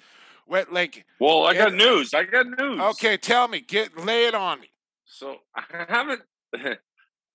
What, 0.47 0.73
like, 0.73 1.05
Well, 1.19 1.45
I 1.45 1.53
got 1.53 1.73
news. 1.73 2.11
I 2.15 2.23
got 2.23 2.47
news. 2.47 2.79
okay, 2.79 3.17
tell 3.17 3.47
me, 3.47 3.59
get 3.61 4.03
lay 4.03 4.25
it 4.25 4.33
on 4.33 4.61
me. 4.61 4.71
So 5.05 5.37
I 5.55 5.63
haven't 5.87 6.21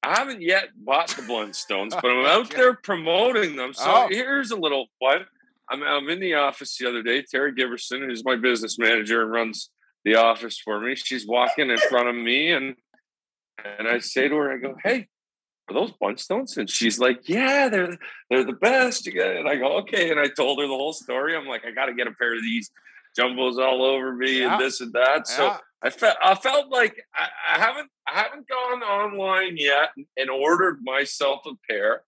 I 0.02 0.18
haven't 0.18 0.40
yet 0.43 0.68
bought 0.77 1.09
the 1.09 1.22
Blundstones, 1.22 1.90
but 1.90 2.06
I'm 2.10 2.24
out 2.40 2.51
there 2.51 2.74
promoting 2.74 3.56
them. 3.56 3.72
So 3.74 3.85
Oh. 3.86 4.09
here's 4.10 4.51
a 4.51 4.56
little 4.56 4.86
one. 4.98 5.27
I'm 5.70 5.82
I'm 5.82 6.09
in 6.09 6.20
the 6.20 6.35
office 6.35 6.77
the 6.78 6.89
other 6.89 7.02
day. 7.02 7.22
Terry 7.22 7.52
Giverson, 7.52 8.05
who's 8.06 8.24
my 8.24 8.36
business 8.36 8.78
manager 8.78 9.22
and 9.22 9.31
runs 9.31 9.70
the 10.05 10.16
office 10.16 10.59
for 10.59 10.81
me, 10.81 10.94
she's 10.97 11.27
walking 11.27 11.70
in 11.70 11.78
front 11.78 12.09
of 12.09 12.14
me 12.14 12.51
and 12.52 12.74
and 13.78 13.86
I 13.86 13.98
say 13.98 14.27
to 14.28 14.35
her, 14.36 14.52
I 14.52 14.56
go, 14.56 14.74
Hey, 14.82 15.09
are 15.68 15.74
those 15.74 15.93
Blundstones? 15.93 16.56
And 16.56 16.68
she's 16.68 16.98
like, 16.98 17.28
Yeah, 17.28 17.68
they're 17.68 17.98
they're 18.31 18.44
the 18.44 18.55
best. 18.55 19.09
Got. 19.14 19.36
And 19.36 19.48
I 19.48 19.56
go, 19.56 19.77
Okay. 19.81 20.10
And 20.10 20.18
I 20.18 20.28
told 20.28 20.59
her 20.60 20.66
the 20.66 20.72
whole 20.74 20.94
story. 20.94 21.36
I'm 21.36 21.47
like, 21.47 21.64
I 21.66 21.70
gotta 21.72 21.93
get 21.93 22.06
a 22.06 22.12
pair 22.12 22.35
of 22.35 22.43
these 22.43 22.70
jumbos 23.18 23.59
all 23.59 23.85
over 23.85 24.12
me 24.14 24.40
Yeah. 24.40 24.55
and 24.55 24.60
this 24.62 24.81
and 24.81 24.93
that. 24.94 25.28
So 25.28 25.44
Yeah. 25.44 25.59
I 25.82 25.90
felt 25.90 26.16
I 26.23 26.35
felt 26.35 26.69
like 26.70 27.02
I, 27.15 27.28
I 27.55 27.59
haven't 27.59 27.90
I 28.07 28.19
haven't 28.20 28.47
gone 28.48 28.82
online 28.82 29.57
yet 29.57 29.90
and 30.16 30.28
ordered 30.31 30.81
myself 30.82 31.40
a 31.47 31.52
pair, 31.70 32.02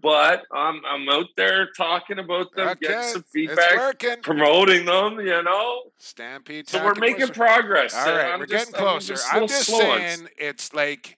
but 0.00 0.42
I'm 0.52 0.80
I'm 0.84 1.08
out 1.08 1.26
there 1.36 1.68
talking 1.76 2.18
about 2.18 2.48
them, 2.56 2.76
getting 2.80 3.02
some 3.12 3.24
feedback, 3.32 4.22
promoting 4.22 4.86
them. 4.86 5.20
You 5.20 5.42
know, 5.42 5.82
Stampede. 5.98 6.68
so 6.68 6.84
we're 6.84 6.94
making 6.94 7.20
Western- 7.20 7.34
progress. 7.36 7.94
All 7.94 8.08
I'm 8.08 8.40
we're 8.40 8.46
just- 8.46 8.72
getting 8.72 8.74
I'm 8.86 8.90
closer. 8.92 9.14
just 9.14 9.32
a 9.32 9.36
I'm 9.36 9.46
just 9.46 9.66
saying 9.66 10.28
it's 10.36 10.74
like 10.74 11.16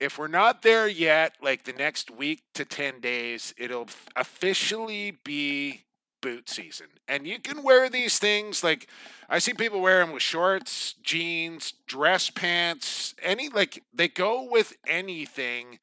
if 0.00 0.18
we're 0.18 0.26
not 0.28 0.62
there 0.62 0.88
yet, 0.88 1.36
like 1.40 1.62
the 1.64 1.72
next 1.72 2.10
week 2.10 2.42
to 2.54 2.64
10 2.64 2.98
days, 3.00 3.54
it'll 3.56 3.86
officially 4.16 5.16
be 5.24 5.84
boot 6.22 6.48
season. 6.48 6.86
And 7.06 7.26
you 7.26 7.38
can 7.38 7.62
wear 7.62 7.90
these 7.90 8.18
things 8.18 8.64
like 8.64 8.88
I 9.28 9.38
see 9.38 9.52
people 9.52 9.82
wear 9.82 9.98
them 9.98 10.12
with 10.14 10.22
shorts, 10.22 10.94
jeans, 11.02 11.74
dress 11.86 12.30
pants, 12.30 13.14
any 13.22 13.50
like 13.50 13.82
they 13.92 14.08
go 14.08 14.48
with 14.50 14.74
anything. 14.86 15.78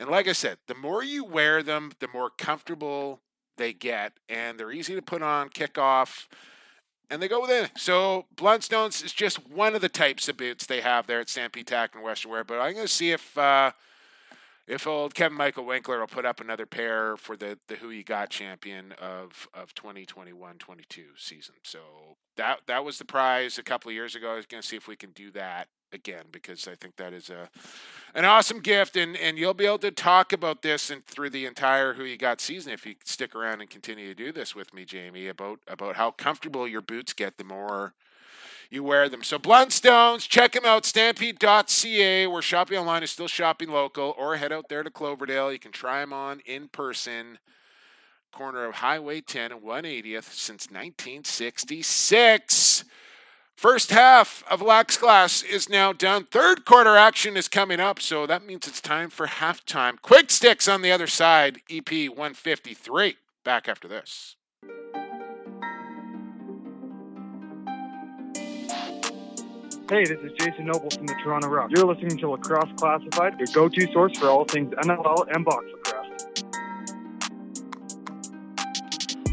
And 0.00 0.10
like 0.10 0.26
I 0.26 0.32
said, 0.32 0.58
the 0.66 0.74
more 0.74 1.04
you 1.04 1.24
wear 1.24 1.62
them, 1.62 1.92
the 2.00 2.08
more 2.08 2.30
comfortable 2.30 3.20
they 3.56 3.72
get 3.72 4.14
and 4.28 4.58
they're 4.58 4.72
easy 4.72 4.96
to 4.96 5.02
put 5.02 5.22
on, 5.22 5.50
kick 5.50 5.78
off 5.78 6.28
and 7.12 7.20
they 7.20 7.28
go 7.28 7.42
with 7.42 7.50
it. 7.50 7.70
So 7.76 8.24
Blundstones 8.34 9.04
is 9.04 9.12
just 9.12 9.46
one 9.46 9.74
of 9.74 9.82
the 9.82 9.90
types 9.90 10.28
of 10.28 10.38
boots 10.38 10.64
they 10.64 10.80
have 10.80 11.06
there 11.06 11.20
at 11.20 11.28
Stampede 11.28 11.66
Tack 11.66 11.94
and 11.94 12.02
Western 12.02 12.30
Wear. 12.30 12.42
But 12.42 12.58
I'm 12.58 12.72
going 12.72 12.86
to 12.86 12.92
see 12.92 13.10
if 13.12 13.36
uh, 13.36 13.72
if 14.66 14.86
old 14.86 15.14
Kevin 15.14 15.36
Michael 15.36 15.64
Winkler 15.64 16.00
will 16.00 16.06
put 16.06 16.24
up 16.24 16.40
another 16.40 16.66
pair 16.66 17.16
for 17.16 17.36
the 17.36 17.58
the 17.68 17.76
Who 17.76 17.90
You 17.90 18.04
Got 18.04 18.30
champion 18.30 18.92
of 18.92 19.48
of 19.54 19.74
2021-22 19.74 21.04
season. 21.16 21.54
So 21.62 21.78
that 22.36 22.60
that 22.66 22.84
was 22.84 22.98
the 22.98 23.04
prize 23.04 23.58
a 23.58 23.62
couple 23.62 23.90
of 23.90 23.94
years 23.94 24.14
ago. 24.14 24.32
I 24.32 24.36
was 24.36 24.46
going 24.46 24.62
to 24.62 24.66
see 24.66 24.76
if 24.76 24.88
we 24.88 24.96
can 24.96 25.10
do 25.10 25.30
that 25.32 25.68
again 25.92 26.24
because 26.32 26.66
I 26.66 26.74
think 26.74 26.96
that 26.96 27.12
is 27.12 27.28
a 27.28 27.50
an 28.14 28.24
awesome 28.24 28.60
gift 28.60 28.96
and 28.96 29.16
and 29.16 29.36
you'll 29.36 29.54
be 29.54 29.66
able 29.66 29.78
to 29.78 29.90
talk 29.90 30.32
about 30.32 30.62
this 30.62 30.90
and 30.90 31.04
through 31.06 31.30
the 31.30 31.46
entire 31.46 31.94
who 31.94 32.04
you 32.04 32.16
got 32.16 32.40
season 32.40 32.72
if 32.72 32.86
you 32.86 32.94
stick 33.04 33.34
around 33.34 33.60
and 33.60 33.68
continue 33.68 34.08
to 34.08 34.14
do 34.14 34.32
this 34.32 34.54
with 34.54 34.72
me 34.72 34.84
Jamie 34.84 35.28
about 35.28 35.60
about 35.68 35.96
how 35.96 36.10
comfortable 36.10 36.66
your 36.66 36.80
boots 36.80 37.12
get 37.12 37.36
the 37.36 37.44
more 37.44 37.94
you 38.72 38.82
wear 38.82 39.10
them. 39.10 39.22
So 39.22 39.38
Blundstones, 39.38 40.26
check 40.26 40.52
them 40.52 40.64
out, 40.64 40.86
stampede.ca, 40.86 42.26
where 42.26 42.42
shopping 42.42 42.78
online 42.78 43.02
is 43.02 43.10
still 43.10 43.28
shopping 43.28 43.68
local, 43.68 44.14
or 44.16 44.36
head 44.36 44.50
out 44.50 44.70
there 44.70 44.82
to 44.82 44.90
Cloverdale. 44.90 45.52
You 45.52 45.58
can 45.58 45.72
try 45.72 46.00
them 46.00 46.14
on 46.14 46.40
in 46.46 46.68
person. 46.68 47.38
Corner 48.32 48.64
of 48.64 48.76
Highway 48.76 49.20
10 49.20 49.52
and 49.52 49.62
180th 49.62 50.32
since 50.32 50.70
1966. 50.70 52.84
First 53.54 53.90
half 53.90 54.42
of 54.50 54.62
Lax 54.62 54.96
Class 54.96 55.42
is 55.42 55.68
now 55.68 55.92
done. 55.92 56.24
Third 56.24 56.64
quarter 56.64 56.96
action 56.96 57.36
is 57.36 57.48
coming 57.48 57.78
up, 57.78 58.00
so 58.00 58.26
that 58.26 58.46
means 58.46 58.66
it's 58.66 58.80
time 58.80 59.10
for 59.10 59.26
halftime. 59.26 60.00
Quick 60.00 60.30
sticks 60.30 60.66
on 60.66 60.80
the 60.80 60.90
other 60.90 61.06
side, 61.06 61.60
EP 61.70 61.92
153. 61.92 63.16
Back 63.44 63.68
after 63.68 63.86
this. 63.86 64.36
Hey, 69.92 70.06
this 70.06 70.20
is 70.20 70.32
Jason 70.38 70.64
Noble 70.64 70.88
from 70.88 71.04
the 71.06 71.14
Toronto 71.22 71.48
Rock. 71.48 71.68
You're 71.70 71.84
listening 71.84 72.16
to 72.16 72.30
Lacrosse 72.30 72.70
Classified, 72.78 73.38
your 73.38 73.46
go-to 73.52 73.92
source 73.92 74.18
for 74.18 74.30
all 74.30 74.46
things 74.46 74.72
NLL 74.72 75.26
and 75.34 75.44
box 75.44 75.66
lacrosse. 75.70 76.08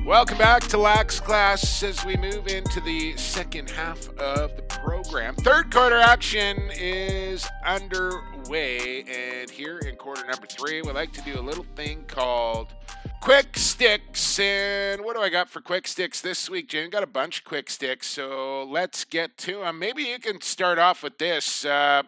Welcome 0.06 0.38
back 0.38 0.64
to 0.64 0.78
Lax 0.78 1.22
Class 1.22 1.82
as 1.82 2.04
we 2.04 2.18
move 2.18 2.48
into 2.48 2.82
the 2.82 3.16
second 3.16 3.70
half 3.70 4.10
of 4.18 4.54
the 4.58 4.64
program. 4.64 5.34
Third 5.36 5.72
quarter 5.72 5.96
action 5.96 6.58
is 6.74 7.48
underway, 7.66 9.04
and 9.04 9.50
here 9.50 9.78
in 9.78 9.96
quarter 9.96 10.26
number 10.30 10.46
three, 10.46 10.82
we 10.82 10.92
like 10.92 11.14
to 11.14 11.22
do 11.22 11.40
a 11.40 11.42
little 11.42 11.66
thing 11.78 12.04
called 12.06 12.74
Quick 13.22 13.58
Sticks. 13.58 14.40
And 14.40 15.04
what 15.04 15.16
do 15.16 15.22
I 15.22 15.30
got 15.30 15.50
for 15.50 15.62
Quick 15.62 15.88
Sticks 15.88 16.22
this 16.22 16.50
week, 16.50 16.70
Jim? 16.70 16.90
Got 16.90 17.04
a 17.04 17.08
bunch 17.08 17.40
of 17.40 17.46
Quick 17.46 17.70
Sticks, 17.70 18.08
so 18.08 18.64
let's 18.64 19.04
get 19.04 19.38
to 19.40 19.60
them. 19.60 19.78
Maybe 19.78 20.04
you 20.04 20.20
can 20.20 20.42
start 20.42 20.80
off 20.80 21.04
with 21.04 21.18
this. 21.18 21.66
Uh, 21.66 22.04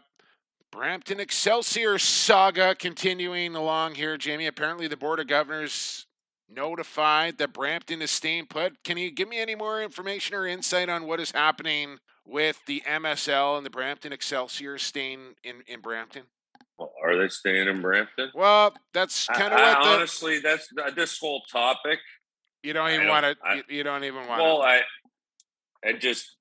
Brampton 0.72 1.20
Excelsior 1.20 2.00
saga 2.00 2.76
continuing 2.76 3.56
along 3.56 3.96
here, 3.96 4.18
Jamie. 4.18 4.48
Apparently, 4.48 4.88
the 4.88 4.96
Board 4.96 5.20
of 5.20 5.28
Governors 5.28 6.06
notified 6.50 7.38
that 7.38 7.54
Brampton 7.54 8.02
is 8.02 8.12
staying 8.12 8.46
put. 8.48 8.82
Can 8.84 8.98
you 8.98 9.12
give 9.12 9.28
me 9.28 9.40
any 9.40 9.56
more 9.56 9.84
information 9.84 10.36
or 10.36 10.48
insight 10.48 10.88
on 10.88 11.06
what 11.06 11.20
is 11.20 11.32
happening 11.32 11.98
with 12.26 12.62
the 12.68 12.84
MSL 12.88 13.58
and 13.58 13.66
the 13.66 13.70
Brampton 13.70 14.14
Excelsior 14.14 14.78
staying 14.78 15.36
in, 15.44 15.64
in 15.68 15.82
Brampton? 15.82 16.24
Are 17.04 17.18
they 17.18 17.28
staying 17.28 17.68
in 17.68 17.82
Brampton? 17.82 18.32
Well, 18.34 18.74
that's 18.94 19.28
kind 19.28 19.54
of 19.54 19.60
I 19.60 19.74
what 19.74 19.84
the, 19.84 19.90
honestly, 19.90 20.40
that's 20.40 20.68
uh, 20.84 20.92
this 20.92 21.18
whole 21.18 21.42
topic. 21.52 22.00
you 22.64 22.74
don't 22.74 22.92
even 22.92 23.08
want 23.08 23.26
to. 23.26 23.56
You, 23.56 23.64
you 23.78 23.84
don't 23.84 24.04
even 24.04 24.28
want 24.28 24.42
Well. 24.42 24.62
I, 24.62 24.82
I 25.84 25.94
just, 25.94 26.36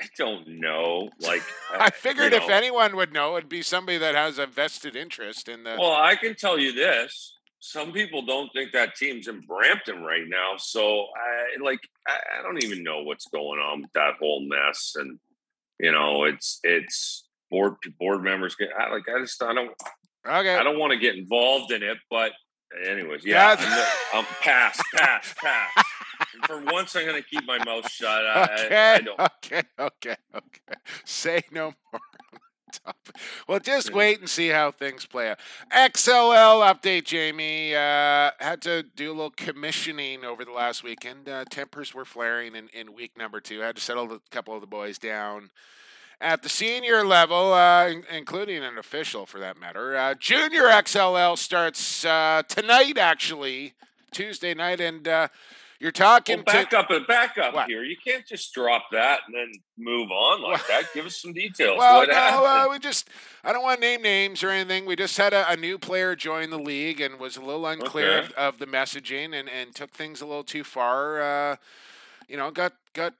I 0.00 0.06
don't 0.18 0.46
know. 0.60 1.08
Like, 1.20 1.42
I 1.72 1.90
figured 1.90 2.32
if 2.32 2.48
know. 2.48 2.54
anyone 2.54 2.96
would 2.96 3.12
know, 3.12 3.36
it'd 3.36 3.48
be 3.48 3.62
somebody 3.62 3.98
that 3.98 4.14
has 4.14 4.38
a 4.38 4.46
vested 4.46 4.96
interest 4.96 5.48
in 5.48 5.64
the. 5.64 5.76
Well, 5.78 5.92
I 5.92 6.16
can 6.16 6.34
tell 6.34 6.58
you 6.58 6.72
this: 6.72 7.36
some 7.60 7.92
people 7.92 8.22
don't 8.22 8.50
think 8.52 8.72
that 8.72 8.96
team's 8.96 9.28
in 9.28 9.40
Brampton 9.40 10.02
right 10.02 10.26
now. 10.26 10.54
So, 10.58 11.06
I 11.16 11.62
like, 11.62 11.80
I, 12.06 12.38
I 12.38 12.42
don't 12.42 12.62
even 12.62 12.82
know 12.82 13.02
what's 13.02 13.28
going 13.28 13.60
on 13.60 13.82
with 13.82 13.92
that 13.92 14.14
whole 14.20 14.46
mess. 14.46 14.94
And 14.96 15.18
you 15.78 15.92
know, 15.92 16.24
it's 16.24 16.60
it's 16.62 17.21
board 17.52 17.74
board 18.00 18.24
members 18.24 18.56
get 18.56 18.70
I, 18.76 18.92
like. 18.92 19.04
I 19.08 19.20
just 19.20 19.40
I 19.42 19.54
don't 19.54 19.70
okay. 20.26 20.56
I 20.56 20.64
don't 20.64 20.78
want 20.78 20.92
to 20.92 20.98
get 20.98 21.14
involved 21.14 21.70
in 21.70 21.84
it. 21.84 21.98
But 22.10 22.32
anyways, 22.84 23.24
yeah. 23.24 23.54
I'm, 24.12 24.20
I'm 24.20 24.24
pass, 24.40 24.80
pass, 24.94 25.34
pass. 25.36 25.84
For 26.46 26.60
once, 26.62 26.96
I'm 26.96 27.04
going 27.04 27.22
to 27.22 27.28
keep 27.28 27.44
my 27.46 27.62
mouth 27.64 27.88
shut. 27.90 28.08
I, 28.08 28.40
I, 28.40 28.64
okay, 28.64 28.94
I 28.94 29.00
don't. 29.00 29.20
okay, 29.20 29.62
okay, 29.78 30.16
okay. 30.34 30.80
Say 31.04 31.42
no 31.52 31.74
more. 31.92 32.00
on 32.32 32.40
the 32.66 32.78
topic. 32.78 33.16
Well, 33.46 33.58
just 33.60 33.92
wait 33.92 34.20
and 34.20 34.28
see 34.28 34.48
how 34.48 34.70
things 34.70 35.06
play 35.06 35.30
out. 35.30 35.38
XLL 35.72 36.72
update, 36.72 37.04
Jamie. 37.04 37.74
Uh, 37.74 38.30
had 38.38 38.62
to 38.62 38.82
do 38.82 39.10
a 39.10 39.14
little 39.14 39.30
commissioning 39.30 40.24
over 40.24 40.44
the 40.44 40.52
last 40.52 40.82
weekend. 40.82 41.28
Uh, 41.28 41.44
tempers 41.50 41.94
were 41.94 42.04
flaring 42.04 42.54
in, 42.54 42.68
in 42.68 42.94
week 42.94 43.12
number 43.18 43.40
two. 43.40 43.62
I 43.62 43.66
had 43.66 43.76
to 43.76 43.82
settle 43.82 44.12
a 44.12 44.20
couple 44.30 44.54
of 44.54 44.60
the 44.60 44.66
boys 44.66 44.98
down. 44.98 45.50
At 46.22 46.42
the 46.42 46.48
senior 46.48 47.04
level, 47.04 47.52
uh, 47.52 47.88
in- 47.88 48.04
including 48.10 48.62
an 48.62 48.78
official 48.78 49.26
for 49.26 49.40
that 49.40 49.58
matter. 49.58 49.96
Uh, 49.96 50.14
junior 50.14 50.62
XLL 50.68 51.36
starts 51.36 52.04
uh, 52.04 52.42
tonight, 52.48 52.96
actually, 52.96 53.74
Tuesday 54.12 54.54
night, 54.54 54.80
and 54.80 55.08
uh, 55.08 55.26
you're 55.80 55.90
talking 55.90 56.36
Well, 56.46 56.54
back 56.54 56.70
to. 56.70 56.78
up 56.78 56.90
and 56.90 57.04
back 57.08 57.38
up 57.38 57.54
What? 57.54 57.66
here. 57.68 57.82
You 57.82 57.96
can't 57.96 58.24
just 58.24 58.54
drop 58.54 58.84
that 58.92 59.22
and 59.26 59.34
then 59.34 59.52
move 59.76 60.12
on 60.12 60.42
like 60.42 60.58
Well- 60.68 60.80
that. 60.82 60.94
Give 60.94 61.04
us 61.06 61.16
some 61.20 61.32
details. 61.32 61.76
Well, 61.76 61.96
what 61.98 62.08
no, 62.08 62.14
uh, 62.14 62.66
we 62.70 62.78
just, 62.78 63.08
I 63.42 63.52
don't 63.52 63.62
want 63.64 63.80
to 63.80 63.86
name 63.86 64.02
names 64.02 64.44
or 64.44 64.50
anything. 64.50 64.86
We 64.86 64.94
just 64.94 65.16
had 65.18 65.32
a, 65.32 65.50
a 65.50 65.56
new 65.56 65.76
player 65.76 66.14
join 66.14 66.50
the 66.50 66.58
league 66.58 67.00
and 67.00 67.18
was 67.18 67.36
a 67.36 67.40
little 67.42 67.66
unclear 67.66 68.18
Okay. 68.18 68.26
of, 68.36 68.54
of 68.54 68.58
the 68.60 68.66
messaging 68.66 69.34
and, 69.34 69.48
and 69.48 69.74
took 69.74 69.90
things 69.90 70.20
a 70.20 70.26
little 70.26 70.44
too 70.44 70.62
far. 70.62 71.20
Uh, 71.20 71.56
you 72.28 72.36
know, 72.36 72.52
got, 72.52 72.74
got, 72.92 73.14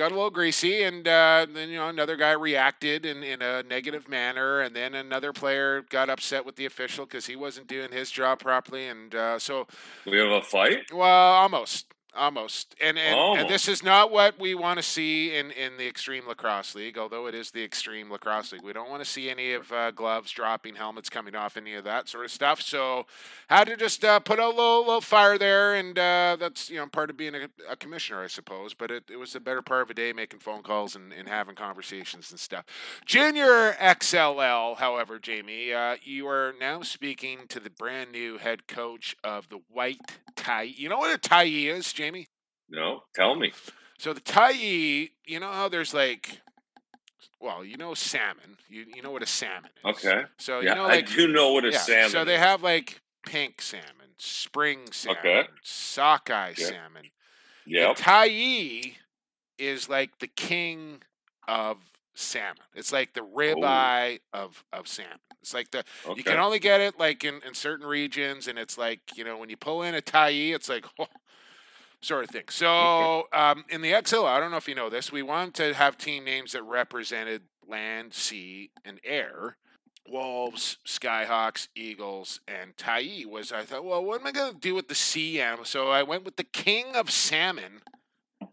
got 0.00 0.12
a 0.12 0.14
little 0.14 0.30
greasy 0.30 0.82
and 0.84 1.06
uh, 1.06 1.46
then, 1.52 1.68
you 1.68 1.76
know, 1.76 1.90
another 1.90 2.16
guy 2.16 2.32
reacted 2.32 3.04
in, 3.04 3.22
in 3.22 3.42
a 3.42 3.62
negative 3.64 4.08
manner. 4.08 4.62
And 4.62 4.74
then 4.74 4.94
another 4.94 5.34
player 5.34 5.82
got 5.90 6.08
upset 6.08 6.46
with 6.46 6.56
the 6.56 6.64
official 6.64 7.04
because 7.04 7.26
he 7.26 7.36
wasn't 7.36 7.66
doing 7.66 7.92
his 7.92 8.10
job 8.10 8.38
properly. 8.38 8.88
And 8.88 9.14
uh, 9.14 9.38
so, 9.38 9.66
we 10.06 10.16
have 10.16 10.30
a 10.30 10.40
fight. 10.40 10.90
well, 10.90 11.34
almost. 11.34 11.92
Almost, 12.16 12.74
and 12.80 12.98
and, 12.98 13.38
and 13.38 13.48
this 13.48 13.68
is 13.68 13.84
not 13.84 14.10
what 14.10 14.38
we 14.38 14.56
want 14.56 14.78
to 14.78 14.82
see 14.82 15.36
in, 15.36 15.52
in 15.52 15.76
the 15.76 15.86
Extreme 15.86 16.26
Lacrosse 16.26 16.74
League. 16.74 16.98
Although 16.98 17.26
it 17.26 17.36
is 17.36 17.52
the 17.52 17.62
Extreme 17.62 18.10
Lacrosse 18.10 18.52
League, 18.52 18.64
we 18.64 18.72
don't 18.72 18.90
want 18.90 19.00
to 19.02 19.08
see 19.08 19.30
any 19.30 19.52
of 19.52 19.70
uh, 19.70 19.92
gloves 19.92 20.32
dropping, 20.32 20.74
helmets 20.74 21.08
coming 21.08 21.36
off, 21.36 21.56
any 21.56 21.74
of 21.74 21.84
that 21.84 22.08
sort 22.08 22.24
of 22.24 22.32
stuff. 22.32 22.60
So, 22.60 23.06
had 23.48 23.68
to 23.68 23.76
just 23.76 24.04
uh, 24.04 24.18
put 24.18 24.40
a 24.40 24.48
little 24.48 24.80
little 24.80 25.00
fire 25.00 25.38
there, 25.38 25.76
and 25.76 25.96
uh, 25.96 26.36
that's 26.38 26.68
you 26.68 26.78
know 26.78 26.86
part 26.88 27.10
of 27.10 27.16
being 27.16 27.36
a, 27.36 27.48
a 27.68 27.76
commissioner, 27.76 28.22
I 28.22 28.26
suppose. 28.26 28.74
But 28.74 28.90
it, 28.90 29.04
it 29.08 29.16
was 29.16 29.36
a 29.36 29.40
better 29.40 29.62
part 29.62 29.82
of 29.82 29.90
a 29.90 29.94
day 29.94 30.12
making 30.12 30.40
phone 30.40 30.62
calls 30.62 30.96
and, 30.96 31.12
and 31.12 31.28
having 31.28 31.54
conversations 31.54 32.32
and 32.32 32.40
stuff. 32.40 32.64
Junior 33.06 33.72
XLL, 33.80 34.78
however, 34.78 35.20
Jamie, 35.20 35.72
uh, 35.72 35.96
you 36.02 36.26
are 36.26 36.54
now 36.60 36.82
speaking 36.82 37.40
to 37.48 37.60
the 37.60 37.70
brand 37.70 38.10
new 38.10 38.38
head 38.38 38.66
coach 38.66 39.16
of 39.22 39.48
the 39.48 39.60
White 39.72 40.00
Tie. 40.36 40.62
You 40.62 40.88
know 40.88 40.98
what 40.98 41.14
a 41.14 41.18
tie 41.18 41.44
is, 41.44 41.92
Jamie? 42.00 42.28
No, 42.70 43.02
tell 43.14 43.34
me. 43.34 43.52
So 43.98 44.14
the 44.14 44.20
tie, 44.20 44.52
you 44.52 45.38
know 45.38 45.52
how 45.52 45.68
there's 45.68 45.92
like, 45.92 46.40
well, 47.40 47.62
you 47.62 47.76
know 47.76 47.92
salmon. 47.92 48.56
You 48.70 48.86
you 48.94 49.02
know 49.02 49.10
what 49.10 49.22
a 49.22 49.26
salmon 49.26 49.70
is. 49.84 49.96
Okay. 49.96 50.22
So 50.38 50.60
yeah, 50.60 50.70
you 50.70 50.74
know 50.76 50.84
like 50.84 51.10
I 51.10 51.14
do 51.14 51.28
know 51.28 51.52
what 51.52 51.66
a 51.66 51.72
yeah, 51.72 51.78
salmon. 51.78 52.10
So 52.10 52.24
they 52.24 52.38
have 52.38 52.62
like 52.62 53.02
pink 53.26 53.60
salmon, 53.60 54.14
spring 54.16 54.92
salmon, 54.92 55.18
Okay. 55.20 55.48
sockeye 55.62 56.54
salmon. 56.54 57.10
Yeah. 57.66 57.92
Tyee 57.92 58.94
is 59.58 59.90
like 59.90 60.18
the 60.20 60.26
king 60.26 61.02
of 61.46 61.76
salmon. 62.14 62.56
It's 62.74 62.92
like 62.92 63.12
the 63.12 63.22
oh. 63.22 63.36
ribeye 63.36 64.20
of 64.32 64.64
of 64.72 64.88
salmon. 64.88 65.18
It's 65.42 65.54
like 65.54 65.70
the 65.70 65.84
Okay. 66.06 66.14
you 66.16 66.24
can 66.24 66.38
only 66.38 66.58
get 66.58 66.80
it 66.80 66.98
like 66.98 67.24
in, 67.24 67.40
in 67.46 67.54
certain 67.54 67.86
regions, 67.86 68.48
and 68.48 68.58
it's 68.58 68.76
like 68.78 69.00
you 69.16 69.24
know 69.24 69.36
when 69.36 69.50
you 69.50 69.56
pull 69.56 69.82
in 69.82 69.94
a 69.94 70.02
Tyee, 70.02 70.54
it's 70.54 70.68
like 70.68 70.86
oh, 70.98 71.06
sort 72.02 72.24
of 72.24 72.30
thing. 72.30 72.44
So 72.48 73.28
um, 73.32 73.64
in 73.68 73.82
the 73.82 73.94
XL, 74.04 74.24
I 74.24 74.40
don't 74.40 74.50
know 74.50 74.56
if 74.56 74.68
you 74.68 74.74
know 74.74 74.90
this, 74.90 75.12
we 75.12 75.22
wanted 75.22 75.54
to 75.54 75.74
have 75.74 75.98
team 75.98 76.24
names 76.24 76.52
that 76.52 76.62
represented 76.62 77.42
land, 77.66 78.14
sea, 78.14 78.70
and 78.84 79.00
air. 79.04 79.56
Wolves, 80.08 80.78
Skyhawks, 80.86 81.68
Eagles, 81.76 82.40
and 82.48 82.76
Tyee 82.76 83.26
was. 83.26 83.52
I 83.52 83.62
thought, 83.62 83.84
well, 83.84 84.04
what 84.04 84.20
am 84.20 84.26
I 84.26 84.32
going 84.32 84.54
to 84.54 84.58
do 84.58 84.74
with 84.74 84.88
the 84.88 84.94
sea 84.94 85.40
animal? 85.40 85.64
So 85.64 85.88
I 85.90 86.02
went 86.02 86.24
with 86.24 86.36
the 86.36 86.44
king 86.44 86.96
of 86.96 87.10
salmon, 87.10 87.82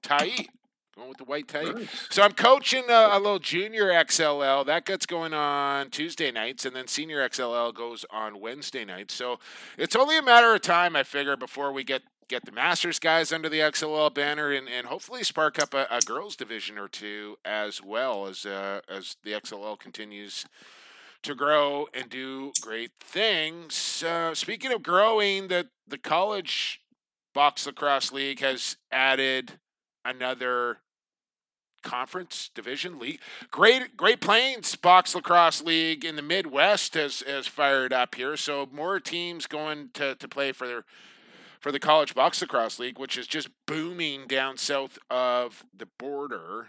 Tyee. 0.03 0.47
Going 0.95 1.09
with 1.09 1.17
the 1.17 1.25
white 1.25 1.47
Tyee. 1.47 1.73
Nice. 1.73 2.07
So 2.09 2.21
I'm 2.21 2.33
coaching 2.33 2.83
a, 2.89 3.09
a 3.11 3.19
little 3.19 3.39
junior 3.39 3.87
XLL. 3.87 4.65
That 4.65 4.85
gets 4.85 5.05
going 5.05 5.33
on 5.33 5.89
Tuesday 5.89 6.31
nights, 6.31 6.65
and 6.65 6.75
then 6.75 6.87
senior 6.87 7.27
XLL 7.27 7.73
goes 7.73 8.05
on 8.11 8.39
Wednesday 8.39 8.85
nights. 8.85 9.13
So 9.13 9.39
it's 9.77 9.95
only 9.95 10.17
a 10.17 10.23
matter 10.23 10.53
of 10.53 10.61
time, 10.61 10.95
I 10.95 11.03
figure, 11.03 11.37
before 11.37 11.71
we 11.71 11.83
get 11.83 12.03
get 12.27 12.45
the 12.45 12.51
Masters 12.51 12.99
guys 12.99 13.31
under 13.31 13.49
the 13.49 13.59
XLL 13.59 14.13
banner, 14.13 14.51
and, 14.51 14.67
and 14.67 14.87
hopefully 14.87 15.23
spark 15.23 15.59
up 15.59 15.73
a, 15.73 15.87
a 15.89 15.99
girls 16.01 16.35
division 16.35 16.77
or 16.77 16.87
two 16.87 17.37
as 17.45 17.81
well 17.81 18.27
as 18.27 18.45
uh, 18.45 18.81
as 18.89 19.17
the 19.23 19.31
XLL 19.31 19.79
continues 19.79 20.45
to 21.23 21.35
grow 21.35 21.87
and 21.93 22.09
do 22.09 22.51
great 22.61 22.91
things. 22.99 24.03
Uh, 24.03 24.33
speaking 24.33 24.71
of 24.71 24.83
growing, 24.83 25.47
the 25.47 25.67
the 25.87 25.97
college 25.97 26.81
box 27.33 27.65
lacrosse 27.65 28.11
league 28.11 28.39
has 28.39 28.77
added 28.91 29.53
another 30.03 30.79
conference 31.83 32.49
division 32.53 32.99
league. 32.99 33.19
Great 33.51 33.95
Great 33.95 34.19
Plains 34.19 34.75
Box 34.75 35.15
Lacrosse 35.15 35.61
League 35.61 36.03
in 36.03 36.15
the 36.15 36.21
Midwest 36.21 36.95
has 36.95 37.21
has 37.21 37.47
fired 37.47 37.93
up 37.93 38.15
here. 38.15 38.35
So 38.35 38.67
more 38.71 38.99
teams 38.99 39.47
going 39.47 39.89
to, 39.93 40.15
to 40.15 40.27
play 40.27 40.51
for 40.51 40.67
their 40.67 40.85
for 41.59 41.71
the 41.71 41.79
college 41.79 42.13
box 42.15 42.41
lacrosse 42.41 42.79
league, 42.79 42.99
which 42.99 43.17
is 43.17 43.27
just 43.27 43.49
booming 43.65 44.27
down 44.27 44.57
south 44.57 44.97
of 45.09 45.65
the 45.75 45.87
border. 45.97 46.67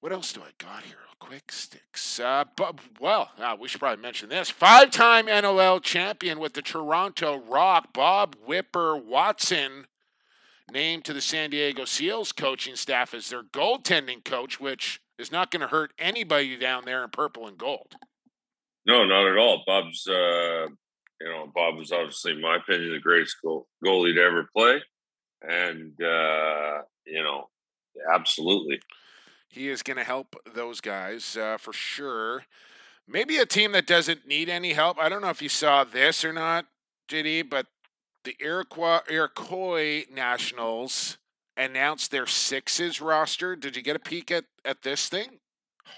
What 0.00 0.12
else 0.12 0.32
do 0.32 0.40
I 0.42 0.50
got 0.58 0.84
here? 0.84 0.98
Quick 1.18 1.50
sticks. 1.50 2.20
Uh, 2.20 2.44
but, 2.56 2.78
well, 3.00 3.30
uh, 3.38 3.56
we 3.58 3.68
should 3.68 3.80
probably 3.80 4.02
mention 4.02 4.28
this. 4.28 4.50
Five 4.50 4.90
time 4.90 5.26
NLL 5.26 5.82
champion 5.82 6.38
with 6.38 6.52
the 6.52 6.62
Toronto 6.62 7.40
Rock, 7.40 7.94
Bob 7.94 8.36
Whipper 8.44 8.96
Watson, 8.96 9.86
named 10.70 11.04
to 11.06 11.14
the 11.14 11.22
San 11.22 11.50
Diego 11.50 11.86
Seals 11.86 12.32
coaching 12.32 12.76
staff 12.76 13.14
as 13.14 13.30
their 13.30 13.42
goaltending 13.42 14.24
coach, 14.24 14.60
which 14.60 15.00
is 15.18 15.32
not 15.32 15.50
going 15.50 15.62
to 15.62 15.68
hurt 15.68 15.92
anybody 15.98 16.56
down 16.56 16.84
there 16.84 17.02
in 17.02 17.08
purple 17.08 17.46
and 17.46 17.56
gold. 17.56 17.94
No, 18.86 19.04
not 19.04 19.26
at 19.26 19.38
all. 19.38 19.62
Bob's, 19.66 20.06
uh, 20.06 20.66
you 21.20 21.28
know, 21.28 21.50
Bob 21.54 21.76
was 21.76 21.92
obviously, 21.92 22.32
in 22.32 22.40
my 22.40 22.56
opinion, 22.56 22.92
the 22.92 23.00
greatest 23.00 23.36
goal, 23.42 23.66
goalie 23.84 24.14
to 24.14 24.22
ever 24.22 24.48
play, 24.54 24.82
and 25.42 25.92
uh, 26.02 26.82
you 27.06 27.22
know, 27.22 27.48
absolutely. 28.12 28.80
He 29.48 29.68
is 29.68 29.82
going 29.82 29.96
to 29.96 30.04
help 30.04 30.36
those 30.54 30.80
guys 30.80 31.36
uh, 31.36 31.56
for 31.58 31.72
sure. 31.72 32.44
Maybe 33.08 33.38
a 33.38 33.46
team 33.46 33.72
that 33.72 33.86
doesn't 33.86 34.26
need 34.26 34.48
any 34.48 34.72
help. 34.72 34.98
I 34.98 35.08
don't 35.08 35.22
know 35.22 35.30
if 35.30 35.40
you 35.40 35.48
saw 35.48 35.84
this 35.84 36.24
or 36.24 36.32
not, 36.32 36.66
JD, 37.08 37.48
but 37.48 37.66
the 38.24 38.36
Iroquois, 38.40 39.00
Iroquois 39.08 40.04
Nationals 40.12 41.16
announced 41.56 42.10
their 42.10 42.26
sixes 42.26 43.00
roster. 43.00 43.54
Did 43.56 43.76
you 43.76 43.82
get 43.82 43.96
a 43.96 44.00
peek 44.00 44.30
at, 44.30 44.44
at 44.64 44.82
this 44.82 45.08
thing? 45.08 45.38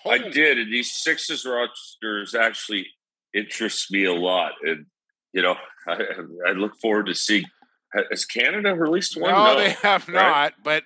I 0.07 0.19
did, 0.19 0.59
and 0.59 0.73
these 0.73 0.93
Sixes 0.93 1.45
rosters 1.45 2.35
actually 2.35 2.87
interest 3.35 3.91
me 3.91 4.05
a 4.05 4.13
lot, 4.13 4.53
and 4.63 4.87
you 5.33 5.43
know, 5.43 5.57
I, 5.87 5.99
I 6.49 6.53
look 6.53 6.77
forward 6.81 7.07
to 7.07 7.15
seeing. 7.15 7.45
Has 8.11 8.27
Canada 8.27 8.75
released 8.75 9.19
one? 9.19 9.33
No, 9.33 9.57
they 9.57 9.71
have 9.71 10.07
right? 10.09 10.15
not. 10.15 10.55
But 10.63 10.85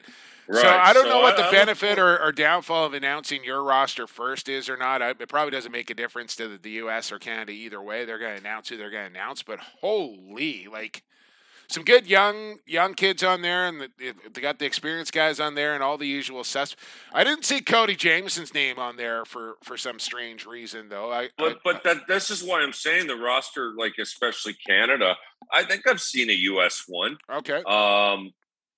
so 0.53 0.69
I 0.69 0.93
don't 0.93 1.05
so 1.05 1.11
know 1.11 1.21
what 1.21 1.35
I- 1.35 1.43
the 1.43 1.49
I 1.49 1.51
benefit 1.51 1.99
or, 1.99 2.21
or 2.23 2.31
downfall 2.31 2.87
of 2.87 2.95
announcing 2.95 3.43
your 3.43 3.63
roster 3.65 4.07
first 4.07 4.49
is 4.49 4.69
or 4.69 4.77
not. 4.77 5.03
It 5.03 5.29
probably 5.29 5.51
doesn't 5.51 5.73
make 5.73 5.91
a 5.91 5.95
difference 5.95 6.37
to 6.37 6.47
the, 6.49 6.59
the 6.59 6.71
U.S. 6.73 7.11
or 7.11 7.19
Canada 7.19 7.53
either 7.53 7.83
way. 7.83 8.05
They're 8.05 8.19
going 8.21 8.35
to 8.35 8.41
announce 8.41 8.69
who 8.69 8.77
they're 8.77 8.91
going 8.91 9.13
to 9.13 9.19
announce. 9.19 9.43
But 9.43 9.59
holy, 9.59 10.69
like 10.71 11.03
some 11.69 11.85
good 11.85 12.07
young 12.07 12.59
young 12.67 12.95
kids 12.95 13.23
on 13.23 13.43
there, 13.43 13.67
and 13.67 13.81
the, 13.81 14.15
they 14.33 14.41
got 14.41 14.59
the 14.59 14.67
experienced 14.67 15.13
guys 15.13 15.41
on 15.41 15.55
there, 15.55 15.75
and 15.75 15.83
all 15.83 15.97
the 15.99 16.07
usual 16.07 16.45
suspects. 16.45 16.85
I 17.13 17.25
didn't 17.25 17.45
see 17.45 17.61
Cody 17.61 17.97
Jamieson's 17.97 18.53
name 18.55 18.79
on 18.79 18.97
there 18.97 19.25
for 19.25 19.57
for 19.63 19.77
some 19.77 19.99
strange 19.99 20.45
reason 20.47 20.89
though. 20.89 21.11
I, 21.13 21.31
But 21.39 21.53
I- 21.53 21.61
but 21.65 21.85
that 21.85 22.07
this 22.09 22.31
is 22.31 22.43
why 22.43 22.61
I'm 22.63 22.73
saying 22.73 23.07
the 23.07 23.17
roster, 23.17 23.73
like 23.77 23.95
especially 23.99 24.55
Canada. 24.67 25.17
I 25.53 25.65
think 25.65 25.87
I've 25.89 26.01
seen 26.01 26.31
a 26.31 26.35
U.S. 26.35 26.85
one 26.87 27.19
okay. 27.31 27.63
um, 27.67 28.33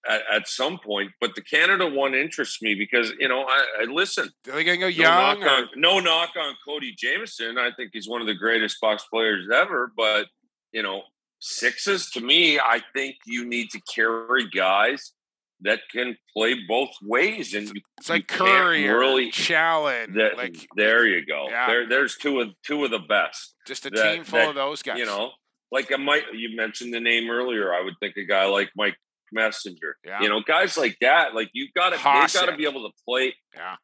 at, 0.09 0.23
at 0.33 0.49
some 0.49 0.79
point, 0.79 1.13
but 1.21 1.35
the 1.35 1.43
Canada 1.43 1.87
one 1.89 2.15
interests 2.15 2.61
me 2.63 2.75
because 2.75 3.13
you 3.19 3.29
know 3.29 3.43
I, 3.43 3.65
I 3.81 3.85
listen. 3.85 4.31
Are 4.49 4.55
they 4.57 4.65
to 4.65 4.77
go 4.77 4.83
No 4.87 4.89
young? 4.89 5.41
knock, 5.41 5.51
on, 5.51 5.69
no 5.77 6.01
knock 6.01 6.31
on 6.41 6.55
Cody 6.67 6.95
Jamieson. 6.97 7.59
I 7.59 7.71
think 7.77 7.91
he's 7.93 8.09
one 8.09 8.21
of 8.21 8.27
the 8.27 8.35
greatest 8.35 8.81
box 8.81 9.05
players 9.11 9.47
ever. 9.53 9.93
But 9.97 10.27
you 10.73 10.83
know, 10.83 11.03
sixes 11.45 12.11
to 12.11 12.21
me, 12.21 12.59
I 12.59 12.81
think 12.95 13.17
you 13.27 13.45
need 13.47 13.71
to 13.71 13.81
carry 13.83 14.49
guys 14.49 15.13
that 15.61 15.81
can 15.91 16.17
play 16.37 16.57
both 16.67 16.91
ways, 17.03 17.55
and 17.55 17.69
you, 17.69 17.81
it's 17.99 18.11
like 18.11 18.27
Curry 18.27 18.89
really- 18.89 19.31
Challen. 19.31 20.15
that, 20.15 20.37
like 20.37 20.57
there 20.77 21.07
you 21.07 21.25
go. 21.25 21.47
Yeah. 21.49 21.67
There, 21.67 21.89
there's 21.89 22.17
two 22.17 22.41
of 22.41 22.49
two 22.67 22.85
of 22.85 22.91
the 22.91 22.99
best. 22.99 23.55
just 23.67 23.87
a 23.87 23.91
that- 23.91 24.15
team 24.15 24.25
full 24.25 24.41
that, 24.41 24.49
of 24.51 24.55
those 24.55 24.83
guys. 24.83 24.99
You 24.99 25.07
know, 25.07 25.31
like 25.71 25.93
I 25.93 25.97
might 25.97 26.25
you 26.33 26.57
mentioned 26.57 26.93
the 26.93 27.01
name 27.01 27.31
earlier. 27.31 27.73
I 27.73 27.83
would 27.83 27.95
think 28.01 28.17
a 28.17 28.25
guy 28.25 28.47
like 28.47 28.71
Mike 28.77 28.97
Messenger. 29.33 29.97
Yeah. 30.05 30.23
You 30.23 30.29
know, 30.29 30.41
guys 30.47 30.77
like 30.77 30.97
that. 31.01 31.35
Like 31.35 31.51
you 31.53 31.69
got 31.75 31.91
to 31.91 32.03
got 32.03 32.47
to 32.47 32.57
be 32.57 32.65
able 32.67 32.89
to 32.89 32.95
play. 33.07 33.35
Yeah. 33.55 33.77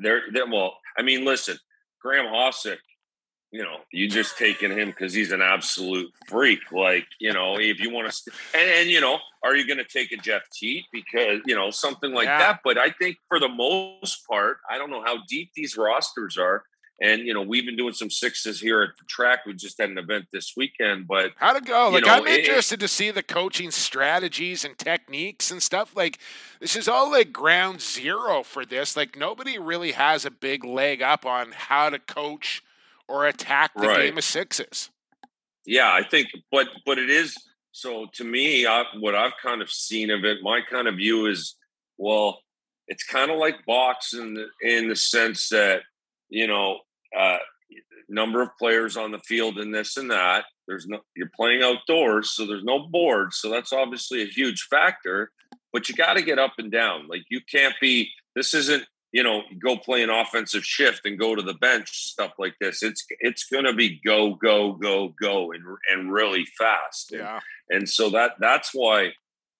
They're, 0.00 0.22
they're 0.32 0.46
well. 0.46 0.76
I 0.98 1.02
mean, 1.02 1.24
listen, 1.24 1.56
Graham 2.02 2.26
Hossack 2.26 2.78
you 3.52 3.62
know, 3.62 3.76
you 3.92 4.08
just 4.08 4.38
taking 4.38 4.70
him 4.70 4.88
because 4.88 5.12
he's 5.12 5.30
an 5.30 5.42
absolute 5.42 6.10
freak. 6.26 6.60
Like, 6.72 7.06
you 7.20 7.32
know, 7.34 7.56
if 7.58 7.80
you 7.80 7.90
want 7.90 8.06
to, 8.08 8.12
st- 8.12 8.34
and, 8.54 8.68
and, 8.80 8.88
you 8.90 9.00
know, 9.00 9.18
are 9.44 9.54
you 9.54 9.66
going 9.66 9.78
to 9.78 9.84
take 9.84 10.10
a 10.10 10.16
Jeff 10.16 10.42
Teat 10.50 10.86
because, 10.90 11.40
you 11.46 11.54
know, 11.54 11.70
something 11.70 12.12
like 12.12 12.24
Yeah. 12.26 12.38
that? 12.38 12.60
But 12.64 12.78
I 12.78 12.88
think 12.88 13.18
for 13.28 13.38
the 13.38 13.50
most 13.50 14.26
part, 14.26 14.56
I 14.70 14.78
don't 14.78 14.90
know 14.90 15.02
how 15.04 15.18
deep 15.28 15.50
these 15.54 15.76
rosters 15.76 16.38
are. 16.38 16.64
And, 17.00 17.26
you 17.26 17.34
know, 17.34 17.42
we've 17.42 17.66
been 17.66 17.76
doing 17.76 17.92
some 17.94 18.10
sixes 18.10 18.60
here 18.60 18.80
at 18.82 18.90
the 18.96 19.04
track. 19.06 19.40
We 19.44 19.52
just 19.54 19.78
had 19.78 19.90
an 19.90 19.98
event 19.98 20.26
this 20.32 20.54
weekend, 20.56 21.06
but 21.08 21.32
how 21.36 21.52
to 21.52 21.60
go? 21.60 21.90
Like, 21.90 22.06
know, 22.06 22.12
I'm 22.14 22.26
it- 22.26 22.40
interested 22.40 22.80
to 22.80 22.88
see 22.88 23.10
the 23.10 23.22
coaching 23.24 23.70
strategies 23.70 24.64
and 24.64 24.78
techniques 24.78 25.50
and 25.50 25.62
stuff. 25.62 25.94
Like, 25.94 26.18
this 26.60 26.74
is 26.74 26.88
all 26.88 27.10
like 27.10 27.32
ground 27.32 27.82
zero 27.82 28.42
for 28.42 28.64
this. 28.64 28.96
Like, 28.96 29.16
nobody 29.16 29.58
really 29.58 29.92
has 29.92 30.24
a 30.24 30.30
big 30.30 30.64
leg 30.64 31.02
up 31.02 31.26
on 31.26 31.52
how 31.52 31.90
to 31.90 31.98
coach 31.98 32.62
or 33.12 33.26
attack 33.26 33.72
the 33.76 33.86
Right. 33.86 34.06
game 34.06 34.18
of 34.18 34.24
sixes. 34.24 34.90
yeah, 35.66 35.92
I 35.92 36.02
think, 36.02 36.28
but, 36.50 36.68
but 36.86 36.98
it 36.98 37.10
is. 37.10 37.36
So 37.72 38.06
to 38.14 38.24
me, 38.24 38.66
I, 38.66 38.84
what 38.98 39.14
I've 39.14 39.34
kind 39.42 39.62
of 39.62 39.70
seen 39.70 40.10
of 40.10 40.24
it, 40.24 40.38
my 40.42 40.60
kind 40.68 40.88
of 40.88 40.96
view 40.96 41.26
is, 41.26 41.56
well, 41.98 42.40
it's 42.88 43.04
kind 43.04 43.30
of 43.30 43.38
like 43.38 43.64
boxing 43.66 44.22
in 44.22 44.34
the, 44.34 44.46
in 44.76 44.88
the 44.88 44.96
sense 44.96 45.48
that, 45.50 45.82
you 46.28 46.46
know, 46.46 46.78
uh, 47.18 47.38
number 48.08 48.42
of 48.42 48.50
players 48.58 48.96
on 48.96 49.10
the 49.12 49.18
field 49.20 49.58
and 49.58 49.74
this 49.74 49.96
and 49.96 50.10
that. 50.10 50.44
There's 50.66 50.86
no, 50.86 51.00
you're 51.16 51.30
playing 51.34 51.62
outdoors, 51.62 52.30
so 52.32 52.46
there's 52.46 52.64
no 52.64 52.88
board. 52.88 53.32
So 53.32 53.48
that's 53.50 53.72
obviously 53.72 54.22
a 54.22 54.26
huge 54.26 54.66
factor, 54.70 55.30
but 55.72 55.88
you 55.88 55.94
got 55.94 56.14
to 56.14 56.22
get 56.22 56.38
up 56.38 56.54
and 56.58 56.70
down. 56.70 57.06
Like 57.08 57.22
you 57.30 57.40
can't 57.50 57.74
be, 57.80 58.10
this 58.34 58.52
isn't, 58.54 58.84
you 59.12 59.22
know, 59.22 59.42
go 59.62 59.76
play 59.76 60.02
an 60.02 60.10
offensive 60.10 60.64
shift 60.64 61.04
and 61.04 61.18
go 61.18 61.34
to 61.34 61.42
the 61.42 61.54
bench, 61.54 61.90
stuff 62.08 62.32
like 62.38 62.54
this. 62.60 62.82
It's, 62.82 63.04
it's 63.20 63.44
going 63.44 63.64
to 63.64 63.74
be 63.74 64.00
go, 64.04 64.34
go, 64.34 64.72
go, 64.72 65.14
go 65.20 65.52
and, 65.52 65.62
and 65.90 66.12
really 66.12 66.44
fast. 66.58 67.12
And, 67.12 67.20
Yeah. 67.20 67.40
and 67.68 67.88
so 67.88 68.10
that, 68.10 68.32
that's 68.40 68.70
why, 68.72 69.12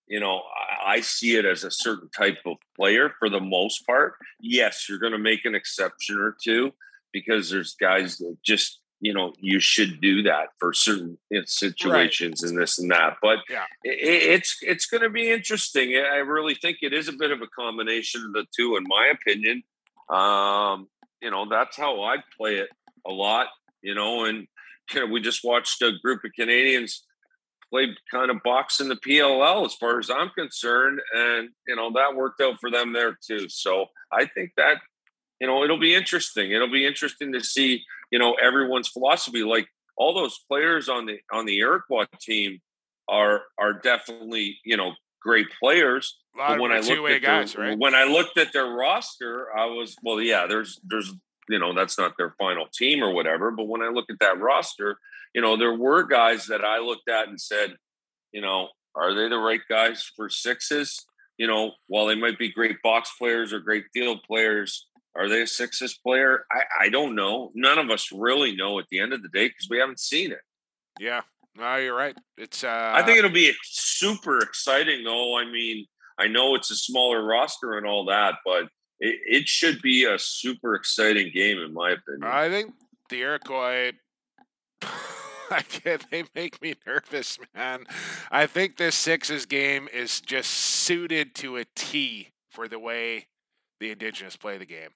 you 0.06 0.20
know, 0.20 0.40
I, 0.84 0.94
I 0.94 1.00
see 1.00 1.36
it 1.36 1.44
as 1.44 1.64
a 1.64 1.70
certain 1.70 2.08
type 2.16 2.38
of 2.46 2.56
player 2.76 3.12
for 3.18 3.28
the 3.28 3.40
most 3.40 3.86
part. 3.86 4.14
Yes, 4.40 4.88
you're 4.88 4.98
going 4.98 5.12
to 5.12 5.18
make 5.18 5.44
an 5.44 5.54
exception 5.54 6.18
or 6.18 6.34
two 6.42 6.72
because 7.12 7.50
there's 7.50 7.74
guys 7.74 8.16
that 8.18 8.36
just 8.42 8.80
you 9.02 9.12
know 9.12 9.32
you 9.40 9.58
should 9.58 10.00
do 10.00 10.22
that 10.22 10.50
for 10.58 10.72
certain 10.72 11.18
situations 11.44 12.42
and 12.44 12.56
this 12.56 12.78
and 12.78 12.90
that 12.90 13.16
but 13.20 13.38
Yeah. 13.50 13.64
i 13.64 13.66
it's 13.84 14.56
it's 14.62 14.86
going 14.86 15.02
to 15.02 15.10
be 15.10 15.30
interesting. 15.30 15.96
I 15.96 16.18
really 16.18 16.54
think 16.54 16.78
it 16.82 16.92
is 16.94 17.08
a 17.08 17.12
bit 17.12 17.32
of 17.32 17.42
a 17.42 17.48
combination 17.48 18.24
of 18.24 18.32
the 18.32 18.46
two 18.56 18.76
in 18.76 18.84
my 18.86 19.12
opinion. 19.16 19.64
Um 20.08 20.88
you 21.20 21.30
know 21.30 21.46
that's 21.48 21.76
how 21.76 22.02
i 22.02 22.16
play 22.36 22.54
it 22.56 22.68
a 23.06 23.12
lot 23.12 23.48
you 23.82 23.94
know 23.94 24.24
and 24.24 24.46
you 24.94 25.00
know, 25.00 25.12
we 25.12 25.20
just 25.20 25.42
watched 25.44 25.80
a 25.82 25.92
group 26.02 26.20
of 26.24 26.32
canadians 26.38 27.04
play 27.70 27.86
kind 28.10 28.30
of 28.30 28.36
box 28.44 28.80
in 28.80 28.88
the 28.88 28.96
pll 28.96 29.64
as 29.64 29.74
far 29.74 29.98
as 29.98 30.10
i'm 30.10 30.30
concerned 30.30 31.00
and 31.14 31.48
you 31.66 31.74
know 31.76 31.90
that 31.92 32.14
worked 32.14 32.40
out 32.40 32.56
for 32.60 32.70
them 32.70 32.92
there 32.92 33.16
too. 33.28 33.48
So 33.48 33.86
i 34.12 34.26
think 34.26 34.50
that 34.56 34.76
you 35.40 35.46
know 35.48 35.64
it'll 35.64 35.78
be 35.90 35.94
interesting. 35.94 36.52
It'll 36.52 36.70
be 36.80 36.86
interesting 36.86 37.32
to 37.32 37.40
see 37.40 37.82
you 38.12 38.20
know 38.20 38.34
everyone's 38.34 38.88
philosophy 38.88 39.42
like 39.42 39.66
all 39.96 40.14
those 40.14 40.38
players 40.48 40.88
on 40.88 41.06
the 41.06 41.18
on 41.32 41.46
the 41.46 41.58
Iroquois 41.58 42.06
team 42.20 42.60
are 43.08 43.42
are 43.58 43.72
definitely 43.72 44.58
you 44.64 44.76
know 44.76 44.92
great 45.20 45.48
players 45.60 46.22
but 46.34 46.60
when 46.60 46.72
I 46.72 46.80
looked 46.80 47.10
at 47.10 47.22
guys, 47.22 47.52
their, 47.52 47.64
right? 47.64 47.78
when 47.78 47.94
I 47.94 48.04
looked 48.04 48.38
at 48.38 48.52
their 48.52 48.66
roster, 48.66 49.48
I 49.56 49.66
was 49.66 49.94
well, 50.02 50.20
yeah. 50.20 50.46
There's 50.46 50.80
there's 50.84 51.12
you 51.48 51.58
know 51.58 51.74
that's 51.74 51.98
not 51.98 52.14
their 52.16 52.34
final 52.38 52.66
team 52.72 53.02
or 53.02 53.12
whatever. 53.12 53.50
But 53.50 53.68
when 53.68 53.82
I 53.82 53.88
look 53.88 54.06
at 54.10 54.18
that 54.20 54.40
roster, 54.40 54.96
you 55.34 55.42
know 55.42 55.56
there 55.56 55.74
were 55.74 56.04
guys 56.04 56.46
that 56.46 56.64
I 56.64 56.78
looked 56.78 57.08
at 57.08 57.28
and 57.28 57.40
said, 57.40 57.76
you 58.32 58.40
know, 58.40 58.68
are 58.94 59.14
they 59.14 59.28
the 59.28 59.38
right 59.38 59.60
guys 59.68 60.10
for 60.16 60.30
sixes? 60.30 61.04
You 61.36 61.46
know, 61.46 61.72
while 61.86 62.06
they 62.06 62.14
might 62.14 62.38
be 62.38 62.50
great 62.50 62.80
box 62.82 63.12
players 63.18 63.52
or 63.52 63.60
great 63.60 63.84
field 63.92 64.22
players, 64.22 64.86
are 65.14 65.28
they 65.28 65.42
a 65.42 65.46
sixes 65.46 65.94
player? 65.94 66.46
I, 66.50 66.86
I 66.86 66.88
don't 66.88 67.14
know. 67.14 67.52
None 67.54 67.78
of 67.78 67.90
us 67.90 68.10
really 68.12 68.56
know 68.56 68.78
at 68.78 68.86
the 68.90 68.98
end 68.98 69.12
of 69.12 69.22
the 69.22 69.28
day 69.28 69.48
because 69.48 69.68
we 69.70 69.78
haven't 69.78 70.00
seen 70.00 70.32
it. 70.32 70.40
Yeah. 70.98 71.22
No, 71.56 71.76
you're 71.76 71.96
right. 71.96 72.16
It's 72.38 72.64
uh 72.64 72.92
I 72.94 73.02
think 73.02 73.18
it'll 73.18 73.30
be 73.30 73.52
super 73.62 74.38
exciting, 74.38 75.04
though. 75.04 75.36
I 75.36 75.44
mean, 75.44 75.86
I 76.18 76.28
know 76.28 76.54
it's 76.54 76.70
a 76.70 76.76
smaller 76.76 77.22
roster 77.24 77.76
and 77.76 77.86
all 77.86 78.06
that, 78.06 78.36
but 78.44 78.64
it, 79.00 79.20
it 79.26 79.48
should 79.48 79.82
be 79.82 80.04
a 80.04 80.18
super 80.18 80.74
exciting 80.74 81.30
game, 81.34 81.58
in 81.58 81.74
my 81.74 81.90
opinion. 81.90 82.24
I 82.24 82.48
think 82.48 82.72
the 83.10 83.20
Iroquois 83.20 83.92
I 85.50 85.60
can't, 85.60 86.04
they 86.10 86.24
make 86.34 86.62
me 86.62 86.74
nervous, 86.86 87.38
man. 87.54 87.84
I 88.30 88.46
think 88.46 88.76
this 88.76 88.94
Sixes 88.94 89.44
game 89.44 89.88
is 89.92 90.20
just 90.22 90.50
suited 90.50 91.34
to 91.36 91.58
a 91.58 91.66
T 91.76 92.30
for 92.50 92.68
the 92.68 92.78
way 92.78 93.26
the 93.82 93.90
Indigenous 93.90 94.36
play 94.36 94.58
the 94.58 94.64
game. 94.66 94.90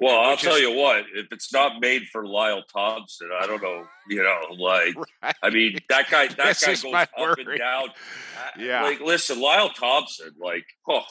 Well, 0.00 0.18
I'll 0.20 0.32
which 0.32 0.42
tell 0.42 0.58
you 0.58 0.72
what, 0.76 1.04
if 1.14 1.28
it's 1.30 1.52
not 1.52 1.80
made 1.80 2.02
for 2.10 2.26
Lyle 2.26 2.62
Thompson, 2.72 3.30
I 3.40 3.46
don't 3.46 3.62
know, 3.62 3.84
you 4.08 4.20
know, 4.22 4.40
like, 4.58 4.94
Right. 5.22 5.34
I 5.44 5.50
mean, 5.50 5.78
that 5.88 6.10
guy, 6.10 6.26
that 6.36 6.36
guy 6.60 6.74
goes 6.74 6.84
up 6.92 7.38
and 7.38 7.58
down. 7.58 7.88
Yeah. 8.58 8.82
Like, 8.82 9.00
listen, 9.00 9.40
Lyle 9.40 9.68
Thompson, 9.70 10.30
like, 10.40 10.64
oh, 10.88 11.02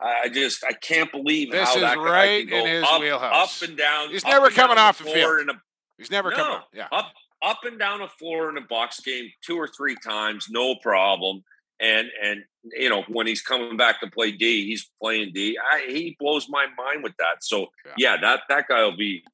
I 0.00 0.28
just, 0.30 0.64
I 0.64 0.72
can't 0.72 1.10
believe 1.12 1.50
This 1.52 1.68
how 1.68 1.74
is 1.74 1.80
that 1.82 1.96
guy 1.96 2.02
right 2.02 2.48
can 2.48 2.60
go 2.60 2.66
in 2.66 2.72
his 2.72 2.84
up, 2.88 3.00
wheelhouse. 3.00 3.62
up 3.62 3.68
and 3.68 3.76
down. 3.78 4.08
He's 4.10 4.24
never 4.24 4.48
coming 4.50 4.78
off 4.78 4.98
the 4.98 5.04
floor 5.04 5.14
field. 5.14 5.40
in 5.40 5.50
a 5.50 5.54
He's 5.98 6.10
never 6.10 6.30
No. 6.30 6.36
coming. 6.36 6.60
Yeah. 6.74 6.88
up 6.90 7.12
up 7.44 7.58
and 7.64 7.78
down 7.78 8.00
a 8.02 8.08
floor 8.08 8.48
in 8.50 8.56
a 8.56 8.60
box 8.62 9.00
game 9.00 9.28
two 9.44 9.56
or 9.56 9.68
three 9.68 9.96
times, 10.04 10.46
no 10.48 10.76
problem. 10.76 11.42
And 11.80 12.08
and 12.22 12.44
you 12.64 12.88
know 12.88 13.02
when 13.08 13.26
he's 13.26 13.42
coming 13.42 13.76
back 13.76 14.00
to 14.00 14.06
play 14.10 14.32
D, 14.32 14.66
he's 14.66 14.88
playing 15.00 15.32
D. 15.32 15.58
I, 15.58 15.84
he 15.88 16.16
blows 16.18 16.48
my 16.48 16.66
mind 16.76 17.02
with 17.02 17.16
that. 17.18 17.42
So 17.42 17.68
Yeah. 17.84 17.92
yeah, 17.96 18.16
that 18.20 18.40
that 18.48 18.68
guy 18.68 18.82
will 18.82 18.96
be 18.96 19.24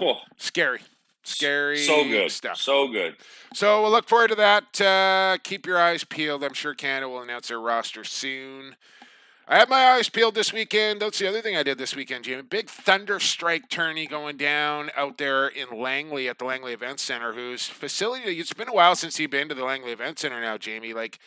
oh, 0.00 0.16
Scary. 0.36 0.80
Scary 1.24 1.78
so 1.78 2.04
good, 2.04 2.30
stuff. 2.30 2.56
so 2.56 2.88
good. 2.88 3.16
So 3.52 3.82
we'll 3.82 3.90
look 3.90 4.08
forward 4.08 4.28
to 4.28 4.34
that. 4.36 4.80
Uh, 4.80 5.36
keep 5.42 5.66
your 5.66 5.78
eyes 5.78 6.02
peeled. 6.02 6.42
I'm 6.42 6.54
sure 6.54 6.74
Canada 6.74 7.08
will 7.08 7.20
announce 7.20 7.48
their 7.48 7.60
roster 7.60 8.02
soon. 8.02 8.76
I 9.46 9.58
have 9.58 9.68
my 9.68 9.92
eyes 9.92 10.08
peeled 10.10 10.34
this 10.34 10.52
weekend. 10.52 11.00
That's 11.00 11.18
the 11.18 11.26
other 11.26 11.40
thing 11.40 11.56
I 11.56 11.62
did 11.62 11.78
this 11.78 11.96
weekend, 11.96 12.24
Jamie. 12.24 12.42
Big 12.42 12.68
thunder 12.68 13.18
strike 13.18 13.68
tourney 13.70 14.06
going 14.06 14.36
down 14.36 14.90
out 14.96 15.16
there 15.18 15.48
in 15.48 15.78
Langley 15.78 16.28
at 16.28 16.38
the 16.38 16.44
Langley 16.44 16.72
Event 16.74 17.00
Center, 17.00 17.32
whose 17.32 17.66
facility, 17.66 18.38
it's 18.38 18.52
been 18.52 18.68
a 18.68 18.74
while 18.74 18.94
since 18.94 19.18
you've 19.18 19.30
been 19.30 19.48
to 19.48 19.54
the 19.54 19.64
Langley 19.64 19.92
Event 19.92 20.18
Center 20.18 20.40
now, 20.40 20.58
Jamie. 20.58 20.92
Like, 20.92 21.18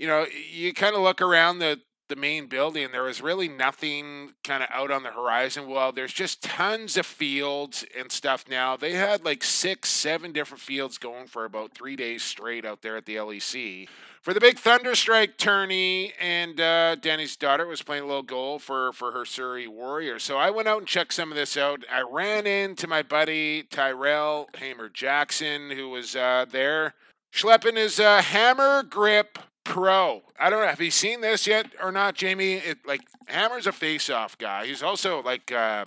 you 0.00 0.06
know, 0.06 0.24
you 0.50 0.72
kind 0.72 0.96
of 0.96 1.02
look 1.02 1.20
around 1.20 1.58
the, 1.58 1.78
the 2.08 2.16
main 2.16 2.46
building, 2.46 2.88
there 2.90 3.02
was 3.02 3.20
really 3.20 3.48
nothing 3.48 4.30
kind 4.42 4.62
of 4.62 4.70
out 4.72 4.90
on 4.90 5.02
the 5.02 5.10
horizon. 5.10 5.68
Well, 5.68 5.92
there's 5.92 6.14
just 6.14 6.42
tons 6.42 6.96
of 6.96 7.04
fields 7.04 7.84
and 7.96 8.10
stuff 8.10 8.46
now. 8.48 8.78
They 8.78 8.94
had 8.94 9.26
like 9.26 9.44
six, 9.44 9.90
seven 9.90 10.32
different 10.32 10.62
fields 10.62 10.96
going 10.96 11.26
for 11.26 11.44
about 11.44 11.74
three 11.74 11.96
days 11.96 12.22
straight 12.22 12.64
out 12.64 12.80
there 12.80 12.96
at 12.96 13.04
the 13.04 13.16
LEC 13.16 13.88
for 14.22 14.32
the 14.32 14.40
big 14.40 14.56
Thunderstrike 14.56 15.36
tourney, 15.36 16.14
and 16.18 16.58
uh, 16.58 16.94
Danny's 16.94 17.36
daughter 17.36 17.66
was 17.66 17.82
playing 17.82 18.04
a 18.04 18.06
little 18.06 18.22
goal 18.22 18.58
for 18.58 18.94
for 18.94 19.12
her 19.12 19.26
Surrey 19.26 19.68
Warriors. 19.68 20.22
So 20.22 20.38
I 20.38 20.48
went 20.48 20.66
out 20.66 20.78
and 20.78 20.86
checked 20.86 21.12
some 21.12 21.30
of 21.30 21.36
this 21.36 21.58
out. 21.58 21.84
I 21.92 22.02
ran 22.10 22.46
into 22.46 22.86
my 22.86 23.02
buddy 23.02 23.64
Tyrell 23.64 24.48
Hamer 24.56 24.88
Jackson, 24.88 25.70
who 25.70 25.90
was 25.90 26.16
uh, 26.16 26.46
there 26.50 26.94
schlepping 27.34 27.76
his 27.76 28.00
uh, 28.00 28.22
Hammer 28.22 28.82
Grip 28.82 29.38
Pro. 29.70 30.22
I 30.38 30.50
don't 30.50 30.60
know. 30.60 30.66
Have 30.66 30.80
you 30.80 30.90
seen 30.90 31.20
this 31.20 31.46
yet 31.46 31.66
or 31.80 31.92
not, 31.92 32.14
Jamie? 32.16 32.54
It 32.54 32.78
like 32.84 33.02
Hammer's 33.26 33.66
a 33.66 33.72
face-off 33.72 34.36
guy. 34.36 34.66
He's 34.66 34.82
also 34.82 35.22
like. 35.22 35.52
Uh, 35.52 35.84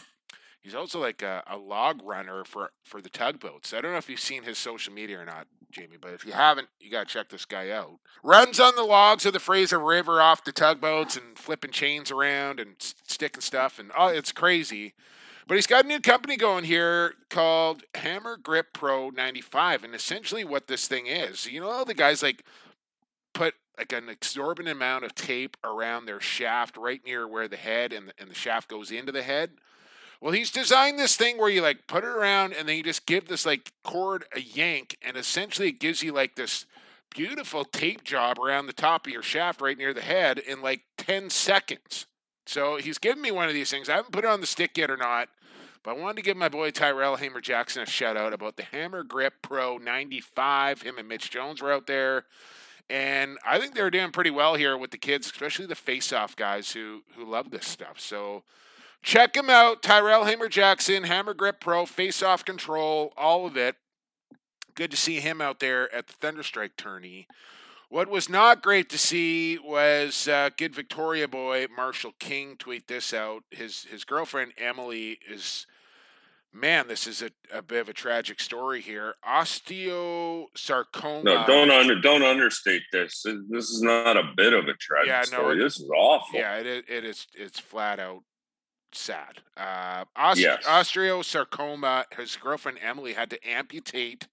He's 0.64 0.76
also 0.76 1.01
like 1.01 1.22
a, 1.22 1.43
a 1.45 1.57
log 1.57 2.01
runner 2.05 2.45
for, 2.45 2.72
for 2.85 3.01
the 3.01 3.10
tugboats. 3.10 3.73
I 3.73 3.81
don't 3.81 3.91
know 3.91 3.97
if 3.97 4.10
you've 4.10 4.22
seen 4.22 4.43
his 4.43 4.57
social 4.57 4.93
media 4.93 5.19
or 5.19 5.26
not, 5.26 5.45
Jamie, 5.69 5.97
but 5.99 6.14
if 6.14 6.26
you 6.26 6.31
haven't, 6.31 6.69
you 6.80 6.89
got 6.89 7.10
to 7.10 7.14
check 7.14 7.27
this 7.27 7.43
guy 7.43 7.69
out. 7.69 7.99
Runs 8.23 8.61
on 8.61 8.77
the 8.77 8.84
logs 8.84 9.26
of 9.26 9.34
the 9.34 9.41
Fraser 9.41 9.77
River 9.77 10.22
off 10.22 10.45
the 10.45 10.53
tugboats 10.53 11.18
and 11.18 11.38
flipping 11.38 11.72
chains 11.72 12.11
around 12.11 12.61
and 12.61 12.76
sticking 12.80 13.41
stuff, 13.41 13.77
and 13.77 13.91
oh, 13.97 14.07
it's 14.07 14.31
crazy. 14.31 14.93
But 15.47 15.55
he's 15.55 15.68
got 15.68 15.84
a 15.84 15.88
new 15.88 15.99
company 15.99 16.38
going 16.38 16.64
here 16.64 17.15
called 17.30 17.84
Hammer 17.95 18.38
Grip 18.38 18.68
Pro 18.72 19.10
95, 19.10 19.84
and 19.84 19.93
essentially 19.93 20.45
what 20.45 20.68
this 20.68 20.88
thing 20.88 21.07
is, 21.07 21.45
you 21.45 21.60
know, 21.60 21.84
the 21.84 21.93
guys 21.93 22.23
like 22.23 22.45
like 23.78 23.91
an 23.91 24.10
exorbitant 24.10 24.76
amount 24.76 25.04
of 25.04 25.16
tape 25.16 25.58
around 25.64 26.06
their 26.06 26.20
shaft 26.20 26.78
right 26.78 27.02
near 27.06 27.28
where 27.28 27.48
the 27.48 27.58
head 27.58 27.91
and 27.91 28.10
the, 28.10 28.14
and 28.20 28.30
the 28.30 28.36
shaft 28.36 28.70
goes 28.70 28.91
into 28.91 29.12
the 29.12 29.24
head. 29.24 29.52
Well, 30.22 30.32
he's 30.32 30.52
designed 30.52 30.98
this 30.98 31.18
thing 31.18 31.38
where 31.38 31.50
you 31.50 31.62
like 31.62 31.88
put 31.88 32.04
it 32.04 32.10
around 32.10 32.54
and 32.54 32.68
then 32.68 32.78
you 32.78 32.84
just 32.84 33.06
give 33.06 33.28
this 33.28 33.45
like 33.45 33.72
cord 33.84 34.26
a 34.36 34.40
yank, 34.40 34.98
and 35.02 35.18
essentially 35.18 35.68
it 35.70 35.80
gives 35.80 36.02
you 36.02 36.14
like 36.14 36.36
this 36.36 36.66
beautiful 37.14 37.64
tape 37.64 38.04
job 38.04 38.40
around 38.40 38.66
the 38.66 38.74
top 38.74 39.06
of 39.06 39.14
your 39.14 39.22
shaft 39.22 39.62
right 39.62 39.78
near 39.78 39.94
the 39.94 40.02
head 40.02 40.40
in 40.40 40.62
like 40.62 40.82
10 40.98 41.30
seconds. 41.30 42.06
So 42.45 42.78
he's 42.78 42.98
given 42.98 43.22
me 43.22 43.32
one 43.32 43.48
of 43.48 43.54
these 43.54 43.70
things. 43.70 43.90
I 43.90 43.95
haven't 43.95 44.12
put 44.12 44.26
it 44.26 44.30
on 44.30 44.41
the 44.41 44.48
stick 44.48 44.78
yet 44.78 44.91
or 44.91 44.98
not, 44.98 45.30
But 45.84 45.91
I 45.91 46.00
wanted 46.00 46.18
to 46.18 46.22
give 46.24 46.38
my 46.38 46.50
boy 46.50 46.72
Tyrell 46.72 47.18
Hamer 47.18 47.41
Jackson 47.41 47.84
a 47.84 47.86
shout 47.86 48.18
out 48.18 48.34
about 48.34 48.58
the 48.58 48.64
Hammer 48.64 49.04
Grip 49.04 49.36
Pro 49.41 49.78
95. 49.78 50.82
Him 50.82 50.98
and 50.98 51.08
Mitch 51.08 51.30
Jones 51.30 51.62
were 51.62 51.72
out 51.72 51.88
there. 51.88 52.26
And 52.89 53.38
I 53.45 53.60
think 53.60 53.73
they're 53.73 53.89
doing 53.89 54.11
pretty 54.11 54.30
well 54.30 54.55
here 54.55 54.77
with 54.77 54.91
the 54.91 54.97
kids, 54.97 55.26
especially 55.27 55.65
the 55.65 55.76
face-off 55.76 56.35
guys 56.35 56.72
who 56.72 57.03
who 57.15 57.26
love 57.26 57.49
this 57.49 57.65
stuff. 57.65 57.99
So 57.99 58.43
check 59.01 59.35
him 59.35 59.49
out, 59.49 59.81
Tyrell 59.81 60.26
Hamer 60.26 60.49
Jackson, 60.49 61.03
Hammer 61.03 61.34
Grip 61.34 61.60
Pro, 61.60 61.85
face-off 61.85 62.45
control, 62.45 63.14
all 63.18 63.45
of 63.45 63.57
it. 63.57 63.77
Good 64.76 64.91
to 64.91 64.97
see 64.97 65.19
him 65.19 65.41
out 65.41 65.60
there 65.60 65.93
at 65.93 66.07
the 66.07 66.14
Thunderstrike 66.14 66.76
tourney. 66.77 67.27
What 67.89 68.10
was 68.10 68.27
not 68.27 68.64
great 68.64 68.89
to 68.89 68.97
see 68.97 69.60
was 69.60 70.27
uh, 70.27 70.49
good 70.57 70.73
Victoria 70.73 71.27
boy 71.27 71.68
Marshall 71.76 72.14
King 72.18 72.55
tweet 72.57 72.88
this 72.88 73.14
out. 73.14 73.43
His 73.51 73.84
his 73.84 74.03
girlfriend 74.03 74.53
Emily 74.57 75.19
is 75.30 75.68
man, 76.53 76.88
this 76.88 77.07
is 77.07 77.21
a, 77.21 77.31
a 77.51 77.61
bit 77.61 77.81
of 77.81 77.89
a 77.89 77.93
tragic 77.93 78.39
story 78.39 78.80
here. 78.81 79.15
Osteosarcoma. 79.27 81.23
No, 81.23 81.43
don't 81.47 81.71
under 81.71 81.99
don't 81.99 82.23
understate 82.23 82.84
this. 82.91 83.23
This 83.49 83.69
is 83.69 83.81
not 83.81 84.17
a 84.17 84.23
bit 84.35 84.53
of 84.53 84.65
a 84.67 84.73
tragic 84.75 85.07
Yeah, 85.07 85.19
no, 85.31 85.39
story. 85.43 85.59
it- 85.59 85.63
this 85.63 85.80
is 85.80 85.89
awful. 85.95 86.39
Yeah, 86.39 86.57
it 86.57 86.65
is, 86.67 86.84
it 86.88 87.05
is 87.05 87.27
it's 87.34 87.59
flat 87.59 87.99
out 87.99 88.21
sad. 88.91 89.39
Uh, 89.57 90.05
Ost- 90.15 90.39
Yes. 90.39 90.63
Osteosarcoma. 90.65 92.05
His 92.15 92.35
girlfriend 92.35 92.77
Emily 92.81 93.13
had 93.13 93.30
to 93.31 93.47
amputate 93.47 94.27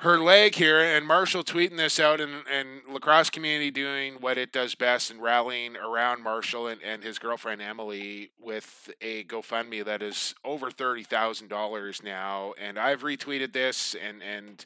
her 0.00 0.18
leg 0.18 0.54
here, 0.54 0.80
and 0.80 1.06
Marshall 1.06 1.44
tweeting 1.44 1.76
this 1.76 2.00
out, 2.00 2.22
and, 2.22 2.42
and 2.50 2.80
lacrosse 2.90 3.28
community 3.28 3.70
doing 3.70 4.14
what 4.14 4.38
it 4.38 4.50
does 4.50 4.74
best 4.74 5.10
and 5.10 5.20
rallying 5.20 5.76
around 5.76 6.22
Marshall 6.22 6.68
and, 6.68 6.80
and 6.82 7.04
his 7.04 7.18
girlfriend 7.18 7.60
Emily 7.60 8.30
with 8.40 8.90
a 9.02 9.24
GoFundMe 9.24 9.84
that 9.84 10.00
is 10.02 10.34
over 10.42 10.70
thirty 10.70 11.02
thousand 11.02 11.48
dollars 11.48 12.02
now. 12.02 12.54
And 12.58 12.78
I've 12.78 13.02
retweeted 13.02 13.52
this, 13.52 13.94
and 13.94 14.22
and 14.22 14.64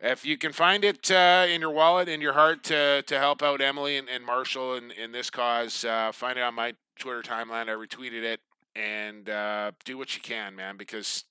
if 0.00 0.24
you 0.24 0.38
can 0.38 0.52
find 0.52 0.84
it 0.84 1.10
uh, 1.10 1.46
in 1.48 1.60
your 1.60 1.70
wallet, 1.72 2.08
in 2.08 2.20
your 2.20 2.34
heart 2.34 2.62
to 2.64 3.02
to 3.02 3.18
help 3.18 3.42
out 3.42 3.60
Emily 3.60 3.96
and, 3.96 4.08
and 4.08 4.24
Marshall 4.24 4.74
in, 4.74 4.92
in 4.92 5.10
this 5.10 5.30
cause, 5.30 5.84
uh, 5.84 6.12
find 6.12 6.38
it 6.38 6.42
on 6.42 6.54
my 6.54 6.74
Twitter 6.96 7.22
timeline. 7.22 7.68
I 7.68 7.70
retweeted 7.70 8.22
it, 8.22 8.40
and 8.76 9.28
uh, 9.28 9.72
do 9.84 9.98
what 9.98 10.14
you 10.14 10.22
can, 10.22 10.54
man, 10.54 10.76
because 10.76 11.24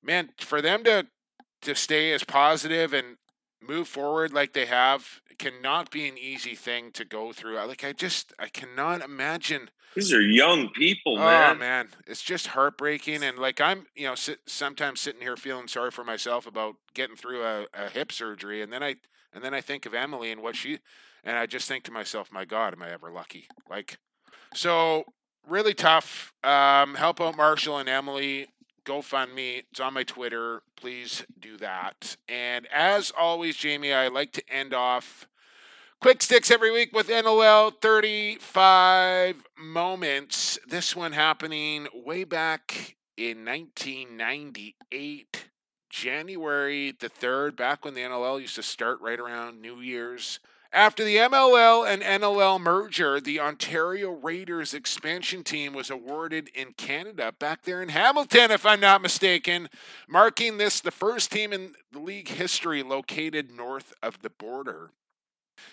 man, 0.00 0.28
for 0.38 0.62
them 0.62 0.84
to 0.84 1.08
to 1.62 1.74
stay 1.74 2.12
as 2.12 2.24
positive 2.24 2.92
and 2.92 3.16
move 3.62 3.88
forward 3.88 4.32
like 4.32 4.52
they 4.52 4.66
have 4.66 5.20
cannot 5.38 5.90
be 5.90 6.06
an 6.06 6.18
easy 6.18 6.54
thing 6.54 6.92
to 6.92 7.04
go 7.04 7.32
through. 7.32 7.56
Like 7.66 7.82
I 7.82 7.92
just 7.92 8.32
I 8.38 8.48
cannot 8.48 9.02
imagine 9.02 9.70
These 9.94 10.12
are 10.12 10.20
young 10.20 10.68
people, 10.70 11.16
Oh 11.18 11.24
man. 11.24 11.58
man, 11.58 11.88
it's 12.06 12.22
just 12.22 12.48
heartbreaking, 12.48 13.22
and 13.22 13.38
like 13.38 13.58
I'm, 13.60 13.86
you 13.96 14.06
know, 14.06 14.14
sit, 14.14 14.40
sometimes 14.46 15.00
sitting 15.00 15.22
here 15.22 15.36
feeling 15.36 15.66
sorry 15.66 15.90
for 15.90 16.04
myself 16.04 16.46
about 16.46 16.76
getting 16.94 17.16
through 17.16 17.42
a, 17.42 17.66
a 17.72 17.88
hip 17.88 18.12
surgery, 18.12 18.60
and 18.62 18.70
then 18.72 18.82
I 18.82 18.96
and 19.32 19.42
then 19.42 19.54
I 19.54 19.60
think 19.62 19.86
of 19.86 19.94
Emily 19.94 20.30
and 20.30 20.42
what 20.42 20.56
she, 20.56 20.78
and 21.24 21.38
I 21.38 21.46
just 21.46 21.66
think 21.66 21.84
to 21.84 21.90
myself, 21.92 22.30
my 22.30 22.44
God, 22.44 22.74
am 22.74 22.82
I 22.82 22.90
ever 22.90 23.10
lucky? 23.10 23.46
Like, 23.68 23.98
so 24.54 25.04
really 25.48 25.74
tough. 25.74 26.34
Um, 26.44 26.96
help 26.96 27.20
out 27.20 27.36
Marshall 27.36 27.78
and 27.78 27.88
Emily. 27.88 28.48
GoFundMe. 28.90 29.62
It's 29.70 29.78
on 29.78 29.94
my 29.94 30.02
Twitter. 30.02 30.62
Please 30.74 31.24
do 31.38 31.56
that. 31.58 32.16
And 32.28 32.66
as 32.72 33.12
always, 33.16 33.56
Jamie, 33.56 33.92
I 33.92 34.08
like 34.08 34.32
to 34.32 34.42
end 34.52 34.74
off 34.74 35.28
Quick 36.00 36.22
sticks 36.22 36.50
every 36.50 36.72
week 36.72 36.96
with 36.96 37.08
NLL 37.08 37.78
35 37.78 39.44
moments. 39.58 40.58
This 40.66 40.96
one 40.96 41.12
happening 41.12 41.88
way 41.92 42.24
back 42.24 42.96
in 43.18 43.44
1998, 43.44 45.44
January 45.90 46.96
the 46.98 47.10
3rd, 47.10 47.54
back 47.54 47.84
when 47.84 47.92
the 47.92 48.00
NLL 48.00 48.40
used 48.40 48.54
to 48.54 48.62
start 48.62 48.98
right 49.02 49.20
around 49.20 49.60
New 49.60 49.80
Year's. 49.80 50.40
After 50.72 51.02
the 51.02 51.16
MLL 51.16 51.84
and 51.84 52.00
NLL 52.00 52.60
merger, 52.60 53.20
the 53.20 53.40
Ontario 53.40 54.12
Raiders 54.12 54.72
expansion 54.72 55.42
team 55.42 55.72
was 55.72 55.90
awarded 55.90 56.48
in 56.54 56.74
Canada, 56.74 57.32
back 57.36 57.62
there 57.62 57.82
in 57.82 57.88
Hamilton, 57.88 58.52
if 58.52 58.64
I'm 58.64 58.78
not 58.78 59.02
mistaken, 59.02 59.68
marking 60.08 60.58
this 60.58 60.80
the 60.80 60.92
first 60.92 61.32
team 61.32 61.52
in 61.52 61.74
league 61.92 62.28
history 62.28 62.84
located 62.84 63.50
north 63.50 63.92
of 64.00 64.22
the 64.22 64.30
border. 64.30 64.92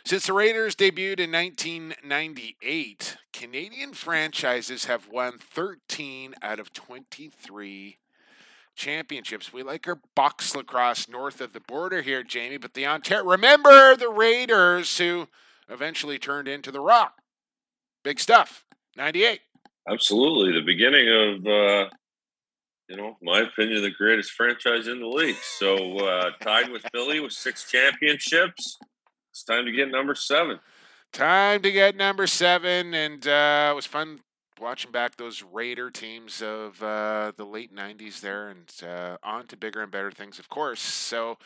Since 0.03 0.25
the 0.25 0.33
Raiders 0.33 0.75
debuted 0.75 1.19
in 1.19 1.31
1998, 1.31 3.17
Canadian 3.31 3.93
franchises 3.93 4.85
have 4.85 5.09
won 5.09 5.37
13 5.37 6.33
out 6.41 6.59
of 6.59 6.73
23 6.73 7.99
championships. 8.77 9.51
We 9.51 9.63
like 9.63 9.87
our 9.87 9.99
box 10.15 10.55
lacrosse 10.55 11.09
north 11.09 11.41
of 11.41 11.51
the 11.51 11.59
border 11.59 12.01
here, 12.01 12.23
Jamie, 12.23 12.57
but 12.57 12.73
the 12.73 12.85
Ontario. 12.85 13.25
Remember 13.25 13.95
the 13.95 14.09
Raiders 14.09 14.97
who 14.97 15.27
eventually 15.67 16.17
turned 16.17 16.47
into 16.47 16.71
the 16.71 16.79
Rock. 16.79 17.13
Big 18.03 18.19
stuff. 18.19 18.63
98. 18.95 19.41
Absolutely. 19.89 20.53
The 20.53 20.65
beginning 20.65 21.09
of, 21.09 21.45
uh, 21.45 21.89
you 22.87 22.95
know, 22.95 23.17
my 23.21 23.41
opinion, 23.41 23.81
the 23.81 23.91
greatest 23.91 24.31
franchise 24.31 24.87
in 24.87 24.99
the 24.99 25.07
league. 25.07 25.35
So 25.57 25.97
uh, 25.97 26.31
tied 26.41 26.69
with 26.69 26.85
Philly 26.93 27.19
with 27.19 27.33
six 27.33 27.69
championships. 27.69 28.77
It's 29.31 29.43
time 29.43 29.65
to 29.65 29.71
get 29.71 29.89
number 29.89 30.15
seven. 30.15 30.59
Time 31.13 31.61
to 31.61 31.71
get 31.71 31.95
number 31.95 32.27
seven, 32.27 32.93
and 32.93 33.25
uh, 33.27 33.69
it 33.71 33.75
was 33.75 33.85
fun 33.85 34.19
watching 34.59 34.91
back 34.91 35.15
those 35.15 35.43
Raider 35.43 35.89
teams 35.89 36.41
of 36.41 36.81
uh, 36.81 37.31
the 37.35 37.45
late 37.45 37.75
'90s 37.75 38.19
there, 38.21 38.49
and 38.49 38.71
uh, 38.83 39.17
on 39.23 39.47
to 39.47 39.57
bigger 39.57 39.81
and 39.81 39.91
better 39.91 40.11
things, 40.11 40.39
of 40.39 40.49
course. 40.49 40.79
So, 40.79 41.37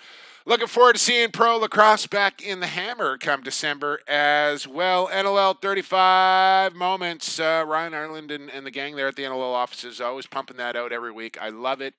looking 0.45 0.67
forward 0.67 0.93
to 0.93 0.99
seeing 0.99 1.31
pro 1.31 1.57
lacrosse 1.57 2.07
back 2.07 2.41
in 2.41 2.59
the 2.59 2.67
Hammer 2.67 3.17
come 3.17 3.41
December 3.43 3.99
as 4.07 4.67
well. 4.67 5.07
NLL 5.07 5.61
35 5.61 6.73
moments. 6.73 7.39
Uh, 7.39 7.63
Ryan 7.67 7.93
Ireland 7.93 8.31
and, 8.31 8.49
and 8.49 8.65
the 8.65 8.71
gang 8.71 8.95
there 8.95 9.07
at 9.07 9.15
the 9.15 9.23
NLL 9.23 9.53
offices 9.53 10.01
always 10.01 10.27
pumping 10.27 10.57
that 10.57 10.75
out 10.75 10.91
every 10.91 11.11
week. 11.11 11.37
I 11.41 11.49
love 11.49 11.81
it. 11.81 11.93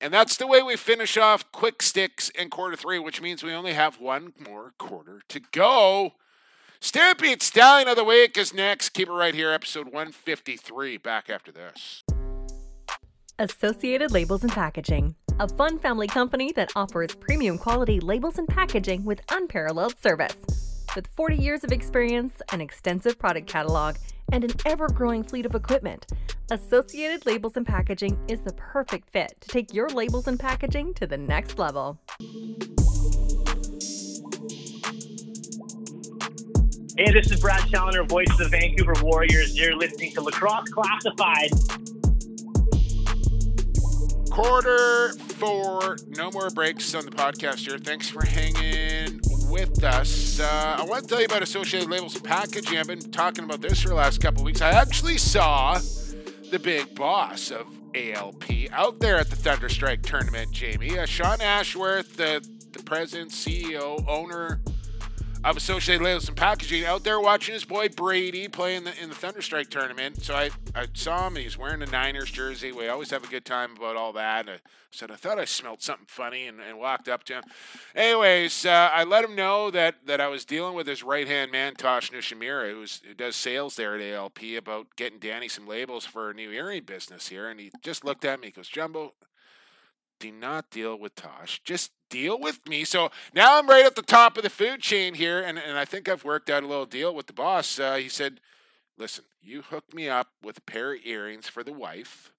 And 0.00 0.14
that's 0.14 0.36
the 0.36 0.46
way 0.46 0.62
we 0.62 0.76
finish 0.76 1.16
off 1.16 1.50
quick 1.50 1.82
sticks 1.82 2.28
in 2.30 2.50
quarter 2.50 2.76
three, 2.76 2.98
which 2.98 3.20
means 3.20 3.42
we 3.42 3.52
only 3.52 3.72
have 3.72 4.00
one 4.00 4.32
more 4.38 4.72
quarter 4.78 5.22
to 5.28 5.40
go. 5.50 6.14
Stampede 6.80 7.42
Stallion 7.42 7.88
of 7.88 7.96
the 7.96 8.04
Week 8.04 8.38
is 8.38 8.54
next. 8.54 8.90
Keep 8.90 9.08
it 9.08 9.12
right 9.12 9.34
here, 9.34 9.50
episode 9.50 9.86
153. 9.86 10.96
Back 10.98 11.28
after 11.28 11.50
this. 11.50 12.04
Associated 13.40 14.12
Labels 14.12 14.44
and 14.44 14.52
Packaging, 14.52 15.16
a 15.40 15.48
fun 15.48 15.78
family 15.80 16.06
company 16.06 16.52
that 16.52 16.70
offers 16.76 17.14
premium 17.16 17.58
quality 17.58 17.98
labels 17.98 18.38
and 18.38 18.46
packaging 18.46 19.04
with 19.04 19.20
unparalleled 19.30 20.00
service. 20.00 20.36
With 20.94 21.08
40 21.16 21.36
years 21.36 21.64
of 21.64 21.72
experience, 21.72 22.40
an 22.52 22.60
extensive 22.60 23.18
product 23.18 23.48
catalog, 23.48 23.96
and 24.30 24.44
an 24.44 24.52
ever 24.64 24.88
growing 24.88 25.24
fleet 25.24 25.46
of 25.46 25.54
equipment, 25.56 26.06
Associated 26.50 27.26
Labels 27.26 27.56
and 27.56 27.66
Packaging 27.66 28.18
is 28.28 28.40
the 28.42 28.52
perfect 28.54 29.10
fit 29.10 29.34
to 29.40 29.48
take 29.48 29.74
your 29.74 29.88
labels 29.88 30.28
and 30.28 30.38
packaging 30.38 30.94
to 30.94 31.06
the 31.06 31.18
next 31.18 31.58
level. 31.58 31.98
Hey, 36.98 37.12
this 37.12 37.30
is 37.30 37.38
Brad 37.38 37.64
Challoner, 37.70 38.02
voice 38.02 38.28
of 38.28 38.38
the 38.38 38.48
Vancouver 38.48 38.92
Warriors. 39.04 39.56
You're 39.56 39.76
listening 39.76 40.10
to 40.14 40.20
Lacrosse 40.20 40.68
Classified. 40.70 41.50
Quarter 44.32 45.12
four, 45.12 45.96
no 46.08 46.32
more 46.32 46.50
breaks 46.50 46.96
on 46.96 47.04
the 47.04 47.12
podcast 47.12 47.68
here. 47.68 47.78
Thanks 47.78 48.08
for 48.08 48.26
hanging 48.26 49.20
with 49.48 49.84
us. 49.84 50.40
Uh, 50.40 50.76
I 50.80 50.84
want 50.86 51.04
to 51.04 51.08
tell 51.08 51.20
you 51.20 51.26
about 51.26 51.40
Associated 51.40 51.88
Labels 51.88 52.16
and 52.16 52.24
Packaging. 52.24 52.76
I've 52.76 52.88
been 52.88 53.12
talking 53.12 53.44
about 53.44 53.60
this 53.60 53.80
for 53.80 53.90
the 53.90 53.94
last 53.94 54.20
couple 54.20 54.42
weeks. 54.42 54.60
I 54.60 54.70
actually 54.70 55.18
saw 55.18 55.78
the 56.50 56.58
big 56.58 56.96
boss 56.96 57.52
of 57.52 57.68
ALP 57.94 58.72
out 58.72 58.98
there 58.98 59.18
at 59.18 59.30
the 59.30 59.36
Thunderstrike 59.36 60.02
tournament, 60.02 60.50
Jamie. 60.50 60.98
Uh, 60.98 61.06
Sean 61.06 61.40
Ashworth, 61.40 62.16
the, 62.16 62.44
the 62.72 62.82
president, 62.82 63.30
CEO, 63.30 64.04
owner 64.08 64.60
of 65.44 65.56
Associated 65.56 66.02
Labels 66.02 66.28
and 66.28 66.36
Packaging 66.36 66.84
out 66.84 67.04
there 67.04 67.20
watching 67.20 67.54
his 67.54 67.64
boy 67.64 67.88
Brady 67.88 68.48
play 68.48 68.74
in 68.74 68.84
the 68.84 69.02
in 69.02 69.08
the 69.08 69.14
Thunderstrike 69.14 69.68
tournament. 69.68 70.22
So 70.22 70.34
I, 70.34 70.50
I 70.74 70.86
saw 70.94 71.26
him. 71.26 71.36
He's 71.36 71.56
wearing 71.56 71.82
a 71.82 71.86
Niners 71.86 72.30
jersey. 72.30 72.72
We 72.72 72.88
always 72.88 73.10
have 73.10 73.24
a 73.24 73.28
good 73.28 73.44
time 73.44 73.76
about 73.76 73.96
all 73.96 74.12
that. 74.14 74.48
And 74.48 74.50
I 74.50 74.60
said 74.90 75.10
I 75.10 75.16
thought 75.16 75.38
I 75.38 75.44
smelled 75.44 75.80
something 75.80 76.06
funny 76.08 76.46
and, 76.46 76.60
and 76.60 76.78
walked 76.78 77.08
up 77.08 77.24
to 77.24 77.34
him. 77.34 77.44
Anyways, 77.94 78.66
uh, 78.66 78.90
I 78.92 79.04
let 79.04 79.24
him 79.24 79.36
know 79.36 79.70
that 79.70 80.06
that 80.06 80.20
I 80.20 80.28
was 80.28 80.44
dealing 80.44 80.74
with 80.74 80.86
his 80.86 81.02
right 81.02 81.28
hand 81.28 81.52
man 81.52 81.74
Tosh 81.74 82.10
Nishimura, 82.10 82.72
who's, 82.72 83.00
who 83.06 83.14
does 83.14 83.36
sales 83.36 83.76
there 83.76 83.96
at 83.96 84.02
ALP, 84.02 84.42
about 84.56 84.96
getting 84.96 85.18
Danny 85.18 85.48
some 85.48 85.66
labels 85.66 86.04
for 86.04 86.30
a 86.30 86.34
new 86.34 86.50
earring 86.50 86.84
business 86.84 87.28
here. 87.28 87.48
And 87.48 87.60
he 87.60 87.70
just 87.82 88.04
looked 88.04 88.24
at 88.24 88.40
me. 88.40 88.48
He 88.48 88.52
goes, 88.52 88.68
Jumbo, 88.68 89.14
do 90.18 90.30
not 90.30 90.70
deal 90.70 90.98
with 90.98 91.14
Tosh. 91.14 91.60
Just 91.64 91.92
deal 92.10 92.38
with 92.38 92.66
me. 92.66 92.84
So 92.84 93.10
now 93.34 93.58
I'm 93.58 93.68
right 93.68 93.86
at 93.86 93.96
the 93.96 94.02
top 94.02 94.36
of 94.36 94.42
the 94.42 94.50
food 94.50 94.80
chain 94.80 95.14
here, 95.14 95.40
and, 95.40 95.58
and 95.58 95.78
I 95.78 95.84
think 95.84 96.08
I've 96.08 96.24
worked 96.24 96.50
out 96.50 96.62
a 96.62 96.66
little 96.66 96.86
deal 96.86 97.14
with 97.14 97.26
the 97.26 97.32
boss. 97.32 97.78
Uh, 97.78 97.96
he 97.96 98.08
said, 98.08 98.40
Listen, 98.96 99.24
you 99.40 99.62
hook 99.62 99.94
me 99.94 100.08
up 100.08 100.28
with 100.42 100.58
a 100.58 100.62
pair 100.62 100.94
of 100.94 101.00
earrings 101.04 101.46
for 101.48 101.62
the 101.62 101.72
wife, 101.72 102.32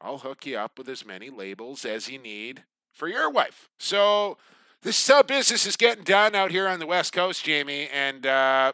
I'll 0.00 0.18
hook 0.18 0.44
you 0.44 0.58
up 0.58 0.78
with 0.78 0.88
as 0.90 1.06
many 1.06 1.30
labels 1.30 1.86
as 1.86 2.10
you 2.10 2.18
need 2.18 2.64
for 2.92 3.08
your 3.08 3.30
wife. 3.30 3.70
So 3.78 4.36
this 4.82 5.00
is 5.00 5.08
how 5.08 5.22
business 5.22 5.66
is 5.66 5.76
getting 5.76 6.04
done 6.04 6.34
out 6.34 6.50
here 6.50 6.68
on 6.68 6.78
the 6.78 6.86
West 6.86 7.14
Coast, 7.14 7.42
Jamie. 7.42 7.88
And 7.90 8.26
uh, 8.26 8.72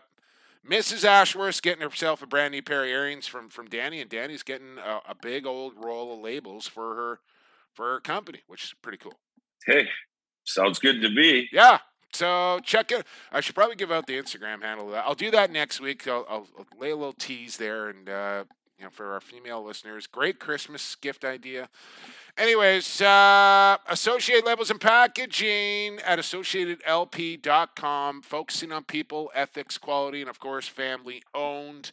Mrs. 0.69 1.05
Ashworth's 1.05 1.61
getting 1.61 1.83
herself 1.83 2.21
a 2.21 2.27
brand 2.27 2.51
new 2.51 2.63
pair 2.63 2.83
of 2.83 2.89
earrings 2.89 3.29
from 3.29 3.49
from 3.49 3.69
Danny, 3.69 4.01
and 4.01 4.11
Danny's 4.11 4.43
getting 4.43 4.79
a, 4.79 5.01
a 5.11 5.15
big 5.15 5.47
old 5.47 5.75
roll 5.77 6.13
of 6.13 6.21
labels 6.21 6.67
for 6.67 6.97
her 6.97 7.21
for 7.81 7.99
company, 8.01 8.41
which 8.47 8.65
is 8.65 8.75
pretty 8.83 8.99
cool. 8.99 9.19
Hey, 9.65 9.89
sounds 10.45 10.79
good 10.79 11.01
to 11.01 11.09
me. 11.09 11.49
Yeah. 11.51 11.79
So 12.13 12.61
check 12.63 12.93
it. 12.93 13.07
I 13.33 13.41
should 13.41 13.55
probably 13.55 13.77
give 13.77 13.91
out 13.91 14.07
the 14.07 14.21
Instagram 14.21 14.61
handle. 14.61 14.95
I'll 14.95 15.15
do 15.15 15.31
that 15.31 15.51
next 15.51 15.81
week. 15.81 16.07
I'll, 16.07 16.27
I'll, 16.29 16.47
I'll 16.59 16.67
lay 16.79 16.91
a 16.91 16.97
little 16.97 17.15
tease 17.15 17.57
there, 17.57 17.89
and 17.89 18.07
uh, 18.07 18.45
you 18.77 18.85
know, 18.85 18.91
for 18.91 19.15
our 19.15 19.23
female 19.23 19.65
listeners, 19.65 20.07
great 20.07 20.39
Christmas 20.39 20.95
gift 20.95 21.25
idea. 21.25 21.71
Anyways, 22.37 23.01
uh, 23.01 23.79
Associate 23.89 24.45
Labels 24.45 24.71
and 24.71 24.79
Packaging 24.79 26.01
at 26.05 26.19
AssociatedLP.com, 26.19 28.23
focusing 28.23 28.73
on 28.73 28.85
people, 28.85 29.31
ethics, 29.35 29.79
quality, 29.79 30.21
and 30.21 30.29
of 30.29 30.39
course, 30.39 30.69
family 30.69 31.23
owned. 31.35 31.93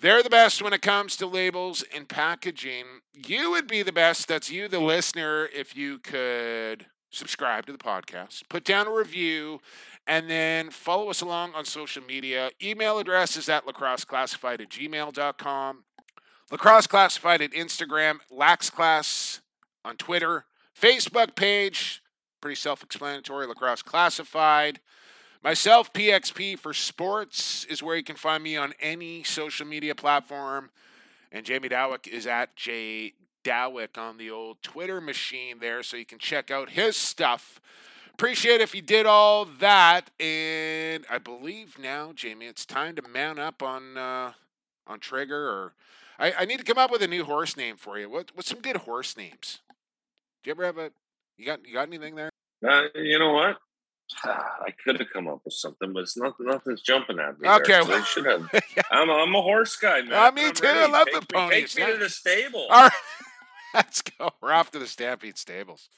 They're 0.00 0.22
the 0.22 0.30
best 0.30 0.62
when 0.62 0.72
it 0.72 0.82
comes 0.82 1.16
to 1.16 1.26
labels 1.26 1.84
and 1.94 2.08
packaging. 2.08 2.84
You 3.14 3.50
would 3.52 3.68
be 3.68 3.82
the 3.82 3.92
best, 3.92 4.26
that's 4.26 4.50
you, 4.50 4.66
the 4.66 4.80
listener, 4.80 5.48
if 5.54 5.76
you 5.76 5.98
could 5.98 6.86
subscribe 7.10 7.66
to 7.66 7.72
the 7.72 7.78
podcast, 7.78 8.42
put 8.48 8.64
down 8.64 8.88
a 8.88 8.92
review, 8.92 9.60
and 10.06 10.28
then 10.28 10.70
follow 10.70 11.08
us 11.10 11.20
along 11.20 11.54
on 11.54 11.64
social 11.64 12.02
media. 12.02 12.50
Email 12.62 12.98
address 12.98 13.36
is 13.36 13.48
at 13.48 13.66
lacrosseclassified 13.66 14.60
at 14.60 14.70
gmail.com. 14.70 15.84
Lacrosse 16.50 16.86
Classified 16.86 17.40
at 17.40 17.52
Instagram, 17.52 18.18
Lax 18.30 18.68
Class 18.68 19.40
on 19.84 19.96
Twitter, 19.96 20.44
Facebook 20.78 21.34
page, 21.34 22.02
pretty 22.40 22.56
self 22.56 22.82
explanatory, 22.82 23.46
Lacrosse 23.46 23.82
Classified. 23.82 24.80
Myself, 25.42 25.92
PXP 25.92 26.56
for 26.58 26.72
Sports 26.72 27.64
is 27.64 27.82
where 27.82 27.96
you 27.96 28.04
can 28.04 28.14
find 28.14 28.44
me 28.44 28.56
on 28.56 28.74
any 28.80 29.24
social 29.24 29.66
media 29.66 29.94
platform. 29.94 30.70
And 31.32 31.44
Jamie 31.44 31.68
Dawick 31.68 32.06
is 32.06 32.26
at 32.26 32.54
J 32.54 33.14
Dawick 33.42 33.98
on 33.98 34.18
the 34.18 34.30
old 34.30 34.62
Twitter 34.62 35.00
machine 35.00 35.58
there, 35.58 35.82
so 35.82 35.96
you 35.96 36.04
can 36.04 36.20
check 36.20 36.52
out 36.52 36.70
his 36.70 36.96
stuff. 36.96 37.60
Appreciate 38.14 38.60
if 38.60 38.72
you 38.72 38.82
did 38.82 39.04
all 39.04 39.44
that. 39.44 40.10
And 40.20 41.04
I 41.10 41.18
believe 41.18 41.76
now, 41.76 42.12
Jamie, 42.12 42.46
it's 42.46 42.64
time 42.64 42.94
to 42.94 43.02
man 43.02 43.40
up 43.40 43.62
on 43.64 43.96
uh, 43.96 44.32
on 44.86 45.00
Trigger 45.00 45.48
or 45.48 45.74
I, 46.18 46.32
I 46.40 46.44
need 46.44 46.58
to 46.58 46.64
come 46.64 46.78
up 46.78 46.92
with 46.92 47.02
a 47.02 47.08
new 47.08 47.24
horse 47.24 47.56
name 47.56 47.76
for 47.76 47.98
you. 47.98 48.08
What 48.08 48.30
what's 48.34 48.48
some 48.48 48.60
good 48.60 48.76
horse 48.76 49.16
names? 49.16 49.58
Do 50.42 50.48
you 50.48 50.52
ever 50.52 50.64
have 50.64 50.78
a 50.78 50.92
you 51.36 51.46
got 51.46 51.66
you 51.66 51.74
got 51.74 51.88
anything 51.88 52.14
there? 52.14 52.30
Uh, 52.64 52.82
you 52.94 53.18
know 53.18 53.32
what? 53.32 53.56
I 54.24 54.70
could 54.84 54.98
have 55.00 55.08
come 55.12 55.28
up 55.28 55.40
with 55.44 55.54
something, 55.54 55.92
but 55.92 56.00
it's 56.00 56.16
not, 56.16 56.34
nothing's 56.40 56.82
jumping 56.82 57.18
at 57.18 57.40
me. 57.40 57.48
Okay, 57.48 57.72
there, 57.72 57.84
so 57.84 57.92
I 57.92 58.02
should 58.02 58.26
have. 58.26 58.48
I'm, 58.90 59.10
I'm 59.10 59.34
a 59.34 59.42
horse 59.42 59.76
guy, 59.76 60.02
man. 60.02 60.12
Uh, 60.12 60.30
me 60.32 60.46
I'm 60.46 60.54
too. 60.54 60.66
I 60.66 60.86
love 60.86 61.06
take 61.06 61.20
the 61.20 61.26
ponies. 61.26 61.74
Take 61.74 61.86
me 61.86 61.92
to 61.92 61.98
the 61.98 62.10
stable. 62.10 62.66
All 62.70 62.82
right, 62.82 62.92
let's 63.74 64.02
go. 64.02 64.30
We're 64.40 64.52
off 64.52 64.70
to 64.72 64.78
the 64.78 64.86
Stampede 64.86 65.38
Stables. 65.38 65.88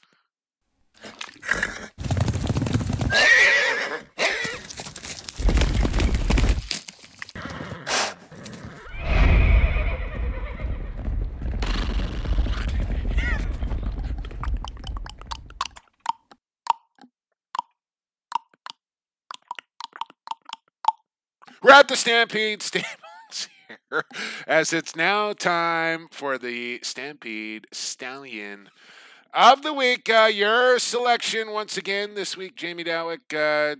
We're 21.65 21.71
at 21.71 21.87
the 21.87 21.95
Stampede 21.95 22.61
Stables 22.61 22.85
here, 23.89 24.03
as 24.45 24.71
it's 24.71 24.95
now 24.95 25.33
time 25.33 26.09
for 26.11 26.37
the 26.37 26.79
Stampede 26.83 27.65
Stallion 27.71 28.69
of 29.33 29.63
the 29.63 29.73
week. 29.73 30.07
Uh, 30.07 30.29
your 30.31 30.77
selection 30.77 31.49
once 31.49 31.75
again 31.75 32.13
this 32.13 32.37
week, 32.37 32.55
Jamie 32.55 32.83
Dawick. 32.83 33.33
Uh, 33.33 33.77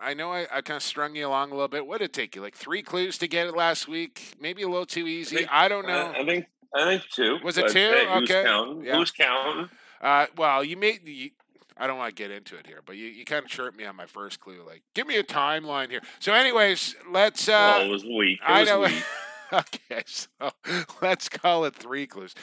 I 0.00 0.14
know 0.14 0.30
I, 0.30 0.42
I 0.42 0.60
kind 0.60 0.76
of 0.76 0.84
strung 0.84 1.16
you 1.16 1.26
along 1.26 1.50
a 1.50 1.54
little 1.54 1.66
bit. 1.66 1.84
What 1.84 1.98
did 1.98 2.04
it 2.04 2.12
take 2.12 2.36
you? 2.36 2.42
Like 2.42 2.54
three 2.54 2.80
clues 2.80 3.18
to 3.18 3.26
get 3.26 3.48
it 3.48 3.56
last 3.56 3.88
week? 3.88 4.36
Maybe 4.40 4.62
a 4.62 4.68
little 4.68 4.86
too 4.86 5.08
easy. 5.08 5.38
think- 5.38 5.48
I 5.50 5.66
don't 5.66 5.88
know. 5.88 6.12
I, 6.16 6.20
I 6.20 6.24
think 6.24 6.46
I 6.76 6.84
think 6.84 7.02
two. 7.12 7.38
Was 7.42 7.58
it 7.58 7.72
two? 7.72 7.78
Hey, 7.80 8.06
who's 8.08 8.30
Okay. 8.30 8.44
counting? 8.44 8.84
Yeah. 8.84 8.98
Who's 8.98 9.10
counting? 9.10 9.68
Uh, 10.00 10.26
well, 10.36 10.62
you 10.62 10.76
made. 10.76 11.00
You, 11.08 11.30
I 11.76 11.86
don't 11.86 11.98
want 11.98 12.14
to 12.16 12.22
get 12.22 12.30
into 12.30 12.56
it 12.56 12.66
here, 12.66 12.80
but 12.84 12.96
you, 12.96 13.06
you 13.06 13.24
kind 13.24 13.44
of 13.44 13.50
chirped 13.50 13.76
me 13.76 13.84
on 13.84 13.96
my 13.96 14.06
first 14.06 14.40
clue. 14.40 14.62
Like, 14.66 14.82
give 14.94 15.06
me 15.06 15.16
a 15.16 15.22
timeline 15.22 15.90
here. 15.90 16.00
So, 16.20 16.32
anyways, 16.32 16.96
let's. 17.10 17.48
Uh, 17.48 17.76
well, 17.76 17.86
it 17.86 17.90
was 17.90 18.04
weak. 18.04 18.38
It 18.40 18.50
I 18.50 18.60
was 18.60 18.68
know. 18.68 18.80
weak. 18.80 19.04
okay, 19.52 20.02
so 20.06 20.28
let's 21.02 21.28
call 21.28 21.64
it 21.64 21.74
three 21.74 22.06
clues. 22.06 22.34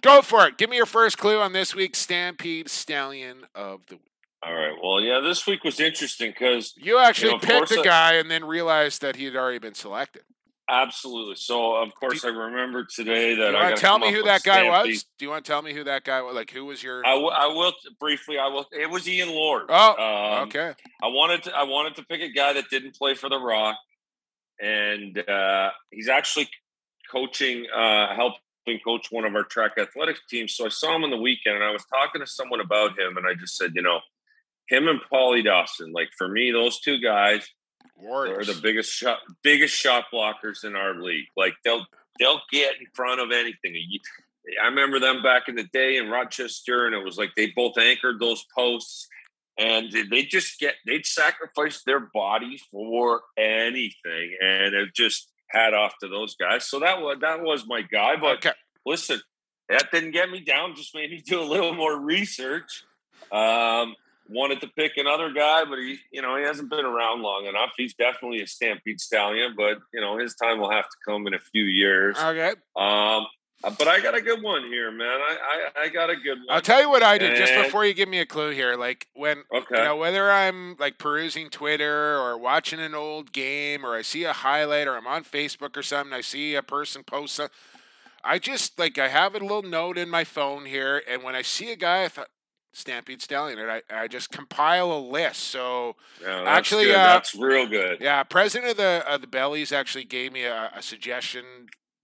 Go 0.00 0.20
for 0.20 0.46
it. 0.48 0.58
Give 0.58 0.68
me 0.68 0.76
your 0.76 0.86
first 0.86 1.16
clue 1.16 1.38
on 1.38 1.52
this 1.52 1.74
week's 1.74 2.00
Stampede 2.00 2.68
Stallion 2.68 3.46
of 3.54 3.86
the 3.86 3.94
Week. 3.94 4.02
All 4.44 4.52
right. 4.52 4.74
Well, 4.82 5.00
yeah, 5.00 5.20
this 5.20 5.46
week 5.46 5.62
was 5.62 5.78
interesting 5.78 6.32
because 6.32 6.74
You 6.76 6.98
actually 6.98 7.34
of 7.34 7.42
picked 7.42 7.70
a 7.70 7.82
guy 7.82 8.14
and 8.14 8.28
then 8.28 8.44
realized 8.44 9.00
that 9.02 9.14
he 9.14 9.24
had 9.24 9.36
already 9.36 9.60
been 9.60 9.74
selected. 9.74 10.22
Absolutely. 10.72 11.34
So, 11.36 11.74
of 11.76 11.94
course, 11.94 12.24
I 12.24 12.28
remember 12.28 12.84
today 12.84 13.34
that 13.34 13.44
Do 13.44 13.50
you 13.52 13.56
I 13.58 13.62
want 13.64 13.68
gotta 13.72 13.80
tell 13.80 13.98
me 13.98 14.10
who 14.10 14.22
that 14.22 14.42
guy 14.42 14.62
Stampede. 14.62 14.92
was? 14.92 15.04
Do 15.18 15.24
you 15.26 15.30
want 15.30 15.44
to 15.44 15.52
tell 15.52 15.60
me 15.60 15.74
who 15.74 15.84
that 15.84 16.02
guy 16.04 16.22
was? 16.22 16.34
Like, 16.34 16.50
who 16.50 16.64
was 16.64 16.82
your? 16.82 17.04
I, 17.04 17.10
w- 17.10 17.28
I 17.30 17.46
will 17.48 17.74
briefly. 18.00 18.38
I 18.38 18.48
will. 18.48 18.64
It 18.72 18.88
was 18.88 19.06
Ian 19.06 19.28
Llord. 19.28 19.66
oh, 19.68 20.38
Um, 20.38 20.48
okay. 20.48 20.72
I 21.02 21.08
wanted 21.08 21.42
to 21.42 21.54
I 21.54 21.64
wanted 21.64 21.96
to 21.96 22.04
pick 22.06 22.22
a 22.22 22.30
guy 22.30 22.54
that 22.54 22.70
didn't 22.70 22.96
play 22.96 23.14
for 23.14 23.28
the 23.28 23.38
Rock, 23.38 23.76
and 24.60 25.18
uh, 25.28 25.70
he's 25.90 26.08
actually 26.08 26.48
coaching, 27.10 27.66
uh, 27.74 28.14
helping 28.14 28.80
coach 28.82 29.08
one 29.10 29.26
of 29.26 29.34
our 29.34 29.44
track 29.44 29.72
athletics 29.78 30.20
teams. 30.30 30.54
So 30.54 30.64
I 30.64 30.70
saw 30.70 30.96
him 30.96 31.04
on 31.04 31.10
the 31.10 31.18
weekend, 31.18 31.56
and 31.56 31.64
I 31.64 31.70
was 31.70 31.84
talking 31.84 32.22
to 32.22 32.26
someone 32.26 32.60
about 32.60 32.98
him, 32.98 33.18
and 33.18 33.26
I 33.26 33.34
just 33.34 33.58
said, 33.58 33.72
you 33.74 33.82
know, 33.82 34.00
him 34.68 34.88
and 34.88 35.00
Paulie 35.12 35.44
Dawson, 35.44 35.92
like 35.92 36.08
for 36.16 36.28
me, 36.28 36.50
those 36.50 36.80
two 36.80 36.98
guys 36.98 37.46
are 38.10 38.44
the 38.44 38.58
biggest 38.62 38.92
shot 38.92 39.18
biggest 39.42 39.74
shot 39.74 40.04
blockers 40.12 40.64
in 40.64 40.76
our 40.76 40.94
league. 40.94 41.26
Like 41.36 41.54
they'll 41.64 41.86
they'll 42.18 42.40
get 42.50 42.80
in 42.80 42.86
front 42.94 43.20
of 43.20 43.30
anything. 43.30 43.76
I 44.62 44.66
remember 44.66 44.98
them 44.98 45.22
back 45.22 45.48
in 45.48 45.54
the 45.54 45.68
day 45.72 45.96
in 45.96 46.10
Rochester, 46.10 46.86
and 46.86 46.94
it 46.94 47.04
was 47.04 47.16
like 47.16 47.30
they 47.36 47.52
both 47.54 47.78
anchored 47.78 48.20
those 48.20 48.44
posts, 48.56 49.08
and 49.58 49.92
they 50.10 50.22
just 50.22 50.58
get 50.58 50.74
they'd 50.86 51.06
sacrifice 51.06 51.82
their 51.84 52.00
body 52.12 52.60
for 52.70 53.22
anything, 53.38 54.36
and 54.40 54.74
it 54.74 54.94
just 54.94 55.28
hat 55.48 55.74
off 55.74 55.94
to 56.00 56.08
those 56.08 56.34
guys. 56.36 56.64
So 56.64 56.80
that 56.80 57.00
was 57.00 57.18
that 57.20 57.42
was 57.42 57.66
my 57.66 57.82
guy. 57.82 58.16
But 58.20 58.38
okay. 58.38 58.52
listen, 58.84 59.20
that 59.68 59.90
didn't 59.92 60.12
get 60.12 60.30
me 60.30 60.40
down. 60.40 60.74
Just 60.74 60.94
made 60.94 61.10
me 61.10 61.22
do 61.24 61.40
a 61.40 61.44
little 61.44 61.74
more 61.74 61.98
research. 61.98 62.84
Um, 63.30 63.94
wanted 64.32 64.60
to 64.62 64.68
pick 64.68 64.96
another 64.96 65.32
guy, 65.32 65.64
but 65.64 65.78
he, 65.78 65.98
you 66.10 66.22
know, 66.22 66.36
he 66.36 66.44
hasn't 66.44 66.70
been 66.70 66.84
around 66.84 67.22
long 67.22 67.46
enough. 67.46 67.72
He's 67.76 67.94
definitely 67.94 68.42
a 68.42 68.46
Stampede 68.46 69.00
stallion, 69.00 69.54
but 69.56 69.78
you 69.92 70.00
know, 70.00 70.18
his 70.18 70.34
time 70.34 70.58
will 70.58 70.70
have 70.70 70.84
to 70.84 70.96
come 71.06 71.26
in 71.26 71.34
a 71.34 71.38
few 71.38 71.64
years. 71.64 72.18
Okay. 72.18 72.52
Um, 72.76 73.26
but 73.78 73.86
I 73.86 74.00
got 74.00 74.16
a 74.16 74.20
good 74.20 74.42
one 74.42 74.64
here, 74.64 74.90
man. 74.90 75.20
I 75.20 75.36
I, 75.76 75.82
I 75.82 75.88
got 75.88 76.10
a 76.10 76.16
good 76.16 76.38
one. 76.38 76.46
I'll 76.50 76.60
tell 76.60 76.80
you 76.80 76.90
what 76.90 77.02
I 77.02 77.16
did 77.18 77.36
just 77.36 77.54
before 77.54 77.84
you 77.84 77.94
give 77.94 78.08
me 78.08 78.18
a 78.18 78.26
clue 78.26 78.50
here. 78.50 78.74
Like 78.76 79.06
when 79.14 79.44
Okay. 79.54 79.78
you 79.78 79.84
know 79.84 79.96
whether 79.96 80.30
I'm 80.30 80.76
like 80.78 80.98
perusing 80.98 81.48
Twitter 81.48 82.18
or 82.18 82.36
watching 82.38 82.80
an 82.80 82.94
old 82.94 83.32
game 83.32 83.86
or 83.86 83.94
I 83.94 84.02
see 84.02 84.24
a 84.24 84.32
highlight 84.32 84.88
or 84.88 84.96
I'm 84.96 85.06
on 85.06 85.22
Facebook 85.22 85.76
or 85.76 85.82
something, 85.82 86.12
I 86.12 86.22
see 86.22 86.56
a 86.56 86.62
person 86.62 87.04
post 87.04 87.34
some 87.36 87.48
I 88.24 88.38
just 88.38 88.78
like 88.78 88.98
I 88.98 89.08
have 89.08 89.34
a 89.34 89.38
little 89.38 89.62
note 89.62 89.98
in 89.98 90.08
my 90.08 90.24
phone 90.24 90.66
here 90.66 91.02
and 91.08 91.22
when 91.22 91.34
I 91.34 91.42
see 91.42 91.70
a 91.72 91.76
guy 91.76 92.04
I 92.04 92.08
thought 92.08 92.28
Stampede 92.72 93.20
Stallion 93.22 93.58
and 93.58 93.70
I, 93.70 93.82
I 93.90 94.08
just 94.08 94.30
compile 94.30 94.92
a 94.92 94.98
list. 94.98 95.44
So 95.44 95.96
Yeah, 96.20 96.42
that's 96.44 96.58
actually, 96.58 96.90
uh, 96.94 96.98
that's 97.02 97.34
real 97.34 97.66
good. 97.66 97.98
yeah, 98.00 98.22
president 98.22 98.70
of 98.72 98.76
the 98.78 99.04
of 99.06 99.20
the 99.20 99.26
Bellies 99.26 99.72
actually 99.72 100.04
gave 100.04 100.32
me 100.32 100.44
a, 100.44 100.70
a 100.74 100.82
suggestion 100.82 101.44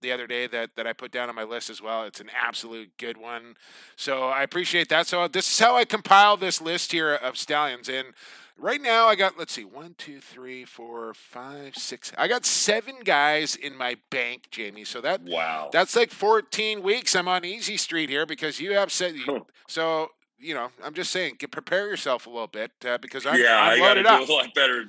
the 0.01 0.11
other 0.11 0.27
day 0.27 0.47
that 0.47 0.75
that 0.77 0.87
I 0.87 0.93
put 0.93 1.11
down 1.11 1.27
on 1.29 1.35
my 1.35 1.43
list 1.43 1.69
as 1.69 1.81
well. 1.81 2.03
It's 2.05 2.19
an 2.21 2.29
absolute 2.39 2.91
good 2.97 3.17
one, 3.17 3.55
so 3.95 4.25
I 4.29 4.43
appreciate 4.43 4.89
that. 4.89 5.07
So 5.07 5.27
this 5.27 5.51
is 5.51 5.59
how 5.59 5.75
I 5.75 5.85
compile 5.85 6.37
this 6.37 6.61
list 6.61 6.91
here 6.91 7.13
of 7.15 7.35
stallions. 7.37 7.89
And 7.89 8.09
right 8.57 8.79
now, 8.81 9.07
I 9.07 9.15
got 9.15 9.37
let's 9.37 9.51
see, 9.53 9.65
one, 9.65 9.95
two, 9.97 10.21
three, 10.21 10.63
four, 10.65 11.13
five, 11.13 11.75
six. 11.75 12.13
I 12.17 12.27
got 12.29 12.45
seven 12.45 12.99
guys 13.03 13.55
in 13.55 13.75
my 13.75 13.97
bank, 14.09 14.47
Jamie. 14.51 14.85
So 14.85 15.01
that 15.01 15.21
Wow. 15.23 15.69
that's 15.73 15.95
like 15.95 16.11
14 16.11 16.81
weeks. 16.83 17.15
I'm 17.15 17.27
on 17.27 17.43
easy 17.43 17.75
street 17.75 18.09
here 18.09 18.25
because 18.27 18.59
you 18.61 18.73
have 18.73 18.91
said 18.91 19.15
so. 19.67 20.11
You 20.39 20.53
know, 20.53 20.69
I'm 20.83 20.93
just 20.93 21.11
saying, 21.11 21.35
get 21.39 21.51
prepare 21.51 21.87
yourself 21.89 22.25
a 22.25 22.29
little 22.29 22.47
bit 22.47 22.71
uh, 22.85 22.97
because 22.97 23.25
I'm, 23.25 23.39
yeah, 23.39 23.59
I'm 23.59 23.73
I 23.73 23.77
got 23.77 23.93
to 23.95 24.03
do 24.03 24.31
a 24.31 24.33
lot 24.33 24.53
better. 24.55 24.85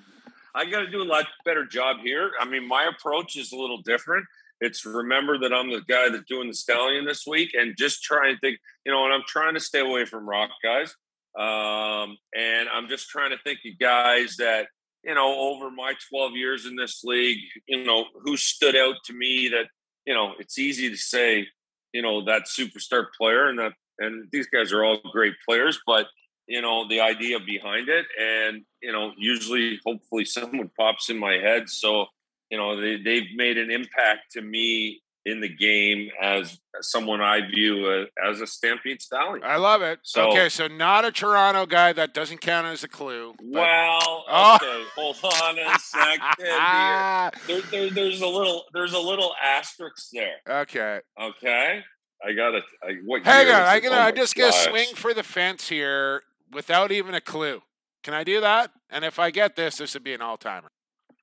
I 0.55 0.64
got 0.64 0.81
to 0.81 0.90
do 0.90 1.02
a 1.02 1.05
lot 1.05 1.27
better 1.44 1.64
job 1.64 1.98
here. 2.02 2.31
I 2.40 2.44
mean, 2.44 2.66
my 2.66 2.85
approach 2.85 3.36
is 3.36 3.52
a 3.52 3.56
little 3.56 3.82
different. 3.82 4.27
It's 4.60 4.85
remember 4.85 5.39
that 5.39 5.52
I'm 5.52 5.70
the 5.70 5.81
guy 5.89 6.09
that's 6.10 6.24
doing 6.28 6.48
the 6.48 6.55
stallion 6.55 7.05
this 7.05 7.27
week, 7.27 7.51
and 7.55 7.74
just 7.77 8.02
try 8.02 8.28
and 8.28 8.39
think, 8.40 8.59
you 8.85 8.93
know, 8.93 9.05
and 9.05 9.14
I'm 9.14 9.22
trying 9.27 9.55
to 9.55 9.60
stay 9.60 9.81
away 9.81 10.05
from 10.05 10.28
rock 10.28 10.51
guys. 10.62 10.94
Um, 11.39 12.16
and 12.36 12.68
I'm 12.68 12.89
just 12.89 13.09
trying 13.09 13.31
to 13.31 13.39
think 13.44 13.60
of 13.64 13.78
guys 13.78 14.36
that, 14.36 14.66
you 15.05 15.14
know, 15.14 15.35
over 15.39 15.70
my 15.70 15.94
12 16.10 16.32
years 16.32 16.66
in 16.66 16.77
this 16.77 17.02
league, 17.05 17.39
you 17.66 17.85
know, 17.85 18.05
who 18.22 18.36
stood 18.36 18.77
out 18.77 18.97
to 19.05 19.12
me 19.12 19.48
that, 19.48 19.66
you 20.06 20.14
know, 20.14 20.35
it's 20.39 20.59
easy 20.59 20.90
to 20.90 20.97
say, 20.97 21.47
you 21.93 22.02
know, 22.02 22.24
that 22.24 22.43
superstar 22.43 23.06
player 23.16 23.48
and 23.48 23.59
that, 23.59 23.72
and 24.01 24.28
these 24.32 24.48
guys 24.48 24.72
are 24.72 24.85
all 24.85 24.98
great 25.12 25.35
players, 25.48 25.78
but, 25.86 26.06
you 26.48 26.60
know, 26.62 26.89
the 26.89 27.01
idea 27.01 27.39
behind 27.39 27.89
it. 27.89 28.06
And, 28.20 28.62
you 28.82 28.93
know, 28.93 29.12
usually, 29.16 29.78
hopefully, 29.86 30.24
someone 30.36 30.70
pops 30.78 31.09
in 31.10 31.18
my 31.18 31.35
head. 31.35 31.68
So, 31.68 32.06
you 32.51 32.59
know, 32.59 32.81
they, 32.81 32.97
they've 32.97 33.28
made 33.36 33.59
an 33.59 33.70
impact 33.70 34.32
to 34.32 34.43
me 34.43 35.01
in 35.27 35.40
the 35.43 35.48
game 35.55 36.09
as 36.20 36.59
someone 36.81 37.20
I 37.20 37.47
view 37.47 37.86
uh, 37.86 38.27
as 38.27 38.40
a 38.40 38.47
Stampede 38.47 39.02
Stallion. 39.02 39.44
I 39.44 39.56
love 39.59 39.82
it. 39.82 39.98
So- 40.02 40.31
okay, 40.31 40.48
so 40.48 40.66
not 40.66 41.05
a 41.05 41.12
Toronto 41.12 41.66
guy. 41.66 41.93
That 41.93 42.14
doesn't 42.14 42.40
count 42.40 42.66
as 42.66 42.82
a 42.85 42.89
clue. 42.89 43.35
but- 43.39 43.47
Well, 43.60 44.24
Oh. 44.28 44.55
okay, 44.62 44.85
hold 44.97 45.16
on 45.22 45.59
a 45.59 45.78
second 45.78 46.22
here. 46.39 47.31
There, 47.47 47.60
there, 47.70 47.90
there's 47.90 48.22
a 48.22 48.27
little, 48.27 48.64
there's 48.72 48.94
a 48.94 48.98
little 48.98 49.32
asterisk 49.44 50.09
there. 50.12 50.36
okay. 50.62 51.01
Okay, 51.20 51.82
I 52.26 52.32
got 52.32 52.55
it. 52.55 52.64
I, 52.82 52.94
what 53.05 53.24
Hang 53.24 53.47
year 53.47 53.56
on. 53.56 53.62
I'm 53.62 53.78
it? 53.78 53.82
gonna. 53.82 53.97
Oh 53.97 53.98
my 54.05 54.12
just 54.12 54.34
gonna 54.34 54.52
swing 54.52 54.94
for 54.94 55.14
the 55.14 55.22
fence 55.22 55.68
here 55.68 56.22
without 56.52 56.92
even 56.92 57.14
a 57.14 57.20
clue. 57.20 57.62
Can 58.02 58.14
I 58.14 58.24
do 58.24 58.40
that? 58.40 58.70
And 58.90 59.05
if 59.05 59.18
I 59.18 59.30
get 59.30 59.56
this, 59.56 59.76
this 59.76 59.94
would 59.94 60.05
be 60.05 60.14
an 60.14 60.20
all 60.22 60.36
timer. 60.36 60.70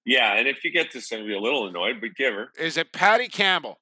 Yeah, 0.06 0.36
and 0.36 0.48
if 0.48 0.64
you 0.64 0.72
get 0.72 0.91
this, 0.91 1.11
I'm 1.11 1.19
gonna 1.19 1.28
be 1.28 1.36
a 1.36 1.40
little 1.40 1.68
annoyed, 1.68 1.99
but 2.02 2.15
give 2.15 2.34
her. 2.34 2.48
Is 2.57 2.78
it 2.78 2.91
Patty 2.94 3.28
Campbell? 3.28 3.80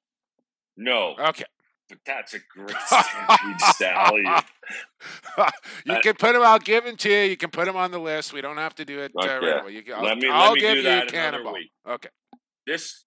No, 0.76 1.14
Okay. 1.18 1.44
but 1.88 1.98
that's 2.04 2.34
a 2.34 2.38
great 2.54 2.76
Stampede 3.58 4.26
you 5.86 5.94
Uh, 5.94 6.00
can 6.02 6.14
put 6.14 6.34
him. 6.36 6.42
I'll 6.42 6.58
give 6.58 6.84
him 6.84 6.96
to 6.96 7.08
you. 7.10 7.20
You 7.30 7.36
can 7.38 7.48
put 7.50 7.66
him 7.66 7.76
on 7.76 7.92
the 7.92 7.98
list. 7.98 8.34
We 8.34 8.42
don't 8.42 8.58
have 8.58 8.74
to 8.74 8.84
do 8.84 9.00
it 9.00 9.12
uh, 9.16 9.26
right 9.26 9.62
away. 9.62 9.72
You, 9.72 9.94
I'll, 9.94 10.02
Let 10.04 10.18
me- 10.18 10.28
I'll 10.30 10.52
me 10.54 10.60
give 10.60 10.72
do 10.72 10.76
you 10.78 10.82
that 10.82 11.08
Cannonball. 11.10 11.54
week. 11.54 11.70
Okay. 11.88 12.08
This, 12.66 13.05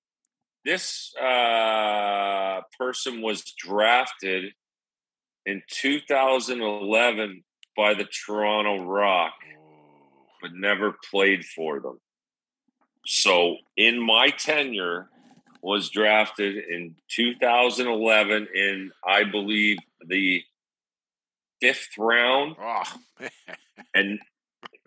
this 0.65 1.13
uh, 1.21 2.61
person 2.77 3.21
was 3.21 3.43
drafted 3.57 4.53
in 5.45 5.61
2011 5.69 7.43
by 7.75 7.93
the 7.93 8.05
Toronto 8.05 8.83
Rock. 8.83 9.33
but 10.41 10.51
never 10.53 10.95
played 11.11 11.43
for 11.45 11.79
them. 11.79 11.99
So 13.05 13.57
in 13.75 13.99
my 14.05 14.29
tenure 14.29 15.09
was 15.61 15.89
drafted 15.89 16.55
in 16.57 16.95
2011 17.09 18.47
in 18.55 18.91
I 19.05 19.23
believe 19.25 19.77
the 20.05 20.41
fifth 21.59 21.89
round 21.97 22.55
Oh. 22.61 22.83
and 23.93 24.19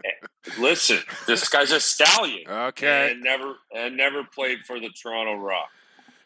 eh, 0.05 0.27
listen 0.59 0.99
this 1.27 1.49
guy's 1.49 1.71
a 1.71 1.79
stallion 1.79 2.43
okay. 2.49 3.13
and 3.13 3.23
never 3.23 3.55
and 3.75 3.97
never 3.97 4.25
played 4.25 4.59
for 4.67 4.81
the 4.81 4.91
Toronto 4.91 5.35
Rock. 5.35 5.69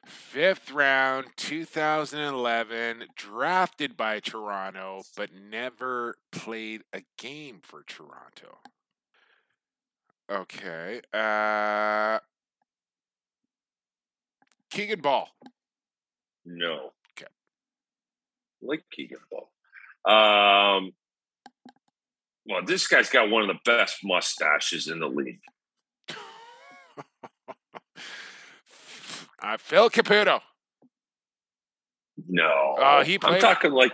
Fifth 0.07 0.71
round, 0.71 1.27
2011, 1.37 3.07
drafted 3.17 3.97
by 3.97 4.21
Toronto, 4.21 5.03
but 5.17 5.31
never 5.35 6.17
played 6.31 6.83
a 6.93 7.03
game 7.19 7.59
for 7.61 7.83
Toronto. 7.83 8.59
Okay. 10.31 11.01
Uh, 11.13 12.21
Keegan 14.71 15.01
Bal. 15.01 15.29
No. 16.45 16.93
Okay. 17.13 17.31
Like 18.63 18.85
Keegan 18.93 19.19
Bal. 19.31 19.51
Um 20.05 20.93
well, 22.49 22.65
this 22.65 22.87
guy's 22.87 23.11
got 23.11 23.31
one 23.31 23.43
of 23.43 23.49
the 23.49 23.61
best 23.65 23.99
mustaches 24.05 24.89
in 24.89 25.01
the 25.01 25.09
league. 25.09 25.41
Uh, 29.43 29.57
Phil 29.59 29.91
Caputo. 29.91 30.41
No. 32.27 32.75
Uh, 32.81 33.05
he 33.05 33.19
I'm 33.23 33.39
talking 33.39 33.73
like 33.73 33.93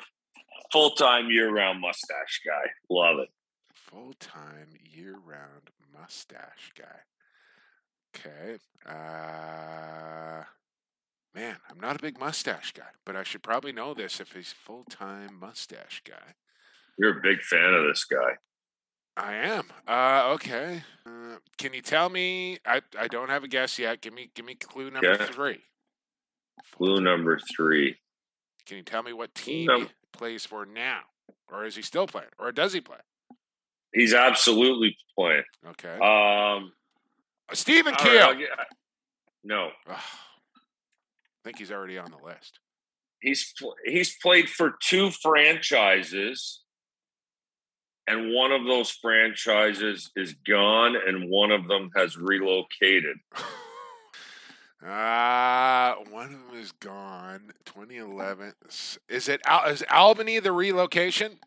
full 0.70 0.90
time 0.90 1.30
year 1.30 1.50
round 1.50 1.80
mustache 1.80 2.40
guy. 2.46 2.70
Love 2.88 3.18
it. 3.18 3.28
Full 3.74 4.14
time, 4.20 4.68
year 4.94 5.16
round 5.24 5.70
mustache 5.92 6.72
guy. 6.78 7.02
Okay. 8.14 8.58
Uh, 8.86 10.44
man, 11.34 11.56
I'm 11.68 11.80
not 11.80 11.96
a 11.96 12.02
big 12.02 12.18
mustache 12.18 12.72
guy, 12.72 12.90
but 13.04 13.16
I 13.16 13.22
should 13.22 13.42
probably 13.42 13.72
know 13.72 13.94
this 13.94 14.20
if 14.20 14.32
he's 14.32 14.52
full 14.52 14.84
time 14.84 15.38
mustache 15.38 16.02
guy. 16.08 16.34
You're 16.98 17.18
a 17.18 17.22
big 17.22 17.40
fan 17.42 17.74
of 17.74 17.84
this 17.84 18.04
guy. 18.04 18.36
I 19.16 19.34
am. 19.34 19.64
Uh, 19.86 20.32
okay. 20.34 20.82
Uh, 21.06 21.36
can 21.58 21.74
you 21.74 21.82
tell 21.82 22.08
me? 22.08 22.58
I, 22.66 22.80
I 22.98 23.08
don't 23.08 23.28
have 23.28 23.44
a 23.44 23.48
guess 23.48 23.78
yet. 23.78 24.00
Give 24.00 24.14
me 24.14 24.30
give 24.34 24.44
me 24.46 24.54
clue 24.54 24.90
number 24.90 25.10
Okay. 25.12 25.26
three. 25.26 25.58
Clue 26.76 27.00
number 27.00 27.38
three. 27.54 27.96
Can 28.66 28.78
you 28.78 28.82
tell 28.82 29.02
me 29.02 29.12
what 29.12 29.34
team 29.34 29.66
num- 29.66 29.82
he 29.82 29.88
plays 30.12 30.46
for 30.46 30.64
now, 30.64 31.00
or 31.50 31.64
is 31.66 31.76
he 31.76 31.82
still 31.82 32.06
playing, 32.06 32.28
or 32.38 32.52
does 32.52 32.72
he 32.72 32.80
play? 32.80 32.98
He's 33.92 34.14
absolutely 34.14 34.96
playing. 35.18 35.42
Okay. 35.70 35.98
Um 35.98 36.72
Stephen 37.52 37.94
all 37.94 38.04
right, 38.04 38.12
Keel. 38.12 38.22
I'll 38.28 38.34
get- 38.34 38.48
no. 39.44 39.70
Ugh. 39.88 39.96
I 39.96 41.44
think 41.44 41.58
he's 41.58 41.72
already 41.72 41.98
on 41.98 42.10
the 42.10 42.24
list. 42.24 42.60
He's 43.20 43.52
he's 43.84 44.16
played 44.22 44.48
for 44.48 44.76
two 44.82 45.10
franchises 45.10 46.61
and 48.06 48.34
one 48.34 48.52
of 48.52 48.64
those 48.66 48.90
franchises 48.90 50.10
is 50.16 50.34
gone 50.46 50.96
and 50.96 51.30
one 51.30 51.50
of 51.50 51.68
them 51.68 51.90
has 51.96 52.16
relocated. 52.16 53.16
Uh, 54.84 55.94
one 56.10 56.26
of 56.26 56.50
them 56.50 56.60
is 56.60 56.72
gone. 56.72 57.52
2011. 57.64 58.54
Is 59.08 59.28
it 59.28 59.40
Al- 59.46 59.70
is 59.70 59.84
Albany 59.90 60.40
the 60.40 60.52
relocation? 60.52 61.38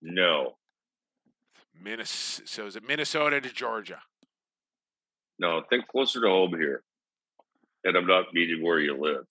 No. 0.00 0.56
Minnesota. 1.80 2.48
So 2.48 2.66
is 2.66 2.76
it 2.76 2.86
Minnesota 2.86 3.40
to 3.40 3.52
Georgia? 3.52 4.00
No, 5.38 5.62
think 5.68 5.88
closer 5.88 6.20
to 6.20 6.28
home 6.28 6.54
here. 6.56 6.82
And 7.84 7.96
I'm 7.96 8.06
not 8.06 8.32
meeting 8.32 8.62
where 8.62 8.78
you 8.78 8.96
live. 8.96 9.26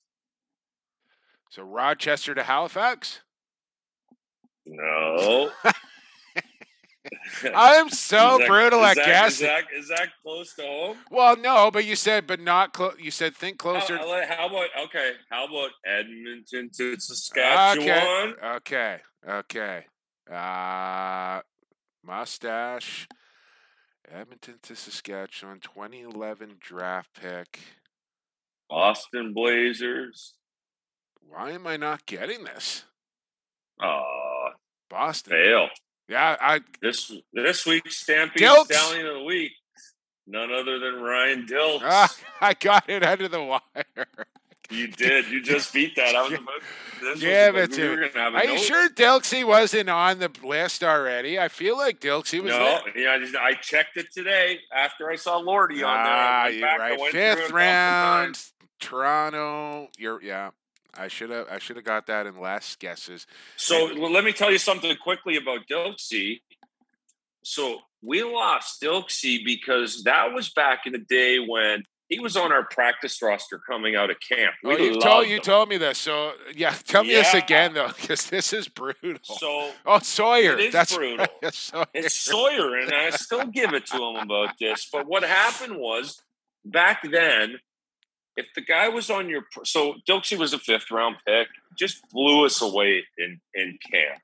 So 1.49 1.63
Rochester 1.63 2.35
to 2.35 2.43
Halifax? 2.43 3.21
No. 4.71 5.51
I'm 7.55 7.89
so 7.89 8.37
that- 8.37 8.47
brutal 8.47 8.83
at 8.85 8.95
that- 8.95 9.05
guessing. 9.05 9.47
Is 9.47 9.51
that, 9.51 9.63
is 9.75 9.87
that 9.89 10.09
close 10.23 10.53
to 10.55 10.61
home? 10.61 10.97
Well, 11.09 11.35
no, 11.37 11.71
but 11.71 11.85
you 11.85 11.95
said, 11.95 12.27
but 12.27 12.39
not 12.39 12.73
close. 12.73 12.95
You 12.99 13.11
said 13.11 13.35
think 13.35 13.57
closer. 13.57 13.97
How, 13.97 14.21
how 14.27 14.47
about 14.47 14.67
okay? 14.85 15.11
How 15.29 15.45
about 15.45 15.71
Edmonton 15.85 16.69
to 16.77 16.99
Saskatchewan? 16.99 18.35
Okay. 18.43 18.45
Okay. 18.55 18.99
Okay. 19.27 19.85
Uh, 20.31 21.41
mustache. 22.05 23.07
Edmonton 24.11 24.55
to 24.63 24.75
Saskatchewan, 24.75 25.59
2011 25.61 26.57
draft 26.59 27.09
pick. 27.19 27.59
Boston 28.69 29.33
Blazers. 29.33 30.33
Why 31.27 31.51
am 31.51 31.65
I 31.65 31.77
not 31.77 32.05
getting 32.05 32.43
this? 32.43 32.83
Uh 33.81 34.01
Boston. 34.91 35.31
fail. 35.31 35.69
Yeah, 36.09 36.35
I 36.39 36.59
This 36.81 37.11
this 37.33 37.65
week's 37.65 37.97
Stampede 37.97 38.43
Dilks. 38.43 38.65
Stallion 38.73 39.07
of 39.07 39.13
the 39.15 39.23
Week. 39.23 39.53
None 40.27 40.51
other 40.53 40.77
than 40.77 41.01
Ryan 41.01 41.45
Dilks. 41.47 41.81
ah, 41.83 42.15
I 42.41 42.53
got 42.53 42.89
it 42.89 43.03
under 43.03 43.27
the 43.27 43.41
wire. 43.41 43.59
You 44.69 44.87
did. 44.87 45.27
You 45.29 45.41
just 45.41 45.73
beat 45.73 45.95
that. 45.97 46.15
I 46.15 46.21
was 46.21 46.31
about. 46.39 47.19
Give 47.19 47.55
it 47.57 47.71
to 47.73 47.89
were 47.89 47.97
me. 47.97 48.07
gonna 48.09 48.23
have 48.23 48.33
a 48.35 48.37
Are 48.37 48.45
you 48.45 48.57
sure 48.59 48.87
Dilksy 48.89 49.43
wasn't 49.45 49.89
on 49.89 50.19
the 50.19 50.29
list 50.43 50.83
already? 50.83 51.39
I 51.39 51.47
feel 51.47 51.75
like 51.77 51.99
Dilksy 51.99 52.41
was 52.41 52.51
No, 52.53 52.79
there. 52.85 52.97
yeah, 53.03 53.11
I, 53.13 53.19
just, 53.19 53.35
I 53.35 53.53
checked 53.55 53.97
it 53.97 54.13
today 54.13 54.59
after 54.73 55.09
I 55.09 55.15
saw 55.15 55.37
Lordy 55.37 55.81
on 55.83 56.03
there. 56.03 56.13
Ah, 56.13 56.47
you're 56.47 56.61
back, 56.61 56.79
right. 56.79 56.99
went 56.99 57.11
through 57.11 57.21
it 57.21 57.33
a 57.33 57.35
Fifth 57.37 57.51
round. 57.51 58.39
Toronto. 58.79 59.89
You're 59.97 60.21
yeah. 60.21 60.51
I 60.93 61.07
should 61.07 61.29
have. 61.29 61.47
I 61.49 61.59
should 61.59 61.77
have 61.77 61.85
got 61.85 62.07
that 62.07 62.25
in 62.25 62.39
last 62.39 62.79
guesses. 62.79 63.25
So 63.55 63.97
well, 63.99 64.11
let 64.11 64.23
me 64.23 64.33
tell 64.33 64.51
you 64.51 64.57
something 64.57 64.95
quickly 64.97 65.37
about 65.37 65.67
Dilksey. 65.69 66.41
So 67.43 67.79
we 68.03 68.23
lost 68.23 68.81
Dilksey 68.81 69.43
because 69.43 70.03
that 70.03 70.33
was 70.33 70.49
back 70.49 70.81
in 70.85 70.93
the 70.93 70.99
day 70.99 71.39
when 71.39 71.83
he 72.11 72.19
was 72.19 72.35
on 72.35 72.51
our 72.51 72.65
practice 72.65 73.21
roster 73.21 73.57
coming 73.57 73.95
out 73.95 74.09
of 74.09 74.17
camp. 74.19 74.53
We 74.63 74.73
oh, 74.73 74.77
you 74.77 74.99
told 74.99 75.27
you 75.27 75.35
him. 75.35 75.41
told 75.41 75.69
me 75.69 75.77
this. 75.77 75.97
So 75.97 76.33
yeah, 76.53 76.75
tell 76.85 77.03
me 77.03 77.13
this 77.13 77.33
again 77.33 77.73
though, 77.73 77.87
because 77.87 78.29
this 78.29 78.51
is 78.51 78.67
brutal. 78.67 79.17
So 79.23 79.71
oh, 79.85 79.99
Sawyer. 79.99 80.53
it 80.53 80.59
is 80.59 80.73
That's 80.73 80.95
brutal. 80.97 81.25
Right. 81.41 81.53
Sawyer. 81.53 81.85
it's 81.93 82.15
Sawyer, 82.15 82.75
and 82.75 82.93
I 82.93 83.11
still 83.11 83.45
give 83.45 83.73
it 83.73 83.85
to 83.87 83.95
him 83.95 84.17
about 84.17 84.59
this. 84.59 84.89
But 84.91 85.07
what 85.07 85.23
happened 85.23 85.77
was 85.77 86.21
back 86.65 87.01
then, 87.09 87.59
if 88.37 88.47
the 88.55 88.61
guy 88.61 88.89
was 88.89 89.09
on 89.09 89.29
your 89.29 89.43
so 89.63 89.95
Dilksey 90.07 90.37
was 90.37 90.53
a 90.53 90.59
fifth 90.59 90.91
round 90.91 91.17
pick, 91.25 91.47
just 91.77 92.01
blew 92.11 92.45
us 92.45 92.61
away 92.61 93.03
in 93.17 93.39
in 93.53 93.77
camp, 93.91 94.21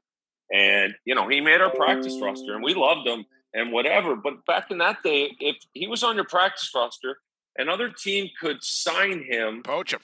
and 0.51 0.95
you 1.05 1.15
know 1.15 1.27
he 1.27 1.41
made 1.41 1.61
our 1.61 1.73
practice 1.73 2.17
roster, 2.21 2.53
and 2.53 2.63
we 2.63 2.73
loved 2.73 3.07
him 3.07 3.25
and 3.53 3.71
whatever. 3.71 4.15
But 4.15 4.45
back 4.45 4.71
in 4.71 4.77
that 4.79 5.03
day, 5.03 5.35
if 5.39 5.57
he 5.73 5.87
was 5.87 6.03
on 6.03 6.15
your 6.15 6.25
practice 6.25 6.69
roster, 6.75 7.17
another 7.57 7.89
team 7.89 8.29
could 8.39 8.63
sign 8.63 9.23
him, 9.23 9.61
poach 9.63 9.93
him. 9.93 10.01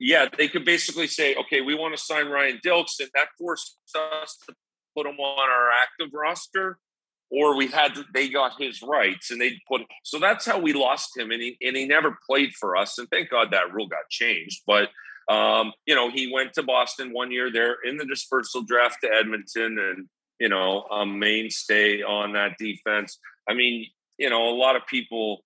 Yeah, 0.00 0.26
they 0.36 0.46
could 0.46 0.64
basically 0.64 1.08
say, 1.08 1.34
okay, 1.34 1.60
we 1.60 1.74
want 1.74 1.96
to 1.96 2.02
sign 2.02 2.28
Ryan 2.28 2.60
Dilks, 2.64 3.00
and 3.00 3.08
that 3.14 3.28
forced 3.36 3.78
us 3.96 4.38
to 4.46 4.54
put 4.96 5.06
him 5.06 5.18
on 5.18 5.50
our 5.50 5.70
active 5.70 6.14
roster 6.14 6.78
or 7.30 7.56
we 7.56 7.66
had 7.68 7.92
they 8.14 8.28
got 8.28 8.52
his 8.58 8.82
rights 8.82 9.30
and 9.30 9.40
they 9.40 9.60
put 9.68 9.82
so 10.02 10.18
that's 10.18 10.46
how 10.46 10.58
we 10.58 10.72
lost 10.72 11.16
him 11.16 11.30
and 11.30 11.42
he 11.42 11.56
and 11.60 11.76
he 11.76 11.86
never 11.86 12.16
played 12.26 12.52
for 12.54 12.76
us. 12.76 12.98
And 12.98 13.08
thank 13.10 13.30
God 13.30 13.50
that 13.50 13.72
rule 13.72 13.86
got 13.86 14.08
changed 14.08 14.62
but 14.66 14.88
um, 15.32 15.72
you 15.86 15.94
know 15.94 16.10
he 16.10 16.32
went 16.32 16.54
to 16.54 16.62
Boston 16.62 17.12
one 17.12 17.30
year 17.30 17.52
there 17.52 17.76
in 17.84 17.96
the 17.96 18.06
dispersal 18.06 18.62
draft 18.62 18.98
to 19.02 19.10
Edmonton 19.12 19.78
and 19.78 20.08
you 20.40 20.48
know 20.48 20.82
a 20.90 21.04
mainstay 21.04 22.02
on 22.02 22.32
that 22.32 22.56
defense. 22.58 23.18
I 23.48 23.54
mean 23.54 23.86
you 24.18 24.30
know 24.30 24.48
a 24.48 24.56
lot 24.56 24.76
of 24.76 24.86
people 24.86 25.44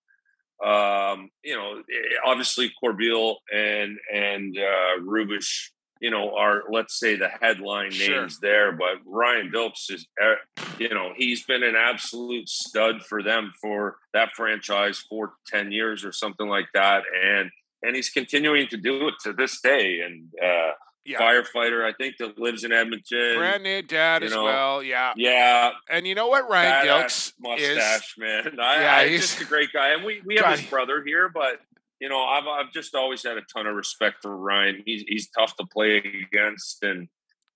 um, 0.64 1.30
you 1.42 1.56
know 1.56 1.78
eh, 1.78 2.16
obviously 2.24 2.72
Corbeil 2.82 3.36
and 3.52 3.98
and 4.12 4.56
uh, 4.56 5.00
Rubisch 5.00 5.70
you 6.02 6.10
know, 6.10 6.34
are 6.36 6.64
let's 6.68 6.98
say 6.98 7.14
the 7.16 7.28
headline 7.40 7.92
Sure. 7.92 8.22
names 8.22 8.40
there, 8.40 8.72
but 8.72 8.96
Ryan 9.06 9.50
Dilks 9.54 9.88
is, 9.90 10.04
uh, 10.20 10.34
you 10.78 10.88
know, 10.88 11.12
he's 11.16 11.44
been 11.44 11.62
an 11.62 11.76
absolute 11.76 12.48
stud 12.48 13.02
for 13.08 13.22
them 13.22 13.52
for 13.60 13.96
that 14.12 14.32
franchise 14.34 14.98
for 15.08 15.34
ten 15.46 15.70
years 15.70 16.04
or 16.04 16.10
something 16.12 16.48
like 16.48 16.66
that, 16.74 17.04
and 17.24 17.50
and 17.84 17.94
he's 17.96 18.10
continuing 18.10 18.66
to 18.68 18.76
do 18.76 19.08
it 19.08 19.14
to 19.22 19.32
this 19.32 19.60
day. 19.60 20.00
And 20.00 20.28
uh, 20.42 20.72
Yeah. 21.04 21.18
firefighter, 21.20 21.84
I 21.84 21.92
think 21.92 22.16
that 22.18 22.36
lives 22.38 22.62
in 22.64 22.70
Edmonton. 22.72 23.36
Brand 23.36 23.62
new 23.64 23.82
dad 23.82 24.22
you 24.22 24.26
as 24.26 24.32
know, 24.34 24.44
well. 24.44 24.82
Yeah. 24.84 25.12
Yeah, 25.16 25.70
And 25.90 26.06
you 26.06 26.14
know 26.14 26.28
what 26.28 26.48
Ryan 26.48 26.86
badass 26.86 26.86
Dilks 26.86 27.16
is? 27.16 27.32
mustache, 27.40 28.14
man. 28.18 28.60
I, 28.60 28.80
Yeah, 28.82 28.96
I, 28.96 29.08
he's- 29.08 29.20
just 29.22 29.40
a 29.40 29.44
great 29.44 29.72
guy, 29.72 29.90
and 29.94 30.04
we 30.04 30.20
we 30.24 30.36
have 30.36 30.58
his 30.58 30.68
brother 30.68 31.02
here, 31.04 31.28
but 31.28 31.60
you 32.02 32.08
know, 32.08 32.20
I've 32.24 32.48
I've 32.48 32.72
just 32.72 32.96
always 32.96 33.22
had 33.22 33.38
a 33.38 33.42
ton 33.42 33.68
of 33.68 33.76
respect 33.76 34.22
for 34.22 34.36
Ryan. 34.36 34.82
He's 34.84 35.04
he's 35.06 35.28
tough 35.30 35.54
to 35.58 35.66
play 35.66 35.98
against, 35.98 36.82
and 36.82 37.06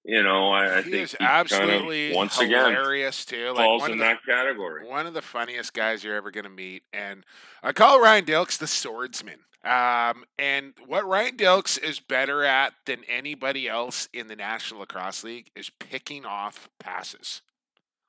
you 0.04 0.22
know, 0.22 0.52
I, 0.52 0.78
I 0.78 0.82
He 0.82 0.90
think 0.92 1.02
is 1.02 1.10
he 1.10 1.16
kind 1.16 1.30
absolutely 1.30 2.10
of 2.10 2.16
once 2.16 2.38
again 2.38 2.72
hilarious 2.72 3.24
too. 3.24 3.48
Like 3.48 3.64
falls 3.64 3.80
one 3.80 3.90
in 3.90 3.94
of 3.94 3.98
the, 3.98 4.04
that 4.04 4.18
category. 4.24 4.86
one 4.88 5.04
of 5.08 5.14
the 5.14 5.22
funniest 5.22 5.74
guys 5.74 6.04
you're 6.04 6.14
ever 6.14 6.30
going 6.30 6.44
to 6.44 6.50
meet. 6.50 6.84
And 6.92 7.24
I 7.60 7.72
call 7.72 8.00
Ryan 8.00 8.24
Dilks 8.24 8.56
the 8.56 8.68
swordsman. 8.68 9.40
Um, 9.64 10.22
and 10.38 10.74
what 10.86 11.04
Ryan 11.08 11.36
Dilks 11.36 11.76
is 11.76 11.98
better 11.98 12.44
at 12.44 12.72
than 12.84 13.00
anybody 13.08 13.68
else 13.68 14.08
in 14.12 14.28
the 14.28 14.36
National 14.36 14.78
Lacrosse 14.78 15.24
League 15.24 15.50
is 15.56 15.70
picking 15.80 16.24
off 16.24 16.68
passes. 16.78 17.42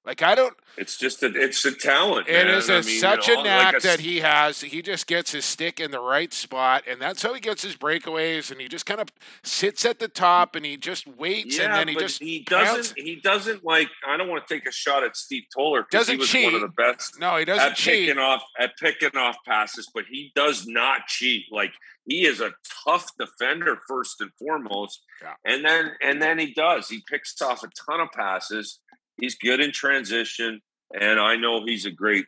Like 0.08 0.22
I 0.24 0.36
don't. 0.36 0.56
It's 0.78 0.96
just 0.96 1.22
a 1.22 1.26
it's 1.36 1.66
a 1.66 1.72
talent. 1.74 2.30
It 2.30 2.46
man. 2.46 2.48
is 2.56 2.70
I 2.70 2.76
a, 2.76 2.82
mean, 2.82 2.94
you 2.94 3.00
such 3.00 3.28
know, 3.28 3.42
a 3.42 3.44
knack 3.44 3.74
like 3.74 3.82
that 3.84 4.00
he 4.00 4.22
has. 4.22 4.62
He 4.62 4.82
just 4.82 5.06
gets 5.06 5.32
his 5.34 5.44
stick 5.44 5.82
in 5.82 5.92
the 5.92 6.00
right 6.00 6.32
spot, 6.32 6.84
and 6.88 7.02
that's 7.02 7.22
how 7.24 7.34
he 7.34 7.42
gets 7.42 7.62
his 7.62 7.76
breakaways. 7.76 8.50
And 8.50 8.62
he 8.62 8.70
just 8.70 8.86
kind 8.86 9.02
of 9.02 9.10
sits 9.44 9.84
at 9.86 10.00
the 10.00 10.08
top, 10.08 10.56
and 10.56 10.66
he 10.66 10.78
just 10.78 11.06
waits, 11.06 11.58
Yeah, 11.58 11.66
and 11.66 11.74
then 11.74 11.88
he 11.90 11.94
but 11.96 12.00
just 12.00 12.22
he 12.22 12.40
doesn't 12.40 12.98
he 12.98 13.18
doesn't 13.18 13.66
like 13.66 13.90
I 14.08 14.16
don't 14.16 14.30
want 14.30 14.48
to 14.48 14.54
take 14.54 14.66
a 14.66 14.72
shot 14.72 15.04
at 15.04 15.18
Steve 15.18 15.44
Toller 15.54 15.84
because 15.84 16.08
he 16.08 16.16
was 16.16 16.30
cheat. 16.30 16.46
one 16.46 16.56
of 16.56 16.62
the 16.62 16.68
best 16.70 17.20
No, 17.20 17.36
he 17.36 17.44
doesn't 17.44 17.72
at 17.72 17.76
cheat. 17.76 18.08
picking 18.08 18.20
off 18.20 18.44
at 18.58 18.78
picking 18.78 19.18
off 19.18 19.36
passes, 19.46 19.90
but 19.94 20.06
he 20.10 20.32
does 20.36 20.66
not 20.68 21.08
cheat. 21.08 21.48
Like 21.52 21.74
he 22.06 22.26
is 22.26 22.40
a 22.40 22.54
tough 22.86 23.10
defender 23.20 23.78
first 23.90 24.22
and 24.22 24.32
foremost, 24.40 25.02
Yeah. 25.22 25.34
and 25.44 25.66
then 25.66 25.92
and 26.02 26.22
then 26.22 26.40
he 26.40 26.54
does. 26.54 26.88
He 26.88 27.04
picks 27.12 27.42
off 27.42 27.64
a 27.64 27.68
ton 27.90 28.00
of 28.00 28.10
passes. 28.14 28.80
He's 29.20 29.36
good 29.36 29.60
in 29.60 29.72
transition, 29.72 30.62
and 31.00 31.20
I 31.20 31.36
know 31.36 31.66
he's 31.66 31.86
a 31.86 31.92
great, 31.92 32.26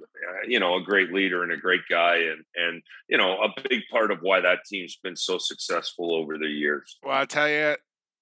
uh, 0.00 0.46
you 0.46 0.60
know, 0.60 0.76
a 0.76 0.82
great 0.82 1.12
leader 1.12 1.42
and 1.42 1.52
a 1.52 1.56
great 1.56 1.82
guy, 1.88 2.16
and 2.16 2.44
and 2.56 2.82
you 3.08 3.18
know 3.18 3.38
a 3.42 3.48
big 3.68 3.82
part 3.90 4.10
of 4.10 4.18
why 4.22 4.40
that 4.40 4.64
team's 4.66 4.96
been 5.02 5.16
so 5.16 5.38
successful 5.38 6.14
over 6.14 6.38
the 6.38 6.48
years. 6.48 6.96
Well, 7.02 7.16
I'll 7.16 7.26
tell 7.26 7.48
you, 7.48 7.76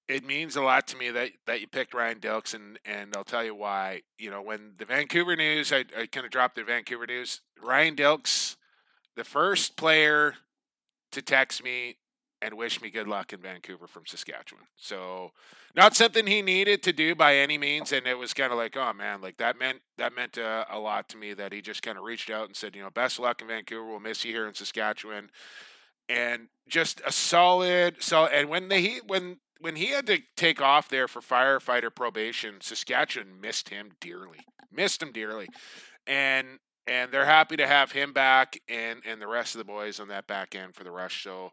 it 0.09 0.25
means 0.25 0.55
a 0.55 0.61
lot 0.61 0.87
to 0.87 0.97
me 0.97 1.11
that, 1.11 1.29
that 1.45 1.61
you 1.61 1.67
picked 1.67 1.93
Ryan 1.93 2.19
Dilks, 2.19 2.55
and, 2.55 2.79
and 2.83 3.15
I'll 3.15 3.23
tell 3.23 3.43
you 3.43 3.53
why. 3.53 4.01
You 4.17 4.31
know, 4.31 4.41
when 4.41 4.73
the 4.77 4.85
Vancouver 4.85 5.35
News, 5.35 5.71
I, 5.71 5.85
I 5.97 6.07
kind 6.07 6.25
of 6.25 6.31
dropped 6.31 6.55
the 6.55 6.63
Vancouver 6.63 7.05
News, 7.05 7.41
Ryan 7.61 7.95
Dilks, 7.95 8.57
the 9.15 9.23
first 9.23 9.77
player 9.77 10.33
to 11.11 11.21
text 11.21 11.63
me 11.63 11.98
and 12.41 12.55
wish 12.55 12.81
me 12.81 12.89
good 12.89 13.07
luck 13.07 13.33
in 13.33 13.41
Vancouver 13.41 13.87
from 13.87 14.05
Saskatchewan. 14.05 14.65
So, 14.77 15.31
not 15.75 15.95
something 15.95 16.25
he 16.25 16.41
needed 16.41 16.81
to 16.83 16.93
do 16.93 17.15
by 17.15 17.35
any 17.35 17.57
means, 17.57 17.91
and 17.91 18.07
it 18.07 18.17
was 18.17 18.33
kind 18.33 18.51
of 18.51 18.57
like, 18.57 18.77
oh 18.77 18.93
man, 18.93 19.21
like 19.21 19.37
that 19.37 19.59
meant 19.59 19.81
that 19.97 20.15
meant 20.15 20.37
uh, 20.37 20.65
a 20.69 20.79
lot 20.79 21.09
to 21.09 21.17
me 21.17 21.33
that 21.33 21.53
he 21.53 21.61
just 21.61 21.81
kind 21.81 21.97
of 21.97 22.03
reached 22.03 22.29
out 22.29 22.47
and 22.47 22.55
said, 22.55 22.75
you 22.75 22.81
know, 22.81 22.89
best 22.89 23.19
luck 23.19 23.41
in 23.41 23.47
Vancouver. 23.47 23.85
We'll 23.85 23.99
miss 23.99 24.23
you 24.23 24.31
here 24.31 24.47
in 24.47 24.53
Saskatchewan 24.53 25.29
and 26.09 26.47
just 26.67 27.01
a 27.05 27.11
solid 27.11 28.01
solid 28.01 28.31
and 28.33 28.49
when 28.49 28.67
they 28.67 28.99
when 29.05 29.37
when 29.61 29.75
he 29.75 29.87
had 29.87 30.07
to 30.07 30.19
take 30.35 30.59
off 30.59 30.89
there 30.89 31.07
for 31.07 31.21
firefighter 31.21 31.93
probation 31.93 32.55
saskatchewan 32.59 33.39
missed 33.39 33.69
him 33.69 33.91
dearly 34.01 34.39
missed 34.71 35.01
him 35.01 35.11
dearly 35.11 35.47
and 36.07 36.47
and 36.87 37.11
they're 37.11 37.25
happy 37.25 37.55
to 37.55 37.67
have 37.67 37.91
him 37.91 38.11
back 38.11 38.59
and 38.67 39.01
and 39.05 39.21
the 39.21 39.27
rest 39.27 39.53
of 39.53 39.59
the 39.59 39.65
boys 39.65 39.99
on 39.99 40.07
that 40.07 40.25
back 40.25 40.55
end 40.55 40.73
for 40.73 40.83
the 40.83 40.91
rush 40.91 41.23
so 41.23 41.51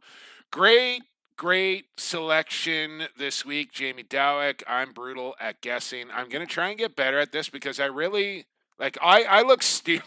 great 0.53 1.03
great 1.37 1.85
selection 1.99 3.03
this 3.19 3.45
week 3.45 3.71
jamie 3.73 4.03
dawick 4.03 4.63
i'm 4.67 4.93
brutal 4.93 5.35
at 5.39 5.61
guessing 5.61 6.07
i'm 6.15 6.29
going 6.31 6.45
to 6.47 6.51
try 6.51 6.71
and 6.71 6.79
get 6.79 6.97
better 6.97 7.19
at 7.19 7.31
this 7.31 7.49
because 7.51 7.79
i 7.79 7.85
really 7.85 8.47
like 8.79 8.97
I, 9.03 9.23
I 9.25 9.43
look 9.43 9.63
stupid 9.63 10.05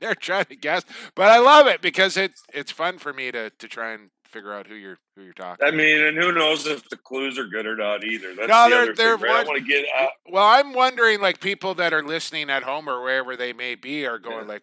there 0.00 0.14
trying 0.14 0.44
to 0.44 0.54
guess, 0.54 0.84
but 1.16 1.30
I 1.32 1.38
love 1.38 1.66
it 1.66 1.82
because 1.82 2.16
it's 2.16 2.40
it's 2.54 2.70
fun 2.70 2.98
for 2.98 3.12
me 3.12 3.32
to 3.32 3.50
to 3.50 3.66
try 3.66 3.90
and 3.92 4.10
figure 4.24 4.52
out 4.54 4.68
who 4.68 4.76
you're 4.76 4.98
who 5.16 5.24
you're 5.24 5.32
talking. 5.32 5.66
I 5.66 5.72
mean, 5.72 6.00
and 6.00 6.16
who 6.16 6.30
knows 6.30 6.64
if 6.64 6.88
the 6.90 6.96
clues 6.96 7.40
are 7.40 7.46
good 7.46 7.66
or 7.66 7.74
not 7.74 8.04
either. 8.04 8.36
That's 8.36 8.48
No, 8.48 8.70
the 8.70 8.70
they're- 8.70 8.94
they're 8.94 9.18
thing. 9.18 9.26
right? 9.30 9.44
I 9.44 9.48
want 9.48 9.58
to 9.58 9.64
get 9.68 9.84
out. 9.98 10.10
Well, 10.30 10.46
I'm 10.46 10.72
wondering 10.74 11.20
like 11.20 11.40
people 11.40 11.74
that 11.74 11.92
are 11.92 12.04
listening 12.04 12.50
at 12.50 12.62
home 12.62 12.88
or 12.88 13.02
wherever 13.02 13.34
they 13.36 13.52
may 13.52 13.74
be 13.74 14.06
are 14.06 14.20
going 14.20 14.46
like, 14.46 14.62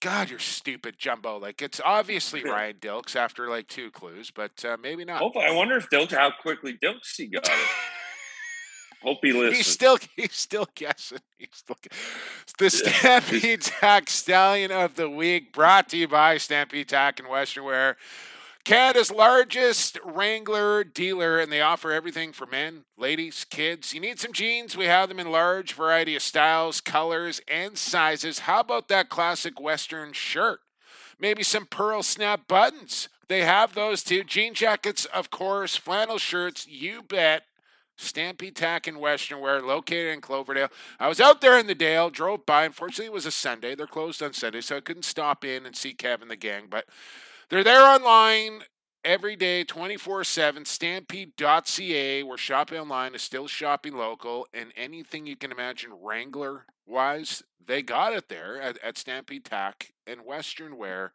God, 0.00 0.30
you're 0.30 0.38
stupid, 0.38 0.96
Jumbo. 0.98 1.38
Like 1.38 1.60
it's 1.60 1.80
obviously 1.84 2.44
Ryan 2.48 2.76
Dilks 2.76 3.16
after 3.16 3.48
like 3.48 3.68
two 3.68 3.90
clues, 3.90 4.30
but 4.30 4.64
uh, 4.64 4.76
maybe 4.80 5.04
not. 5.04 5.18
Hope, 5.18 5.36
I 5.36 5.50
wonder 5.50 5.76
if 5.76 5.88
Dilks 5.90 6.12
how 6.12 6.30
quickly 6.40 6.78
Dilks 6.82 7.16
he 7.16 7.26
got 7.26 7.46
it. 7.46 7.52
Hope 9.02 9.18
he 9.22 9.32
listens. 9.32 9.58
He's 9.58 9.66
still 9.68 9.98
he's 10.16 10.34
still 10.34 10.68
guessing. 10.74 11.20
He's 11.38 11.50
still 11.52 11.76
the 12.58 12.70
Stampede 12.70 13.60
Tack 13.80 14.10
Stallion 14.10 14.72
of 14.72 14.96
the 14.96 15.08
Week, 15.08 15.52
brought 15.52 15.88
to 15.90 15.96
you 15.96 16.08
by 16.08 16.38
Stampede 16.38 16.88
Tack 16.88 17.20
and 17.20 17.28
Western 17.28 17.64
Wear. 17.64 17.96
Canada's 18.68 19.10
largest 19.10 19.98
Wrangler 20.04 20.84
dealer, 20.84 21.38
and 21.38 21.50
they 21.50 21.62
offer 21.62 21.90
everything 21.90 22.34
for 22.34 22.44
men, 22.44 22.84
ladies, 22.98 23.46
kids. 23.48 23.94
You 23.94 24.00
need 24.00 24.20
some 24.20 24.34
jeans? 24.34 24.76
We 24.76 24.84
have 24.84 25.08
them 25.08 25.18
in 25.18 25.32
large 25.32 25.72
variety 25.72 26.14
of 26.14 26.20
styles, 26.20 26.82
colors, 26.82 27.40
and 27.48 27.78
sizes. 27.78 28.40
How 28.40 28.60
about 28.60 28.88
that 28.88 29.08
classic 29.08 29.58
Western 29.58 30.12
shirt? 30.12 30.60
Maybe 31.18 31.42
some 31.42 31.64
pearl 31.64 32.02
snap 32.02 32.46
buttons. 32.46 33.08
They 33.28 33.40
have 33.40 33.72
those 33.72 34.02
too. 34.02 34.22
Jean 34.22 34.52
jackets, 34.52 35.06
of 35.06 35.30
course, 35.30 35.74
flannel 35.74 36.18
shirts, 36.18 36.66
you 36.68 37.00
bet. 37.00 37.44
Stampede 37.96 38.54
Tack 38.54 38.86
and 38.86 39.00
Western 39.00 39.40
Wear, 39.40 39.62
located 39.62 40.12
in 40.12 40.20
Cloverdale. 40.20 40.68
I 41.00 41.08
was 41.08 41.22
out 41.22 41.40
there 41.40 41.58
in 41.58 41.68
the 41.68 41.74
Dale, 41.74 42.10
drove 42.10 42.44
by. 42.44 42.66
Unfortunately, 42.66 43.06
it 43.06 43.14
was 43.14 43.24
a 43.24 43.30
Sunday. 43.30 43.74
They're 43.74 43.86
closed 43.86 44.22
on 44.22 44.34
Sunday, 44.34 44.60
so 44.60 44.76
I 44.76 44.80
couldn't 44.80 45.04
stop 45.04 45.42
in 45.42 45.64
and 45.64 45.74
see 45.74 45.94
Kevin 45.94 46.28
the 46.28 46.36
gang. 46.36 46.64
But 46.68 46.84
they're 47.50 47.64
there 47.64 47.86
online 47.86 48.62
every 49.04 49.36
day, 49.36 49.64
24 49.64 50.24
7. 50.24 50.64
Stampede.ca, 50.64 52.22
where 52.22 52.38
shopping 52.38 52.78
online 52.78 53.14
is 53.14 53.22
still 53.22 53.46
shopping 53.46 53.96
local. 53.96 54.46
And 54.52 54.72
anything 54.76 55.26
you 55.26 55.36
can 55.36 55.52
imagine 55.52 55.90
Wrangler 56.02 56.66
wise, 56.86 57.42
they 57.64 57.82
got 57.82 58.12
it 58.12 58.28
there 58.28 58.60
at, 58.60 58.78
at 58.82 58.98
Stampede 58.98 59.44
Tack 59.44 59.92
and 60.06 60.24
Western 60.24 60.76
Wear. 60.76 61.12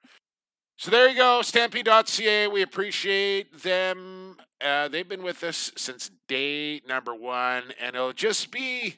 So 0.77 0.89
there 0.89 1.07
you 1.07 1.15
go, 1.15 1.41
Stampede.ca. 1.41 2.47
We 2.47 2.63
appreciate 2.63 3.61
them. 3.61 4.37
Uh, 4.59 4.87
they've 4.87 5.07
been 5.07 5.23
with 5.23 5.43
us 5.43 5.71
since 5.77 6.09
day 6.27 6.81
number 6.87 7.13
one, 7.13 7.73
and 7.79 7.95
it'll 7.95 8.11
just 8.11 8.51
be 8.51 8.97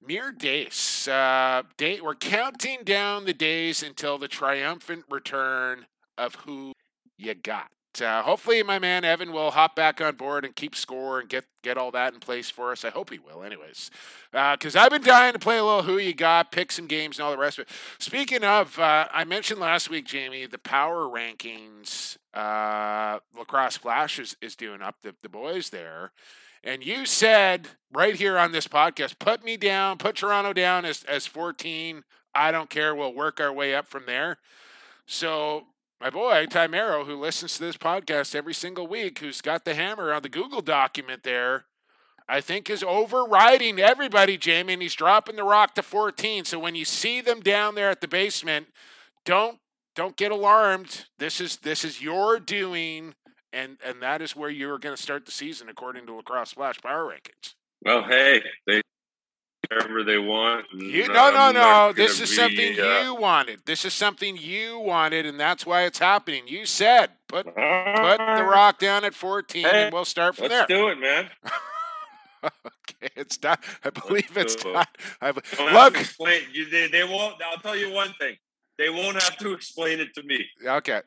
mere 0.00 0.30
days. 0.30 1.08
Uh, 1.08 1.62
day, 1.76 2.00
we're 2.00 2.14
counting 2.14 2.84
down 2.84 3.24
the 3.24 3.34
days 3.34 3.82
until 3.82 4.16
the 4.16 4.28
triumphant 4.28 5.04
return 5.10 5.86
of 6.22 6.34
who 6.36 6.72
you 7.18 7.34
got. 7.34 7.68
Uh, 8.00 8.22
hopefully, 8.22 8.62
my 8.62 8.78
man 8.78 9.04
Evan 9.04 9.32
will 9.32 9.50
hop 9.50 9.76
back 9.76 10.00
on 10.00 10.16
board 10.16 10.46
and 10.46 10.56
keep 10.56 10.74
score 10.74 11.20
and 11.20 11.28
get 11.28 11.44
get 11.62 11.76
all 11.76 11.90
that 11.90 12.14
in 12.14 12.20
place 12.20 12.48
for 12.48 12.72
us. 12.72 12.86
I 12.86 12.90
hope 12.90 13.10
he 13.10 13.18
will, 13.18 13.42
anyways, 13.42 13.90
because 14.30 14.74
I've 14.74 14.90
been 14.90 15.02
dying 15.02 15.34
to 15.34 15.38
play 15.38 15.58
a 15.58 15.64
little 15.64 15.82
who 15.82 15.98
you 15.98 16.14
got, 16.14 16.52
pick 16.52 16.72
some 16.72 16.86
games, 16.86 17.18
and 17.18 17.26
all 17.26 17.32
the 17.32 17.38
rest 17.38 17.58
of 17.58 17.66
it. 17.66 17.74
Speaking 17.98 18.44
of, 18.44 18.78
uh, 18.78 19.08
I 19.12 19.24
mentioned 19.24 19.60
last 19.60 19.90
week, 19.90 20.06
Jamie, 20.06 20.46
the 20.46 20.58
power 20.58 21.02
rankings 21.02 22.16
uh, 22.34 23.18
Lacrosse 23.38 23.76
Flash 23.76 24.18
is, 24.18 24.36
is 24.40 24.56
doing 24.56 24.80
up, 24.80 24.96
the, 25.02 25.14
the 25.22 25.28
boys 25.28 25.70
there. 25.70 26.12
And 26.64 26.84
you 26.84 27.06
said 27.06 27.68
right 27.92 28.14
here 28.14 28.38
on 28.38 28.52
this 28.52 28.68
podcast, 28.68 29.18
put 29.18 29.44
me 29.44 29.56
down, 29.56 29.98
put 29.98 30.16
Toronto 30.16 30.52
down 30.52 30.84
as, 30.84 31.04
as 31.04 31.26
14. 31.26 32.04
I 32.34 32.52
don't 32.52 32.70
care. 32.70 32.94
We'll 32.94 33.12
work 33.12 33.40
our 33.40 33.52
way 33.52 33.74
up 33.74 33.86
from 33.86 34.04
there. 34.06 34.38
So 35.06 35.66
my 36.02 36.10
boy 36.10 36.46
Merrow, 36.68 37.04
who 37.04 37.14
listens 37.14 37.54
to 37.54 37.60
this 37.60 37.76
podcast 37.76 38.34
every 38.34 38.54
single 38.54 38.88
week, 38.88 39.20
who's 39.20 39.40
got 39.40 39.64
the 39.64 39.74
hammer 39.74 40.12
on 40.12 40.22
the 40.22 40.28
Google 40.28 40.60
document 40.60 41.22
there, 41.22 41.66
I 42.28 42.40
think 42.40 42.68
is 42.68 42.82
overriding 42.82 43.78
everybody, 43.78 44.36
Jamie, 44.36 44.72
and 44.72 44.82
he's 44.82 44.94
dropping 44.94 45.36
the 45.36 45.44
rock 45.44 45.76
to 45.76 45.82
14. 45.82 46.44
So 46.44 46.58
when 46.58 46.74
you 46.74 46.84
see 46.84 47.20
them 47.20 47.38
down 47.38 47.76
there 47.76 47.88
at 47.88 48.00
the 48.00 48.08
basement, 48.08 48.66
don't 49.24 49.58
don't 49.94 50.16
get 50.16 50.32
alarmed. 50.32 51.04
This 51.20 51.40
is 51.40 51.58
this 51.58 51.84
is 51.84 52.02
your 52.02 52.40
doing, 52.40 53.14
and 53.52 53.76
and 53.84 54.02
that 54.02 54.22
is 54.22 54.34
where 54.34 54.50
you're 54.50 54.78
going 54.78 54.96
to 54.96 55.02
start 55.02 55.24
the 55.24 55.32
season 55.32 55.68
according 55.68 56.06
to 56.06 56.14
Lacrosse 56.14 56.52
Flash 56.52 56.80
Power 56.80 57.04
Rankings. 57.04 57.54
Well, 57.84 58.02
hey, 58.02 58.42
they 58.66 58.82
whatever 59.70 60.02
they 60.04 60.18
want. 60.18 60.66
and 60.72 60.82
You, 60.82 61.08
no, 61.08 61.30
no, 61.30 61.50
no. 61.52 61.92
This 61.94 62.20
is 62.20 62.30
be, 62.30 62.36
something 62.36 62.80
uh, 62.80 63.02
you 63.04 63.14
wanted. 63.14 63.60
This 63.66 63.84
is 63.84 63.92
something 63.94 64.36
you 64.36 64.78
wanted, 64.78 65.26
and 65.26 65.38
that's 65.38 65.64
why 65.66 65.82
it's 65.82 65.98
happening. 65.98 66.44
You 66.46 66.66
said 66.66 67.10
put 67.28 67.46
put 67.46 67.54
the 67.54 68.44
rock 68.48 68.78
down 68.78 69.04
at 69.04 69.14
14, 69.14 69.64
Hey, 69.64 69.84
and 69.84 69.92
we'll 69.92 70.04
start 70.04 70.36
from 70.36 70.48
there. 70.48 70.60
Let's 70.60 70.68
do 70.68 70.88
it, 70.88 70.98
man. 70.98 71.28
okay, 72.44 73.10
it's 73.16 73.36
done. 73.36 73.58
I 73.84 73.90
believe 73.90 74.36
it's 74.36 74.56
do 74.56 74.70
it. 74.70 74.72
done. 74.74 74.84
I, 75.20 75.32
be- 75.32 75.40
Don't 75.56 75.68
have 75.68 75.92
look, 75.92 76.00
explain. 76.00 76.42
You, 76.52 76.68
they, 76.68 76.88
they 76.88 77.04
won't. 77.04 77.36
I'll 77.42 77.58
tell 77.60 77.76
you 77.76 77.92
one 77.92 78.12
thing. 78.18 78.36
They 78.78 78.88
won't 78.90 79.22
have 79.22 79.36
to 79.38 79.52
explain 79.52 80.00
it 80.00 80.14
to 80.14 80.22
me. 80.22 80.44
okay, 80.66 81.02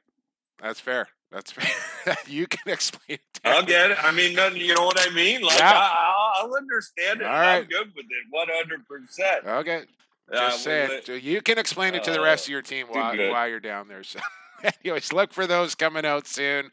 that's 0.61 0.79
fair. 0.79 1.07
That's 1.31 1.51
fair. 1.51 2.15
you 2.27 2.47
can 2.47 2.71
explain. 2.71 3.17
It 3.17 3.21
to 3.43 3.49
I'll 3.49 3.65
get 3.65 3.91
it. 3.91 3.97
I 4.01 4.11
mean, 4.11 4.31
you 4.55 4.73
know 4.75 4.85
what 4.85 4.97
I 4.99 5.13
mean? 5.13 5.41
Like, 5.41 5.59
Yeah. 5.59 5.71
I, 5.73 6.13
I'll, 6.39 6.53
understand 6.55 7.21
it. 7.21 7.27
All 7.27 7.33
I'm 7.33 7.65
good 7.65 7.93
with 7.95 8.05
it. 8.05 8.25
One 8.29 8.47
hundred 8.49 8.87
percent. 8.87 9.45
Okay, 9.45 9.83
just 10.31 10.65
we'll 10.67 11.01
saying. 11.03 11.21
you 11.23 11.41
can 11.41 11.57
explain 11.57 11.95
it 11.95 12.03
to 12.05 12.11
the 12.11 12.21
Uh, 12.21 12.25
rest 12.25 12.45
of 12.45 12.51
your 12.51 12.61
team 12.61 12.87
while, 12.87 13.15
while 13.15 13.47
you're 13.47 13.59
down 13.59 13.87
there. 13.87 14.03
So, 14.03 14.19
anyways, 14.83 15.13
look 15.13 15.33
for 15.33 15.47
those 15.47 15.75
coming 15.75 16.05
out 16.05 16.27
soon. 16.27 16.71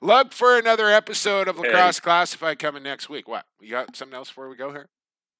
Look 0.00 0.32
for 0.32 0.58
another 0.58 0.88
episode 0.88 1.48
of 1.48 1.56
Hey. 1.56 1.62
Lacrosse 1.68 2.00
Classified 2.00 2.58
coming 2.58 2.82
next 2.82 3.08
week. 3.08 3.28
What? 3.28 3.46
You 3.60 3.70
got 3.70 3.94
something 3.96 4.16
else 4.16 4.28
before 4.28 4.48
we 4.48 4.56
go 4.56 4.70
here? 4.72 4.88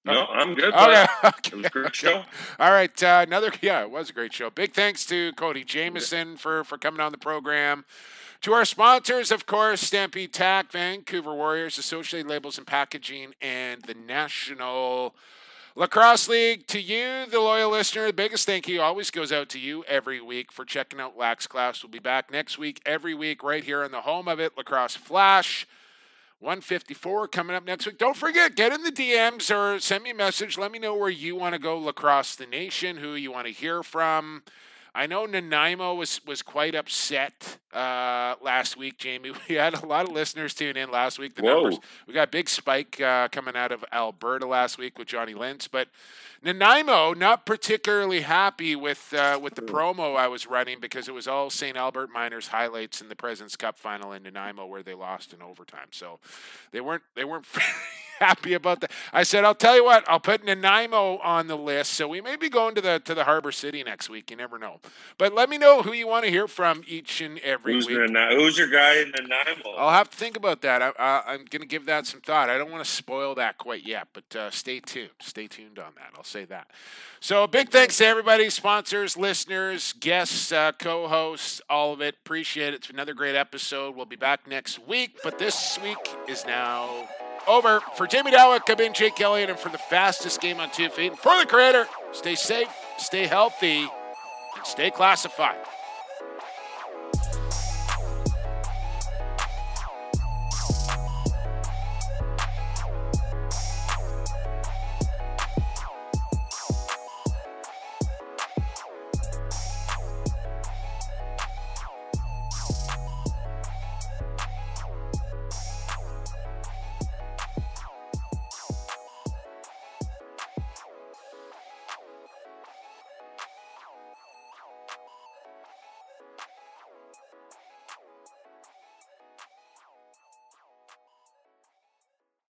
No, 0.05 0.27
I'm 0.27 0.55
good. 0.55 0.75
Okay. 0.75 1.07
okay. 1.25 1.39
It 1.53 1.55
was 1.55 1.67
a 1.67 1.71
great 1.71 1.87
okay. 1.87 1.93
show. 1.95 2.25
All 2.59 2.71
right. 2.73 3.03
Uh, 3.03 3.25
another. 3.27 3.53
Yeah, 3.61 3.83
it 3.83 3.91
was 3.91 4.11
a 4.11 4.13
great 4.13 4.33
show. 4.33 4.51
Big 4.51 4.75
thanks 4.75 5.07
to 5.07 5.33
Cody 5.35 5.65
Jamieson 5.65 6.37
for 6.39 6.65
for 6.65 6.77
coming 6.79 7.01
on 7.01 7.13
the 7.13 7.19
program. 7.19 7.85
To 8.43 8.53
our 8.55 8.65
sponsors, 8.65 9.31
of 9.31 9.47
course, 9.47 9.83
Stampede 9.83 10.33
Tack, 10.33 10.73
Vancouver 10.73 11.33
Warriors, 11.33 11.79
Associated 11.79 12.29
Labels 12.29 12.59
and 12.59 12.67
Packaging, 12.67 13.35
and 13.41 13.81
the 13.83 13.95
National 13.95 15.15
Lacrosse 15.77 16.27
League. 16.27 16.67
To 16.67 16.81
you, 16.81 17.27
the 17.31 17.39
loyal 17.39 17.71
listener, 17.71 18.07
the 18.07 18.13
biggest 18.13 18.45
thank 18.45 18.67
you 18.67 18.81
always 18.81 19.13
goes 19.13 19.31
out 19.31 19.49
to 19.51 19.61
you 19.61 19.85
every 19.85 20.21
week 20.21 20.51
for 20.51 20.65
checking 20.65 20.99
out 20.99 21.17
Lax 21.17 21.47
Class. 21.47 21.85
We'll 21.85 21.93
be 21.93 22.01
back 22.01 22.33
next 22.33 22.59
week, 22.59 22.83
every 22.85 23.15
week, 23.15 23.45
right 23.45 23.63
here 23.63 23.85
in 23.85 23.93
the 23.93 24.01
home 24.01 24.27
of 24.27 24.41
it, 24.41 24.59
Lacrosse 24.59 24.97
Flash. 24.97 25.65
154 26.41 27.29
coming 27.29 27.55
up 27.55 27.65
next 27.65 27.87
week. 27.87 27.97
Don't 27.97 28.17
forget, 28.17 28.57
get 28.57 28.73
in 28.73 28.83
the 28.83 28.91
DMs 28.91 29.55
or 29.55 29.79
send 29.79 30.03
me 30.03 30.11
a 30.11 30.15
message. 30.17 30.59
Let 30.59 30.73
me 30.73 30.81
know 30.81 30.97
where 30.97 31.11
you 31.11 31.37
want 31.37 31.53
to 31.53 31.61
go 31.61 31.79
lacrosse 31.79 32.35
the 32.35 32.47
nation, 32.47 32.97
who 32.97 33.15
you 33.15 33.31
want 33.31 33.47
to 33.47 33.53
hear 33.53 33.85
from. 33.85 34.43
I 34.95 35.07
know 35.07 35.25
Nanaimo 35.25 35.95
was 35.95 36.21
was 36.27 36.43
quite 36.43 36.75
upset 36.75 37.59
uh, 37.73 38.35
last 38.43 38.77
week, 38.77 38.99
Jamie. 38.99 39.33
We 39.49 39.55
had 39.55 39.75
a 39.75 39.87
lot 39.87 40.07
of 40.07 40.13
listeners 40.13 40.55
tune 40.55 40.77
in 40.77 40.91
last 40.91 41.19
week. 41.19 41.35
The 41.35 41.43
Whoa. 41.43 41.55
numbers 41.63 41.79
we 42.07 42.15
got 42.15 42.29
a 42.29 42.31
big 42.31 42.49
spike 42.49 43.01
uh, 43.01 43.29
coming 43.29 43.57
out 43.57 43.73
of 43.73 43.85
Alberta 43.93 44.47
last 44.47 44.79
week 44.79 44.99
with 44.99 45.09
Johnny 45.09 45.35
Lentz, 45.35 45.69
but 45.69 45.89
Nanaimo 46.43 47.15
not 47.15 47.47
particularly 47.47 48.21
happy 48.21 48.77
with 48.77 49.15
uh, 49.15 49.39
with 49.41 49.55
the 49.55 49.63
promo 49.63 50.17
I 50.17 50.29
was 50.29 50.47
running 50.47 50.81
because 50.81 51.09
it 51.09 51.15
was 51.15 51.29
all 51.29 51.51
St. 51.51 51.77
Albert 51.77 52.11
Miners 52.13 52.49
highlights 52.49 53.01
in 53.01 53.09
the 53.09 53.17
Presidents 53.17 53.57
Cup 53.57 53.79
final 53.79 54.13
in 54.13 54.25
Nanaimo 54.25 54.67
where 54.67 54.83
they 54.83 54.95
lost 54.95 55.33
in 55.33 55.41
overtime. 55.41 55.89
So 55.93 56.19
they 56.73 56.81
weren't 56.81 57.03
they 57.15 57.25
weren't 57.25 57.47
happy 58.23 58.55
about 58.55 58.81
that. 58.81 58.91
I 59.13 59.25
said, 59.25 59.45
I'll 59.45 59.55
tell 59.55 59.75
you 59.75 59.85
what, 59.85 60.05
I'll 60.09 60.21
put 60.21 60.45
Nanaimo 60.45 61.19
on 61.19 61.49
the 61.49 61.57
list. 61.57 61.95
So 61.95 62.07
we 62.07 62.21
may 62.21 62.37
be 62.37 62.49
going 62.49 62.75
to 62.77 62.81
the 62.81 63.01
to 63.05 63.15
the 63.15 63.25
Harbor 63.25 63.53
City 63.53 63.83
next 63.83 64.09
week. 64.09 64.31
You 64.31 64.37
never 64.37 64.59
know. 64.59 64.81
But 65.19 65.35
let 65.35 65.51
me 65.51 65.59
know 65.59 65.83
who 65.83 65.93
you 65.93 66.07
want 66.07 66.25
to 66.25 66.31
hear 66.31 66.47
from 66.47 66.83
each 66.87 67.21
and 67.21 67.39
every 67.41 67.75
Who's, 67.75 67.87
week. 67.87 67.99
Nana- 67.99 68.35
who's 68.35 68.57
your 68.57 68.69
guy 68.69 68.97
in 68.97 69.11
Nanaimo? 69.11 69.71
I'll 69.77 69.91
have 69.91 70.11
to 70.11 70.17
think 70.17 70.37
about 70.37 70.63
that. 70.63 70.83
I, 70.83 70.93
I, 70.99 71.23
I'm 71.33 71.45
going 71.51 71.63
to 71.63 71.67
give 71.67 71.87
that 71.87 72.07
some 72.07 72.21
thought. 72.21 72.49
I 72.49 72.59
don't 72.59 72.71
want 72.71 72.85
to 72.85 72.91
spoil 72.91 73.35
that 73.37 73.59
quite 73.59 73.85
yet, 73.85 74.09
but 74.13 74.37
uh, 74.37 74.51
stay 74.51 74.81
tuned. 74.81 75.11
Stay 75.21 75.47
tuned 75.49 75.79
on 75.79 75.93
that. 75.97 76.11
I'll 76.17 76.25
say 76.25 76.45
that. 76.47 76.69
So, 77.21 77.47
big 77.47 77.71
thanks 77.71 77.99
to 77.99 78.07
everybody 78.07 78.51
sponsors, 78.51 79.17
listeners, 79.17 79.93
guests, 80.01 80.51
uh, 80.51 80.73
co 80.73 81.07
hosts, 81.07 81.61
all 81.71 81.93
of 81.93 82.01
it. 82.01 82.17
Appreciate 82.25 82.75
it. 82.75 82.75
It's 82.75 82.91
another 82.91 83.15
great 83.15 83.37
episode. 83.37 83.95
We'll 83.95 84.07
be 84.07 84.17
back 84.17 84.47
next 84.49 84.85
week, 84.87 85.19
but 85.23 85.39
this 85.39 85.79
week 85.83 85.99
is 86.29 86.45
now 86.45 87.09
over. 87.47 87.81
For 87.97 88.07
Jamie 88.07 88.31
been 88.79 88.93
Jake 88.93 89.21
Elliott, 89.21 89.51
and 89.51 89.59
for 89.59 89.69
the 89.69 89.79
fastest 89.79 90.41
game 90.41 90.61
on 90.61 90.71
two 90.71 90.89
feet, 90.89 91.13
and 91.13 91.19
for 91.19 91.39
the 91.39 91.47
creator, 91.47 91.87
stay 92.13 92.35
safe, 92.35 92.69
stay 92.99 93.27
healthy, 93.27 93.81
and 93.83 94.65
stay 94.65 94.91
classified. 94.91 95.57